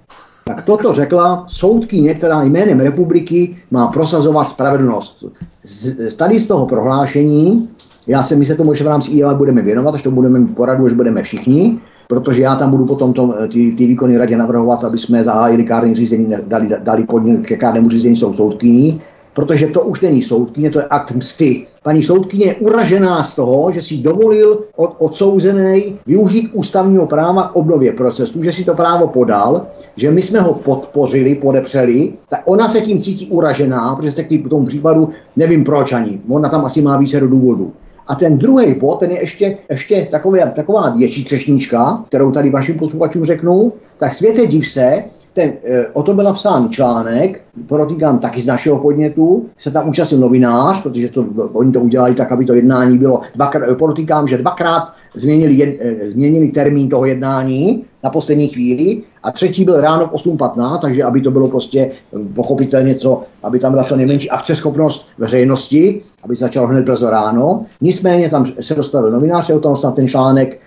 Tak 0.45 0.65
toto 0.65 0.95
řekla 0.95 1.45
soudkyně, 1.49 2.15
která 2.15 2.43
jménem 2.43 2.81
republiky 2.81 3.57
má 3.71 3.87
prosazovat 3.87 4.45
spravedlnost. 4.45 5.25
Z, 5.65 6.15
tady 6.15 6.41
z 6.41 6.47
toho 6.47 6.67
prohlášení, 6.67 7.69
já 8.07 8.23
se 8.23 8.37
myslím, 8.37 8.57
tomu, 8.57 8.75
že 8.75 8.85
v 8.85 8.89
rámci 8.89 9.11
IELA 9.11 9.35
budeme 9.35 9.63
věnovat, 9.63 9.95
až 9.95 10.03
to 10.03 10.11
budeme 10.11 10.41
v 10.41 10.55
poradu, 10.55 10.89
že 10.89 10.95
budeme 10.95 11.23
všichni, 11.23 11.81
protože 12.11 12.43
já 12.43 12.55
tam 12.55 12.71
budu 12.71 12.87
potom 12.87 13.13
to, 13.13 13.35
ty, 13.53 13.73
ty 13.73 13.87
výkony 13.87 14.17
radě 14.17 14.37
navrhovat, 14.37 14.85
aby 14.85 14.99
jsme 14.99 15.25
zahájili 15.25 15.65
kární 15.65 15.95
řízení, 15.95 16.35
dali, 16.47 16.69
dali 16.83 17.05
podnět 17.05 17.47
ke 17.47 17.57
kárnému 17.57 17.91
řízení 17.91 18.17
jsou 18.17 18.35
soudkyní, 18.35 19.01
protože 19.35 19.67
to 19.67 19.81
už 19.81 20.01
není 20.01 20.23
soudkyně, 20.23 20.71
to 20.71 20.79
je 20.79 20.85
akt 20.85 21.13
msty. 21.13 21.67
Paní 21.83 22.03
soudkyně 22.03 22.47
je 22.47 22.55
uražená 22.55 23.25
z 23.25 23.37
toho, 23.37 23.73
že 23.73 23.83
si 23.83 23.97
dovolil 23.97 24.59
od 24.77 24.95
odsouzený 24.99 25.99
využít 26.07 26.51
ústavního 26.53 27.07
práva 27.07 27.43
k 27.49 27.57
obnově 27.57 27.93
procesu, 27.93 28.43
že 28.43 28.53
si 28.53 28.65
to 28.65 28.75
právo 28.75 29.07
podal, 29.07 29.67
že 29.97 30.11
my 30.11 30.23
jsme 30.23 30.41
ho 30.41 30.55
podpořili, 30.55 31.35
podepřeli, 31.35 32.13
tak 32.29 32.43
ona 32.45 32.69
se 32.69 32.81
tím 32.81 33.01
cítí 33.01 33.27
uražená, 33.27 33.95
protože 33.97 34.11
se 34.11 34.25
k 34.25 34.49
tomu 34.49 34.67
případu 34.67 35.09
nevím 35.37 35.65
proč 35.65 35.93
ani. 35.93 36.21
Ona 36.29 36.49
tam 36.49 36.65
asi 36.65 36.83
má 36.83 36.97
více 36.97 37.21
do 37.21 37.29
důvodu. 37.29 37.73
A 38.11 38.15
ten 38.15 38.39
druhý 38.39 38.75
bod, 38.75 39.01
ten 39.01 39.11
je 39.11 39.21
ještě, 39.21 39.59
ještě 39.71 40.09
taková, 40.11 40.47
taková 40.47 40.91
větší 40.91 41.25
třešníčka, 41.25 42.05
kterou 42.09 42.31
tady 42.31 42.51
vašim 42.51 42.75
posluchačům 42.75 43.25
řeknu, 43.25 43.73
tak 43.99 44.15
světe 44.15 44.47
div 44.47 44.69
se, 44.69 45.05
ten, 45.33 45.53
e, 45.65 45.87
o 45.87 46.03
tom 46.03 46.17
byl 46.17 46.25
napsán 46.25 46.69
článek, 46.71 47.41
podotýkám 47.67 48.19
taky 48.19 48.43
z 48.43 48.47
našeho 48.47 48.79
podnětu, 48.79 49.47
se 49.59 49.71
tam 49.71 49.89
účastnil 49.89 50.21
novinář, 50.21 50.83
protože 50.83 51.09
to, 51.09 51.27
oni 51.53 51.73
to 51.73 51.81
udělali 51.81 52.15
tak, 52.15 52.33
aby 52.33 52.45
to 52.45 52.55
jednání 52.55 52.99
bylo, 52.99 53.21
dvakrát, 53.35 53.79
podotýkám, 53.79 54.29
že 54.29 54.39
dvakrát 54.39 54.93
změnili, 55.15 55.55
jed, 55.55 55.77
e, 55.81 56.11
změnili 56.11 56.49
termín 56.49 56.89
toho 56.89 57.07
jednání 57.07 57.85
na 58.05 58.11
poslední 58.11 58.49
chvíli 58.49 59.03
a 59.23 59.33
třetí 59.33 59.65
byl 59.65 59.81
ráno 59.81 60.07
v 60.07 60.13
8.15, 60.13 60.79
takže 60.79 61.05
aby 61.05 61.21
to 61.21 61.31
bylo 61.31 61.49
prostě 61.49 61.81
e, 61.81 61.91
pochopitelně 62.35 62.95
co, 62.95 63.23
aby 63.43 63.59
tam 63.59 63.73
byla 63.73 63.85
co 63.85 63.97
nejmenší 63.97 64.31
akceschopnost 64.31 65.07
veřejnosti, 65.19 66.03
aby 66.23 66.37
se 66.37 66.45
začalo 66.45 66.67
hned 66.67 66.85
brzo 66.85 67.11
ráno. 67.11 67.65
Nicméně 67.81 68.31
tam 68.31 68.47
se 68.61 68.75
dostavil 68.75 69.11
novinář, 69.11 69.51
o 69.51 69.61
tom 69.61 69.77
snad 69.77 69.95
ten 69.95 70.09
článek, 70.09 70.61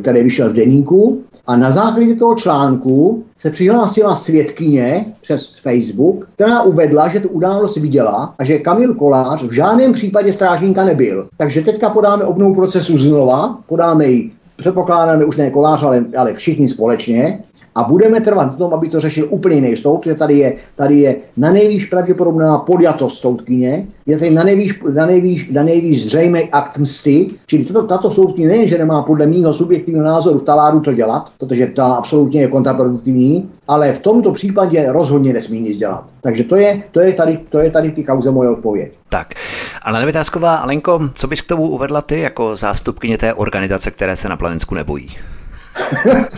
který 0.00 0.22
vyšel 0.22 0.50
v 0.50 0.52
deníku 0.52 1.22
a 1.48 1.56
na 1.56 1.70
základě 1.70 2.14
toho 2.14 2.34
článku 2.34 3.24
se 3.38 3.50
přihlásila 3.50 4.16
svědkyně 4.16 5.14
přes 5.20 5.58
Facebook, 5.58 6.28
která 6.34 6.62
uvedla, 6.62 7.08
že 7.08 7.20
tu 7.20 7.28
událost 7.28 7.76
viděla 7.76 8.34
a 8.38 8.44
že 8.44 8.58
Kamil 8.58 8.94
Kolář 8.94 9.42
v 9.42 9.52
žádném 9.52 9.92
případě 9.92 10.32
strážníka 10.32 10.84
nebyl. 10.84 11.28
Takže 11.36 11.60
teďka 11.60 11.90
podáme 11.90 12.24
obnovu 12.24 12.54
procesu 12.54 12.98
znova, 12.98 13.58
podáme 13.66 14.06
ji 14.06 14.30
předpokládáme 14.58 15.24
už 15.24 15.36
ne 15.36 15.50
kolář, 15.50 15.82
ale, 15.82 16.04
ale 16.16 16.34
všichni 16.34 16.68
společně 16.68 17.44
a 17.78 17.82
budeme 17.82 18.20
trvat 18.20 18.44
na 18.44 18.56
tom, 18.56 18.74
aby 18.74 18.88
to 18.88 19.00
řešil 19.00 19.26
úplně 19.30 19.56
jiný 19.56 19.76
soud, 19.76 19.98
protože 19.98 20.14
tady 20.14 20.38
je, 20.38 20.54
tady 20.74 21.00
je 21.00 21.16
na 21.36 21.52
nejvýš 21.52 21.86
pravděpodobná 21.86 22.58
podjatost 22.58 23.18
soudkyně, 23.18 23.86
je 24.06 24.18
tady 24.18 24.30
na 24.30 24.44
nejvýš, 24.44 24.80
na 24.94 25.06
nejvýš, 25.06 25.50
na 25.50 25.62
nejvýš 25.62 26.04
zřejmý 26.04 26.50
akt 26.52 26.78
msty, 26.78 27.30
čili 27.46 27.64
tato, 27.64 27.82
tato 27.82 28.10
soudkyně 28.10 28.48
nejen, 28.48 28.68
že 28.68 28.78
nemá 28.78 29.02
podle 29.02 29.26
mého 29.26 29.54
subjektivního 29.54 30.04
názoru 30.04 30.38
v 30.38 30.42
taláru 30.42 30.80
to 30.80 30.92
dělat, 30.92 31.32
protože 31.38 31.66
ta 31.66 31.86
absolutně 31.86 32.40
je 32.40 32.48
kontraproduktivní, 32.48 33.50
ale 33.68 33.92
v 33.92 33.98
tomto 33.98 34.32
případě 34.32 34.92
rozhodně 34.92 35.32
nesmí 35.32 35.60
nic 35.60 35.76
dělat. 35.76 36.04
Takže 36.20 36.44
to 36.44 36.56
je, 36.56 36.82
to 36.90 37.00
je, 37.00 37.12
tady, 37.12 37.38
to 37.48 37.58
je 37.58 37.70
tady 37.70 37.90
ty 37.90 38.04
kauze 38.04 38.30
moje 38.30 38.50
odpověď. 38.50 38.92
Tak, 39.08 39.34
ale 39.82 40.00
Nevytázková, 40.00 40.56
Alenko, 40.56 41.00
co 41.14 41.26
bys 41.26 41.40
k 41.40 41.46
tomu 41.46 41.68
uvedla 41.68 42.02
ty 42.02 42.20
jako 42.20 42.56
zástupkyně 42.56 43.18
té 43.18 43.34
organizace, 43.34 43.90
které 43.90 44.16
se 44.16 44.28
na 44.28 44.36
Planensku 44.36 44.74
nebojí? 44.74 45.08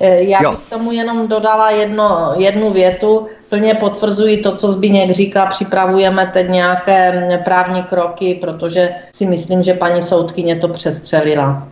Eh, 0.00 0.22
já 0.22 0.50
bych 0.50 0.58
k 0.58 0.70
tomu 0.70 0.92
jenom 0.92 1.28
dodala 1.28 1.70
jedno, 1.70 2.34
jednu 2.36 2.70
větu. 2.70 3.26
Plně 3.48 3.74
potvrzuji 3.74 4.36
to, 4.42 4.56
co 4.56 4.72
Zbigněk 4.72 5.10
říká, 5.10 5.46
připravujeme 5.46 6.30
teď 6.32 6.48
nějaké 6.48 7.40
právní 7.44 7.82
kroky, 7.82 8.38
protože 8.40 8.94
si 9.12 9.26
myslím, 9.26 9.62
že 9.62 9.74
paní 9.74 10.02
soudkyně 10.02 10.56
to 10.56 10.68
přestřelila. 10.68 11.68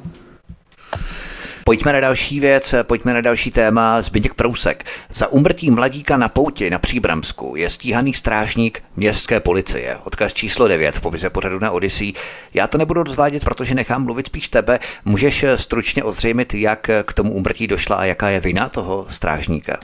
Pojďme 1.64 1.92
na 1.92 2.00
další 2.00 2.40
věc, 2.40 2.74
pojďme 2.82 3.14
na 3.14 3.20
další 3.20 3.50
téma. 3.50 4.02
Zbigněk 4.02 4.34
Prousek. 4.34 4.84
Za 5.10 5.28
umrtí 5.28 5.70
mladíka 5.70 6.16
na 6.16 6.28
pouti 6.28 6.70
na 6.70 6.78
Příbramsku 6.78 7.56
je 7.56 7.70
stíhaný 7.70 8.14
strážník 8.14 8.82
městské 8.96 9.40
policie. 9.40 9.98
Odkaz 10.04 10.32
číslo 10.32 10.68
9 10.68 10.94
v 10.94 11.00
popise 11.00 11.30
pořadu 11.30 11.58
na 11.58 11.70
Odyssey. 11.70 12.12
Já 12.54 12.66
to 12.66 12.78
nebudu 12.78 13.02
rozvádět, 13.02 13.44
protože 13.44 13.74
nechám 13.74 14.04
mluvit 14.04 14.26
spíš 14.26 14.48
tebe. 14.48 14.78
Můžeš 15.04 15.44
stručně 15.56 16.04
ozřejmit, 16.04 16.54
jak 16.54 16.90
k 17.04 17.12
tomu 17.12 17.32
umrtí 17.32 17.66
došla 17.66 17.96
a 17.96 18.04
jaká 18.04 18.28
je 18.28 18.40
vina 18.40 18.68
toho 18.68 19.06
strážníka? 19.08 19.78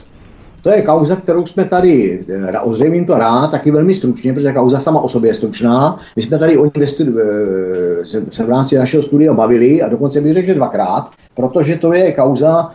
To 0.61 0.69
je 0.69 0.81
kauza, 0.81 1.15
kterou 1.15 1.45
jsme 1.45 1.65
tady, 1.65 2.19
eh, 2.29 2.59
ozřejmím 2.59 3.05
to 3.05 3.13
rád, 3.13 3.51
taky 3.51 3.71
velmi 3.71 3.95
stručně, 3.95 4.33
protože 4.33 4.53
kauza 4.53 4.79
sama 4.79 4.99
o 4.99 5.09
sobě 5.09 5.29
je 5.29 5.33
stručná. 5.33 5.99
My 6.15 6.21
jsme 6.21 6.37
tady 6.37 6.57
o 6.57 6.65
ní 6.65 6.71
se, 8.03 8.23
se 8.29 8.45
v 8.45 8.49
rámci 8.49 8.75
našeho 8.75 9.03
studia 9.03 9.33
bavili 9.33 9.81
a 9.81 9.89
dokonce 9.89 10.21
bych 10.21 10.33
řekl, 10.33 10.47
že 10.47 10.53
dvakrát, 10.53 11.09
protože 11.35 11.75
to 11.75 11.93
je 11.93 12.11
kauza 12.11 12.71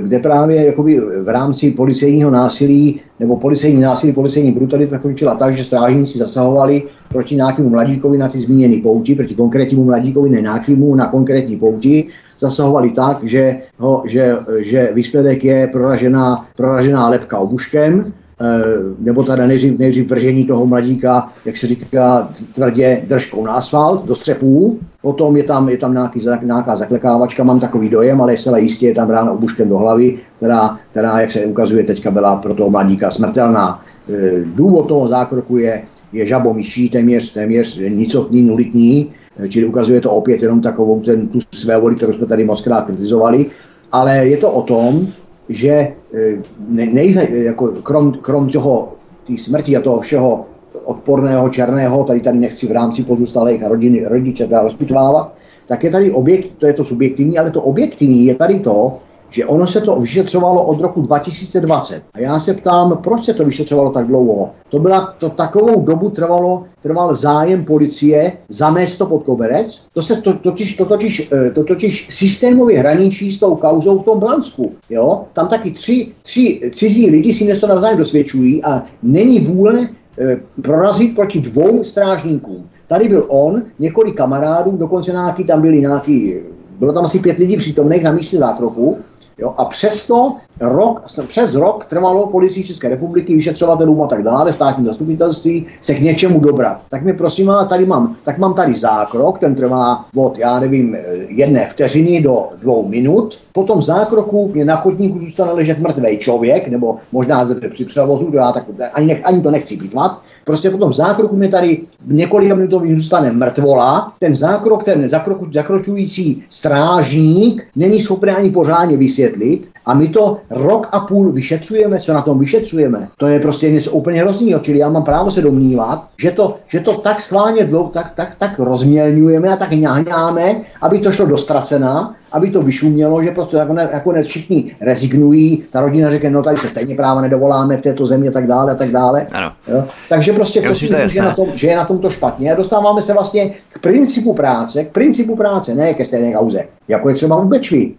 kde 0.00 0.18
právě 0.18 0.66
jakoby 0.66 1.00
v 1.00 1.28
rámci 1.28 1.70
policejního 1.70 2.30
násilí 2.30 3.00
nebo 3.20 3.36
policejní 3.36 3.80
násilí, 3.80 4.12
policejní 4.12 4.52
brutality 4.52 4.98
končila 5.02 5.34
tak, 5.34 5.56
že 5.56 5.64
strážníci 5.64 6.18
zasahovali 6.18 6.82
proti 7.08 7.34
nějakému 7.34 7.68
mladíkovi 7.68 8.18
na 8.18 8.28
ty 8.28 8.40
zmíněné 8.40 8.82
pouti, 8.82 9.14
proti 9.14 9.34
konkrétnímu 9.34 9.84
mladíkovi, 9.84 10.30
ne 10.30 10.40
nějakému, 10.40 10.94
na 10.94 11.06
konkrétní 11.06 11.56
pouti, 11.56 12.08
zasahovali 12.40 12.90
tak, 12.90 13.24
že, 13.24 13.56
ho, 13.78 14.02
že, 14.06 14.36
že 14.58 14.90
výsledek 14.94 15.44
je 15.44 15.66
proražená, 15.66 16.46
proražená 16.56 17.08
lepka 17.08 17.38
obuškem, 17.38 18.12
Eh, 18.42 18.94
nebo 18.98 19.22
teda 19.22 19.46
nejdřív, 19.46 19.78
nejdřív 19.78 20.10
vržení 20.10 20.46
toho 20.46 20.66
mladíka, 20.66 21.32
jak 21.44 21.56
se 21.56 21.66
říká, 21.66 22.28
tvrdě 22.54 23.02
držkou 23.08 23.44
na 23.44 23.52
asfalt, 23.52 24.06
do 24.06 24.14
střepů, 24.14 24.78
potom 25.02 25.36
je 25.36 25.42
tam, 25.42 25.68
je 25.68 25.76
tam 25.76 25.92
nějaký, 25.92 26.20
nějaká 26.42 26.76
zaklekávačka, 26.76 27.44
mám 27.44 27.60
takový 27.60 27.88
dojem, 27.88 28.20
ale 28.20 28.36
zcela 28.36 28.58
jistě 28.58 28.86
je 28.86 28.94
tam 28.94 29.10
rána 29.10 29.32
obuškem 29.32 29.68
do 29.68 29.78
hlavy, 29.78 30.18
která, 30.36 30.78
která, 30.90 31.20
jak 31.20 31.30
se 31.30 31.46
ukazuje 31.46 31.84
teďka, 31.84 32.10
byla 32.10 32.36
pro 32.36 32.54
toho 32.54 32.70
mladíka 32.70 33.10
smrtelná. 33.10 33.82
Eh, 34.08 34.44
důvod 34.44 34.88
toho 34.88 35.08
zákroku 35.08 35.56
je, 35.56 35.82
je 36.12 36.26
žabomyší, 36.26 36.88
téměř, 36.88 37.32
téměř 37.32 37.80
nicotný, 37.88 38.42
nulitní, 38.42 39.12
čili 39.48 39.66
ukazuje 39.66 40.00
to 40.00 40.10
opět 40.10 40.42
jenom 40.42 40.60
takovou 40.60 41.00
ten, 41.00 41.28
tu 41.28 41.38
své 41.54 41.78
voli, 41.78 41.96
kterou 41.96 42.12
jsme 42.12 42.26
tady 42.26 42.44
moc 42.44 42.60
krát 42.60 42.84
kritizovali, 42.84 43.46
ale 43.92 44.26
je 44.26 44.36
to 44.36 44.52
o 44.52 44.62
tom, 44.62 45.06
že 45.48 45.70
eh, 46.14 46.38
ne, 46.68 46.86
nejde, 46.86 47.28
jako 47.30 47.68
krom, 47.68 48.12
krom 48.12 48.48
toho, 48.48 48.92
té 49.26 49.38
smrti 49.38 49.76
a 49.76 49.80
toho 49.80 50.00
všeho 50.00 50.46
odporného, 50.84 51.48
černého, 51.48 52.04
tady 52.04 52.20
tady 52.20 52.38
nechci 52.38 52.66
v 52.66 52.72
rámci 52.72 53.02
pozůstalých 53.02 53.62
a 53.62 53.68
rodiny, 53.68 54.04
rodiče 54.04 54.48
rozpitvávat, 54.62 55.34
tak 55.68 55.84
je 55.84 55.90
tady 55.90 56.10
objekt, 56.10 56.46
to 56.58 56.66
je 56.66 56.72
to 56.72 56.84
subjektivní, 56.84 57.38
ale 57.38 57.50
to 57.50 57.62
objektivní 57.62 58.26
je 58.26 58.34
tady 58.34 58.60
to, 58.60 58.98
že 59.30 59.46
ono 59.46 59.66
se 59.66 59.80
to 59.80 60.00
vyšetřovalo 60.00 60.64
od 60.64 60.80
roku 60.80 61.00
2020. 61.00 62.02
A 62.14 62.20
já 62.20 62.40
se 62.40 62.54
ptám, 62.54 62.98
proč 63.02 63.24
se 63.24 63.34
to 63.34 63.44
vyšetřovalo 63.44 63.90
tak 63.90 64.06
dlouho? 64.06 64.50
To 64.68 64.78
byla, 64.78 65.14
to 65.18 65.28
takovou 65.28 65.80
dobu 65.82 66.10
trvalo, 66.10 66.64
trval 66.80 67.14
zájem 67.14 67.64
policie 67.64 68.32
zamést 68.48 68.98
to 68.98 69.06
pod 69.06 69.22
koberec. 69.22 69.82
To 69.92 70.02
se 70.02 70.16
to, 70.16 70.32
totiž, 70.32 70.76
to, 70.76 70.84
totiž, 70.84 71.28
eh, 71.32 71.50
to 71.50 71.64
totiž 71.64 72.06
systémově 72.10 72.78
hraničí 72.78 73.32
s 73.32 73.38
tou 73.38 73.56
kauzou 73.56 73.98
v 73.98 74.04
tom 74.04 74.18
Blansku. 74.18 74.72
Jo? 74.90 75.24
Tam 75.32 75.48
taky 75.48 75.70
tři, 75.70 76.08
tři 76.22 76.70
cizí 76.74 77.10
lidi 77.10 77.32
si 77.32 77.44
něco 77.44 77.66
navzájem 77.66 77.98
dosvědčují 77.98 78.64
a 78.64 78.82
není 79.02 79.40
vůle 79.40 79.88
e, 80.18 80.36
prorazit 80.62 81.14
proti 81.14 81.40
dvou 81.40 81.84
strážníkům. 81.84 82.68
Tady 82.86 83.08
byl 83.08 83.26
on, 83.28 83.62
několik 83.78 84.16
kamarádů, 84.16 84.76
dokonce 84.76 85.10
nějaký, 85.10 85.44
tam 85.44 85.62
byli 85.62 85.80
nějaký, 85.80 86.34
bylo 86.78 86.92
tam 86.92 87.04
asi 87.04 87.18
pět 87.18 87.38
lidí 87.38 87.56
přítomných 87.56 88.02
na 88.02 88.12
místě 88.12 88.38
zákroku 88.38 88.98
Jo? 89.40 89.54
A 89.56 89.64
přesto 89.64 90.34
rok, 90.60 91.04
přes 91.28 91.54
rok 91.54 91.86
trvalo 91.86 92.26
policii 92.26 92.64
České 92.64 92.88
republiky, 92.88 93.36
vyšetřovatelům 93.36 94.02
a 94.02 94.06
tak 94.06 94.22
dále, 94.22 94.52
státní 94.52 94.86
zastupitelství 94.86 95.66
se 95.80 95.94
k 95.94 96.00
něčemu 96.00 96.40
dobrat. 96.40 96.82
Tak 96.90 97.02
mi 97.02 97.12
prosím 97.12 97.46
vás, 97.46 97.68
tady 97.68 97.86
mám, 97.86 98.16
tak 98.24 98.38
mám 98.38 98.54
tady 98.54 98.74
zákrok, 98.74 99.38
ten 99.38 99.54
trvá 99.54 100.04
od, 100.16 100.38
já 100.38 100.60
nevím, 100.60 100.96
jedné 101.28 101.68
vteřiny 101.68 102.20
do 102.22 102.48
dvou 102.60 102.88
minut. 102.88 103.38
Po 103.52 103.62
tom 103.62 103.82
zákroku 103.82 104.52
je 104.54 104.64
na 104.64 104.76
chodníku 104.76 105.18
zůstane 105.18 105.52
ležet 105.52 105.78
mrtvý 105.78 106.18
člověk, 106.18 106.68
nebo 106.68 106.96
možná 107.12 107.48
při 107.70 107.84
převozu, 107.84 108.30
já 108.34 108.52
tak, 108.52 108.64
ani, 108.92 109.06
nech, 109.06 109.20
ani 109.24 109.42
to 109.42 109.50
nechci 109.50 109.76
pitvat. 109.76 110.20
Prostě 110.44 110.70
po 110.70 110.78
tom 110.78 110.92
zákroku 110.92 111.36
mi 111.36 111.48
tady 111.48 111.80
několika 112.06 112.54
minutovým 112.54 113.00
zůstane 113.00 113.32
mrtvola. 113.32 114.12
Ten 114.18 114.34
zákrok, 114.34 114.84
ten 114.84 115.08
zakroku, 115.08 115.46
zakročující 115.52 116.44
strážník 116.50 117.66
není 117.76 118.00
schopný 118.00 118.30
ani 118.32 118.50
pořádně 118.50 118.96
vysvětlit. 118.96 119.68
A 119.86 119.94
my 119.94 120.08
to 120.08 120.38
rok 120.50 120.88
a 120.92 121.00
půl 121.00 121.32
vyšetřujeme, 121.32 122.00
co 122.00 122.12
na 122.12 122.22
tom 122.22 122.38
vyšetřujeme. 122.38 123.08
To 123.16 123.26
je 123.26 123.40
prostě 123.40 123.70
něco 123.70 123.90
úplně 123.90 124.20
hrozného. 124.20 124.60
Čili 124.60 124.78
já 124.78 124.90
mám 124.90 125.04
právo 125.04 125.30
se 125.30 125.42
domnívat, 125.42 126.08
že 126.18 126.30
to, 126.30 126.56
že 126.68 126.80
to 126.80 126.92
tak 126.92 127.20
schválně 127.20 127.64
dlouho, 127.64 127.88
tak, 127.88 128.12
tak, 128.16 128.34
tak 128.38 128.58
rozmělňujeme 128.58 129.48
a 129.48 129.56
tak 129.56 129.70
ňáňáme, 129.70 130.56
aby 130.82 130.98
to 130.98 131.12
šlo 131.12 131.26
do 131.26 131.38
ztracena, 131.38 132.14
aby 132.32 132.50
to 132.50 132.62
vyšumělo, 132.62 133.22
že 133.22 133.30
prostě 133.30 133.56
nakonec, 133.56 133.90
nakonec 133.92 134.26
všichni 134.26 134.76
rezignují, 134.80 135.64
ta 135.70 135.80
rodina 135.80 136.10
řekne, 136.10 136.30
no 136.30 136.42
tady 136.42 136.56
se 136.56 136.68
stejně 136.68 136.94
práva 136.94 137.20
nedovoláme 137.20 137.76
v 137.76 137.82
této 137.82 138.06
zemi 138.06 138.28
a 138.28 138.30
tak 138.30 138.46
dále 138.46 138.72
a 138.72 138.74
tak 138.74 138.90
dále. 138.90 139.26
Ano. 139.32 139.52
Jo? 139.68 139.84
Takže 140.08 140.32
prostě 140.32 140.62
to 140.62 140.74
si 140.74 140.88
myslím, 140.88 141.08
že, 141.08 141.22
na 141.22 141.34
tom, 141.34 141.48
že 141.54 141.66
je 141.66 141.76
na 141.76 141.84
tom 141.84 141.98
to 141.98 142.10
špatně. 142.10 142.52
A 142.52 142.56
dostáváme 142.56 143.02
se 143.02 143.12
vlastně 143.12 143.50
k 143.68 143.78
principu 143.78 144.34
práce, 144.34 144.84
k 144.84 144.92
principu 144.92 145.36
práce, 145.36 145.74
ne 145.74 145.94
ke 145.94 146.04
stejné 146.04 146.32
kauze, 146.32 146.64
jako 146.88 147.08
je 147.08 147.14
třeba 147.14 147.36
u 147.36 147.48
Bečví. 147.48 147.96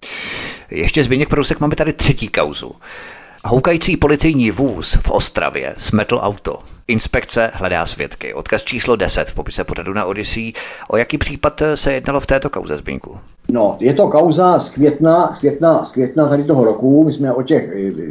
Ještě 0.72 1.04
Zbigněk 1.04 1.30
Prousek, 1.30 1.60
máme 1.60 1.76
tady 1.76 1.94
třetí 1.94 2.28
kauzu. 2.28 2.72
Houkající 3.46 3.98
policejní 3.98 4.52
vůz 4.52 4.98
v 5.02 5.12
Ostravě 5.12 5.74
smetl 5.78 6.20
auto. 6.22 6.60
Inspekce 6.88 7.52
hledá 7.54 7.86
svědky. 7.86 8.34
Odkaz 8.34 8.64
číslo 8.64 8.96
10 8.96 9.28
v 9.28 9.36
popise 9.36 9.64
pořadu 9.64 9.94
na 9.94 10.06
Odyssey. 10.06 10.54
O 10.88 10.98
jaký 10.98 11.18
případ 11.18 11.62
se 11.76 11.94
jednalo 11.94 12.20
v 12.20 12.28
této 12.28 12.50
kauze, 12.50 12.78
Zbinku? 12.78 13.20
No, 13.52 13.78
je 13.80 13.94
to 13.94 14.08
kauza 14.08 14.60
z 14.60 14.70
května, 14.70 15.34
z 15.34 15.40
května, 15.40 15.86
z 15.86 15.92
května 15.92 16.28
tady 16.28 16.44
toho 16.44 16.66
roku. 16.66 17.04
My 17.04 17.14
jsme 17.14 17.34
o 17.34 17.44
těch, 17.44 17.70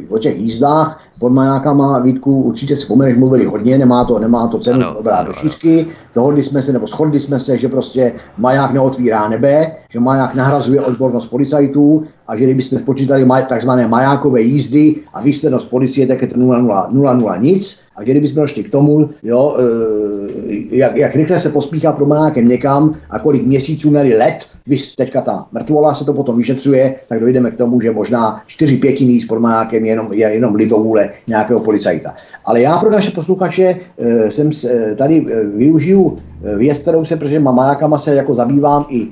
o 0.08 0.18
těch 0.18 0.38
jízdách 0.38 1.04
pod 1.18 1.32
majákama 1.32 1.98
Vítku 1.98 2.42
určitě 2.42 2.76
si 2.76 2.86
pomeneš, 2.86 3.16
mluvili 3.16 3.44
hodně, 3.44 3.78
nemá 3.78 4.04
to, 4.04 4.18
nemá 4.18 4.48
to 4.48 4.58
cenu 4.58 4.86
ano, 4.86 4.94
dobrá 4.94 5.16
ano, 5.16 5.26
do 5.26 5.32
šířky. 5.32 5.86
Dohodli 6.14 6.42
jsme 6.42 6.62
se, 6.62 6.72
nebo 6.72 6.86
shodli 6.86 7.20
jsme 7.20 7.40
se, 7.40 7.58
že 7.58 7.68
prostě 7.68 8.12
maják 8.38 8.72
neotvírá 8.72 9.28
nebe, 9.28 9.72
že 9.90 10.00
maják 10.00 10.34
nahrazuje 10.34 10.80
odbornost 10.80 11.26
policajtů 11.26 12.04
a 12.28 12.36
že 12.36 12.44
kdybyste 12.44 12.78
spočítali 12.78 13.24
maj, 13.24 13.44
takzvané 13.44 13.88
majákové 13.88 14.40
jízdy 14.40 14.96
a 15.14 15.20
výslednost 15.20 15.70
policie, 15.70 16.06
tak 16.06 16.22
je 16.22 16.28
to 16.28 16.38
0,0 16.38 17.40
nic. 17.40 17.80
A 18.00 18.04
že 18.04 18.10
kdybychom 18.10 18.42
došli 18.42 18.62
k 18.62 18.70
tomu, 18.70 19.10
jo, 19.22 19.56
e, 19.58 20.76
jak, 20.76 20.96
jak 20.96 21.16
rychle 21.16 21.38
se 21.38 21.48
pospíchá 21.48 21.92
pro 21.92 22.06
majákem 22.06 22.48
někam 22.48 22.94
a 23.10 23.18
kolik 23.18 23.46
měsíců 23.46 23.90
měli 23.90 24.16
let, 24.16 24.38
když 24.64 24.92
teďka 24.92 25.20
ta 25.20 25.46
mrtvola 25.52 25.94
se 25.94 26.04
to 26.04 26.12
potom 26.12 26.36
vyšetřuje, 26.36 26.94
tak 27.08 27.20
dojdeme 27.20 27.50
k 27.50 27.56
tomu, 27.56 27.80
že 27.80 27.90
možná 27.90 28.42
čtyři 28.46 28.76
pětiny 28.76 29.20
s 29.20 29.26
podmajákem 29.26 29.84
je 29.84 29.90
jenom, 29.90 30.12
je 30.12 30.28
jenom 30.28 30.54
libovůle 30.54 31.10
nějakého 31.26 31.60
policajta. 31.60 32.14
Ale 32.44 32.60
já 32.60 32.78
pro 32.78 32.90
naše 32.90 33.10
posluchače 33.10 33.76
e, 33.98 34.30
jsem 34.30 34.50
e, 34.64 34.94
tady 34.94 35.26
využiju 35.54 36.18
věc, 36.56 36.78
kterou 36.78 37.04
se, 37.04 37.16
protože 37.16 37.40
majákama 37.40 37.98
se 37.98 38.14
jako 38.14 38.34
zabývám 38.34 38.86
i, 38.88 39.08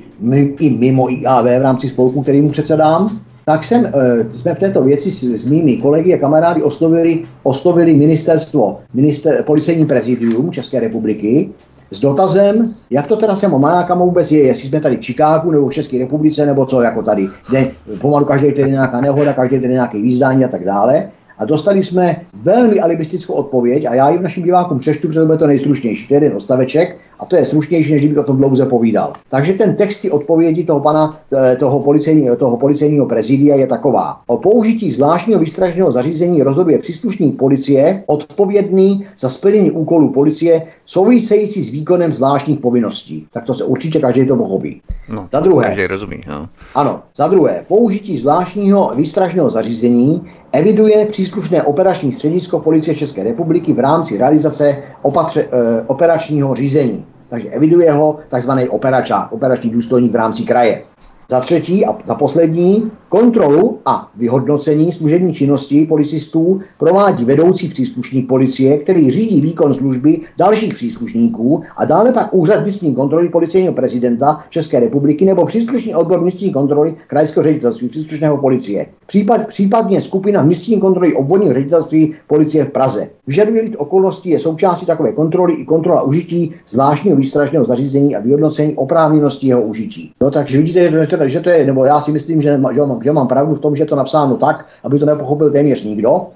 i 0.61 0.71
mimo 0.71 1.13
IAV 1.13 1.45
v 1.45 1.63
rámci 1.63 1.89
spolku, 1.89 2.23
který 2.23 2.41
mu 2.43 2.51
předsedám, 2.51 3.21
tak 3.49 3.65
jsem, 3.65 3.93
jsme 4.29 4.55
v 4.55 4.59
této 4.59 4.83
věci 4.83 5.11
s, 5.11 5.25
s 5.25 5.47
mými 5.47 5.77
kolegy 5.77 6.15
a 6.15 6.19
kamarády 6.19 6.63
oslovili, 6.63 7.25
oslovili 7.43 7.95
ministerstvo, 7.95 8.81
minister, 8.95 9.43
policejní 9.43 9.87
prezidium 9.87 10.53
České 10.53 10.81
republiky 10.81 11.49
s 11.91 12.01
dotazem, 12.01 12.75
jak 12.91 13.07
to 13.07 13.17
teda 13.17 13.37
s 13.37 13.41
těma 13.41 13.59
majákama 13.59 14.05
vůbec 14.05 14.33
je, 14.33 14.43
jestli 14.43 14.69
jsme 14.69 14.81
tady 14.81 14.97
v 14.97 15.05
Chicagu 15.05 15.51
nebo 15.51 15.69
v 15.69 15.73
České 15.73 15.99
republice, 15.99 16.47
nebo 16.47 16.67
co, 16.67 16.83
jako 16.83 17.03
tady, 17.03 17.29
kde 17.49 17.71
pomalu 18.01 18.25
každý 18.25 18.53
týden 18.53 18.71
nějaká 18.71 19.01
nehoda, 19.01 19.33
každý 19.33 19.57
týden 19.57 19.73
nějaké 19.73 20.03
výzdání 20.03 20.45
a 20.45 20.49
tak 20.49 20.65
dále. 20.65 21.09
A 21.39 21.45
dostali 21.45 21.83
jsme 21.83 22.17
velmi 22.43 22.81
alibistickou 22.81 23.33
odpověď 23.33 23.85
a 23.85 23.95
já 23.95 24.11
ji 24.11 24.19
našim 24.19 24.43
divákům 24.43 24.79
přeštu, 24.79 25.07
protože 25.07 25.21
to 25.21 25.27
bude 25.27 25.39
to 25.39 25.47
nejstručnější. 25.47 26.09
To 26.09 26.15
je 26.15 26.17
jeden 26.17 26.37
odstaveček 26.37 26.99
a 27.19 27.27
to 27.27 27.37
je 27.37 27.45
slušnější, 27.45 27.93
než 27.93 28.03
kdybych 28.03 28.19
o 28.19 28.25
tom 28.25 28.37
dlouze 28.37 28.67
povídal. 28.67 29.13
Takže 29.31 29.53
ten 29.53 29.75
text 29.75 30.05
odpovědi 30.11 30.65
toho 30.65 30.81
pana, 30.81 31.21
eh, 31.37 31.57
toho 31.57 31.81
policejního, 31.81 32.37
toho 32.37 32.57
policejního 32.57 33.07
prezidia 33.07 33.57
je 33.57 33.67
taková. 33.67 34.21
O 34.27 34.37
použití 34.37 34.91
zvláštního 34.91 35.41
výstražného 35.41 35.93
zařízení 35.93 36.43
rozhoduje 36.43 36.79
příslušník 36.79 37.39
policie 37.39 38.03
odpovědný 38.07 39.07
za 39.19 39.29
splnění 39.29 39.71
úkolů 39.71 40.13
policie 40.13 40.63
související 40.87 41.63
s 41.63 41.69
výkonem 41.69 42.13
zvláštních 42.13 42.61
povinností. 42.61 43.27
Tak 43.33 43.45
to 43.45 43.55
se 43.55 43.65
určitě 43.65 44.01
každý 44.01 44.27
to 44.27 44.37
pochopí. 44.37 44.83
No, 45.09 45.29
za 45.33 45.41
druhé, 45.41 45.65
každý 45.65 45.87
rozumí. 45.87 46.21
No. 46.29 46.49
Ano, 46.75 47.03
za 47.17 47.29
druhé, 47.29 47.65
použití 47.69 48.19
zvláštního 48.19 48.93
výstražného 48.95 49.51
zařízení 49.51 50.23
eviduje 50.53 51.07
příslušné 51.07 51.63
operační 51.63 52.13
středisko 52.13 52.59
policie 52.61 52.95
České 52.95 53.25
republiky 53.25 53.73
v 53.73 53.79
rámci 53.79 54.19
realizace 54.19 54.83
opatře, 55.03 55.43
e, 55.43 55.83
operačního 55.87 56.55
řízení. 56.55 57.05
Takže 57.29 57.49
eviduje 57.49 57.93
ho 57.93 58.19
takzvaný 58.29 58.69
operačák, 58.69 59.33
operační 59.33 59.71
důstojník 59.71 60.13
v 60.13 60.17
rámci 60.17 60.43
kraje. 60.43 60.83
Za 61.31 61.41
třetí 61.41 61.87
a 61.87 61.97
za 62.07 62.15
poslední, 62.15 62.91
kontrolu 63.09 63.79
a 63.85 64.11
vyhodnocení 64.17 64.93
služební 64.93 65.35
činnosti 65.35 65.87
policistů 65.87 66.61
provádí 66.79 67.25
vedoucí 67.25 67.69
příslušník 67.69 68.29
policie, 68.29 68.79
který 68.79 69.11
řídí 69.11 69.41
výkon 69.41 69.75
služby 69.75 70.21
dalších 70.39 70.75
příslušníků 70.75 71.63
a 71.77 71.85
dále 71.85 72.13
pak 72.13 72.35
úřad 72.35 72.63
vnitřní 72.63 72.95
kontroly 72.95 73.29
policejního 73.29 73.73
prezidenta 73.73 74.45
České 74.51 74.81
republiky 74.81 75.25
nebo 75.25 75.45
příslušný 75.45 75.95
odbor 75.95 76.21
vnitřní 76.21 76.53
kontroly 76.53 76.95
krajského 77.07 77.45
ředitelství 77.45 77.89
příslušného 77.89 78.39
policie. 78.39 78.87
Případ, 79.07 79.47
případně 79.47 80.01
skupina 80.01 80.43
vnitřní 80.43 80.81
kontroly 80.81 81.15
obvodního 81.15 81.55
ředitelství 81.55 82.15
policie 82.27 82.65
v 82.65 82.71
Praze. 82.71 83.09
Vyžaduje 83.27 83.71
okolností 83.77 84.31
je 84.31 84.39
součástí 84.39 84.87
takové 84.87 85.13
kontroly 85.13 85.53
i 85.53 85.65
kontrola 85.65 86.03
užití 86.03 86.55
zvláštního 86.69 87.17
výstražného 87.17 87.65
zařízení 87.65 88.17
a 88.17 88.21
vyhodnocení 88.21 88.75
oprávněnosti 88.75 89.47
jeho 89.47 89.63
užití. 89.63 90.13
No 90.23 90.31
takže 90.31 90.59
vidíte, 90.59 90.91
že 90.91 91.18
to, 91.19 91.29
že 91.29 91.41
to 91.41 91.51
je, 91.51 91.67
nebo 91.67 91.85
já 91.85 92.01
si 92.01 92.13
myslím, 92.13 92.43
že, 92.43 92.61
že, 92.75 92.81
mám, 92.81 93.03
že 93.03 93.13
mám 93.13 93.29
pravdu 93.29 93.55
v 93.55 93.61
tom, 93.61 93.77
že 93.77 93.83
je 93.83 93.87
to 93.87 93.97
napsáno 93.97 94.37
tak, 94.37 94.67
aby 94.85 94.99
to 94.99 95.07
nepochopil 95.07 95.51
téměř 95.51 95.85
nikdo. 95.85 96.27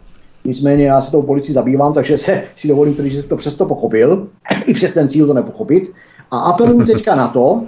Nicméně 0.44 0.86
já 0.86 1.00
se 1.00 1.10
tou 1.10 1.22
policii 1.22 1.54
zabývám, 1.54 1.92
takže 1.92 2.18
se, 2.18 2.42
si 2.56 2.68
dovolím 2.68 2.94
tvrdit, 2.94 3.10
že 3.10 3.22
jsi 3.22 3.28
to 3.28 3.36
přesto 3.36 3.66
pochopil, 3.66 4.26
i 4.66 4.74
přes 4.74 4.92
ten 4.92 5.08
cíl 5.08 5.26
to 5.26 5.34
nepochopit. 5.34 5.92
A 6.30 6.38
apeluju 6.38 6.86
teďka 6.86 7.14
na 7.14 7.28
to, 7.28 7.62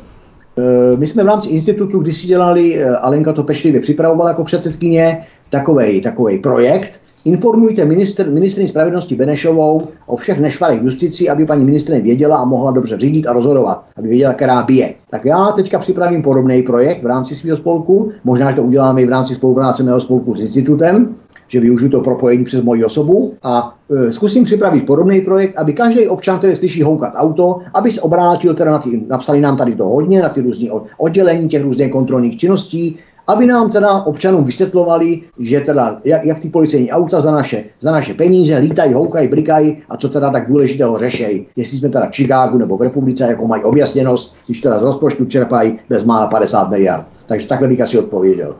eh, 0.58 0.96
my 0.96 1.06
jsme 1.06 1.24
v 1.24 1.26
rámci 1.26 1.48
institutu, 1.48 1.98
když 1.98 2.20
si 2.20 2.26
dělali, 2.26 2.78
eh, 2.78 2.96
Alenka 2.96 3.32
to 3.32 3.42
pečlivě 3.42 3.80
připravovala 3.80 4.30
jako 4.30 4.44
předsedkyně, 4.44 5.26
takový 5.50 6.00
takovej 6.00 6.38
projekt, 6.38 7.00
Informujte 7.24 7.84
ministr, 7.84 8.30
ministrní 8.30 8.68
spravedlnosti 8.68 9.14
Benešovou 9.16 9.82
o 10.06 10.16
všech 10.16 10.40
nešvarech 10.40 10.82
justici, 10.82 11.28
aby 11.28 11.46
paní 11.46 11.64
ministrině 11.64 12.00
věděla 12.00 12.36
a 12.36 12.44
mohla 12.44 12.70
dobře 12.70 12.98
řídit 12.98 13.26
a 13.26 13.32
rozhodovat, 13.32 13.84
aby 13.96 14.08
věděla, 14.08 14.34
která 14.34 14.62
bije. 14.62 14.94
Tak 15.10 15.24
já 15.24 15.52
teďka 15.52 15.78
připravím 15.78 16.22
podobný 16.22 16.62
projekt 16.62 17.02
v 17.02 17.06
rámci 17.06 17.34
svého 17.34 17.56
spolku, 17.56 18.12
možná, 18.24 18.50
že 18.50 18.56
to 18.56 18.62
uděláme 18.62 19.02
i 19.02 19.06
v 19.06 19.10
rámci 19.10 19.34
spolupráce 19.34 19.82
mého 19.82 20.00
spolku 20.00 20.34
s 20.34 20.40
institutem, 20.40 21.14
že 21.48 21.60
využiju 21.60 21.90
to 21.90 22.00
propojení 22.00 22.44
přes 22.44 22.62
moji 22.62 22.84
osobu. 22.84 23.34
A 23.42 23.76
e, 23.90 24.12
zkusím 24.12 24.44
připravit 24.44 24.86
podobný 24.86 25.20
projekt, 25.20 25.56
aby 25.56 25.72
každý 25.72 26.08
občan, 26.08 26.38
který 26.38 26.56
slyší 26.56 26.82
houkat 26.82 27.12
auto, 27.16 27.58
aby 27.74 27.90
se 27.90 28.00
obrátil, 28.00 28.54
teda 28.54 28.70
na 28.70 28.78
ty, 28.78 29.04
napsali 29.08 29.40
nám 29.40 29.56
tady 29.56 29.76
to 29.76 29.84
hodně, 29.84 30.22
na 30.22 30.28
ty 30.28 30.40
různé 30.40 30.68
oddělení 30.98 31.48
těch 31.48 31.62
různých 31.62 31.92
kontrolních 31.92 32.38
činností, 32.38 32.98
aby 33.26 33.46
nám 33.46 33.70
teda 33.70 33.92
občanům 33.92 34.44
vysvětlovali, 34.44 35.20
že 35.38 35.60
teda, 35.60 36.00
jak, 36.04 36.24
jak 36.24 36.38
ty 36.38 36.48
policejní 36.48 36.92
auta 36.92 37.20
za 37.20 37.30
naše, 37.30 37.64
za 37.80 37.92
naše 37.92 38.14
peníze 38.14 38.58
lítají, 38.58 38.94
houkají, 38.94 39.28
blikají 39.28 39.82
a 39.88 39.96
co 39.96 40.08
teda 40.08 40.30
tak 40.30 40.48
důležitého 40.48 40.98
řešejí. 40.98 41.46
Jestli 41.56 41.78
jsme 41.78 41.88
teda 41.88 42.06
v 42.06 42.14
Chicagu 42.14 42.58
nebo 42.58 42.76
v 42.76 42.82
republice, 42.82 43.24
jako 43.24 43.46
mají 43.46 43.62
objasněnost, 43.62 44.34
když 44.46 44.60
teda 44.60 44.78
z 44.78 44.82
rozpočtu 44.82 45.24
čerpají 45.24 45.78
bezmála 45.88 46.26
50 46.26 46.70
miliard. 46.70 47.06
Takže 47.26 47.46
takhle 47.46 47.68
bych 47.68 47.80
asi 47.80 47.98
odpověděl. 47.98 48.54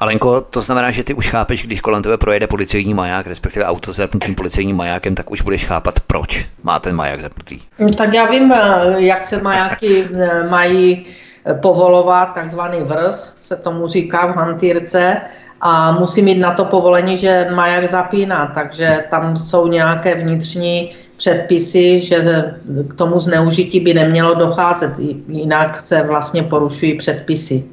Alenko, 0.00 0.40
to 0.40 0.62
znamená, 0.62 0.90
že 0.90 1.04
ty 1.04 1.14
už 1.14 1.28
chápeš, 1.28 1.66
když 1.66 1.80
kolem 1.80 2.02
tebe 2.02 2.18
projede 2.18 2.46
policejní 2.46 2.94
maják, 2.94 3.26
respektive 3.26 3.64
auto 3.64 3.92
s 3.92 3.96
zapnutým 3.96 4.34
policejním 4.34 4.76
majákem, 4.76 5.14
tak 5.14 5.30
už 5.30 5.42
budeš 5.42 5.64
chápat, 5.64 6.00
proč 6.00 6.46
má 6.62 6.78
ten 6.78 6.96
maják 6.96 7.20
zapnutý. 7.22 7.60
Tak 7.96 8.14
já 8.14 8.26
vím, 8.30 8.52
eh, 8.52 8.94
jak 8.96 9.24
se 9.24 9.42
majáky 9.42 10.04
eh, 10.04 10.48
mají 10.48 11.06
povolovat, 11.52 12.26
takzvaný 12.26 12.80
vrz, 12.80 13.34
se 13.40 13.56
tomu 13.56 13.86
říká 13.86 14.26
v 14.26 14.36
hantýrce, 14.36 15.16
a 15.60 15.92
musí 15.92 16.22
mít 16.22 16.38
na 16.38 16.52
to 16.52 16.64
povolení, 16.64 17.16
že 17.16 17.48
maják 17.54 17.88
zapíná, 17.88 18.52
takže 18.54 19.04
tam 19.10 19.36
jsou 19.36 19.66
nějaké 19.66 20.14
vnitřní 20.14 20.92
předpisy, 21.16 22.00
že 22.00 22.44
k 22.88 22.94
tomu 22.94 23.20
zneužití 23.20 23.80
by 23.80 23.94
nemělo 23.94 24.34
docházet, 24.34 24.92
jinak 25.28 25.80
se 25.80 26.02
vlastně 26.02 26.42
porušují 26.42 26.94
předpisy. 26.94 27.64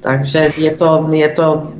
Takže 0.00 0.48
je 0.56 0.76
to, 0.76 1.08
je 1.10 1.28
to 1.28 1.72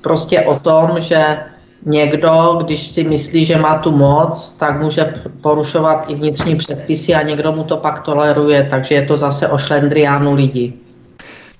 prostě 0.00 0.40
o 0.40 0.58
tom, 0.58 0.96
že 0.98 1.38
někdo, 1.86 2.58
když 2.64 2.88
si 2.88 3.04
myslí, 3.04 3.44
že 3.44 3.58
má 3.58 3.78
tu 3.78 3.90
moc, 3.90 4.56
tak 4.58 4.82
může 4.82 5.14
porušovat 5.40 6.10
i 6.10 6.14
vnitřní 6.14 6.56
předpisy 6.56 7.14
a 7.14 7.22
někdo 7.22 7.52
mu 7.52 7.64
to 7.64 7.76
pak 7.76 8.02
toleruje, 8.02 8.66
takže 8.70 8.94
je 8.94 9.06
to 9.06 9.16
zase 9.16 9.48
o 9.48 9.58
šlendriánu 9.58 10.34
lidí. 10.34 10.87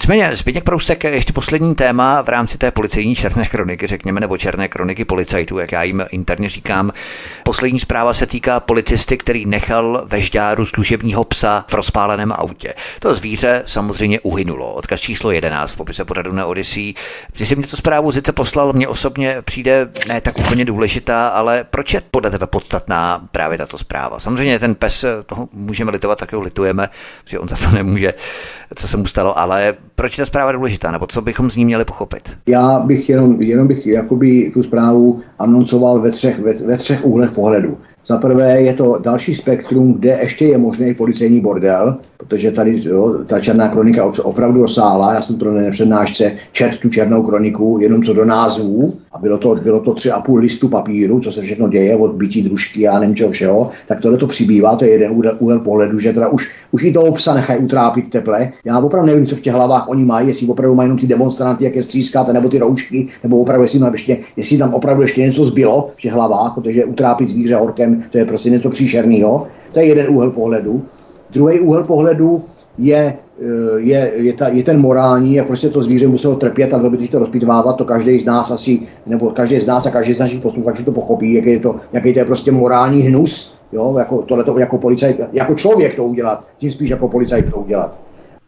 Nicméně, 0.09 0.36
Zbigněk 0.36 0.64
Prousek, 0.64 1.05
ještě 1.05 1.32
poslední 1.32 1.74
téma 1.74 2.22
v 2.22 2.28
rámci 2.28 2.59
té 2.59 2.70
policejní 2.70 3.14
černé 3.14 3.47
kroniky, 3.47 3.86
řekněme, 3.86 4.20
nebo 4.20 4.39
černé 4.39 4.68
kroniky 4.68 5.05
policajtů, 5.05 5.59
jak 5.59 5.72
já 5.72 5.82
jim 5.82 6.06
interně 6.10 6.48
říkám. 6.48 6.93
Poslední 7.44 7.80
zpráva 7.80 8.14
se 8.14 8.26
týká 8.26 8.60
policisty, 8.60 9.16
který 9.16 9.47
nechal 9.47 10.02
ve 10.06 10.20
žďáru 10.20 10.66
služebního 10.66 11.24
psa 11.24 11.64
v 11.68 11.74
rozpáleném 11.74 12.32
autě. 12.32 12.74
To 13.01 13.14
zvíře 13.14 13.62
samozřejmě 13.66 14.20
uhynulo. 14.20 14.74
Odkaz 14.74 15.01
číslo 15.01 15.30
11 15.30 15.72
v 15.72 15.76
popise 15.76 16.05
pořadu 16.05 16.32
na 16.32 16.47
Odyssey. 16.47 16.94
Ty 17.32 17.47
jsi 17.47 17.56
mě 17.56 17.66
to 17.66 17.76
zprávu 17.76 18.12
sice 18.12 18.32
poslal, 18.32 18.72
mně 18.72 18.89
osobně 18.89 19.43
přijde 19.43 19.89
ne 20.06 20.20
tak 20.20 20.39
úplně 20.39 20.64
důležitá, 20.64 21.28
ale 21.28 21.64
proč 21.70 21.94
je 21.94 22.02
podle 22.10 22.30
tebe 22.30 22.47
podstatná 22.47 23.28
právě 23.32 23.59
tato 23.59 23.78
zpráva? 23.78 24.18
Samozřejmě 24.18 24.59
ten 24.59 24.74
pes, 24.74 25.05
toho 25.26 25.48
můžeme 25.52 25.90
litovat, 25.90 26.18
tak 26.18 26.32
ho 26.32 26.40
litujeme, 26.40 26.89
že 27.24 27.39
on 27.39 27.48
za 27.48 27.56
to 27.56 27.70
nemůže, 27.70 28.14
co 28.74 28.89
se 28.89 28.97
mu 28.97 29.06
stalo, 29.06 29.39
ale 29.39 29.74
proč 29.98 30.16
ta 30.16 30.26
zpráva 30.26 30.52
důležitá, 30.52 30.90
nebo 30.90 31.06
co 31.06 31.22
bychom 31.22 31.50
z 31.50 31.56
ní 31.56 31.64
měli 31.64 31.84
pochopit? 31.84 32.22
Já 32.48 32.78
bych 32.78 33.08
jenom, 33.08 33.42
jenom 33.42 33.68
bych 33.68 33.86
jakoby 33.86 34.50
tu 34.54 34.62
zprávu 34.62 35.20
anoncoval 35.38 36.00
ve 36.00 36.10
třech, 36.10 36.38
ve, 36.38 36.52
ve 36.52 36.78
třech 36.78 37.04
úhlech 37.04 37.30
pohledu. 37.30 37.78
Za 38.06 38.16
prvé 38.16 38.60
je 38.60 38.74
to 38.74 38.98
další 38.98 39.34
spektrum, 39.34 39.94
kde 39.94 40.18
ještě 40.22 40.44
je 40.44 40.58
možný 40.58 40.94
policejní 40.94 41.40
bordel, 41.40 41.96
protože 42.18 42.52
tady 42.52 42.82
jo, 42.84 43.14
ta 43.26 43.40
černá 43.40 43.68
kronika 43.68 44.12
opravdu 44.22 44.60
rozsáhla. 44.60 45.14
Já 45.14 45.22
jsem 45.22 45.38
to 45.38 45.52
na 45.52 45.70
přednášce 45.70 46.32
čet 46.52 46.78
tu 46.78 46.88
černou 46.88 47.22
kroniku 47.22 47.78
jenom 47.80 48.02
co 48.02 48.12
do 48.12 48.24
názvů 48.24 48.94
a 49.12 49.18
bylo 49.18 49.38
to, 49.38 49.54
bylo 49.54 49.80
to 49.80 49.94
tři 49.94 50.10
a 50.10 50.20
půl 50.20 50.38
listu 50.38 50.68
papíru, 50.68 51.20
co 51.20 51.32
se 51.32 51.42
všechno 51.42 51.68
děje 51.68 51.96
od 51.96 52.12
bytí 52.12 52.42
družky 52.42 52.88
a 52.88 52.98
nevím 52.98 53.16
čeho 53.16 53.30
všeho, 53.30 53.70
tak 53.86 54.00
tohle 54.00 54.18
to 54.18 54.26
přibývá, 54.26 54.76
to 54.76 54.84
je 54.84 54.90
jeden 54.90 55.10
úhel, 55.12 55.36
úhel 55.38 55.58
pohledu, 55.60 55.98
že 55.98 56.12
teda 56.12 56.28
už, 56.28 56.48
už 56.70 56.82
i 56.82 56.92
toho 56.92 57.12
psa 57.12 57.34
nechají 57.34 57.60
utrápit 57.60 58.10
teple. 58.10 58.52
Já 58.64 58.78
opravdu 58.78 59.06
nevím, 59.06 59.26
co 59.26 59.36
v 59.36 59.40
těch 59.40 59.54
hlavách 59.54 59.88
oni 59.88 60.04
mají, 60.04 60.28
jestli 60.28 60.46
opravdu 60.46 60.74
mají 60.74 60.86
jenom 60.86 60.98
ty 60.98 61.06
demonstranty, 61.06 61.64
jak 61.64 61.76
je 61.76 61.82
střískáte, 61.82 62.32
nebo 62.32 62.48
ty 62.48 62.58
roušky, 62.58 63.06
nebo 63.22 63.40
opravdu 63.40 63.62
jestli, 63.62 63.78
tam 63.78 63.92
ještě, 63.92 64.18
jestli 64.36 64.58
tam 64.58 64.74
opravdu 64.74 65.02
ještě 65.02 65.20
něco 65.20 65.44
zbylo 65.44 65.90
v 65.96 66.00
těch 66.00 66.12
hlavách, 66.12 66.54
protože 66.54 66.84
utrápit 66.84 67.28
zvíře 67.28 67.54
horkem, 67.54 68.04
to 68.10 68.18
je 68.18 68.24
prostě 68.24 68.50
něco 68.50 68.70
příšerného. 68.70 69.46
To 69.72 69.80
je 69.80 69.86
jeden 69.86 70.06
úhel 70.08 70.30
pohledu. 70.30 70.82
Druhý 71.30 71.60
úhel 71.60 71.84
pohledu 71.84 72.42
je, 72.78 73.14
eh, 73.40 73.80
je, 73.80 74.12
je, 74.14 74.32
ta, 74.32 74.48
je 74.48 74.62
ten 74.62 74.80
morální, 74.80 75.34
jak 75.34 75.46
prostě 75.46 75.68
to 75.68 75.82
zvíře 75.82 76.06
muselo 76.06 76.36
trpět 76.36 76.74
a 76.74 76.78
by 76.78 77.09
to 77.09 77.18
rozpitvávat, 77.18 77.76
to 77.76 77.84
každý 77.84 78.18
z 78.18 78.24
nás 78.24 78.50
asi, 78.50 78.80
nebo 79.06 79.30
každý 79.30 79.60
z 79.60 79.66
nás 79.66 79.86
a 79.86 79.90
každý 79.90 80.14
z 80.14 80.18
našich 80.18 80.40
posluchačů 80.40 80.84
to 80.84 80.92
pochopí, 80.92 81.34
jaký 81.34 81.50
je 81.50 81.59
to, 81.59 81.76
jaký 81.92 82.12
to 82.12 82.18
je 82.18 82.24
prostě 82.24 82.52
morální 82.52 83.00
hnus, 83.00 83.55
jo, 83.72 83.94
jako, 83.98 84.22
tohleto, 84.22 84.59
jako 84.59 84.78
policajt, 84.78 85.20
jako 85.32 85.55
člověk 85.55 85.94
to 85.94 86.05
udělat, 86.05 86.44
tím 86.59 86.70
spíš 86.70 86.90
jako 86.90 87.09
policajt 87.09 87.50
to 87.50 87.56
udělat. 87.56 87.98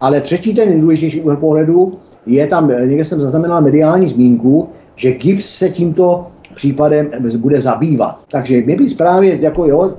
Ale 0.00 0.20
třetí 0.20 0.54
ten 0.54 0.68
nejdůležitější 0.68 1.20
úhel 1.20 1.36
pohledu 1.36 1.92
je 2.26 2.46
tam, 2.46 2.72
někde 2.86 3.04
jsem 3.04 3.20
zaznamenal 3.20 3.60
mediální 3.60 4.08
zmínku, 4.08 4.68
že 4.96 5.12
GIPS 5.12 5.58
se 5.58 5.68
tímto 5.68 6.26
případem 6.54 7.10
bude 7.36 7.60
zabývat. 7.60 8.24
Takže 8.30 8.62
mě 8.62 8.76
by 8.76 8.86
právě 8.98 9.38
jako 9.40 9.66
jo, 9.66 9.96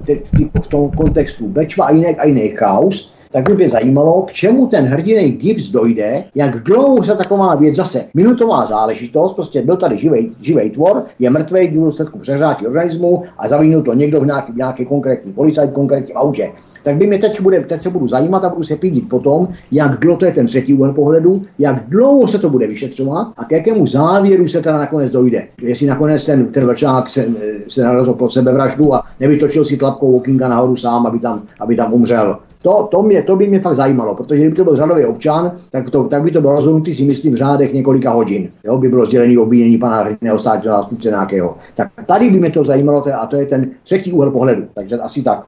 v 0.63 0.67
tom 0.67 0.91
kontextu 0.91 1.47
Bečva 1.47 1.85
a 1.85 1.91
jiných 1.91 2.19
a 2.19 2.25
jiných 2.25 2.55
kaus, 2.57 3.13
tak 3.31 3.49
by 3.49 3.55
mě 3.55 3.69
zajímalo, 3.69 4.21
k 4.21 4.33
čemu 4.33 4.67
ten 4.67 4.85
hrdiný 4.85 5.31
Gibbs 5.31 5.69
dojde, 5.69 6.23
jak 6.35 6.63
dlouho 6.63 7.03
se 7.03 7.15
taková 7.15 7.55
věc 7.55 7.75
zase, 7.75 8.05
minutová 8.13 8.65
záležitost, 8.65 9.33
prostě 9.33 9.61
byl 9.61 9.77
tady 9.77 9.97
živej, 9.97 10.31
živej 10.41 10.69
tvor, 10.69 11.03
je 11.19 11.29
mrtvý 11.29 11.67
v 11.67 11.73
důsledku 11.73 12.19
přežrátí 12.19 12.67
organismu 12.67 13.23
a 13.37 13.47
zavínil 13.47 13.81
to 13.81 13.93
někdo 13.93 14.21
v 14.21 14.25
nějaký, 14.25 14.53
nějaký 14.55 14.85
konkrétní 14.85 15.33
policajt, 15.33 15.71
konkrétním 15.71 16.17
autě. 16.17 16.51
Tak 16.83 16.95
by 16.95 17.07
mě 17.07 17.17
teď, 17.17 17.41
bude, 17.41 17.59
teď 17.59 17.81
se 17.81 17.89
budu 17.89 18.07
zajímat 18.07 18.45
a 18.45 18.49
budu 18.49 18.63
se 18.63 18.75
pídit 18.75 19.09
potom, 19.09 19.47
jak 19.71 19.99
dlouho 19.99 20.17
to 20.17 20.25
je 20.25 20.31
ten 20.31 20.47
třetí 20.47 20.73
úhel 20.73 20.93
pohledu, 20.93 21.41
jak 21.59 21.89
dlouho 21.89 22.27
se 22.27 22.39
to 22.39 22.49
bude 22.49 22.67
vyšetřovat 22.67 23.27
a 23.37 23.45
k 23.45 23.51
jakému 23.51 23.87
závěru 23.87 24.47
se 24.47 24.61
teda 24.61 24.77
nakonec 24.77 25.11
dojde. 25.11 25.47
Jestli 25.61 25.87
nakonec 25.87 26.25
ten, 26.25 26.45
ten 26.45 26.65
vlčák 26.65 27.09
se, 27.09 27.25
se 27.67 27.83
narazil 27.83 28.13
pod 28.13 28.33
sebevraždu 28.33 28.93
a 28.93 29.03
nevytočil 29.19 29.65
si 29.65 29.77
tlapkou 29.77 30.11
Walkinga 30.11 30.47
nahoru 30.47 30.75
sám, 30.75 31.05
aby 31.05 31.19
tam, 31.19 31.41
aby 31.59 31.75
tam 31.75 31.93
umřel. 31.93 32.37
To, 32.61 32.87
to, 32.91 33.01
mě, 33.01 33.23
to 33.23 33.35
by 33.35 33.47
mě 33.47 33.59
fakt 33.59 33.75
zajímalo, 33.75 34.15
protože 34.15 34.39
kdyby 34.39 34.55
to 34.55 34.63
byl 34.63 34.75
řadový 34.75 35.05
občan, 35.05 35.51
tak, 35.71 35.89
to, 35.89 36.03
tak 36.03 36.23
by 36.23 36.31
to 36.31 36.41
bylo 36.41 36.53
rozhodnutý 36.53 36.95
si 36.95 37.03
myslím 37.03 37.33
v 37.33 37.37
řádech 37.37 37.73
několika 37.73 38.11
hodin. 38.11 38.49
Jo, 38.63 38.77
by 38.77 38.89
bylo 38.89 39.05
sdělený 39.05 39.37
obvinění 39.37 39.77
pana 39.77 39.97
hrdinného 39.97 40.39
státního 40.39 40.75
zástupce 40.75 41.09
nějakého. 41.09 41.57
Tak 41.75 41.87
tady 42.05 42.29
by 42.29 42.39
mě 42.39 42.51
to 42.51 42.63
zajímalo 42.63 43.05
a 43.21 43.25
to 43.25 43.35
je 43.35 43.45
ten 43.45 43.69
třetí 43.83 44.11
úhel 44.11 44.31
pohledu. 44.31 44.63
Takže 44.75 44.97
asi 44.97 45.23
tak. 45.23 45.43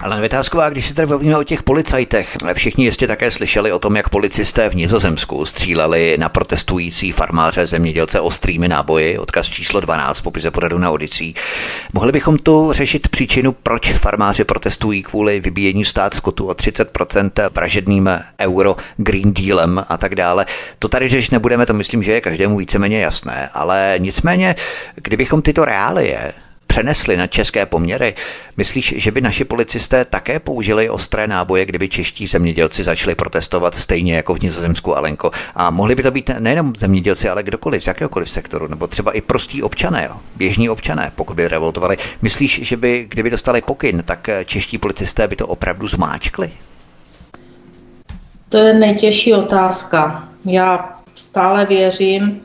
Ale 0.00 0.20
Vytázková, 0.20 0.68
když 0.68 0.86
se 0.86 0.94
tady 0.94 1.08
bavíme 1.08 1.36
o 1.36 1.44
těch 1.44 1.62
policajtech, 1.62 2.36
všichni 2.54 2.84
jistě 2.84 3.06
také 3.06 3.30
slyšeli 3.30 3.72
o 3.72 3.78
tom, 3.78 3.96
jak 3.96 4.08
policisté 4.08 4.68
v 4.68 4.74
Nizozemsku 4.74 5.44
stříleli 5.44 6.16
na 6.20 6.28
protestující 6.28 7.12
farmáře 7.12 7.66
zemědělce 7.66 8.20
ostrými 8.20 8.68
náboji, 8.68 9.18
odkaz 9.18 9.46
číslo 9.46 9.80
12 9.80 10.20
popise 10.20 10.50
pořadu 10.50 10.78
na 10.78 10.90
Odicí. 10.90 11.34
Mohli 11.92 12.12
bychom 12.12 12.38
tu 12.38 12.72
řešit 12.72 13.08
příčinu, 13.14 13.52
proč 13.52 13.92
farmáři 13.92 14.44
protestují 14.44 15.02
kvůli 15.02 15.40
vybíjení 15.40 15.84
stát 15.84 16.14
skotu 16.14 16.46
o 16.46 16.52
30% 16.52 17.50
vražedným 17.54 18.10
euro 18.40 18.76
Green 18.96 19.32
Dealem 19.34 19.84
a 19.88 19.96
tak 19.96 20.14
dále. 20.14 20.46
To 20.78 20.88
tady 20.88 21.08
řešit 21.08 21.32
nebudeme, 21.32 21.66
to 21.66 21.74
myslím, 21.74 22.02
že 22.02 22.12
je 22.12 22.20
každému 22.20 22.56
víceméně 22.56 23.00
jasné, 23.00 23.50
ale 23.52 23.94
nicméně, 23.98 24.56
kdybychom 24.94 25.42
tyto 25.42 25.64
reálie 25.64 26.32
přenesli 26.74 27.16
na 27.16 27.26
české 27.26 27.66
poměry, 27.66 28.14
myslíš, 28.56 28.94
že 28.96 29.10
by 29.10 29.20
naši 29.20 29.44
policisté 29.44 30.04
také 30.04 30.38
použili 30.38 30.90
ostré 30.90 31.26
náboje, 31.26 31.66
kdyby 31.66 31.88
čeští 31.88 32.26
zemědělci 32.26 32.84
začali 32.84 33.14
protestovat 33.14 33.74
stejně 33.74 34.14
jako 34.14 34.34
v 34.34 34.40
Nizozemsku 34.40 34.96
Alenko? 34.96 35.30
A 35.54 35.70
mohli 35.70 35.94
by 35.94 36.02
to 36.02 36.10
být 36.10 36.30
nejenom 36.38 36.72
zemědělci, 36.76 37.28
ale 37.28 37.42
kdokoliv, 37.42 37.84
z 37.84 37.86
jakéhokoliv 37.86 38.30
sektoru, 38.30 38.68
nebo 38.68 38.86
třeba 38.86 39.12
i 39.12 39.20
prostí 39.20 39.62
občané, 39.62 40.10
běžní 40.36 40.68
občané, 40.68 41.12
pokud 41.14 41.34
by 41.34 41.48
revoltovali. 41.48 41.96
Myslíš, 42.22 42.60
že 42.62 42.76
by, 42.76 43.06
kdyby 43.08 43.30
dostali 43.30 43.62
pokyn, 43.62 44.02
tak 44.06 44.28
čeští 44.44 44.78
policisté 44.78 45.28
by 45.28 45.36
to 45.36 45.46
opravdu 45.46 45.86
zmáčkli? 45.86 46.50
To 48.48 48.56
je 48.56 48.74
nejtěžší 48.74 49.34
otázka. 49.34 50.28
Já 50.44 50.98
stále 51.14 51.66
věřím, 51.66 52.40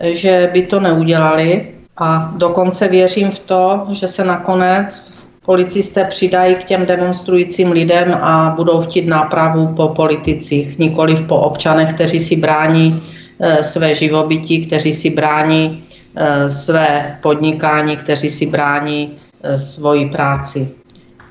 že 0.00 0.50
by 0.52 0.62
to 0.62 0.80
neudělali 0.80 1.72
a 2.02 2.32
dokonce 2.36 2.88
věřím 2.88 3.30
v 3.30 3.38
to, 3.38 3.86
že 3.90 4.08
se 4.08 4.24
nakonec 4.24 5.12
policisté 5.44 6.04
přidají 6.04 6.54
k 6.54 6.64
těm 6.64 6.86
demonstrujícím 6.86 7.72
lidem 7.72 8.14
a 8.14 8.54
budou 8.56 8.80
chtít 8.80 9.06
nápravu 9.06 9.74
po 9.74 9.88
politicích, 9.88 10.78
nikoli 10.78 11.16
po 11.16 11.36
občanech, 11.36 11.92
kteří 11.92 12.20
si 12.20 12.36
brání 12.36 13.02
eh, 13.40 13.64
své 13.64 13.94
živobytí, 13.94 14.66
kteří 14.66 14.92
si 14.92 15.10
brání 15.10 15.84
eh, 16.16 16.48
své 16.48 17.18
podnikání, 17.22 17.96
kteří 17.96 18.30
si 18.30 18.46
brání 18.46 19.18
eh, 19.42 19.58
svoji 19.58 20.06
práci. 20.06 20.68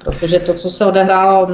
Protože 0.04 0.40
to, 0.40 0.54
co 0.54 0.70
se 0.70 0.86
odehrálo 0.86 1.48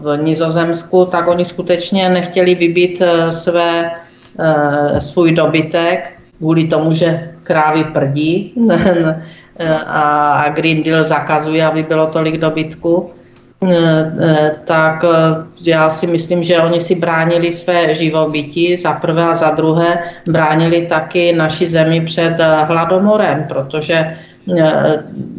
v 0.00 0.16
Nizozemsku, 0.22 1.04
tak 1.04 1.28
oni 1.28 1.44
skutečně 1.44 2.08
nechtěli 2.08 2.54
vybít 2.54 3.02
své, 3.30 3.90
svůj 4.98 5.32
dobytek 5.32 6.18
kvůli 6.38 6.66
tomu, 6.66 6.92
že 6.92 7.37
krávy 7.48 7.84
prdí. 7.84 8.52
A 9.86 10.48
Green 10.54 10.82
Deal 10.82 11.04
zakazuje, 11.04 11.66
aby 11.66 11.82
bylo 11.82 12.06
tolik 12.06 12.38
dobytku, 12.38 13.10
tak 14.64 15.04
já 15.66 15.90
si 15.90 16.06
myslím, 16.06 16.42
že 16.42 16.62
oni 16.62 16.80
si 16.80 16.94
bránili 16.94 17.52
své 17.52 17.94
živobytí 17.94 18.76
za 18.76 18.92
prvé 18.92 19.22
a 19.22 19.34
za 19.34 19.50
druhé. 19.50 19.98
Bránili 20.26 20.86
taky 20.86 21.32
naši 21.32 21.66
zemi 21.66 22.00
před 22.00 22.36
hladomorem, 22.64 23.44
protože 23.48 24.16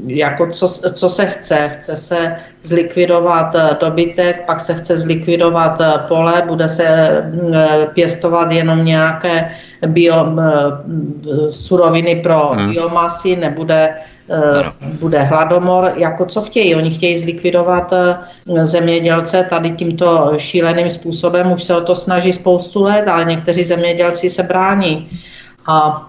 jako 0.06 0.48
co, 0.48 0.68
co 0.94 1.10
se 1.10 1.26
chce. 1.26 1.69
Chce 1.73 1.95
se 1.95 2.36
zlikvidovat 2.64 3.56
eh, 3.56 3.77
dobytek, 3.80 4.45
pak 4.45 4.60
se 4.60 4.73
chce 4.73 4.98
zlikvidovat 4.98 5.81
eh, 5.81 5.94
pole, 6.07 6.44
bude 6.48 6.69
se 6.69 7.10
pěstovat 7.94 8.52
jenom 8.52 8.86
nějaké 8.86 9.52
bio, 9.88 10.26
suroviny 11.49 12.15
pro 12.15 12.49
hmm. 12.49 12.73
biomasy, 12.73 13.36
nebude 13.36 13.95
bude 14.99 15.23
hladomor, 15.23 15.94
jako 15.95 16.26
co 16.26 16.41
chtějí. 16.41 16.76
Oni 16.76 16.91
chtějí 16.91 17.18
zlikvidovat 17.18 17.94
zemědělce 18.64 19.48
tady 19.49 19.69
tímto 19.69 20.34
šíleným 20.38 20.90
způsobem, 20.90 21.52
už 21.52 21.64
se 21.64 21.77
o 21.77 21.81
to 21.81 21.95
snaží 21.95 22.34
spoustu 22.34 22.84
let, 22.84 23.07
ale 23.07 23.26
někteří 23.26 23.64
zemědělci 23.64 24.30
se 24.30 24.44
brání. 24.44 25.10
A 25.68 26.09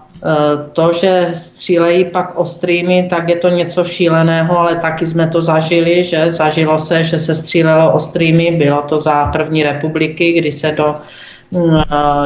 to, 0.73 0.93
že 0.93 1.31
střílejí 1.33 2.05
pak 2.05 2.39
ostrými, 2.39 3.07
tak 3.09 3.29
je 3.29 3.35
to 3.35 3.49
něco 3.49 3.83
šíleného, 3.83 4.59
ale 4.59 4.75
taky 4.75 5.07
jsme 5.07 5.27
to 5.27 5.41
zažili, 5.41 6.03
že 6.03 6.31
zažilo 6.31 6.79
se, 6.79 7.03
že 7.03 7.19
se 7.19 7.35
střílelo 7.35 7.93
ostrými, 7.93 8.51
bylo 8.51 8.81
to 8.81 9.01
za 9.01 9.25
první 9.25 9.63
republiky, 9.63 10.31
kdy 10.31 10.51
se 10.51 10.71
do 10.71 10.95
mm, 11.51 11.77
eh, 11.77 11.83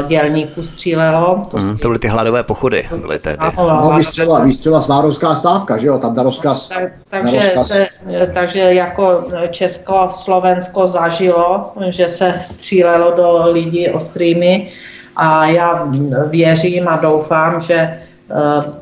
dělníků 0.07 0.63
střílelo. 0.63 1.45
To, 1.51 1.57
mm, 1.57 1.77
to 1.77 1.87
byly 1.87 1.99
ty 1.99 2.07
hladové 2.07 2.43
pochody. 2.43 2.87
Byly. 3.01 3.19
No, 3.57 3.93
výstřela, 3.97 4.43
výstřela 4.43 4.81
svárovská 4.81 5.35
stávka, 5.35 5.77
že 5.77 5.87
jo, 5.87 5.97
tam 5.97 6.15
na 6.15 6.23
rozkaz. 6.23 6.69
Tak, 6.69 6.91
takže, 7.09 7.39
rozkaz. 7.39 7.67
Se, 7.67 7.87
takže 8.33 8.59
jako 8.59 9.23
Česko, 9.51 10.07
Slovensko 10.11 10.87
zažilo, 10.87 11.71
že 11.89 12.09
se 12.09 12.39
střílelo 12.43 13.13
do 13.17 13.51
lidí 13.51 13.89
ostrými 13.89 14.71
a 15.15 15.45
já 15.45 15.87
věřím 16.29 16.87
a 16.87 16.97
doufám, 16.97 17.61
že 17.61 17.75
eh, 17.75 17.99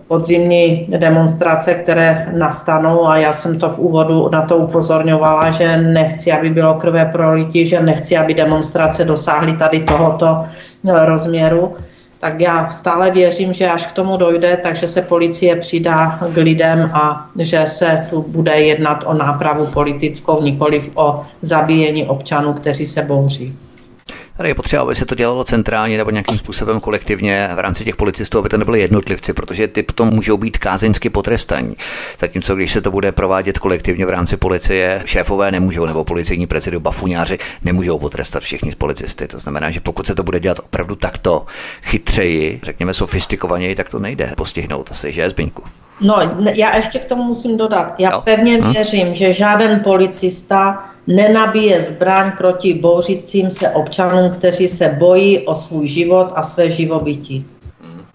podzimní 0.08 0.86
demonstrace, 0.98 1.74
které 1.74 2.28
nastanou 2.38 3.08
a 3.08 3.18
já 3.18 3.34
jsem 3.34 3.60
to 3.60 3.70
v 3.70 3.80
úvodu 3.80 4.30
na 4.32 4.42
to 4.42 4.58
upozorňovala, 4.58 5.52
že 5.52 5.78
nechci, 5.78 6.32
aby 6.32 6.50
bylo 6.50 6.74
krve 6.74 7.06
pro 7.06 7.34
lidi, 7.34 7.66
že 7.66 7.80
nechci, 7.80 8.18
aby 8.18 8.34
demonstrace 8.34 9.06
dosáhly 9.06 9.58
tady 9.58 9.80
tohoto 9.80 10.46
eh, 10.88 11.06
rozměru, 11.06 11.76
tak 12.24 12.42
já 12.42 12.72
stále 12.72 13.12
věřím, 13.12 13.54
že 13.54 13.70
až 13.70 13.88
k 13.88 13.92
tomu 13.92 14.18
dojde, 14.18 14.58
takže 14.58 14.88
se 14.88 15.02
policie 15.02 15.56
přidá 15.56 16.20
k 16.34 16.38
lidem 16.38 16.90
a 16.94 17.30
že 17.40 17.64
se 17.68 18.08
tu 18.10 18.26
bude 18.28 18.52
jednat 18.52 19.04
o 19.06 19.14
nápravu 19.14 19.66
politickou, 19.66 20.42
nikoliv 20.42 20.90
o 20.96 21.26
zabíjení 21.42 22.06
občanů, 22.06 22.54
kteří 22.54 22.88
se 22.88 23.02
bouří. 23.02 23.56
Tady 24.38 24.50
je 24.50 24.56
potřeba, 24.56 24.82
aby 24.82 24.96
se 24.96 25.06
to 25.06 25.16
dělalo 25.16 25.44
centrálně 25.44 25.98
nebo 25.98 26.10
nějakým 26.10 26.38
způsobem 26.38 26.80
kolektivně 26.80 27.50
v 27.56 27.60
rámci 27.60 27.84
těch 27.84 27.96
policistů, 27.96 28.40
aby 28.40 28.50
to 28.50 28.58
nebyly 28.58 28.80
jednotlivci, 28.80 29.34
protože 29.34 29.68
ty 29.68 29.84
potom 29.84 30.10
můžou 30.10 30.38
být 30.38 30.58
kázeňsky 30.58 31.10
potrestaní. 31.10 31.76
Zatímco 32.20 32.56
když 32.56 32.72
se 32.72 32.82
to 32.82 32.92
bude 32.92 33.12
provádět 33.12 33.60
kolektivně 33.60 34.06
v 34.06 34.10
rámci 34.10 34.38
policie, 34.38 35.02
šéfové 35.06 35.52
nemůžou, 35.52 35.86
nebo 35.86 36.04
policejní 36.04 36.48
prezidiu 36.48 36.80
bafuňáři 36.80 37.40
nemůžou 37.64 38.00
potrestat 38.00 38.44
všichni 38.44 38.76
policisty. 38.76 39.28
To 39.28 39.40
znamená, 39.40 39.72
že 39.72 39.80
pokud 39.80 40.08
se 40.08 40.16
to 40.16 40.24
bude 40.24 40.40
dělat 40.40 40.60
opravdu 40.60 40.96
takto 40.96 41.46
chytřeji, 41.84 42.60
řekněme 42.64 42.94
sofistikovaněji, 42.94 43.76
tak 43.76 43.90
to 43.90 44.00
nejde 44.00 44.34
postihnout 44.38 44.92
asi, 44.92 45.12
že 45.12 45.30
Zbyňku? 45.30 45.64
No, 46.02 46.16
já 46.54 46.76
ještě 46.76 47.00
k 47.00 47.06
tomu 47.06 47.24
musím 47.24 47.58
dodat. 47.58 47.96
Já 47.98 48.10
no. 48.10 48.22
pevně 48.22 48.58
hm? 48.58 48.72
věřím, 48.72 49.14
že 49.14 49.34
žádný 49.34 49.80
policista 49.80 50.86
nenabije 51.08 51.82
zbraň 51.82 52.32
proti 52.38 52.74
bouřícím 52.74 53.52
se 53.52 53.70
občanům, 53.70 54.32
kteří 54.32 54.68
se 54.68 54.96
bojí 55.00 55.40
o 55.40 55.56
svůj 55.56 55.88
život 55.88 56.34
a 56.36 56.44
své 56.44 56.72
živobytí. 56.72 57.46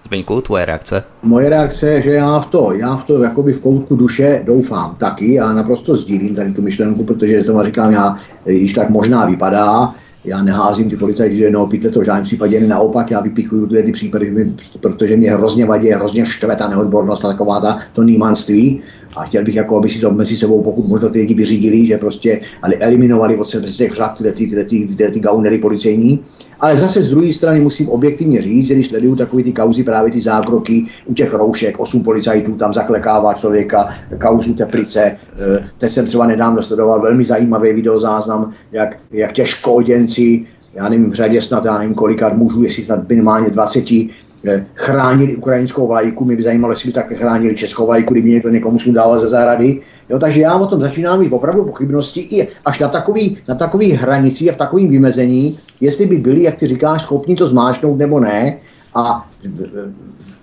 Zbyňku, 0.09 0.40
tvoje 0.40 0.64
reakce? 0.64 1.05
Moje 1.22 1.48
reakce 1.48 1.88
je, 1.88 2.02
že 2.02 2.10
já 2.10 2.40
v 2.40 2.46
to, 2.46 2.72
já 2.72 2.96
v 2.96 3.05
to 3.05 3.22
jakoby 3.22 3.52
v 3.52 3.60
koutku 3.60 3.96
duše 3.96 4.42
doufám 4.44 4.94
taky. 4.94 5.34
Já 5.34 5.52
naprosto 5.52 5.96
sdílím 5.96 6.34
tady 6.34 6.52
tu 6.52 6.62
myšlenku, 6.62 7.05
protože 7.05 7.44
to 7.44 7.64
říkám 7.64 7.92
já, 7.92 8.16
když 8.44 8.72
tak 8.72 8.90
možná 8.90 9.26
vypadá, 9.26 9.94
já 10.24 10.43
neházím 10.43 10.90
ty 10.90 10.97
policajty 10.97 11.39
do 11.39 11.45
jednoho 11.45 11.66
pytle, 11.66 11.90
to 11.90 12.01
v 12.01 12.05
žádném 12.05 12.24
případě 12.24 12.61
ne 12.61 12.66
naopak, 12.66 13.11
já 13.11 13.20
vypichuju 13.20 13.66
tyhle 13.66 13.82
ty 13.82 13.93
případy, 13.93 14.53
protože 14.81 15.16
mě 15.16 15.31
hrozně 15.31 15.66
vadí, 15.66 15.89
hrozně 15.89 16.27
štve 16.27 16.57
ta 16.57 16.69
neodbornost 16.69 17.23
taková 17.23 17.61
ta, 17.61 17.78
to 17.93 18.03
nýmanství. 18.03 18.81
A 19.16 19.24
chtěl 19.24 19.45
bych, 19.45 19.55
jako, 19.55 19.77
aby 19.77 19.89
si 19.89 20.01
to 20.01 20.11
mezi 20.11 20.36
sebou, 20.36 20.62
pokud 20.62 20.89
možno 20.89 21.11
ty 21.11 21.19
lidi 21.19 21.35
vyřídili, 21.35 21.86
že 21.86 21.99
prostě 21.99 22.40
ale 22.62 22.74
eliminovali 22.74 23.36
od 23.36 23.49
sebe 23.49 23.69
z 23.69 23.77
těch 23.77 23.95
řad 23.95 24.19
tyhle, 24.19 24.32
tyhle, 24.32 24.65
tyhle, 24.65 24.95
tyhle, 24.95 25.11
ty 25.11 25.20
gaunery 25.20 25.59
policejní. 25.59 26.20
Ale 26.60 26.76
zase 26.76 27.02
z 27.02 27.10
druhé 27.10 27.32
strany 27.32 27.60
musím 27.60 27.89
objektivně 27.89 28.43
říct, 28.43 28.66
že 28.66 28.74
když 28.74 28.89
sleduju 28.89 29.16
takové 29.16 29.43
ty 29.43 29.52
kauzy, 29.52 29.85
právě 29.85 30.12
ty 30.12 30.20
zákroky 30.20 30.86
u 31.06 31.14
těch 31.14 31.35
roušek, 31.35 31.80
osm 31.80 32.02
policajtů 32.02 32.55
tam 32.55 32.72
zaklekává 32.72 33.35
člověka, 33.35 33.94
kauzu 34.20 34.55
Teplice. 34.55 35.02
Eh, 35.02 35.68
teď 35.78 35.93
jsem 35.93 36.06
třeba 36.06 36.26
nedávno 36.26 36.62
sledoval 36.62 37.01
velmi 37.01 37.24
zajímavý 37.24 37.72
videozáznam, 37.72 38.52
jak, 38.72 38.97
jak 39.10 39.32
těžkoděnci, 39.32 40.47
já 40.74 40.89
nevím, 40.89 41.10
v 41.10 41.14
řadě 41.14 41.43
snad, 41.43 41.64
já 41.64 41.78
nevím 41.78 41.94
kolikat 41.94 42.36
mužů, 42.36 42.62
jestli 42.62 42.85
snad 42.85 43.09
minimálně 43.09 43.51
20, 43.51 44.10
eh, 44.48 44.66
chránili 44.74 45.36
ukrajinskou 45.36 45.86
vlajku. 45.86 46.24
Mě 46.24 46.36
by 46.36 46.43
zajímalo, 46.43 46.72
jestli 46.72 46.86
by 46.86 46.93
také 46.93 47.14
chránili 47.14 47.55
českou 47.56 47.86
vlajku, 47.86 48.14
kdyby 48.14 48.30
někdo 48.30 48.48
někomu 48.48 48.78
dával 48.93 49.20
ze 49.20 49.28
zahrady. 49.28 49.80
Jo, 50.10 50.18
takže 50.18 50.40
já 50.40 50.56
o 50.56 50.66
tom 50.66 50.80
začínám 50.80 51.20
mít 51.20 51.32
opravdu 51.32 51.64
pochybnosti 51.64 52.20
i 52.20 52.48
až 52.64 52.78
na 52.78 52.89
takový, 52.89 53.39
na 53.48 53.55
takový 53.55 53.93
hranici 53.93 54.51
a 54.51 54.52
v 54.52 54.56
takovém 54.56 54.89
vymezení, 54.89 55.59
jestli 55.80 56.06
by 56.06 56.16
byli, 56.16 56.43
jak 56.43 56.56
ty 56.56 56.66
říkáš, 56.66 57.02
schopni 57.02 57.36
to 57.36 57.47
zmáčknout 57.47 57.98
nebo 57.98 58.20
ne. 58.20 58.59
A 58.94 59.28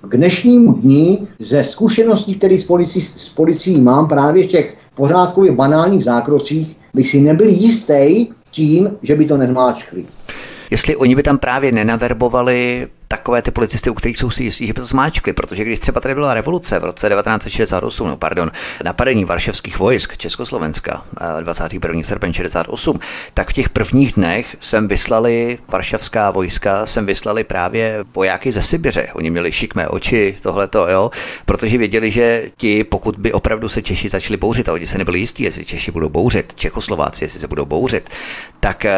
k 0.02 0.18
dnešnímu 0.18 0.74
dní 0.74 1.28
ze 1.40 1.64
zkušeností, 1.64 2.36
které 2.36 2.60
s 2.60 2.66
policií, 2.66 3.02
s 3.02 3.30
policií 3.30 3.82
mám 3.82 4.08
právě 4.08 4.44
v 4.44 4.48
těch 4.48 4.78
pořádkově 4.96 5.52
banálních 5.52 6.04
zákrocích, 6.04 6.78
bych 6.94 7.10
si 7.10 7.22
nebyl 7.22 7.50
jistý 7.50 8.28
tím, 8.52 8.90
že 9.02 9.16
by 9.16 9.26
to 9.26 9.38
nezmáčkli. 9.38 10.06
Jestli 10.72 10.96
oni 10.96 11.16
by 11.16 11.24
tam 11.24 11.38
právě 11.38 11.72
nenaverbovali 11.72 12.88
takové 13.08 13.42
ty 13.42 13.52
policisty, 13.52 13.90
u 13.90 13.94
kterých 13.94 14.18
jsou 14.18 14.30
si 14.30 14.44
jistí, 14.44 14.68
že 14.68 14.74
by 14.74 14.82
to 14.82 14.86
zmáčkli, 14.86 15.34
protože 15.34 15.64
když 15.64 15.80
třeba 15.80 16.02
tady 16.02 16.14
byla 16.14 16.34
revoluce 16.34 16.80
v 16.80 16.84
roce 16.84 17.10
1968, 17.10 18.08
no 18.08 18.18
pardon, 18.18 18.52
napadení 18.84 19.26
varšavských 19.26 19.80
vojsk 19.80 20.18
Československa 20.18 21.06
21. 21.42 22.04
srpen 22.04 22.34
68, 22.34 23.00
tak 23.34 23.50
v 23.50 23.54
těch 23.54 23.70
prvních 23.70 24.14
dnech 24.14 24.56
sem 24.60 24.88
vyslali 24.88 25.58
varšavská 25.68 26.32
vojska, 26.32 26.86
sem 26.86 27.06
vyslali 27.06 27.44
právě 27.44 28.06
vojáky 28.16 28.52
ze 28.52 28.62
Sibiře. 28.62 29.08
Oni 29.14 29.30
měli 29.30 29.52
šikmé 29.52 29.88
oči, 29.88 30.38
tohleto, 30.42 30.88
jo, 30.88 31.12
protože 31.46 31.78
věděli, 31.78 32.12
že 32.12 32.52
ti, 32.58 32.84
pokud 32.84 33.16
by 33.16 33.34
opravdu 33.34 33.70
se 33.70 33.82
Češi 33.82 34.10
začali 34.10 34.38
bouřit, 34.38 34.70
a 34.70 34.74
oni 34.74 34.88
se 34.88 34.98
nebyli 34.98 35.20
jistí, 35.20 35.44
jestli 35.44 35.66
Češi 35.66 35.92
budou 35.92 36.10
bouřit, 36.10 36.56
Čechoslováci, 36.56 37.24
jestli 37.26 37.40
se 37.40 37.48
budou 37.48 37.66
bouřit, 37.66 38.10
tak 38.60 38.86
eh, 38.86 38.94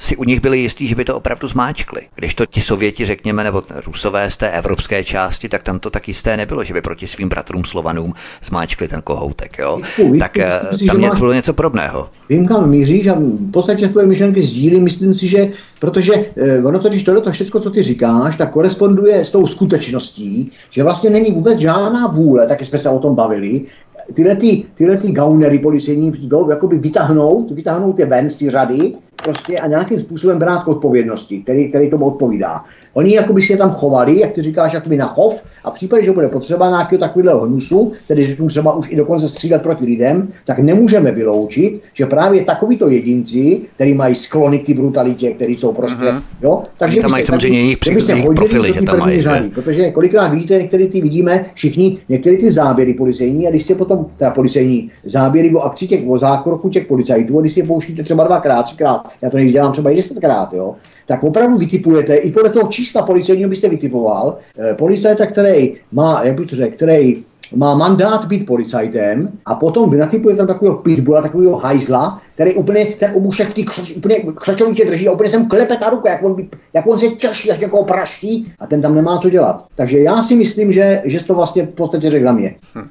si 0.00 0.16
u 0.16 0.24
nich 0.24 0.40
byli 0.40 0.58
jistí, 0.58 0.88
že 0.88 0.94
by 0.94 1.04
to 1.04 1.16
opravdu 1.16 1.48
zmáčkli. 1.48 2.00
Když 2.14 2.34
to 2.34 2.46
ti 2.46 2.62
Sověti, 2.62 3.04
řekněme, 3.04 3.37
nebo 3.44 3.62
Rusové 3.86 4.30
z 4.30 4.36
té 4.36 4.50
evropské 4.50 5.04
části, 5.04 5.48
tak 5.48 5.62
tam 5.62 5.78
to 5.78 5.90
tak 5.90 6.08
jisté 6.08 6.36
nebylo, 6.36 6.64
že 6.64 6.74
by 6.74 6.80
proti 6.80 7.06
svým 7.06 7.28
bratrům 7.28 7.64
Slovanům 7.64 8.12
zmáčkli 8.44 8.88
ten 8.88 9.02
kohoutek. 9.02 9.58
Jo? 9.58 9.76
Vím, 9.98 10.18
tak 10.18 10.38
eh, 10.38 10.60
tam 10.86 11.00
je 11.00 11.10
bylo 11.18 11.32
něco 11.32 11.52
podobného. 11.52 12.08
Vím, 12.28 12.46
kam 12.46 12.70
míříš 12.70 13.06
a 13.06 13.14
v 13.14 13.50
podstatě 13.50 13.88
tvoje 13.88 14.06
myšlenky 14.06 14.42
sdílím. 14.42 14.84
Myslím 14.84 15.14
si, 15.14 15.28
že 15.28 15.48
protože 15.78 16.12
eh, 16.36 16.62
ono 16.62 16.78
totiž 16.78 17.04
tohle, 17.04 17.20
to 17.20 17.32
všechno, 17.32 17.60
co 17.60 17.70
ty 17.70 17.82
říkáš, 17.82 18.36
tak 18.36 18.52
koresponduje 18.52 19.24
s 19.24 19.30
tou 19.30 19.46
skutečností, 19.46 20.52
že 20.70 20.82
vlastně 20.82 21.10
není 21.10 21.30
vůbec 21.30 21.58
žádná 21.58 22.06
vůle, 22.06 22.46
taky 22.46 22.64
jsme 22.64 22.78
se 22.78 22.88
o 22.88 22.98
tom 22.98 23.14
bavili, 23.14 23.66
tyhle, 24.14 24.36
ty, 24.36 24.64
tyhle 24.74 24.96
ty 24.96 25.12
gaunery 25.12 25.58
policejní 25.58 26.12
jakoby 26.50 26.78
vytáhnout, 26.78 27.50
vytáhnout 27.50 27.98
je 27.98 28.06
ven 28.06 28.30
z 28.30 28.36
té 28.36 28.50
řady, 28.50 28.92
prostě 29.24 29.58
a 29.58 29.66
nějakým 29.66 30.00
způsobem 30.00 30.38
brát 30.38 30.64
k 30.64 30.68
odpovědnosti, 30.68 31.42
který, 31.42 31.68
který 31.68 31.90
tomu 31.90 32.04
odpovídá. 32.04 32.64
Oni 32.98 33.14
jako 33.14 33.32
by 33.32 33.42
si 33.42 33.52
je 33.52 33.56
tam 33.56 33.70
chovali, 33.70 34.20
jak 34.20 34.32
ty 34.32 34.42
říkáš, 34.42 34.72
jakoby 34.72 34.96
na 34.96 35.06
chov 35.06 35.42
a 35.64 35.70
v 35.70 35.74
případě, 35.74 36.04
že 36.04 36.12
bude 36.12 36.28
potřeba 36.28 36.68
nějakého 36.68 37.00
takového 37.00 37.40
hnusu, 37.40 37.92
tedy 38.08 38.26
řeknu 38.26 38.48
třeba 38.48 38.74
už 38.74 38.86
i 38.90 38.96
dokonce 38.96 39.28
střídat 39.28 39.62
proti 39.62 39.84
lidem, 39.84 40.28
tak 40.44 40.58
nemůžeme 40.58 41.12
vyloučit, 41.12 41.82
že 41.94 42.06
právě 42.06 42.44
takovýto 42.44 42.88
jedinci, 42.88 43.60
kteří 43.74 43.94
mají 43.94 44.14
sklony 44.14 44.58
k 44.58 44.70
brutalitě, 44.76 45.30
kteří 45.30 45.56
jsou 45.56 45.72
prostě, 45.72 46.04
uh-huh. 46.04 46.22
jo, 46.42 46.62
takže 46.78 47.00
tam 47.00 47.10
mají 47.10 47.26
samozřejmě 47.26 47.60
jejich, 47.60 47.78
se 48.00 48.16
profily, 48.36 48.72
že 48.72 48.82
tam 48.82 48.98
mají, 48.98 49.22
řady, 49.22 49.48
protože 49.48 49.90
kolikrát 49.90 50.28
vidíte, 50.28 50.58
některé 50.58 50.86
ty 50.86 51.00
vidíme 51.00 51.44
všichni, 51.54 51.98
některé 52.08 52.36
ty 52.36 52.50
záběry 52.50 52.94
policejní 52.94 53.46
a 53.46 53.50
když 53.50 53.62
si 53.62 53.74
potom, 53.74 54.06
teda 54.16 54.30
policejní 54.30 54.90
záběry 55.04 55.54
o 55.54 55.60
akci 55.60 55.86
těch, 55.86 56.00
o 56.08 56.18
zákroku 56.18 56.68
těch 56.68 56.86
policajtů, 56.86 57.38
a 57.38 57.40
když 57.40 57.52
si 57.52 57.60
je 57.60 57.66
pouštíte 57.66 58.02
třeba 58.02 58.24
dvakrát, 58.24 58.62
třikrát, 58.62 59.08
já 59.22 59.30
to 59.30 59.36
nedělám 59.36 59.72
třeba 59.72 59.90
i 59.90 59.96
desetkrát, 59.96 60.52
jo, 60.52 60.74
tak 61.08 61.24
opravdu 61.24 61.58
vytipujete, 61.58 62.16
i 62.16 62.32
podle 62.32 62.50
toho 62.50 62.68
čísla 62.68 63.02
policejního 63.02 63.50
byste 63.50 63.68
vytipoval, 63.68 64.36
eh, 64.58 64.74
policajta, 64.74 65.26
který 65.26 65.74
má, 65.92 66.20
jak 66.24 66.36
bych 66.36 66.46
to 66.46 66.56
řekl, 66.56 66.76
který 66.76 67.24
má 67.56 67.74
mandát 67.74 68.24
být 68.24 68.46
policajtem 68.46 69.28
a 69.46 69.54
potom 69.54 69.90
vy 69.90 69.96
natypujete 69.96 70.36
tam 70.36 70.46
takového 70.46 70.76
pitbula, 70.76 71.22
takového 71.22 71.56
hajzla, 71.56 72.20
který 72.34 72.54
úplně 72.54 72.86
ten 72.86 73.10
obušek 73.14 73.48
v 73.48 73.54
té 73.54 73.62
křač, 73.62 73.90
úplně 73.90 74.16
křačovitě 74.36 74.84
drží 74.84 75.08
a 75.08 75.12
úplně 75.12 75.30
jsem 75.30 75.48
klepe 75.48 75.76
ta 75.76 75.90
ruka, 75.90 76.10
jak 76.10 76.22
on, 76.22 76.36
jak 76.72 76.86
on 76.86 76.98
se 76.98 77.10
čaší 77.10 77.50
až 77.50 77.58
někoho 77.58 77.84
praští 77.84 78.52
a 78.58 78.66
ten 78.66 78.82
tam 78.82 78.94
nemá 78.94 79.18
co 79.18 79.30
dělat. 79.30 79.64
Takže 79.74 79.98
já 79.98 80.22
si 80.22 80.36
myslím, 80.36 80.72
že, 80.72 81.02
že 81.04 81.24
to 81.24 81.34
vlastně 81.34 81.62
v 81.62 81.68
podstatě 81.68 82.10
řekl 82.10 82.32
mě. 82.32 82.54
Hm. 82.74 82.88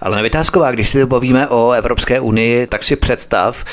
Ale 0.00 0.16
nevytázková, 0.16 0.70
když 0.70 0.88
si 0.88 1.06
bavíme 1.06 1.48
o 1.48 1.72
Evropské 1.72 2.20
unii, 2.20 2.66
tak 2.66 2.82
si 2.82 2.96
představ, 2.96 3.64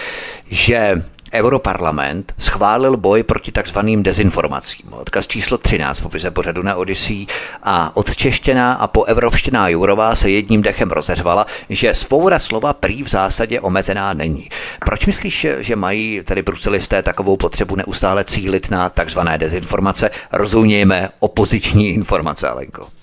že 0.50 0.94
Europarlament 1.34 2.34
schválil 2.38 2.98
boj 2.98 3.24
proti 3.24 3.52
takzvaným 3.52 4.04
dezinformacím. 4.04 4.94
Odkaz 4.94 5.28
číslo 5.28 5.58
13 5.58 6.00
popise 6.00 6.32
pořadu 6.32 6.62
na 6.62 6.76
Odyssey 6.76 7.26
a 7.64 7.98
odčeštěná 7.98 8.74
a 8.74 8.88
poevropštěná 8.88 9.68
Jurová 9.68 10.16
se 10.16 10.30
jedním 10.30 10.62
dechem 10.62 10.92
rozeřvala, 10.92 11.46
že 11.70 11.94
svoboda 11.94 12.40
slova 12.40 12.74
prý 12.74 13.04
v 13.04 13.10
zásadě 13.10 13.60
omezená 13.60 14.14
není. 14.14 14.50
Proč 14.86 15.06
myslíš, 15.06 15.48
že 15.60 15.76
mají 15.76 16.22
tedy 16.24 16.42
bruselisté 16.42 17.04
takovou 17.04 17.38
potřebu 17.38 17.76
neustále 17.76 18.24
cílit 18.24 18.72
na 18.72 18.90
takzvané 18.90 19.38
dezinformace? 19.38 20.12
Rozumějme 20.32 21.10
opoziční 21.20 21.90
informace, 21.90 22.50
Alenko. 22.50 22.99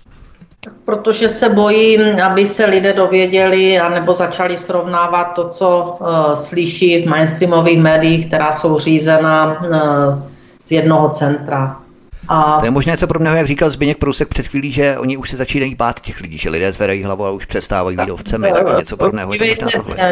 Protože 0.85 1.29
se 1.29 1.49
bojím, 1.49 2.01
aby 2.23 2.47
se 2.47 2.67
lidé 2.67 2.93
dověděli 2.93 3.79
anebo 3.79 4.13
začali 4.13 4.59
srovnávat 4.59 5.25
to, 5.25 5.49
co 5.49 5.97
uh, 6.01 6.35
slyší 6.35 7.03
v 7.03 7.09
mainstreamových 7.09 7.79
médiích, 7.79 8.27
která 8.27 8.53
jsou 8.53 8.79
řízena 8.79 9.61
uh, 9.61 10.23
z 10.67 10.73
jednoho 10.73 11.09
centra. 11.09 11.77
A... 12.29 12.59
To 12.59 12.65
je 12.65 12.71
možné 12.71 12.97
co 12.97 13.07
podobného, 13.07 13.37
jak 13.37 13.47
říkal 13.47 13.71
Zběněk 13.71 13.99
Prusek 13.99 14.29
před 14.29 14.47
chvílí, 14.47 14.73
že 14.73 14.99
oni 14.99 15.17
už 15.17 15.31
se 15.31 15.37
začínají 15.37 15.75
bát 15.75 16.01
těch 16.01 16.21
lidí, 16.21 16.39
že 16.39 16.51
lidé 16.51 16.73
zvedají 16.73 17.03
hlavu 17.03 17.25
a 17.25 17.31
už 17.31 17.45
přestávají 17.45 17.97
být 17.97 18.11
ovcemi, 18.11 18.53
tak 18.53 18.79
něco 18.79 18.97
podobného. 18.97 19.33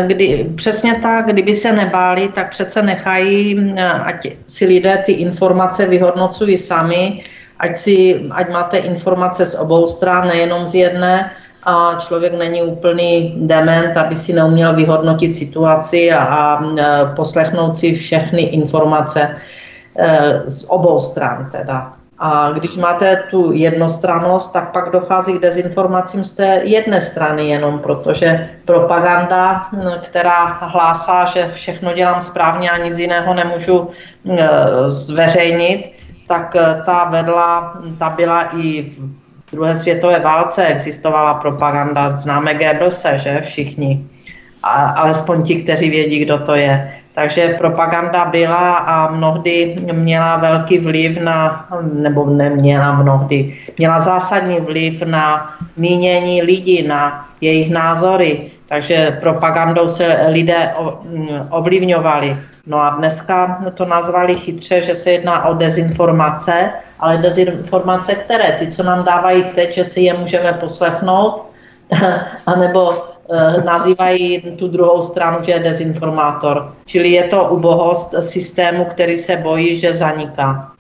Kdy, 0.07 0.47
přesně 0.57 0.95
tak, 1.03 1.27
kdyby 1.27 1.55
se 1.55 1.73
nebáli, 1.73 2.29
tak 2.29 2.51
přece 2.51 2.83
nechají, 2.83 3.75
ať 4.05 4.27
si 4.47 4.67
lidé 4.67 5.03
ty 5.07 5.13
informace 5.13 5.87
vyhodnocují 5.87 6.59
sami, 6.59 7.23
ať, 7.59 7.77
si, 7.77 8.27
ať 8.31 8.53
máte 8.53 8.77
informace 8.77 9.47
z 9.47 9.55
obou 9.55 9.87
stran, 9.87 10.29
nejenom 10.29 10.67
z 10.67 10.75
jedné, 10.75 11.31
a 11.65 11.95
člověk 11.99 12.35
není 12.35 12.63
úplný 12.63 13.35
dement, 13.37 13.97
aby 13.97 14.17
si 14.17 14.33
neuměl 14.33 14.75
vyhodnotit 14.75 15.35
situaci 15.35 16.13
a, 16.13 16.25
a 16.25 16.63
poslechnout 17.17 17.77
si 17.77 17.95
všechny 17.95 18.43
informace 18.43 19.37
e, 19.99 20.43
z 20.47 20.65
obou 20.69 21.01
stran 21.01 21.49
teda. 21.53 21.93
A 22.19 22.53
když 22.53 22.77
máte 22.77 23.17
tu 23.31 23.53
jednostrannost, 23.53 24.53
tak 24.53 24.73
pak 24.73 24.93
dochází 24.93 25.33
k 25.33 25.43
dezinformacím 25.43 26.25
z 26.25 26.33
té 26.33 26.61
jedné 26.65 27.03
strany 27.03 27.49
jenom, 27.49 27.79
protože 27.79 28.49
propaganda, 28.65 29.67
která 30.03 30.45
hlásá, 30.45 31.25
že 31.25 31.51
všechno 31.55 31.93
dělám 31.93 32.21
správně 32.21 32.71
a 32.71 32.79
nic 32.79 32.99
jiného 32.99 33.35
nemůžu 33.35 33.91
e, 34.29 34.49
zveřejnit, 34.89 35.93
tak 36.27 36.57
eh, 36.57 36.83
ta 36.85 37.05
vedla, 37.05 37.77
ta 37.99 38.11
byla 38.11 38.57
i 38.57 38.83
v 38.83 39.53
druhé 39.53 39.77
světové 39.77 40.19
válce, 40.19 40.67
existovala 40.67 41.35
propaganda, 41.35 42.13
známe 42.13 42.55
Goebbelse, 42.55 43.19
že 43.19 43.41
všichni, 43.41 44.07
a, 44.63 44.89
alespoň 44.89 45.43
ti, 45.43 45.63
kteří 45.63 45.91
vědí, 45.91 46.19
kdo 46.19 46.39
to 46.39 46.55
je. 46.55 46.93
Takže 47.15 47.55
propaganda 47.59 48.25
byla 48.25 48.77
a 48.77 49.13
mnohdy 49.13 49.77
měla 49.93 50.37
velký 50.37 50.79
vliv 50.79 51.21
na, 51.21 51.69
nebo 51.93 52.27
neměla 52.27 52.93
mnohdy, 52.93 53.55
měla 53.79 54.01
zásadní 54.01 54.61
vliv 54.61 55.03
na 55.03 55.55
mínění 55.77 56.43
lidí, 56.43 56.83
na 56.83 57.29
jejich 57.41 57.71
názory. 57.71 58.51
Takže 58.69 59.19
propagandou 59.21 59.89
se 59.89 60.27
lidé 60.29 60.75
ovlivňovali. 61.51 62.37
No 62.67 62.81
a 62.81 62.91
dneska 62.91 63.65
to 63.75 63.85
nazvali 63.85 64.35
chytře, 64.35 64.83
že 64.83 64.95
se 64.95 65.11
jedná 65.11 65.47
o 65.47 65.55
dezinformace, 65.55 66.71
ale 66.99 67.19
dezinformace 67.19 68.15
které? 68.15 68.57
Ty, 68.59 68.67
co 68.67 68.83
nám 68.83 69.05
dávají 69.05 69.45
teď, 69.55 69.75
že 69.75 69.85
si 69.85 70.01
je 70.01 70.15
můžeme 70.15 70.53
poslechnout, 70.53 71.51
anebo 72.47 72.93
e, 73.31 73.63
nazývají 73.63 74.41
tu 74.41 74.69
druhou 74.69 75.03
stranu, 75.03 75.39
že 75.43 75.53
je 75.53 75.59
dezinformátor. 75.59 76.73
Čili 76.87 77.09
je 77.09 77.25
to 77.25 77.45
ubohost 77.45 78.15
systému, 78.21 78.85
který 78.85 79.17
se 79.17 79.37
bojí, 79.37 79.77
že 79.81 79.95
zaniká. 79.95 80.71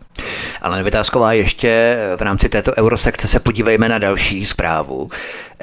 Ale 0.62 0.77
Nevytázková 0.77 1.32
ještě 1.32 1.97
v 2.16 2.23
rámci 2.23 2.48
této 2.48 2.73
eurosekce 2.78 3.28
se 3.28 3.40
podívejme 3.40 3.89
na 3.89 3.98
další 3.98 4.44
zprávu. 4.44 5.09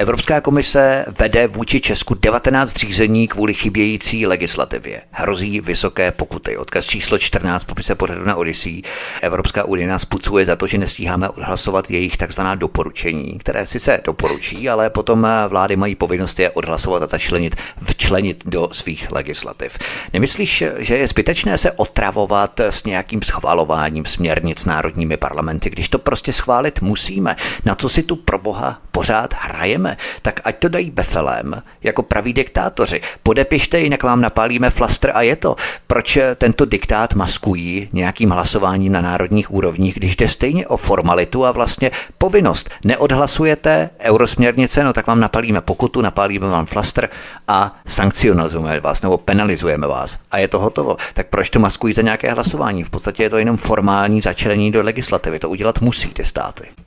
Evropská 0.02 0.42
komise 0.42 1.06
vede 1.20 1.48
vůči 1.48 1.82
Česku 1.82 2.14
19 2.14 2.76
řízení 2.76 3.28
kvůli 3.28 3.54
chybějící 3.54 4.28
legislativě. 4.28 5.02
Hrozí 5.12 5.62
vysoké 5.62 6.12
pokuty. 6.12 6.58
Odkaz 6.58 6.86
číslo 6.86 7.18
14 7.18 7.64
popise 7.64 7.96
pořadu 7.96 8.26
na 8.26 8.36
Odyssey. 8.36 8.82
Evropská 9.22 9.64
unie 9.64 9.88
nás 9.88 10.06
pucuje 10.06 10.46
za 10.46 10.56
to, 10.56 10.68
že 10.68 10.78
nestíháme 10.78 11.30
odhlasovat 11.30 11.92
jejich 11.92 12.18
takzvaná 12.18 12.56
doporučení, 12.56 13.40
které 13.40 13.66
sice 13.66 14.02
doporučí, 14.04 14.70
ale 14.70 14.90
potom 14.90 15.28
vlády 15.48 15.76
mají 15.76 15.96
povinnost 15.96 16.40
je 16.40 16.50
odhlasovat 16.50 17.04
a 17.04 17.08
začlenit, 17.08 17.56
včlenit 17.84 18.44
do 18.46 18.70
svých 18.72 19.12
legislativ. 19.12 19.78
Nemyslíš, 20.14 20.64
že 20.78 20.98
je 20.98 21.08
zbytečné 21.08 21.58
se 21.58 21.72
otravovat 21.72 22.60
s 22.60 22.84
nějakým 22.84 23.22
schvalováním 23.22 24.06
směrnic 24.06 24.66
národními 24.66 25.18
parlamenty, 25.18 25.70
když 25.70 25.90
to 25.90 26.00
prostě 26.00 26.34
schválit 26.34 26.82
musíme? 26.82 27.36
Na 27.66 27.76
co 27.76 27.90
si 27.90 28.04
tu 28.04 28.16
pro 28.16 28.38
boha 28.38 28.82
pořád 28.92 29.34
hrajeme? 29.40 29.91
Chceme, 29.96 30.22
tak 30.22 30.42
ať 30.44 30.56
to 30.58 30.70
dají 30.70 30.92
befelem, 30.92 31.64
jako 31.84 32.04
praví 32.04 32.34
diktátoři. 32.34 33.02
Podepište, 33.24 33.80
jinak 33.80 34.04
vám 34.04 34.22
napálíme 34.22 34.70
flastr 34.70 35.12
a 35.14 35.22
je 35.22 35.36
to. 35.36 35.56
Proč 35.88 36.18
tento 36.36 36.66
diktát 36.66 37.14
maskují 37.14 37.90
nějakým 37.94 38.30
hlasováním 38.30 38.92
na 38.92 39.02
národních 39.02 39.52
úrovních, 39.52 39.96
když 39.96 40.16
jde 40.16 40.28
stejně 40.28 40.68
o 40.68 40.78
formalitu 40.78 41.46
a 41.46 41.52
vlastně 41.52 41.92
povinnost. 42.18 42.70
Neodhlasujete 42.86 43.90
eurosměrnice, 44.00 44.84
no 44.84 44.94
tak 44.94 45.08
vám 45.08 45.20
napálíme 45.20 45.62
pokutu, 45.62 46.02
napálíme 46.02 46.48
vám 46.48 46.66
flastr 46.66 47.10
a 47.48 47.76
sankcionalizujeme 47.86 48.80
vás 48.80 49.02
nebo 49.02 49.18
penalizujeme 49.18 49.88
vás. 49.88 50.20
A 50.32 50.38
je 50.38 50.48
to 50.48 50.60
hotovo. 50.60 50.98
Tak 51.14 51.28
proč 51.28 51.50
to 51.50 51.60
maskují 51.60 51.94
za 51.94 52.02
nějaké 52.02 52.32
hlasování? 52.32 52.84
V 52.84 52.90
podstatě 52.90 53.24
je 53.24 53.30
to 53.30 53.38
jenom 53.38 53.58
formální 53.58 54.22
začlenění 54.22 54.72
do 54.72 54.82
legislativy. 54.82 55.40
To 55.40 55.50
udělat 55.50 55.82
musí 55.82 56.14
ty 56.14 56.26
státy. 56.26 56.81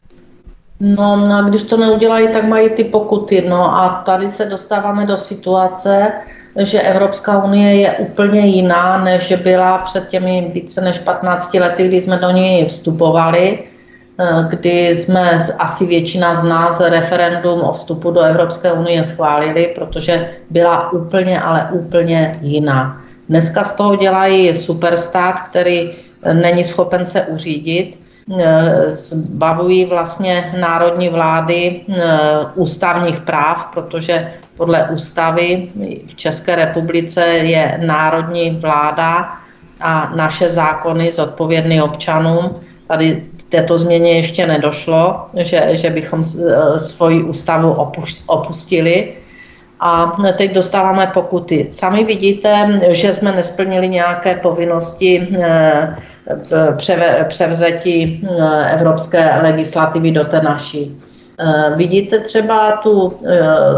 No, 0.81 1.17
no 1.17 1.43
když 1.49 1.63
to 1.63 1.77
neudělají, 1.77 2.29
tak 2.29 2.45
mají 2.45 2.71
ty 2.71 2.85
pokuty. 2.85 3.45
No 3.49 3.75
a 3.75 4.03
tady 4.07 4.31
se 4.31 4.45
dostáváme 4.45 5.07
do 5.07 5.17
situace, 5.17 6.13
že 6.59 6.81
Evropská 6.81 7.45
unie 7.45 7.75
je 7.75 7.93
úplně 7.93 8.41
jiná, 8.41 9.05
než 9.05 9.33
byla 9.43 9.79
před 9.79 10.09
těmi 10.09 10.51
více 10.55 10.81
než 10.81 10.99
15 10.99 11.55
lety, 11.55 11.89
kdy 11.89 12.01
jsme 12.01 12.17
do 12.17 12.31
ní 12.31 12.65
vstupovali, 12.65 13.59
eh, 14.19 14.47
kdy 14.49 14.97
jsme 14.97 15.39
asi 15.59 15.87
většina 15.87 16.35
z 16.35 16.45
nás 16.45 16.81
referendum 16.81 17.61
o 17.61 17.73
vstupu 17.73 18.11
do 18.11 18.21
Evropské 18.21 18.73
unie 18.73 19.03
schválili, 19.05 19.73
protože 19.75 20.31
byla 20.51 20.93
úplně, 20.93 21.41
ale 21.41 21.69
úplně 21.73 22.33
jiná. 22.41 23.01
Dneska 23.29 23.65
z 23.65 23.77
toho 23.77 23.97
dělají 23.97 24.55
superstát, 24.55 25.41
který 25.41 25.91
není 26.33 26.65
schopen 26.65 27.07
se 27.07 27.23
uřídit 27.23 27.99
Eh, 27.99 28.04
zbavují 28.91 29.85
vlastně 29.85 30.55
národní 30.61 31.09
vlády 31.09 31.81
eh, 31.89 32.03
ústavních 32.55 33.21
práv, 33.21 33.65
protože 33.73 34.33
podle 34.57 34.89
ústavy 34.89 35.69
v 36.07 36.15
České 36.15 36.57
republice 36.57 37.25
je 37.27 37.81
národní 37.87 38.51
vláda 38.51 39.33
a 39.81 40.13
naše 40.17 40.51
zákony 40.51 41.13
zodpovědný 41.13 41.83
občanům. 41.83 42.61
Tady 42.89 43.23
této 43.49 43.79
změně 43.79 44.17
ještě 44.17 44.47
nedošlo, 44.47 45.27
že, 45.35 45.69
že 45.71 45.91
bychom 45.91 46.23
eh, 46.23 46.79
svoji 46.79 47.23
ústavu 47.23 47.93
opustili. 48.27 49.13
a 49.81 50.17
teď 50.39 50.55
dostáváme 50.55 51.07
pokuty. 51.07 51.67
Sami 51.71 52.05
vidíte, 52.05 52.81
že 52.91 53.15
jsme 53.15 53.33
nesplnili 53.33 53.89
nějaké 53.89 54.35
povinnosti 54.35 55.29
eh, 55.41 55.97
převzetí 57.29 58.29
eh, 58.29 58.75
evropské 58.75 59.41
legislativy 59.43 60.11
do 60.11 60.25
té 60.25 60.41
naší. 60.41 60.99
Eh, 61.39 61.77
vidíte 61.77 62.19
třeba 62.19 62.73
tu 62.83 63.19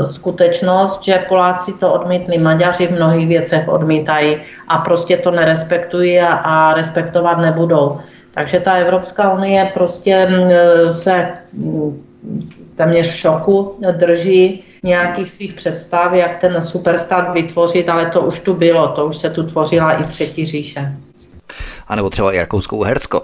skutečnost, 0.04 1.04
že 1.04 1.24
Poláci 1.28 1.72
to 1.72 1.92
odmítli, 1.92 2.38
Maďaři 2.38 2.86
v 2.86 2.90
mnohých 2.90 3.28
věcech 3.28 3.68
odmítají 3.68 4.36
a 4.68 4.78
prostě 4.78 5.16
to 5.16 5.30
nerespektují 5.30 6.20
a 6.20 6.74
respektovat 6.74 7.38
nebudou. 7.38 7.98
Takže 8.34 8.60
ta 8.60 8.72
Evropská 8.72 9.32
unie 9.32 9.70
prostě 9.74 10.28
se 10.88 11.28
téměř 12.74 13.08
v 13.08 13.16
šoku 13.16 13.78
drží 13.92 14.64
nějakých 14.82 15.30
svých 15.30 15.54
představ, 15.54 16.12
jak 16.12 16.40
ten 16.40 16.62
superstát 16.62 17.32
vytvořit, 17.32 17.88
ale 17.88 18.06
to 18.06 18.20
už 18.20 18.40
tu 18.40 18.54
bylo, 18.54 18.88
to 18.88 19.06
už 19.06 19.16
se 19.16 19.30
tu 19.30 19.42
tvořila 19.42 19.92
i 19.92 20.04
třetí 20.04 20.44
říše 20.44 20.92
anebo 21.88 22.10
třeba 22.10 22.32
i 22.32 22.38
Rakousko-Uhersko. 22.38 23.22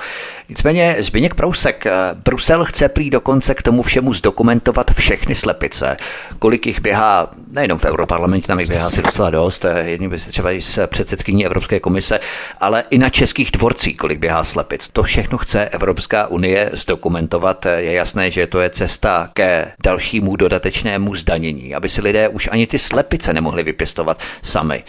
Nicméně 0.49 0.97
Zbigněk 0.99 1.35
Prousek, 1.35 1.87
eh, 1.87 1.93
Brusel 2.25 2.65
chce 2.65 2.89
prý 2.89 3.11
dokonce 3.11 3.55
k 3.55 3.63
tomu 3.63 3.83
všemu 3.83 4.15
zdokumentovat 4.15 4.91
všechny 4.91 5.35
slepice. 5.35 5.97
Kolik 6.39 6.67
jich 6.67 6.81
běhá, 6.81 7.31
nejenom 7.51 7.79
v 7.79 7.85
Europarlamentě, 7.85 8.47
tam 8.47 8.61
jich 8.61 8.69
běhá 8.69 8.91
si 8.91 9.03
docela 9.03 9.31
dost, 9.31 9.65
eh, 9.65 9.85
jedním 9.91 10.11
třeba 10.11 10.53
i 10.53 10.63
z 10.63 10.79
předsedkyní 10.87 11.47
Evropské 11.47 11.81
komise, 11.81 12.21
ale 12.61 12.85
i 12.91 12.99
na 12.99 13.09
českých 13.09 13.51
dvorcích, 13.51 13.97
kolik 13.97 14.19
běhá 14.19 14.45
slepic. 14.45 14.89
To 14.93 15.03
všechno 15.03 15.39
chce 15.39 15.69
Evropská 15.69 16.27
unie 16.27 16.71
zdokumentovat. 16.73 17.67
Je 17.77 17.93
jasné, 17.93 18.31
že 18.31 18.47
to 18.47 18.61
je 18.61 18.71
cesta 18.71 19.31
ke 19.33 19.73
dalšímu 19.85 20.37
dodatečnému 20.37 21.15
zdanění, 21.15 21.75
aby 21.75 21.89
si 21.89 22.01
lidé 22.01 22.29
už 22.29 22.49
ani 22.53 22.67
ty 22.67 22.79
slepice 22.79 23.33
nemohli 23.33 23.63
vypěstovat 23.63 24.19
sami. 24.43 24.85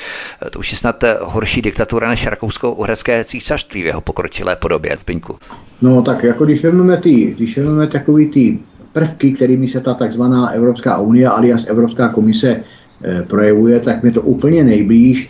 Eh, 0.45 0.50
to 0.50 0.60
už 0.60 0.72
je 0.72 0.78
snad 0.78 1.04
horší 1.22 1.62
diktatura 1.62 2.10
než 2.10 2.28
rakousko-uherské 2.28 3.24
v 3.72 3.76
jeho 3.76 4.02
pokročilé 4.02 4.56
podobě 4.56 4.95
v 4.95 5.06
Piňku. 5.06 5.35
No 5.81 6.02
tak 6.02 6.23
jako 6.23 6.45
když 6.45 6.64
vezmeme 6.64 6.98
ty, 6.98 7.34
když 7.35 7.57
vezmeme 7.57 7.88
takový 7.88 8.27
ty 8.27 8.60
prvky, 8.94 9.31
kterými 9.31 9.68
se 9.68 9.80
ta 9.80 9.94
takzvaná 9.94 10.49
Evropská 10.49 10.98
unie 10.98 11.27
alias 11.27 11.65
Evropská 11.68 12.10
komise 12.10 12.64
e, 13.03 13.22
projevuje, 13.23 13.80
tak 13.80 14.03
mi 14.03 14.11
to 14.11 14.22
úplně 14.22 14.64
nejblíž, 14.64 15.30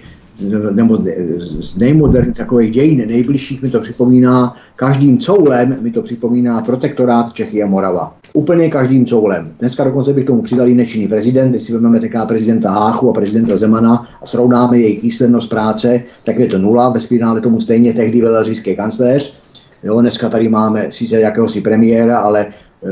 nebo 0.72 0.98
z 1.60 1.78
nejmoderních 1.78 2.38
takových 2.38 2.72
dějin 2.72 3.08
nejbližších 3.08 3.62
mi 3.62 3.70
to 3.70 3.80
připomíná, 3.80 4.56
každým 4.76 5.18
coulem 5.18 5.78
mi 5.82 5.92
to 5.92 6.02
připomíná 6.02 6.62
protektorát 6.62 7.34
Čechy 7.34 7.64
a 7.64 7.68
Morava. 7.68 8.16
Úplně 8.34 8.70
každým 8.70 9.06
coulem. 9.06 9.52
Dneska 9.60 9.84
dokonce 9.84 10.14
bych 10.14 10.26
tomu 10.26 10.42
přidali 10.42 10.74
nečinný 10.74 11.08
prezident, 11.08 11.54
jestli 11.54 11.74
vezmeme 11.74 12.00
taká 12.00 12.26
prezidenta 12.26 12.72
Háchu 12.72 13.10
a 13.10 13.14
prezidenta 13.14 13.58
Zemana 13.58 14.08
a 14.22 14.26
srovnáme 14.26 14.80
jejich 14.80 15.02
výslednost 15.02 15.50
práce, 15.50 16.04
tak 16.24 16.40
je 16.40 16.48
to 16.48 16.58
nula, 16.58 16.90
ve 16.90 17.00
finále 17.00 17.42
tomu 17.42 17.62
stejně 17.62 17.94
tehdy 17.94 18.22
velel 18.22 18.44
říšský 18.44 18.76
kancléř, 18.76 19.44
Jo, 19.84 20.02
dneska 20.02 20.30
tady 20.30 20.50
máme 20.50 20.88
sice 20.90 21.20
jakéhosi 21.20 21.62
premiéra, 21.62 22.20
ale 22.20 22.48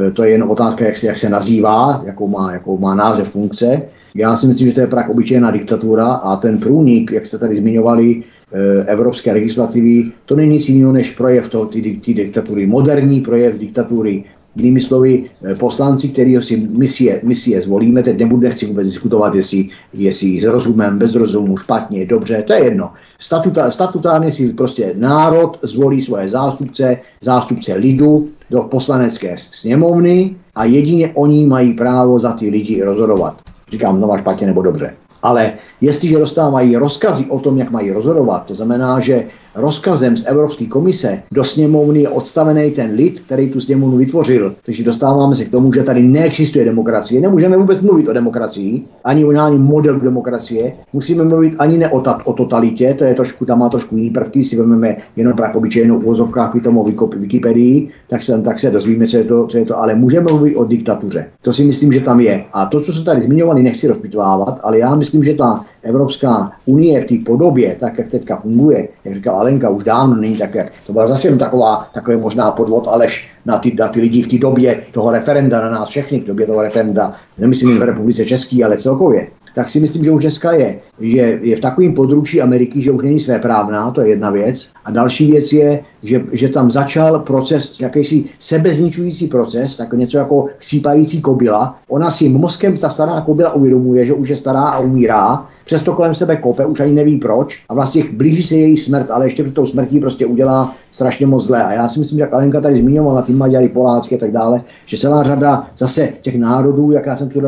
e, 0.08 0.12
to 0.12 0.24
je 0.24 0.32
jen 0.32 0.44
otázka, 0.44 0.86
jak 0.86 0.98
se, 0.98 1.08
jak 1.08 1.18
se 1.18 1.30
nazývá, 1.30 2.04
jakou 2.06 2.28
má, 2.28 2.54
jakou 2.54 2.78
má 2.78 2.96
název 2.96 3.30
funkce. 3.30 3.82
Já 4.16 4.36
si 4.36 4.48
myslím, 4.48 4.68
že 4.68 4.74
to 4.74 4.80
je 4.80 4.88
prak 4.88 5.10
obyčejná 5.10 5.52
diktatura 5.52 6.06
a 6.06 6.36
ten 6.36 6.58
průnik, 6.58 7.12
jak 7.12 7.26
jste 7.26 7.38
tady 7.38 7.56
zmiňovali, 7.56 8.24
e, 8.54 8.84
evropské 8.84 9.34
legislativy, 9.34 10.12
to 10.26 10.36
není 10.36 10.54
nic 10.54 10.70
jiného 10.70 10.92
než 10.92 11.12
projev 11.12 11.50
toho, 11.50 11.66
ty 11.66 11.82
diktatury, 12.14 12.68
moderní 12.68 13.22
projev 13.22 13.56
diktatury. 13.56 14.24
Jinými 14.56 14.80
slovy, 14.80 15.30
e, 15.52 15.56
poslanci, 15.56 16.10
který 16.10 16.42
si 16.42 16.58
my 16.58 16.88
si, 16.88 17.04
je, 17.04 17.22
my 17.24 17.36
si 17.36 17.52
je 17.52 17.62
zvolíme, 17.62 18.04
teď 18.04 18.20
nebudu, 18.20 18.42
nechci 18.42 18.66
vůbec 18.66 18.88
diskutovat, 18.88 19.36
jestli, 19.36 19.70
jestli 19.94 20.42
s 20.42 20.44
rozumem, 20.44 20.98
bez 20.98 21.16
rozumu, 21.16 21.58
špatně, 21.58 22.06
dobře, 22.06 22.44
to 22.48 22.54
je 22.54 22.64
jedno. 22.64 22.92
Statuta, 23.20 23.72
statutárně 23.72 24.32
si 24.32 24.54
prostě 24.54 24.94
národ 24.98 25.60
zvolí 25.62 26.02
svoje 26.02 26.30
zástupce, 26.30 26.98
zástupce 27.22 27.74
lidu 27.74 28.28
do 28.50 28.62
poslanecké 28.62 29.36
sněmovny 29.38 30.36
a 30.56 30.66
jedině 30.66 31.12
oni 31.14 31.46
mají 31.46 31.74
právo 31.74 32.20
za 32.20 32.32
ty 32.32 32.50
lidi 32.50 32.84
rozhodovat. 32.84 33.42
Říkám 33.72 33.98
znova 33.98 34.18
špatně 34.18 34.48
nebo 34.48 34.62
dobře. 34.62 34.94
Ale 35.24 35.54
jestliže 35.82 36.18
dostávají 36.18 36.76
rozkazy 36.76 37.26
o 37.26 37.40
tom, 37.40 37.58
jak 37.58 37.72
mají 37.72 37.92
rozhodovat, 37.92 38.46
to 38.46 38.56
znamená, 38.56 39.00
že 39.00 39.26
rozkazem 39.56 40.18
z 40.18 40.26
Evropské 40.28 40.66
komise 40.66 41.24
do 41.34 41.44
sněmovny 41.44 42.02
je 42.02 42.10
odstavený 42.10 42.72
ten 42.72 42.92
lid, 42.96 43.20
který 43.20 43.50
tu 43.50 43.62
sněmovnu 43.62 43.98
vytvořil. 43.98 44.56
Takže 44.66 44.84
dostáváme 44.84 45.36
se 45.36 45.46
k 45.46 45.52
tomu, 45.52 45.74
že 45.74 45.84
tady 45.84 46.04
neexistuje 46.04 46.66
demokracie. 46.66 47.22
Nemůžeme 47.22 47.58
vůbec 47.58 47.82
mluvit 47.82 48.08
o 48.08 48.14
demokracii, 48.14 48.84
ani 49.04 49.26
o 49.26 49.32
nějakém 49.32 49.62
modelu 49.62 50.00
demokracie. 50.00 50.74
Musíme 50.94 51.24
mluvit 51.24 51.56
ani 51.60 51.78
ne 51.78 51.90
o, 51.90 52.02
ta, 52.02 52.26
o 52.26 52.34
totalitě, 52.34 52.94
to 52.94 53.04
je 53.04 53.14
trošku, 53.14 53.46
tam 53.46 53.60
má 53.60 53.70
trošku 53.70 53.96
jiný 53.96 54.10
prvky, 54.10 54.44
si 54.44 54.56
vezmeme 54.56 54.98
jenom 55.16 55.34
právě 55.34 55.56
obyčejnou 55.56 55.98
uvozovkách 55.98 56.54
tomu 56.64 56.86
Wikipedii, 57.16 57.90
tak 58.10 58.24
se, 58.24 58.42
tak 58.42 58.60
se 58.60 58.72
dozvíme, 58.72 59.08
co 59.08 59.18
je, 59.18 59.24
to, 59.24 59.48
co 59.48 59.58
je 59.58 59.66
to, 59.66 59.80
ale 59.80 59.96
můžeme 59.96 60.26
mluvit 60.30 60.56
o 60.56 60.66
diktatuře. 60.66 61.26
To 61.42 61.54
si 61.54 61.64
myslím, 61.64 61.94
že 61.94 62.02
tam 62.02 62.20
je. 62.20 62.46
A 62.54 62.66
to, 62.66 62.82
co 62.82 62.94
se 62.94 63.04
tady 63.04 63.22
zmiňovali, 63.22 63.64
nechci 63.64 63.88
rozpitvávat, 63.88 64.60
ale 64.64 64.80
já 64.80 64.96
myslím, 64.96 65.24
že 65.24 65.34
ta 65.34 65.66
Evropská 65.84 66.52
unie 66.66 67.02
v 67.02 67.06
té 67.06 67.16
podobě, 67.26 67.76
tak 67.80 67.98
jak 67.98 68.08
teďka 68.08 68.36
funguje, 68.36 68.88
jak 69.06 69.16
říkala 69.16 69.40
Alenka, 69.40 69.70
už 69.70 69.84
dávno 69.84 70.16
není 70.16 70.38
tak, 70.38 70.56
jak 70.56 70.72
to 70.88 70.94
byla 70.94 71.08
zase 71.08 71.28
jen 71.28 71.38
taková, 71.38 71.90
takový 71.94 72.18
možná 72.18 72.52
podvod, 72.52 72.88
alež 72.88 73.28
na 73.46 73.58
ty, 73.58 73.76
na 73.80 73.88
ty 73.88 74.02
lidi 74.02 74.22
v 74.22 74.28
té 74.28 74.38
době 74.38 74.84
toho 74.92 75.12
referenda, 75.12 75.62
na 75.62 75.70
nás 75.70 75.90
všechny 75.90 76.20
v 76.20 76.26
době 76.26 76.48
toho 76.48 76.62
referenda, 76.62 77.14
nemyslím 77.38 77.70
jen 77.70 77.80
v 77.80 77.84
Republice 77.84 78.26
České, 78.26 78.64
ale 78.66 78.78
celkově, 78.78 79.28
tak 79.56 79.70
si 79.70 79.80
myslím, 79.80 80.04
že 80.04 80.12
už 80.12 80.22
dneska 80.22 80.52
je, 80.52 80.80
že 81.00 81.40
je 81.42 81.56
v 81.56 81.60
takovém 81.60 81.94
područí 81.94 82.42
Ameriky, 82.42 82.82
že 82.82 82.92
už 82.92 83.04
není 83.04 83.20
své 83.20 83.40
právná, 83.40 83.92
to 83.92 84.02
je 84.02 84.10
jedna 84.10 84.30
věc. 84.30 84.70
A 84.86 84.92
další 84.92 85.32
věc 85.32 85.54
je, 85.54 85.84
že, 86.04 86.24
že 86.32 86.50
tam 86.50 86.72
začal 86.72 87.20
proces, 87.20 87.80
jakýsi 87.80 88.26
sebezničující 88.40 89.28
proces, 89.28 89.78
tak 89.78 89.94
něco 89.94 90.18
jako 90.18 90.46
sípající 90.60 91.22
kobila. 91.22 91.80
Ona 91.90 92.12
si 92.12 92.30
mozkem, 92.30 92.78
ta 92.78 92.90
stará 92.90 93.22
kobila 93.22 93.54
uvědomuje, 93.54 94.06
že 94.06 94.14
už 94.14 94.30
je 94.30 94.36
stará 94.36 94.64
a 94.64 94.80
umírá, 94.80 95.46
přesto 95.66 95.94
kolem 95.94 96.16
sebe 96.16 96.36
kope, 96.36 96.66
už 96.66 96.80
ani 96.80 96.94
neví 96.94 97.18
proč 97.18 97.64
a 97.70 97.74
vlastně 97.74 98.04
blíží 98.14 98.44
se 98.44 98.56
její 98.56 98.78
smrt, 98.78 99.12
ale 99.12 99.26
ještě 99.26 99.44
před 99.44 99.56
tou 99.56 99.66
smrtí 99.66 100.00
prostě 100.00 100.26
udělá 100.26 100.76
strašně 100.92 101.26
moc 101.28 101.46
zlé. 101.46 101.64
A 101.64 101.72
já 101.72 101.90
si 101.90 102.00
myslím, 102.00 102.18
že 102.18 102.22
jak 102.22 102.34
Alenka 102.34 102.62
tady 102.62 102.76
zmiňovala, 102.76 103.22
ty 103.22 103.34
Maďary, 103.34 103.70
Polácky 103.70 104.16
a 104.16 104.20
tak 104.20 104.32
dále, 104.32 104.62
že 104.86 104.98
celá 104.98 105.24
řada 105.24 105.68
zase 105.78 106.10
těch 106.22 106.40
národů, 106.40 106.92
jak 106.92 107.06
já 107.06 107.16
jsem 107.16 107.30
tu 107.30 107.42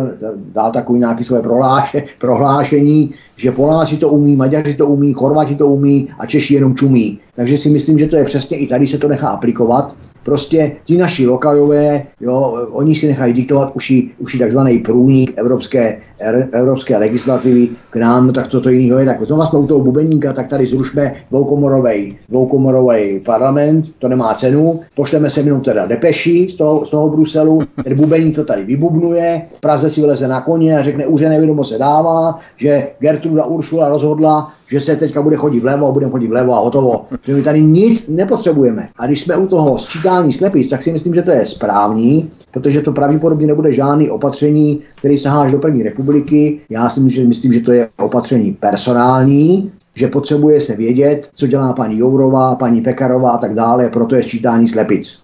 dal 0.54 0.72
takový 0.72 1.00
nějaký 1.00 1.24
svoje 1.24 1.42
prohláše, 1.42 2.04
prohlášení, 2.20 3.14
že 3.36 3.52
Poláci 3.52 3.98
to 3.98 4.10
umí, 4.10 4.36
Maďaři 4.36 4.74
to 4.74 4.88
umí, 4.88 5.14
Chorvati 5.14 5.56
to 5.56 5.68
umí 5.68 6.10
a 6.20 6.26
Češi 6.26 6.54
jenom 6.54 6.76
čumí. 6.76 7.20
Takže 7.36 7.58
si 7.58 7.70
myslím, 7.70 8.00
že 8.00 8.08
to 8.08 8.16
je 8.16 8.24
přesně 8.24 8.58
i 8.58 8.68
tady 8.68 8.88
se 8.88 8.98
to 8.98 9.08
nechá 9.08 9.30
aplikovat 9.30 9.96
Prostě 10.24 10.72
ti 10.84 10.98
naši 10.98 11.28
lokalové, 11.28 12.04
jo, 12.22 12.68
oni 12.72 12.96
si 12.96 13.08
nechají 13.08 13.34
diktovat 13.34 13.72
už 13.76 13.90
i, 13.90 14.10
už 14.20 14.36
i 14.36 14.40
takzvaný 14.40 14.80
průnik 14.80 15.34
evropské, 15.36 15.98
er, 16.20 16.48
evropské 16.52 16.98
legislativy 16.98 17.70
k 17.90 17.96
nám, 17.96 18.34
tak 18.34 18.48
toto 18.48 18.70
jiného 18.70 19.00
je. 19.00 19.06
Tak 19.06 19.28
to 19.28 19.36
vlastně 19.36 19.60
u 19.60 19.68
toho 19.68 19.80
bubeníka, 19.80 20.34
tak 20.34 20.48
tady 20.48 20.66
zrušme 20.66 21.16
dvoukomorový, 21.30 22.18
dvoukomorový 22.30 23.20
parlament, 23.20 23.86
to 24.00 24.08
nemá 24.08 24.34
cenu, 24.34 24.80
pošleme 24.96 25.30
se 25.30 25.40
jenom 25.40 25.62
teda 25.62 25.86
depeši 25.86 26.48
z 26.50 26.54
toho, 26.54 26.86
z 26.86 26.90
toho 26.90 27.10
Bruselu, 27.10 27.62
ten 27.84 27.96
bubeník 27.96 28.36
to 28.36 28.44
tady 28.44 28.64
vybubnuje, 28.64 29.42
v 29.54 29.60
Praze 29.62 29.90
si 29.90 30.02
vyleze 30.02 30.28
na 30.28 30.42
koně 30.42 30.78
a 30.78 30.84
řekne, 30.84 31.08
už 31.08 31.22
je 31.22 31.30
nevědomo 31.30 31.64
se 31.64 31.78
dává, 31.78 32.40
že 32.58 32.88
Gertruda 33.00 33.46
Uršula 33.46 33.90
rozhodla, 33.90 34.52
že 34.68 34.82
se 34.82 34.96
teďka 34.96 35.22
bude 35.22 35.36
chodit 35.36 35.60
vlevo 35.60 35.88
a 35.88 35.92
budeme 35.92 36.12
chodit 36.12 36.28
vlevo 36.28 36.54
a 36.54 36.60
hotovo. 36.60 37.06
Že 37.24 37.34
my 37.34 37.42
tady 37.42 37.62
nic 37.62 38.08
nepotřebujeme. 38.08 38.90
A 39.00 39.06
když 39.06 39.22
jsme 39.22 39.38
u 39.38 39.48
toho 39.48 39.78
sčítání 40.14 40.34
slepic, 40.34 40.70
tak 40.70 40.84
si 40.84 40.92
myslím, 40.92 41.14
že 41.14 41.22
to 41.22 41.32
je 41.32 41.46
správný, 41.46 42.32
protože 42.52 42.82
to 42.82 42.92
pravděpodobně 42.92 43.48
nebude 43.48 43.74
žádný 43.74 44.10
opatření, 44.10 44.82
který 44.96 45.18
sahá 45.18 45.42
až 45.42 45.52
do 45.52 45.60
první 45.60 45.84
republiky. 45.84 46.62
Já 46.70 46.90
si 46.90 47.00
myslím, 47.00 47.24
že, 47.24 47.28
myslím, 47.28 47.54
že 47.54 47.60
to 47.60 47.72
je 47.72 47.90
opatření 47.98 48.54
personální, 48.54 49.72
že 49.96 50.08
potřebuje 50.08 50.62
se 50.62 50.76
vědět, 50.76 51.30
co 51.34 51.48
dělá 51.48 51.74
paní 51.74 51.98
Jourová, 51.98 52.56
paní 52.56 52.82
Pekarová 52.82 53.32
a 53.32 53.38
tak 53.38 53.54
dále, 53.54 53.90
proto 53.90 54.16
je 54.16 54.24
sčítání 54.24 54.68
slepic. 54.68 55.23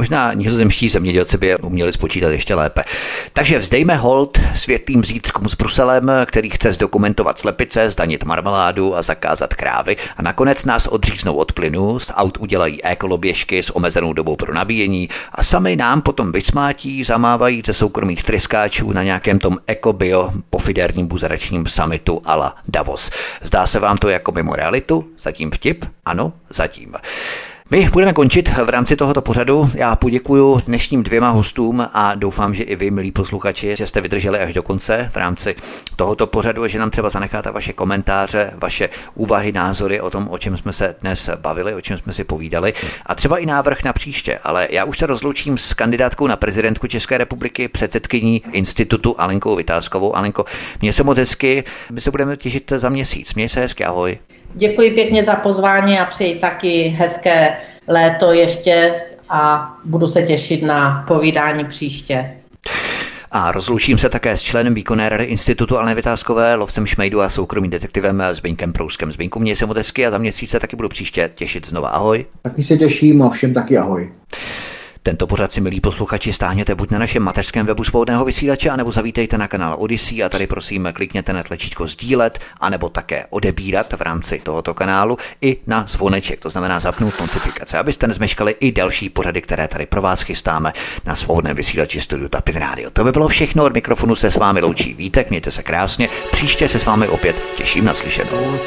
Možná 0.00 0.32
nizozemští 0.32 0.88
zemědělci 0.88 1.38
by 1.38 1.46
je 1.46 1.56
uměli 1.56 1.92
spočítat 1.92 2.28
ještě 2.28 2.54
lépe. 2.54 2.84
Takže 3.32 3.58
vzdejme 3.58 3.96
hold 3.96 4.40
světlým 4.54 5.04
zítřkům 5.04 5.48
s 5.48 5.54
Bruselem, 5.54 6.10
který 6.26 6.50
chce 6.50 6.72
zdokumentovat 6.72 7.38
slepice, 7.38 7.90
zdanit 7.90 8.24
marmeládu 8.24 8.96
a 8.96 9.02
zakázat 9.02 9.54
krávy 9.54 9.96
a 10.16 10.22
nakonec 10.22 10.64
nás 10.64 10.86
odříznou 10.86 11.34
od 11.34 11.52
plynu, 11.52 11.98
z 11.98 12.12
aut 12.14 12.38
udělají 12.40 12.84
ekoloběžky 12.84 13.62
s 13.62 13.76
omezenou 13.76 14.12
dobou 14.12 14.36
pro 14.36 14.54
nabíjení 14.54 15.08
a 15.32 15.42
sami 15.42 15.76
nám 15.76 16.02
potom 16.02 16.32
vysmátí, 16.32 17.04
zamávají 17.04 17.62
ze 17.66 17.72
soukromých 17.72 18.24
tryskáčů 18.24 18.92
na 18.92 19.02
nějakém 19.02 19.38
tom 19.38 19.58
ekobio 19.66 20.30
pofiderním 20.50 21.06
buzeračním 21.06 21.66
summitu 21.66 22.22
ala 22.24 22.56
Davos. 22.68 23.10
Zdá 23.42 23.66
se 23.66 23.80
vám 23.80 23.98
to 23.98 24.08
jako 24.08 24.32
mimo 24.32 24.56
realitu? 24.56 25.04
Zatím 25.18 25.50
vtip? 25.50 25.84
Ano, 26.04 26.32
zatím. 26.50 26.94
My 27.72 27.88
budeme 27.92 28.12
končit 28.12 28.48
v 28.48 28.68
rámci 28.68 28.96
tohoto 28.96 29.22
pořadu. 29.22 29.70
Já 29.74 29.96
poděkuji 29.96 30.60
dnešním 30.66 31.02
dvěma 31.02 31.30
hostům 31.30 31.86
a 31.92 32.14
doufám, 32.14 32.54
že 32.54 32.62
i 32.62 32.76
vy, 32.76 32.90
milí 32.90 33.12
posluchači, 33.12 33.76
že 33.76 33.86
jste 33.86 34.00
vydrželi 34.00 34.38
až 34.38 34.54
do 34.54 34.62
konce 34.62 35.10
v 35.12 35.16
rámci 35.16 35.56
tohoto 35.96 36.26
pořadu, 36.26 36.66
že 36.66 36.78
nám 36.78 36.90
třeba 36.90 37.10
zanecháte 37.10 37.50
vaše 37.50 37.72
komentáře, 37.72 38.52
vaše 38.54 38.88
úvahy, 39.14 39.52
názory 39.52 40.00
o 40.00 40.10
tom, 40.10 40.28
o 40.30 40.38
čem 40.38 40.56
jsme 40.56 40.72
se 40.72 40.94
dnes 41.00 41.30
bavili, 41.36 41.74
o 41.74 41.80
čem 41.80 41.98
jsme 41.98 42.12
si 42.12 42.24
povídali 42.24 42.72
a 43.06 43.14
třeba 43.14 43.38
i 43.38 43.46
návrh 43.46 43.84
na 43.84 43.92
příště. 43.92 44.38
Ale 44.44 44.68
já 44.70 44.84
už 44.84 44.98
se 44.98 45.06
rozloučím 45.06 45.58
s 45.58 45.74
kandidátkou 45.74 46.26
na 46.26 46.36
prezidentku 46.36 46.86
České 46.86 47.18
republiky, 47.18 47.68
předsedkyní 47.68 48.42
institutu 48.52 49.14
Alenkou 49.18 49.56
Vytázkovou. 49.56 50.16
Alenko, 50.16 50.44
mě 50.80 50.92
se 50.92 51.02
moc 51.02 51.18
hezky, 51.18 51.64
my 51.90 52.00
se 52.00 52.10
budeme 52.10 52.36
těšit 52.36 52.72
za 52.76 52.88
měsíc. 52.88 53.34
Měj 53.34 53.48
se 53.48 53.60
hezky, 53.60 53.84
ahoj. 53.84 54.18
Děkuji 54.54 54.90
pěkně 54.90 55.24
za 55.24 55.34
pozvání 55.34 55.98
a 55.98 56.04
přeji 56.04 56.38
taky 56.38 56.88
hezké 56.98 57.56
léto 57.88 58.32
ještě 58.32 58.94
a 59.28 59.72
budu 59.84 60.08
se 60.08 60.22
těšit 60.22 60.62
na 60.62 61.04
povídání 61.08 61.64
příště. 61.64 62.30
A 63.32 63.52
rozloučím 63.52 63.98
se 63.98 64.08
také 64.08 64.36
s 64.36 64.42
členem 64.42 64.74
výkonné 64.74 65.08
rady 65.08 65.24
Institutu 65.24 65.78
Aleny 65.78 65.94
Vytázkové, 65.94 66.54
lovcem 66.54 66.86
Šmejdu 66.86 67.20
a 67.20 67.28
soukromým 67.28 67.70
detektivem 67.70 68.22
Zbyňkem 68.32 68.72
Prouskem. 68.72 69.12
Zbyňku, 69.12 69.40
měj 69.40 69.56
se 69.56 69.66
hezky 69.76 70.06
a 70.06 70.10
za 70.10 70.18
měsíc 70.18 70.50
se 70.50 70.60
taky 70.60 70.76
budu 70.76 70.88
příště 70.88 71.30
těšit 71.34 71.66
znova. 71.66 71.88
Ahoj. 71.88 72.26
Taky 72.42 72.62
se 72.62 72.76
těším 72.76 73.22
a 73.22 73.30
všem 73.30 73.54
taky 73.54 73.78
ahoj. 73.78 74.12
Tento 75.02 75.26
pořad 75.26 75.52
si, 75.52 75.60
milí 75.60 75.80
posluchači, 75.80 76.32
stáhněte 76.32 76.74
buď 76.74 76.90
na 76.90 76.98
našem 76.98 77.22
mateřském 77.22 77.66
webu 77.66 77.84
svobodného 77.84 78.24
vysílače, 78.24 78.70
anebo 78.70 78.92
zavítejte 78.92 79.38
na 79.38 79.48
kanál 79.48 79.76
Odyssey 79.78 80.24
a 80.24 80.28
tady 80.28 80.46
prosím 80.46 80.88
klikněte 80.92 81.32
na 81.32 81.42
tlačítko 81.42 81.86
sdílet, 81.86 82.38
anebo 82.60 82.88
také 82.88 83.26
odebírat 83.30 83.92
v 83.92 84.00
rámci 84.00 84.38
tohoto 84.38 84.74
kanálu 84.74 85.18
i 85.42 85.56
na 85.66 85.84
zvoneček, 85.88 86.40
to 86.40 86.48
znamená 86.48 86.80
zapnout 86.80 87.20
notifikace, 87.20 87.78
abyste 87.78 88.06
nezmeškali 88.06 88.56
i 88.60 88.72
další 88.72 89.08
pořady, 89.08 89.42
které 89.42 89.68
tady 89.68 89.86
pro 89.86 90.02
vás 90.02 90.20
chystáme 90.20 90.72
na 91.04 91.16
svobodném 91.16 91.56
vysílači 91.56 92.00
Studiu 92.00 92.28
Tapin 92.28 92.56
Radio. 92.56 92.90
To 92.90 93.04
by 93.04 93.12
bylo 93.12 93.28
všechno 93.28 93.64
od 93.64 93.74
mikrofonu 93.74 94.14
se 94.14 94.30
s 94.30 94.36
vámi 94.36 94.60
loučí 94.60 94.94
Vítek, 94.94 95.30
mějte 95.30 95.50
se 95.50 95.62
krásně, 95.62 96.08
příště 96.32 96.68
se 96.68 96.78
s 96.78 96.86
vámi 96.86 97.08
opět 97.08 97.36
těším 97.56 97.84
na 97.84 97.94
slyšenou. 97.94 98.60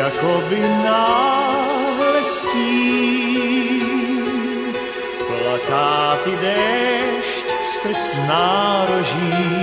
Jakoby 0.00 0.60
náhle 0.84 2.24
stín. 2.24 3.84
Plakáty 5.28 6.32
déšť, 6.40 7.46
strč 7.64 7.96
z 7.96 8.18
nároží 8.28 9.60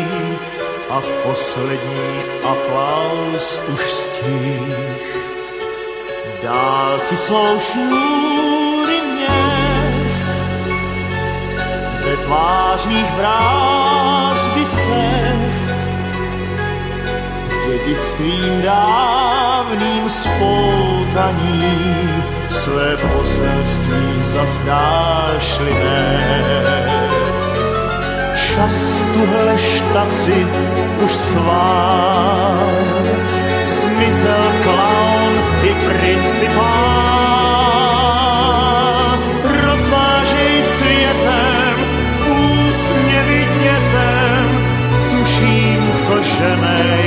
a 0.90 1.02
poslední 1.24 2.10
aplaus 2.44 3.62
už 3.74 3.82
stích. 3.82 5.18
Dálky 6.44 7.18
jsou 7.18 7.60
šňůry 7.60 9.02
měst, 9.02 10.46
ve 12.06 12.18
tvářích 12.18 13.12
brázdy 13.12 14.66
cest, 14.66 15.37
dědictvím 17.68 18.62
dávným 18.62 20.10
spoutaní 20.10 21.78
své 22.50 22.98
poselství 22.98 24.22
zazdášli 24.22 25.74
nést. 25.74 27.54
Čas 28.36 29.06
tuhle 29.14 29.58
štaci 29.58 30.48
už 31.06 31.12
svár, 31.12 32.68
zmizel 33.66 34.52
klaun 34.64 35.34
i 35.64 35.76
principál. 35.90 36.68
Rozvážej 39.44 40.64
světem, 40.64 41.76
úsměvy 42.30 43.48
dětem, 43.64 44.46
tuším, 45.10 45.92
co 46.06 46.24
ženej 46.24 47.07